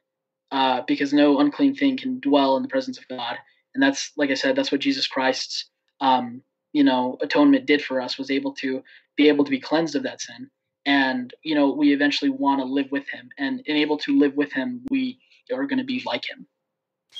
uh, 0.51 0.83
because 0.87 1.13
no 1.13 1.39
unclean 1.39 1.75
thing 1.75 1.97
can 1.97 2.21
dwell 2.21 2.57
in 2.57 2.63
the 2.63 2.69
presence 2.69 2.99
of 2.99 3.09
God, 3.09 3.37
and 3.75 3.83
that's 3.83 4.13
like 4.17 4.31
I 4.31 4.35
said, 4.35 4.57
that's 4.57 4.73
what 4.73 4.81
Jesus 4.81 5.07
Christ's 5.07 5.71
um, 6.01 6.43
you 6.73 6.85
know 6.85 7.17
atonement 7.21 7.67
did 7.67 7.83
for 7.83 8.01
us 8.01 8.19
was 8.19 8.31
able 8.31 8.55
to 8.55 8.83
be 9.17 9.29
able 9.29 9.45
to 9.45 9.51
be 9.51 9.61
cleansed 9.61 9.97
of 9.97 10.03
that 10.05 10.21
sin, 10.21 10.51
and 10.87 11.33
you 11.43 11.55
know 11.55 11.73
we 11.73 11.93
eventually 11.93 12.31
want 12.31 12.61
to 12.61 12.65
live 12.65 12.91
with 12.91 13.09
Him, 13.09 13.29
and, 13.39 13.63
able 13.67 13.99
to 13.99 14.19
live 14.19 14.35
with 14.35 14.53
Him, 14.53 14.83
we 14.91 15.19
are 15.53 15.67
going 15.67 15.79
to 15.79 15.85
be 15.85 16.03
like 16.07 16.29
Him 16.29 16.47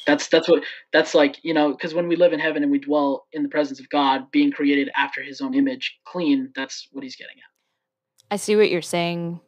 that's 0.07 0.29
that's 0.29 0.49
what 0.49 0.63
that's 0.93 1.15
like 1.15 1.39
you 1.43 1.55
know 1.55 1.73
because 1.73 1.95
when 1.95 2.09
we 2.09 2.17
live 2.17 2.33
in 2.33 2.41
heaven 2.41 2.63
and 2.63 2.73
we 2.73 2.79
dwell 2.79 3.27
in 3.33 3.43
the 3.43 3.49
presence 3.49 3.81
of 3.81 3.89
god 3.89 4.31
being 4.31 4.51
created 4.51 4.91
after 4.97 5.23
his 5.23 5.41
own 5.41 5.55
image 5.55 5.99
clean 6.05 6.51
that's 6.55 6.89
what 6.93 7.05
he's 7.05 7.17
getting 7.17 7.37
at. 7.37 8.35
I 8.35 8.37
see 8.37 8.57
what 8.57 8.71
you're 8.71 8.83
saying. 8.83 9.41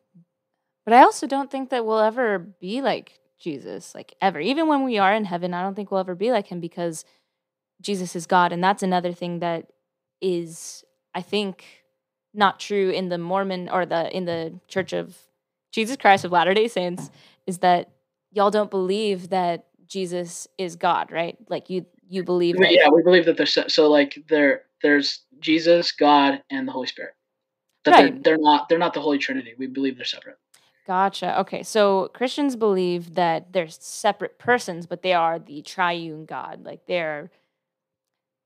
But 0.85 0.95
i 0.95 1.03
also 1.03 1.27
don't 1.27 1.51
think 1.51 1.71
that 1.71 1.85
we'll 1.85 2.01
ever 2.01 2.39
be 2.39 2.83
like 2.83 3.19
jesus 3.41 3.95
like 3.95 4.15
ever. 4.21 4.41
Even 4.41 4.69
when 4.69 4.85
we 4.85 4.99
are 4.99 5.15
in 5.15 5.25
heaven 5.25 5.55
i 5.55 5.63
don't 5.63 5.75
think 5.75 5.91
we'll 5.91 6.01
ever 6.01 6.15
be 6.15 6.31
like 6.31 6.47
him 6.47 6.61
because 6.61 7.05
jesus 7.81 8.15
is 8.15 8.27
god 8.27 8.53
and 8.53 8.63
that's 8.63 8.83
another 8.83 9.13
thing 9.13 9.41
that 9.41 9.67
is 10.21 10.85
i 11.15 11.21
think 11.21 11.65
not 12.33 12.59
true 12.61 12.91
in 12.91 13.09
the 13.09 13.19
mormon 13.19 13.69
or 13.69 13.85
the 13.85 14.15
in 14.17 14.25
the 14.25 14.59
church 14.69 14.93
of 14.93 15.17
jesus 15.73 15.97
christ 15.97 16.25
of 16.25 16.33
latter 16.33 16.55
day 16.55 16.69
saints 16.69 17.11
is 17.47 17.59
that 17.59 17.91
y'all 18.33 18.51
don't 18.51 18.71
believe 18.71 19.31
that 19.31 19.67
jesus 19.95 20.49
is 20.59 20.75
god 20.75 21.13
right 21.13 21.37
like 21.49 21.71
you 21.71 21.87
you 22.09 22.25
believe 22.25 22.57
that 22.59 22.73
yeah 22.73 22.89
we 22.89 23.01
believe 23.01 23.25
that 23.25 23.37
there's 23.37 23.57
so, 23.73 23.89
like 23.89 24.19
there 24.29 24.63
there's 24.83 25.21
jesus 25.39 25.93
god 25.93 26.43
and 26.51 26.67
the 26.67 26.73
holy 26.73 26.89
spirit 26.89 27.15
that 27.85 27.93
Right. 27.93 28.13
they're, 28.25 28.37
they're 28.37 28.43
not 28.43 28.69
they're 28.69 28.79
not 28.79 28.93
the 28.93 29.01
holy 29.01 29.19
trinity 29.19 29.55
we 29.57 29.69
believe 29.69 29.97
they're 29.97 30.05
separate 30.05 30.37
Gotcha. 30.87 31.41
Okay. 31.41 31.63
So 31.63 32.11
Christians 32.13 32.57
believe 32.57 33.15
that 33.15 33.55
they're 33.55 33.69
separate 33.71 34.39
persons, 34.39 34.85
but 34.85 35.01
they 35.01 35.15
are 35.15 35.39
the 35.39 35.63
triune 35.63 36.27
God. 36.27 36.63
Like 36.63 36.85
they're 36.87 37.31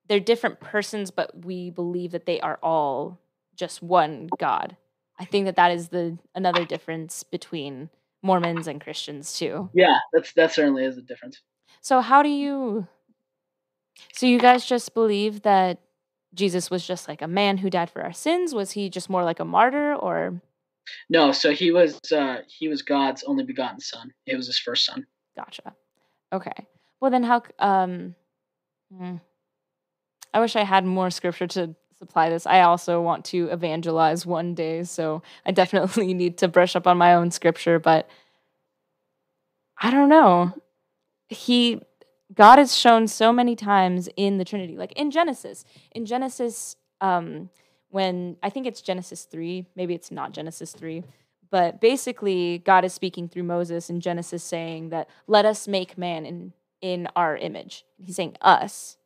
they're 0.08 0.20
different 0.20 0.60
persons, 0.60 1.10
but 1.10 1.44
we 1.44 1.70
believe 1.70 2.12
that 2.12 2.26
they 2.26 2.40
are 2.40 2.60
all 2.62 3.18
just 3.56 3.82
one 3.82 4.28
God. 4.38 4.76
I 5.18 5.24
think 5.24 5.46
that 5.46 5.56
that 5.56 5.72
is 5.72 5.88
the 5.88 6.16
another 6.32 6.64
difference 6.64 7.24
between 7.24 7.90
Mormons 8.22 8.66
and 8.66 8.80
Christians 8.80 9.38
too. 9.38 9.70
yeah 9.74 9.98
that's 10.12 10.32
that 10.34 10.52
certainly 10.52 10.84
is 10.84 10.96
a 10.98 11.02
difference 11.02 11.40
So 11.80 12.00
how 12.00 12.22
do 12.22 12.28
you 12.28 12.86
So 14.12 14.26
you 14.26 14.38
guys 14.38 14.64
just 14.64 14.94
believe 14.94 15.42
that 15.42 15.80
Jesus 16.34 16.70
was 16.70 16.86
just 16.86 17.08
like 17.08 17.22
a 17.22 17.28
man 17.28 17.58
who 17.58 17.70
died 17.70 17.90
for 17.90 18.02
our 18.02 18.12
sins? 18.12 18.54
Was 18.54 18.72
he 18.72 18.90
just 18.90 19.08
more 19.08 19.24
like 19.24 19.40
a 19.40 19.44
martyr 19.44 19.94
or 19.94 20.40
no 21.10 21.32
so 21.32 21.52
he 21.52 21.70
was 21.70 21.98
uh 22.12 22.38
he 22.48 22.66
was 22.68 22.80
god's 22.82 23.22
only 23.24 23.44
begotten 23.44 23.78
son 23.80 24.10
it 24.26 24.36
was 24.36 24.46
his 24.46 24.58
first 24.58 24.84
son 24.84 25.06
Gotcha. 25.36 25.72
Okay. 26.32 26.66
Well, 27.00 27.12
then 27.12 27.22
how? 27.22 27.42
Um, 27.60 28.16
hmm. 28.92 29.16
I 30.34 30.40
wish 30.40 30.56
I 30.56 30.64
had 30.64 30.84
more 30.84 31.10
scripture 31.10 31.46
to 31.46 31.76
supply 31.98 32.30
this. 32.30 32.46
I 32.46 32.60
also 32.60 33.00
want 33.00 33.24
to 33.26 33.48
evangelize 33.48 34.24
one 34.24 34.54
day, 34.54 34.84
so 34.84 35.22
I 35.44 35.50
definitely 35.50 36.14
need 36.22 36.38
to 36.38 36.48
brush 36.48 36.76
up 36.76 36.86
on 36.86 36.98
my 36.98 37.14
own 37.14 37.30
scripture. 37.30 37.78
But 37.78 38.08
I 39.80 39.90
don't 39.90 40.08
know. 40.08 40.54
He, 41.28 41.80
God 42.34 42.58
is 42.58 42.76
shown 42.76 43.08
so 43.08 43.32
many 43.32 43.56
times 43.56 44.08
in 44.16 44.38
the 44.38 44.44
Trinity, 44.44 44.76
like 44.76 44.92
in 44.92 45.10
Genesis. 45.10 45.64
In 45.92 46.06
Genesis, 46.06 46.76
um, 47.00 47.50
when 47.90 48.36
I 48.42 48.50
think 48.50 48.66
it's 48.66 48.80
Genesis 48.80 49.24
three, 49.24 49.66
maybe 49.76 49.94
it's 49.94 50.10
not 50.10 50.32
Genesis 50.32 50.72
three, 50.72 51.04
but 51.50 51.80
basically 51.80 52.58
god 52.58 52.84
is 52.84 52.92
speaking 52.92 53.28
through 53.28 53.42
moses 53.42 53.90
in 53.90 54.00
genesis 54.00 54.42
saying 54.42 54.90
that 54.90 55.08
let 55.26 55.44
us 55.44 55.66
make 55.66 55.96
man 55.96 56.26
in 56.26 56.52
in 56.80 57.08
our 57.16 57.36
image 57.36 57.84
he's 57.98 58.16
saying 58.16 58.36
us 58.40 58.96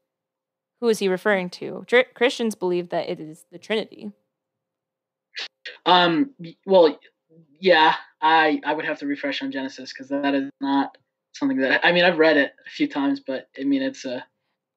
who 0.82 0.88
is 0.88 0.98
he 0.98 1.06
referring 1.06 1.48
to? 1.48 1.84
Tr- 1.86 2.10
christians 2.12 2.56
believe 2.56 2.88
that 2.88 3.08
it 3.08 3.20
is 3.20 3.46
the 3.52 3.58
trinity. 3.58 4.10
Um 5.86 6.34
well 6.66 6.98
yeah 7.60 7.94
i 8.20 8.60
i 8.66 8.74
would 8.74 8.84
have 8.84 8.98
to 8.98 9.06
refresh 9.06 9.42
on 9.42 9.52
genesis 9.52 9.92
because 9.92 10.08
that 10.08 10.34
is 10.34 10.50
not 10.60 10.98
something 11.34 11.58
that 11.58 11.86
i 11.86 11.92
mean 11.92 12.04
i've 12.04 12.18
read 12.18 12.36
it 12.36 12.52
a 12.66 12.70
few 12.70 12.88
times 12.88 13.22
but 13.24 13.48
i 13.58 13.62
mean 13.62 13.80
it's 13.80 14.04
a 14.04 14.24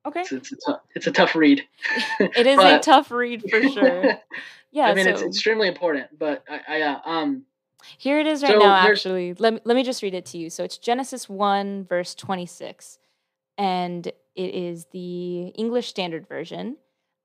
okay. 0.05 0.21
it's, 0.21 0.31
it's, 0.31 0.51
a, 0.51 0.55
tou- 0.55 0.79
it's 0.93 1.07
a 1.07 1.11
tough 1.11 1.35
read. 1.35 1.63
It 2.19 2.45
is 2.47 2.59
a 2.59 2.79
tough 2.79 3.11
read 3.11 3.43
for 3.49 3.67
sure. 3.67 4.19
Yeah 4.71 4.87
i 4.87 4.93
mean 4.93 5.05
so 5.05 5.11
it's 5.11 5.23
extremely 5.23 5.67
important 5.67 6.07
but 6.19 6.43
i 6.47 6.61
i 6.67 6.81
uh, 6.81 6.99
um 7.05 7.45
here 7.97 8.19
it 8.19 8.27
is 8.27 8.43
right 8.43 8.51
so 8.51 8.59
now 8.59 8.75
actually. 8.75 9.33
Let 9.35 9.53
me, 9.53 9.59
let 9.63 9.75
me 9.75 9.83
just 9.83 10.01
read 10.01 10.15
it 10.15 10.25
to 10.27 10.37
you. 10.39 10.49
So 10.49 10.63
it's 10.63 10.77
genesis 10.77 11.29
1 11.29 11.85
verse 11.85 12.15
26 12.15 12.99
and 13.57 14.07
it 14.07 14.53
is 14.53 14.85
the 14.91 15.47
english 15.55 15.87
standard 15.87 16.27
version 16.27 16.77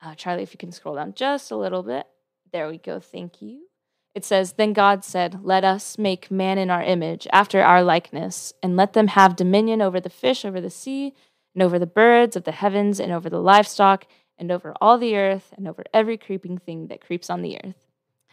uh, 0.03 0.15
charlie 0.15 0.43
if 0.43 0.53
you 0.53 0.59
can 0.59 0.73
scroll 0.73 0.95
down 0.95 1.13
just 1.15 1.51
a 1.51 1.57
little 1.57 1.83
bit 1.83 2.07
there 2.53 2.69
we 2.69 2.79
go 2.79 3.01
thank 3.01 3.41
you 3.43 3.67
It 4.13 4.25
says, 4.25 4.55
Then 4.55 4.73
God 4.73 5.05
said, 5.05 5.45
Let 5.45 5.63
us 5.65 5.97
make 5.97 6.31
man 6.31 6.59
in 6.59 6.69
our 6.69 6.83
image, 6.83 7.29
after 7.33 7.63
our 7.63 7.83
likeness, 7.85 8.53
and 8.61 8.77
let 8.77 8.93
them 8.93 9.09
have 9.09 9.37
dominion 9.37 9.81
over 9.81 10.01
the 10.01 10.11
fish, 10.11 10.45
over 10.45 10.61
the 10.61 10.69
sea, 10.83 11.15
and 11.55 11.63
over 11.63 11.79
the 11.79 11.87
birds 11.87 12.35
of 12.37 12.43
the 12.43 12.59
heavens, 12.63 12.99
and 12.99 13.13
over 13.13 13.31
the 13.31 13.41
livestock, 13.41 14.07
and 14.37 14.51
over 14.51 14.75
all 14.81 14.99
the 14.99 15.15
earth, 15.17 15.55
and 15.57 15.69
over 15.69 15.85
every 15.95 16.19
creeping 16.19 16.59
thing 16.59 16.89
that 16.89 17.01
creeps 17.07 17.31
on 17.31 17.43
the 17.43 17.57
earth. 17.65 17.87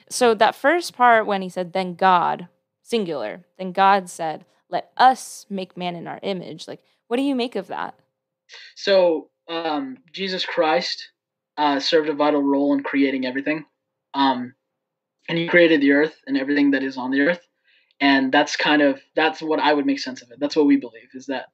So, 0.09 0.33
that 0.33 0.55
first 0.55 0.95
part, 0.95 1.27
when 1.27 1.43
he 1.43 1.49
said, 1.49 1.73
Then 1.73 1.93
God, 1.93 2.47
singular, 2.81 3.45
then 3.59 3.71
God 3.71 4.09
said, 4.09 4.45
Let 4.69 4.89
us 4.97 5.45
make 5.47 5.77
man 5.77 5.95
in 5.95 6.07
our 6.07 6.19
image. 6.23 6.67
Like, 6.67 6.81
what 7.07 7.17
do 7.17 7.23
you 7.23 7.35
make 7.35 7.55
of 7.55 7.67
that? 7.67 7.95
So 8.75 9.29
um, 9.49 9.97
Jesus 10.11 10.45
Christ 10.45 11.09
uh, 11.57 11.79
served 11.79 12.09
a 12.09 12.13
vital 12.13 12.41
role 12.41 12.73
in 12.73 12.83
creating 12.83 13.25
everything, 13.25 13.65
um, 14.13 14.53
and 15.27 15.37
He 15.37 15.47
created 15.47 15.81
the 15.81 15.91
earth 15.91 16.15
and 16.27 16.37
everything 16.37 16.71
that 16.71 16.83
is 16.83 16.97
on 16.97 17.11
the 17.11 17.21
earth, 17.21 17.45
and 17.99 18.31
that's 18.31 18.55
kind 18.55 18.81
of 18.81 19.01
that's 19.15 19.41
what 19.41 19.59
I 19.59 19.73
would 19.73 19.85
make 19.85 19.99
sense 19.99 20.21
of 20.21 20.31
it. 20.31 20.39
That's 20.39 20.55
what 20.55 20.65
we 20.65 20.77
believe 20.77 21.09
is 21.13 21.25
that 21.27 21.47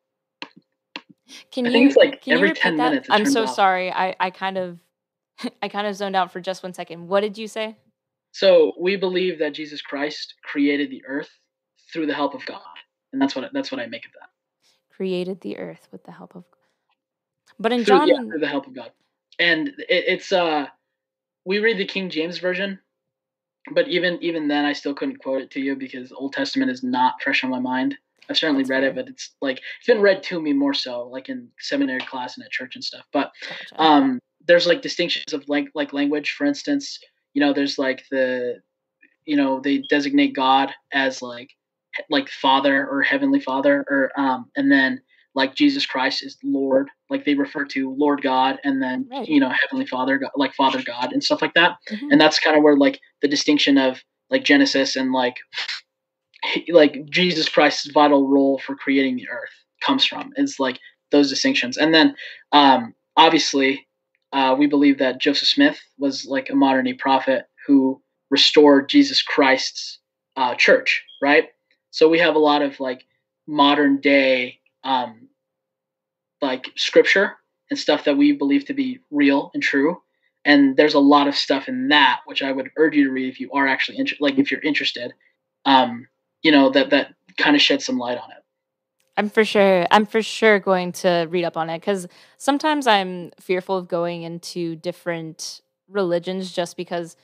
Can 1.51 1.66
I 1.66 1.70
you 1.70 1.74
think 1.74 1.88
it's 1.88 1.97
like 1.97 2.22
can 2.22 2.34
every 2.34 2.49
you 2.49 2.54
repeat 2.54 2.62
10 2.64 2.78
that? 2.78 2.89
minutes 2.89 3.08
I'm 3.10 3.26
so 3.26 3.45
sorry. 3.45 3.91
I, 3.91 4.16
I 4.20 4.30
kind 4.30 4.58
of 4.58 4.80
I 5.62 5.70
kind 5.70 5.88
of 5.88 5.95
zoned 5.95 6.16
out 6.16 6.32
for 6.32 6.41
just 6.41 6.64
one 6.64 6.74
second. 6.74 7.08
What 7.08 7.22
did 7.22 7.38
you 7.38 7.47
say? 7.47 7.78
so 8.34 8.74
we 8.80 8.95
believe 8.95 9.38
that 9.39 9.54
Jesus 9.54 9.82
Christ 9.82 10.34
created 10.43 10.89
the 10.89 11.04
earth 11.08 11.30
through 11.91 12.08
the 12.08 12.16
help 12.16 12.34
of 12.34 12.45
God, 12.45 12.62
and 13.14 13.22
that's 13.22 13.36
what 13.36 13.51
that's 13.54 13.72
what 13.72 13.80
I 13.80 13.86
make 13.86 14.06
of 14.06 14.12
that. 14.14 14.32
Created 14.96 15.41
the 15.41 15.58
earth 15.58 15.88
with 15.91 16.04
the 16.04 16.12
help 16.12 16.36
of 16.36 16.44
But 17.60 17.72
in 17.72 17.84
through, 17.84 17.98
John 17.98 18.08
yeah, 18.08 18.22
through 18.30 18.39
the 18.39 18.48
help 18.48 18.68
of 18.68 18.76
God. 18.76 18.91
And 19.39 19.70
it, 19.70 20.06
it's 20.08 20.32
uh, 20.32 20.68
we 21.46 21.60
read 21.60 21.78
the 21.78 21.86
King 21.86 22.10
James 22.10 22.38
version, 22.38 22.80
but 23.72 23.88
even 23.88 24.22
even 24.22 24.48
then, 24.48 24.66
I 24.66 24.74
still 24.74 24.94
couldn't 24.94 25.18
quote 25.18 25.41
it 25.41 25.52
to 25.52 25.60
you 25.60 25.76
because 25.76 26.12
Old 26.12 26.34
Testament 26.34 26.70
is 26.70 26.84
not 26.84 27.22
fresh 27.22 27.44
on 27.44 27.50
my 27.50 27.60
mind. 27.60 27.98
I've 28.30 28.38
certainly 28.38 28.64
That's 28.64 28.70
read 28.70 28.84
it, 28.84 28.96
but 28.96 29.08
it's 29.08 29.36
like 29.41 29.62
it's 29.80 29.88
been 29.88 30.02
read 30.02 30.24
to 30.24 30.41
me 30.41 30.54
more 30.54 30.74
so, 30.74 31.08
like 31.08 31.30
in 31.30 31.50
seminary 31.60 32.00
class 32.00 32.38
and 32.38 32.46
at 32.46 32.52
church 32.52 32.76
and 32.76 32.84
stuff. 32.84 33.06
But 33.12 33.32
Gotcha. 33.41 33.82
um, 33.82 34.20
there's 34.46 34.68
like 34.68 34.82
distinctions 34.82 35.34
of 35.34 35.48
like 35.50 35.70
like 35.76 35.94
language. 35.94 36.32
For 36.32 36.46
instance, 36.46 37.00
you 37.34 37.41
know, 37.41 37.54
there's 37.54 37.78
like 37.78 38.04
the, 38.12 38.62
you 39.26 39.36
know, 39.36 39.60
they 39.60 39.80
designate 39.89 40.36
God 40.36 40.72
as 40.91 41.22
like 41.22 41.50
like 42.10 42.30
Father 42.30 42.88
or 42.88 43.02
Heavenly 43.02 43.39
Father, 43.39 43.86
or 43.89 44.12
um, 44.18 44.50
and 44.56 44.72
then 44.72 45.02
like 45.36 45.56
Jesus 45.56 45.86
Christ 45.86 46.24
is 46.24 46.38
Lord. 46.44 46.89
Like 47.10 47.26
they 47.26 47.34
refer 47.36 47.66
to 47.66 47.96
Lord 47.98 48.22
God, 48.22 48.60
and 48.64 48.82
then 48.82 49.08
Right. 49.12 49.28
you 49.28 49.39
know 49.39 49.50
Heavenly 49.50 49.86
Father, 49.88 50.18
God, 50.18 50.32
like 50.36 50.54
Father 50.54 50.82
God, 50.84 51.12
and 51.14 51.24
stuff 51.24 51.41
like 51.41 51.54
that 51.56 51.78
Mhm. 51.91 52.12
and 52.12 52.22
that's 52.22 52.39
kind 52.39 52.58
of 52.58 52.64
where 52.64 52.76
like 52.78 53.00
the 53.22 53.28
distinction 53.28 53.78
of 53.78 54.02
like 54.30 54.44
Genesis 54.44 54.96
and 54.96 55.12
like 55.12 55.38
like 56.70 57.06
Jesus 57.10 57.48
Christ's 57.50 57.89
vital 57.91 58.28
role 58.28 58.60
for 58.60 58.76
creating 58.76 59.16
the 59.16 59.30
earth 59.30 59.50
comes 59.82 60.06
from 60.06 60.32
is 60.36 60.60
like 60.60 60.80
those 61.12 61.30
distinctions. 61.30 61.78
And 61.78 61.94
then 61.94 62.16
um, 62.52 62.94
obviously 63.18 63.88
uh, 64.34 64.56
we 64.58 64.68
believe 64.68 64.98
that 65.00 65.20
Joseph 65.22 65.48
Smith 65.48 65.80
was 66.00 66.26
like 66.26 66.50
a 66.50 66.56
modern 66.56 66.86
day 66.86 66.94
prophet 66.94 67.46
who 67.68 68.02
restored 68.30 68.89
Jesus 68.89 69.22
Christ's 69.22 70.00
uh, 70.36 70.56
church, 70.56 71.04
right? 71.22 71.50
So 71.94 72.10
we 72.10 72.20
have 72.20 72.36
a 72.36 72.39
lot 72.39 72.64
of 72.64 72.80
like 72.80 73.06
modern 73.46 74.02
day 74.02 74.60
um, 74.84 75.30
like 76.41 76.72
scripture 76.76 77.38
and 77.70 77.80
stuff 77.80 78.06
that 78.06 78.18
we 78.18 78.32
believe 78.34 78.66
to 78.66 78.74
be 78.74 79.00
real 79.12 79.52
and 79.54 79.62
true 79.62 80.02
and 80.44 80.76
there's 80.76 80.96
a 80.96 81.00
lot 81.00 81.28
of 81.28 81.36
stuff 81.36 81.68
in 81.68 81.89
that 81.89 82.22
which 82.26 82.41
I 82.41 82.52
would 82.52 82.72
urge 82.78 82.96
you 82.96 83.06
to 83.06 83.12
read 83.12 83.30
if 83.30 83.39
you 83.39 83.52
are 83.52 83.68
actually 83.68 84.00
inter- 84.00 84.16
like 84.20 84.38
if 84.39 84.52
you're 84.52 84.62
interested. 84.62 85.14
Um, 85.66 86.08
you 86.41 86.52
know 86.52 86.72
that 86.72 86.89
that 86.89 87.14
kind 87.38 87.56
of 87.56 87.62
sheds 87.62 87.86
some 87.86 87.98
light 87.98 88.18
on 88.18 88.32
it. 88.32 88.44
I'm 89.16 89.30
for 89.30 89.46
sure. 89.46 89.86
I'm 89.91 90.08
for 90.08 90.24
sure 90.24 90.60
going 90.60 90.91
to 90.94 91.28
read 91.30 91.46
up 91.46 91.56
on 91.56 91.70
it 91.70 91.80
because 91.80 92.08
sometimes 92.38 92.88
I'm 92.88 93.32
fearful 93.39 93.78
of 93.78 93.88
going 93.88 94.24
into 94.24 94.76
different 94.76 95.62
religions 95.88 96.52
just 96.52 96.76
because 96.76 97.16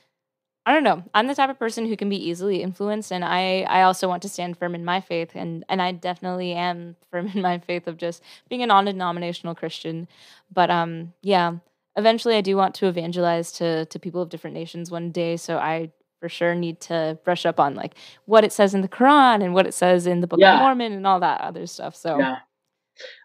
I 0.66 0.72
don't 0.74 0.84
know. 0.84 1.02
I'm 1.14 1.26
the 1.26 1.34
type 1.34 1.50
of 1.50 1.58
person 1.58 1.86
who 1.86 1.96
can 1.96 2.08
be 2.08 2.28
easily 2.28 2.62
influenced, 2.62 3.10
and 3.12 3.24
I 3.24 3.62
I 3.62 3.82
also 3.82 4.08
want 4.08 4.22
to 4.22 4.28
stand 4.28 4.58
firm 4.58 4.74
in 4.74 4.84
my 4.84 5.00
faith, 5.00 5.30
and 5.34 5.64
and 5.68 5.80
I 5.80 5.92
definitely 5.92 6.52
am 6.52 6.96
firm 7.10 7.28
in 7.34 7.40
my 7.42 7.58
faith 7.58 7.86
of 7.86 7.96
just 7.96 8.22
being 8.48 8.62
a 8.62 8.66
non-denominational 8.66 9.54
Christian. 9.54 10.06
But 10.52 10.70
um, 10.70 11.14
yeah, 11.22 11.54
eventually 11.96 12.36
I 12.36 12.40
do 12.42 12.56
want 12.56 12.74
to 12.76 12.86
evangelize 12.86 13.52
to 13.52 13.86
to 13.86 13.98
people 13.98 14.20
of 14.22 14.28
different 14.28 14.54
nations 14.54 14.90
one 14.90 15.10
day. 15.10 15.36
So 15.36 15.56
I 15.58 15.92
for 16.20 16.28
sure 16.28 16.54
need 16.54 16.80
to 16.82 17.18
brush 17.24 17.46
up 17.46 17.58
on 17.58 17.74
like 17.74 17.94
what 18.26 18.44
it 18.44 18.52
says 18.52 18.74
in 18.74 18.82
the 18.82 18.88
Quran 18.88 19.42
and 19.42 19.54
what 19.54 19.66
it 19.66 19.72
says 19.72 20.06
in 20.06 20.20
the 20.20 20.26
Book 20.26 20.38
Yeah. 20.40 20.56
of 20.56 20.60
Mormon 20.60 20.92
and 20.92 21.06
all 21.06 21.20
that 21.20 21.40
other 21.40 21.66
stuff. 21.66 21.96
So 21.96 22.18
Yeah. 22.18 22.36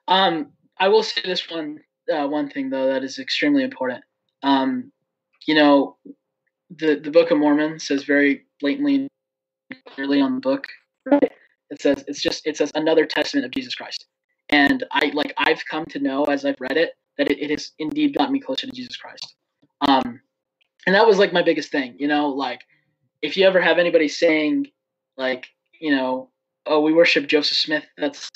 Um, 0.07 0.51
I 0.79 0.87
will 0.87 1.03
say 1.03 1.21
this 1.25 1.49
one 1.49 1.79
uh, 2.11 2.27
one 2.27 2.49
thing 2.49 2.69
though 2.69 2.87
that 2.87 3.03
is 3.03 3.19
extremely 3.19 3.63
important. 3.63 4.03
Um, 4.43 4.91
you 5.47 5.55
know, 5.55 5.97
the 6.69 6.95
the 6.95 7.11
Book 7.11 7.31
of 7.31 7.37
Mormon 7.37 7.79
says 7.79 8.03
very 8.03 8.45
blatantly 8.59 8.95
and 8.95 9.09
clearly 9.87 10.21
on 10.21 10.35
the 10.35 10.41
book. 10.41 10.65
Right? 11.05 11.31
It 11.69 11.81
says 11.81 12.03
it's 12.07 12.21
just 12.21 12.45
it 12.45 12.57
says 12.57 12.71
another 12.75 13.05
testament 13.05 13.45
of 13.45 13.51
Jesus 13.51 13.75
Christ, 13.75 14.05
and 14.49 14.83
I 14.91 15.11
like 15.13 15.33
I've 15.37 15.63
come 15.65 15.85
to 15.87 15.99
know 15.99 16.25
as 16.25 16.45
I've 16.45 16.59
read 16.59 16.77
it 16.77 16.93
that 17.17 17.31
it, 17.31 17.39
it 17.39 17.49
has 17.49 17.71
indeed 17.79 18.15
gotten 18.15 18.33
me 18.33 18.39
closer 18.39 18.67
to 18.67 18.73
Jesus 18.73 18.97
Christ. 18.97 19.35
Um, 19.87 20.21
and 20.85 20.95
that 20.95 21.07
was 21.07 21.17
like 21.17 21.33
my 21.33 21.41
biggest 21.41 21.71
thing, 21.71 21.95
you 21.97 22.07
know, 22.07 22.29
like 22.29 22.61
if 23.21 23.35
you 23.35 23.45
ever 23.45 23.61
have 23.61 23.77
anybody 23.77 24.07
saying 24.07 24.67
like 25.17 25.47
you 25.79 25.95
know 25.95 26.29
oh 26.65 26.81
we 26.81 26.93
worship 26.93 27.27
Joseph 27.27 27.57
Smith, 27.57 27.85
that's 27.97 28.29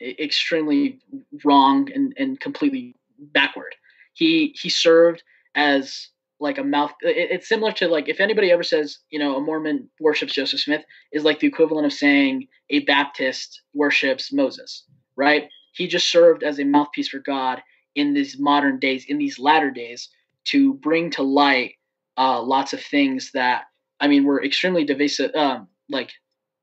extremely 0.00 1.00
wrong 1.44 1.90
and, 1.92 2.14
and 2.18 2.38
completely 2.40 2.94
backward. 3.18 3.74
He 4.12 4.54
he 4.60 4.68
served 4.68 5.22
as 5.54 6.08
like 6.40 6.58
a 6.58 6.64
mouth. 6.64 6.92
it- 7.02 7.30
It's 7.30 7.48
similar 7.48 7.72
to 7.72 7.88
like 7.88 8.08
if 8.08 8.20
anybody 8.20 8.50
ever 8.50 8.62
says 8.62 8.98
you 9.10 9.18
know 9.18 9.36
a 9.36 9.40
Mormon 9.40 9.88
worships 10.00 10.34
Joseph 10.34 10.60
Smith 10.60 10.84
is 11.12 11.24
like 11.24 11.40
the 11.40 11.46
equivalent 11.46 11.86
of 11.86 11.92
saying 11.92 12.48
a 12.70 12.80
Baptist 12.80 13.62
worships 13.74 14.32
Moses, 14.32 14.84
right? 15.16 15.48
He 15.72 15.86
just 15.86 16.10
served 16.10 16.42
as 16.42 16.58
a 16.58 16.64
mouthpiece 16.64 17.08
for 17.08 17.18
God 17.20 17.62
in 17.94 18.14
these 18.14 18.38
modern 18.38 18.78
days, 18.78 19.04
in 19.08 19.18
these 19.18 19.38
latter 19.38 19.70
days, 19.70 20.08
to 20.46 20.74
bring 20.74 21.10
to 21.12 21.22
light 21.22 21.74
uh, 22.18 22.40
lots 22.42 22.72
of 22.72 22.82
things 22.82 23.30
that 23.32 23.64
I 24.00 24.08
mean 24.08 24.24
were 24.24 24.42
extremely 24.44 24.84
divisive, 24.84 25.34
um, 25.34 25.68
like 25.88 26.10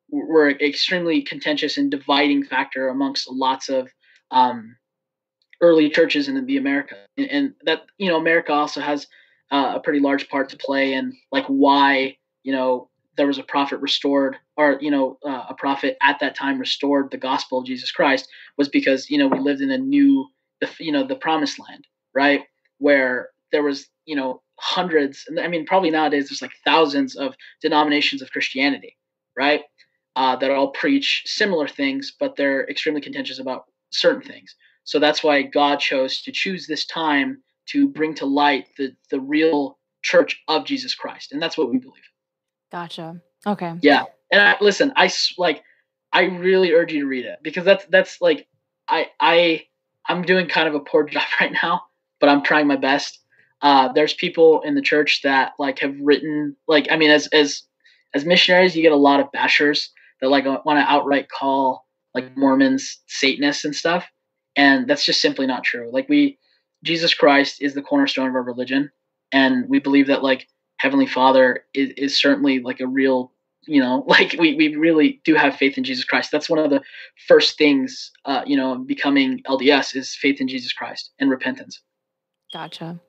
were 0.09 0.49
extremely 0.51 1.21
contentious 1.24 1.78
and 1.78 1.89
dividing 1.89 2.43
factor 2.43 2.89
amongst 2.89 3.30
lots 3.32 3.69
of 3.69 3.89
um, 4.32 4.76
early 5.61 5.89
churches 5.89 6.28
in 6.28 6.45
the 6.45 6.57
America, 6.57 6.95
and, 7.17 7.30
and 7.30 7.53
that 7.65 7.84
you 7.97 8.09
know 8.09 8.17
America 8.17 8.51
also 8.53 8.82
has 8.82 9.07
uh, 9.54 9.74
a 9.76 9.80
pretty 9.80 9.99
large 9.99 10.28
part 10.30 10.49
to 10.49 10.58
play 10.58 10.93
in 10.93 11.16
like 11.32 11.45
why 11.45 12.18
you 12.41 12.51
know 12.51 12.89
there 13.16 13.28
was 13.28 13.38
a 13.38 13.43
prophet 13.43 13.80
restored 13.80 14.36
or 14.58 14.80
you 14.82 14.89
know 14.89 15.18
uh, 15.26 15.45
a 15.47 15.54
prophet 15.54 15.95
at 16.01 16.20
that 16.20 16.36
time 16.36 16.60
restored 16.60 17.12
the 17.12 17.18
gospel 17.18 17.60
of 17.60 17.66
Jesus 17.66 17.91
Christ 17.91 18.28
was 18.58 18.68
because 18.68 19.10
you 19.10 19.18
know 19.18 19.28
we 19.28 19.39
lived 19.39 19.62
in 19.62 19.72
a 19.72 19.78
new 19.78 20.28
you 20.80 20.91
know 20.91 21.06
the 21.06 21.16
promised 21.16 21.60
land 21.60 21.86
right? 22.16 22.41
Where 22.80 23.30
there 23.51 23.64
was 23.64 23.88
you 24.06 24.16
know 24.16 24.41
hundreds 24.60 25.24
and 25.28 25.39
I 25.39 25.47
mean 25.47 25.66
probably 25.66 25.91
nowadays 25.91 26.30
there's 26.30 26.41
like 26.41 26.51
thousands 26.66 27.16
of 27.16 27.36
denominations 27.62 28.22
of 28.22 28.32
Christianity 28.32 28.97
right? 29.38 29.62
Uh, 30.16 30.36
that 30.36 30.51
all 30.51 30.72
preach 30.72 31.24
similar 31.26 31.68
things 31.68 32.12
but 32.20 32.36
they're 32.36 32.68
extremely 32.70 33.01
contentious 33.01 33.39
about 33.39 33.66
certain 33.91 34.24
things. 34.24 34.56
So 34.84 34.99
that's 34.99 35.24
why 35.24 35.43
God 35.43 35.80
chose 35.80 36.24
to 36.24 36.32
choose 36.32 36.66
this 36.66 36.86
time 36.88 37.41
to 37.68 37.88
bring 37.88 38.14
to 38.16 38.26
light 38.26 38.68
the 38.78 38.95
the 39.09 39.20
real 39.20 39.78
church 40.01 40.41
of 40.47 40.66
Jesus 40.66 40.95
Christ 40.95 41.32
and 41.32 41.41
that's 41.41 41.57
what 41.57 41.70
we 41.70 41.78
believe 41.78 42.03
gotcha. 42.74 43.22
Okay. 43.45 43.74
yeah, 43.82 44.03
and 44.32 44.41
I, 44.41 44.55
listen, 44.59 44.91
I 44.95 45.11
like, 45.38 45.64
I 46.11 46.24
really 46.24 46.72
urge 46.72 46.91
you 46.91 47.01
to 47.01 47.07
read 47.07 47.26
it 47.26 47.39
because 47.43 47.64
that's 47.64 47.86
that's 47.86 48.20
like, 48.20 48.47
I 48.88 49.07
I 49.20 49.64
I'm 50.07 50.24
doing 50.24 50.47
kind 50.47 50.68
of 50.68 50.76
a 50.76 50.80
poor 50.80 51.03
job 51.09 51.24
right 51.39 51.53
now, 51.53 51.84
but 52.20 52.30
I'm 52.30 52.43
trying 52.43 52.68
my 52.68 52.76
best. 52.76 53.20
Uh, 53.61 53.93
there's 53.93 54.14
people 54.14 54.61
in 54.64 54.76
the 54.76 54.82
church 54.82 55.22
that 55.24 55.53
like 55.59 55.80
have 55.80 55.95
written 56.01 56.55
like 56.68 56.87
I 56.92 56.97
mean 56.97 57.12
as 57.12 57.28
as 57.28 57.63
as 58.13 58.25
missionaries 58.25 58.75
you 58.75 58.82
get 58.82 58.92
a 58.92 58.97
lot 58.97 59.20
of 59.20 59.28
bashers 59.33 59.87
that 60.20 60.29
like 60.29 60.46
want 60.46 60.79
to 60.79 60.92
outright 60.92 61.29
call 61.29 61.86
like 62.13 62.36
Mormons 62.37 63.00
Satanists 63.08 63.66
and 63.66 63.75
stuff, 63.75 64.05
and 64.55 64.87
that's 64.87 65.05
just 65.05 65.21
simply 65.21 65.47
not 65.47 65.63
true. 65.63 65.89
Like 65.92 66.09
we, 66.09 66.37
Jesus 66.84 67.14
Christ 67.14 67.62
is 67.62 67.74
the 67.74 67.82
cornerstone 67.82 68.28
of 68.28 68.36
our 68.36 68.43
religion, 68.43 68.92
and 69.32 69.68
we 69.70 69.80
believe 69.80 70.08
that 70.08 70.24
like 70.24 70.47
Heavenly 70.78 71.08
Father 71.08 71.64
is, 71.74 71.92
is 71.97 72.20
certainly 72.20 72.60
like 72.60 72.80
a 72.80 72.88
real, 72.88 73.32
you 73.66 73.80
know, 73.82 74.04
like 74.08 74.36
we, 74.38 74.55
we 74.55 74.76
really 74.76 75.22
do 75.24 75.36
have 75.36 75.55
faith 75.55 75.78
in 75.78 75.84
Jesus 75.84 76.05
Christ. 76.05 76.32
That's 76.32 76.50
one 76.50 76.60
of 76.60 76.70
the 76.70 76.82
first 77.28 77.58
things, 77.58 78.12
uh, 78.26 78.43
you 78.46 78.58
know, 78.58 78.78
becoming 78.78 79.42
LDS 79.47 79.96
is 79.96 80.16
faith 80.16 80.42
in 80.42 80.47
Jesus 80.47 80.74
Christ 80.74 81.12
and 81.20 81.30
repentance. 81.30 81.82
Gotcha. 82.51 83.00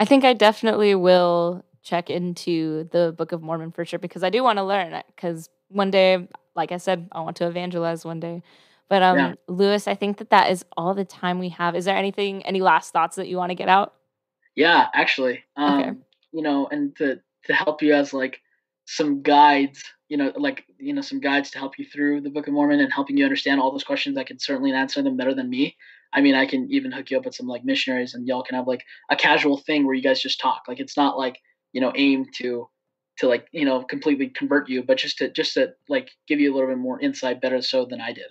I 0.00 0.04
think 0.04 0.24
I 0.24 0.32
definitely 0.32 0.94
will 0.94 1.64
check 1.82 2.10
into 2.10 2.88
the 2.92 3.14
Book 3.16 3.32
of 3.32 3.42
Mormon 3.42 3.72
for 3.72 3.84
sure 3.84 3.98
because 3.98 4.22
I 4.22 4.30
do 4.30 4.42
want 4.42 4.58
to 4.58 4.64
learn 4.64 4.92
it. 4.92 5.04
Because 5.14 5.48
one 5.68 5.90
day, 5.90 6.28
like 6.54 6.72
I 6.72 6.76
said, 6.76 7.08
I 7.12 7.20
want 7.20 7.36
to 7.38 7.46
evangelize 7.46 8.04
one 8.04 8.20
day. 8.20 8.42
But 8.92 9.02
um, 9.02 9.16
Yeah. 9.16 9.34
Louis, 9.48 9.88
I 9.88 9.94
think 9.94 10.18
that 10.18 10.28
that 10.28 10.50
is 10.50 10.66
all 10.76 10.92
the 10.92 11.06
time 11.06 11.38
we 11.38 11.48
have. 11.48 11.74
Is 11.74 11.86
there 11.86 11.96
anything, 11.96 12.44
any 12.44 12.60
last 12.60 12.92
thoughts 12.92 13.16
that 13.16 13.26
you 13.26 13.38
want 13.38 13.48
to 13.48 13.54
get 13.54 13.70
out? 13.70 13.94
Yeah, 14.54 14.88
actually, 14.92 15.42
um, 15.56 15.80
Okay. 15.80 15.92
you 16.32 16.42
know, 16.42 16.68
and 16.70 16.94
to 16.96 17.18
to 17.46 17.54
help 17.54 17.80
you 17.80 17.94
as 17.94 18.12
like 18.12 18.42
some 18.84 19.22
guides, 19.22 19.82
you 20.10 20.18
know, 20.18 20.30
like 20.36 20.66
you 20.78 20.92
know, 20.92 21.00
some 21.00 21.20
guides 21.20 21.50
to 21.52 21.58
help 21.58 21.78
you 21.78 21.86
through 21.86 22.20
the 22.20 22.28
Book 22.28 22.48
of 22.48 22.52
Mormon 22.52 22.80
and 22.80 22.92
helping 22.92 23.16
you 23.16 23.24
understand 23.24 23.62
all 23.62 23.70
those 23.70 23.82
questions. 23.82 24.18
I 24.18 24.24
can 24.24 24.38
certainly 24.38 24.72
answer 24.72 25.00
them 25.00 25.16
better 25.16 25.32
than 25.34 25.48
me. 25.48 25.74
I 26.12 26.20
mean, 26.20 26.34
I 26.34 26.44
can 26.44 26.70
even 26.70 26.92
hook 26.92 27.10
you 27.10 27.16
up 27.16 27.24
with 27.24 27.34
some 27.34 27.46
like 27.48 27.64
missionaries, 27.64 28.12
and 28.12 28.28
y'all 28.28 28.42
can 28.42 28.56
have 28.56 28.68
like 28.68 28.84
a 29.08 29.16
casual 29.16 29.56
thing 29.56 29.86
where 29.86 29.94
you 29.94 30.02
guys 30.02 30.20
just 30.20 30.38
talk. 30.38 30.64
Like 30.68 30.80
it's 30.80 30.98
not 30.98 31.16
like 31.16 31.38
you 31.72 31.80
know 31.80 31.94
aimed 31.96 32.34
to 32.40 32.68
to 33.20 33.26
like 33.26 33.46
you 33.52 33.64
know 33.64 33.84
completely 33.84 34.28
convert 34.28 34.68
you, 34.68 34.82
but 34.82 34.98
just 34.98 35.16
to 35.16 35.30
just 35.30 35.54
to 35.54 35.72
like 35.88 36.10
give 36.28 36.40
you 36.40 36.52
a 36.52 36.54
little 36.54 36.68
bit 36.68 36.76
more 36.76 37.00
insight, 37.00 37.40
better 37.40 37.62
so 37.62 37.86
than 37.86 38.02
I 38.02 38.12
did. 38.12 38.26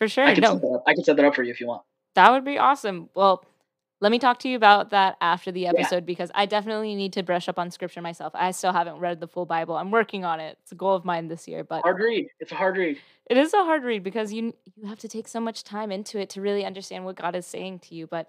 For 0.00 0.08
sure. 0.08 0.24
I 0.24 0.34
can 0.34 0.42
no, 0.42 0.54
set 0.54 0.62
that 0.62 0.68
up. 0.68 0.84
I 0.86 0.94
can 0.94 1.04
set 1.04 1.16
that 1.16 1.24
up 1.26 1.34
for 1.34 1.42
you 1.42 1.50
if 1.50 1.60
you 1.60 1.66
want. 1.66 1.82
That 2.14 2.32
would 2.32 2.44
be 2.44 2.56
awesome. 2.58 3.10
Well, 3.14 3.44
let 4.00 4.10
me 4.10 4.18
talk 4.18 4.38
to 4.40 4.48
you 4.48 4.56
about 4.56 4.90
that 4.90 5.18
after 5.20 5.52
the 5.52 5.66
episode 5.66 6.06
because 6.06 6.30
I 6.34 6.46
definitely 6.46 6.94
need 6.94 7.12
to 7.12 7.22
brush 7.22 7.50
up 7.50 7.58
on 7.58 7.70
scripture 7.70 8.00
myself. 8.00 8.32
I 8.34 8.50
still 8.52 8.72
haven't 8.72 8.96
read 8.96 9.20
the 9.20 9.28
full 9.28 9.44
Bible. 9.44 9.76
I'm 9.76 9.90
working 9.90 10.24
on 10.24 10.40
it. 10.40 10.56
It's 10.62 10.72
a 10.72 10.74
goal 10.74 10.94
of 10.94 11.04
mine 11.04 11.28
this 11.28 11.46
year, 11.46 11.64
but 11.64 11.82
Hard 11.82 12.00
read. 12.00 12.28
It's 12.40 12.50
a 12.50 12.54
hard 12.54 12.78
read. 12.78 12.98
it 13.28 13.36
is 13.36 13.52
a 13.52 13.58
hard 13.58 13.84
read 13.84 14.02
because 14.02 14.32
you 14.32 14.54
you 14.74 14.88
have 14.88 14.98
to 15.00 15.08
take 15.08 15.28
so 15.28 15.38
much 15.38 15.64
time 15.64 15.92
into 15.92 16.18
it 16.18 16.30
to 16.30 16.40
really 16.40 16.64
understand 16.64 17.04
what 17.04 17.16
God 17.16 17.36
is 17.36 17.46
saying 17.46 17.80
to 17.80 17.94
you. 17.94 18.06
But 18.06 18.26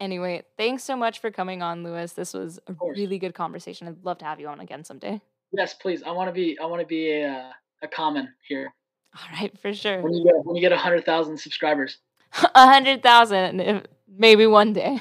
anyway, 0.00 0.42
thanks 0.58 0.82
so 0.82 0.96
much 0.96 1.20
for 1.20 1.30
coming 1.30 1.62
on, 1.62 1.84
Louis. 1.84 2.12
This 2.12 2.34
was 2.34 2.58
a 2.66 2.74
really 2.80 3.20
good 3.20 3.34
conversation. 3.34 3.86
I'd 3.86 4.04
love 4.04 4.18
to 4.18 4.24
have 4.24 4.40
you 4.40 4.48
on 4.48 4.58
again 4.58 4.82
someday. 4.82 5.20
Yes, 5.52 5.74
please. 5.74 6.02
I 6.02 6.10
want 6.10 6.28
to 6.28 6.32
be. 6.32 6.58
I 6.58 6.66
want 6.66 6.80
to 6.80 6.86
be 6.86 7.12
a 7.12 7.28
uh, 7.28 7.52
a 7.82 7.88
common 7.88 8.28
here. 8.48 8.74
All 9.18 9.40
right, 9.40 9.58
for 9.58 9.72
sure. 9.72 10.00
when 10.00 10.14
you 10.14 10.24
get 10.24 10.34
when 10.44 10.56
you 10.56 10.62
get 10.62 10.72
hundred 10.72 11.04
thousand 11.04 11.38
subscribers. 11.38 11.98
A 12.54 12.66
hundred 12.66 13.02
thousand, 13.02 13.86
maybe 14.08 14.46
one 14.46 14.72
day. 14.72 15.00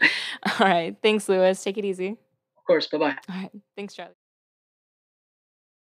All 0.00 0.66
right. 0.66 0.96
Thanks, 1.02 1.28
Louis. 1.28 1.62
Take 1.62 1.76
it 1.76 1.84
easy. 1.84 2.16
Of 2.56 2.64
course. 2.66 2.86
Bye 2.86 2.98
bye. 2.98 3.16
All 3.28 3.36
right. 3.36 3.50
Thanks, 3.76 3.94
Charlie. 3.94 4.14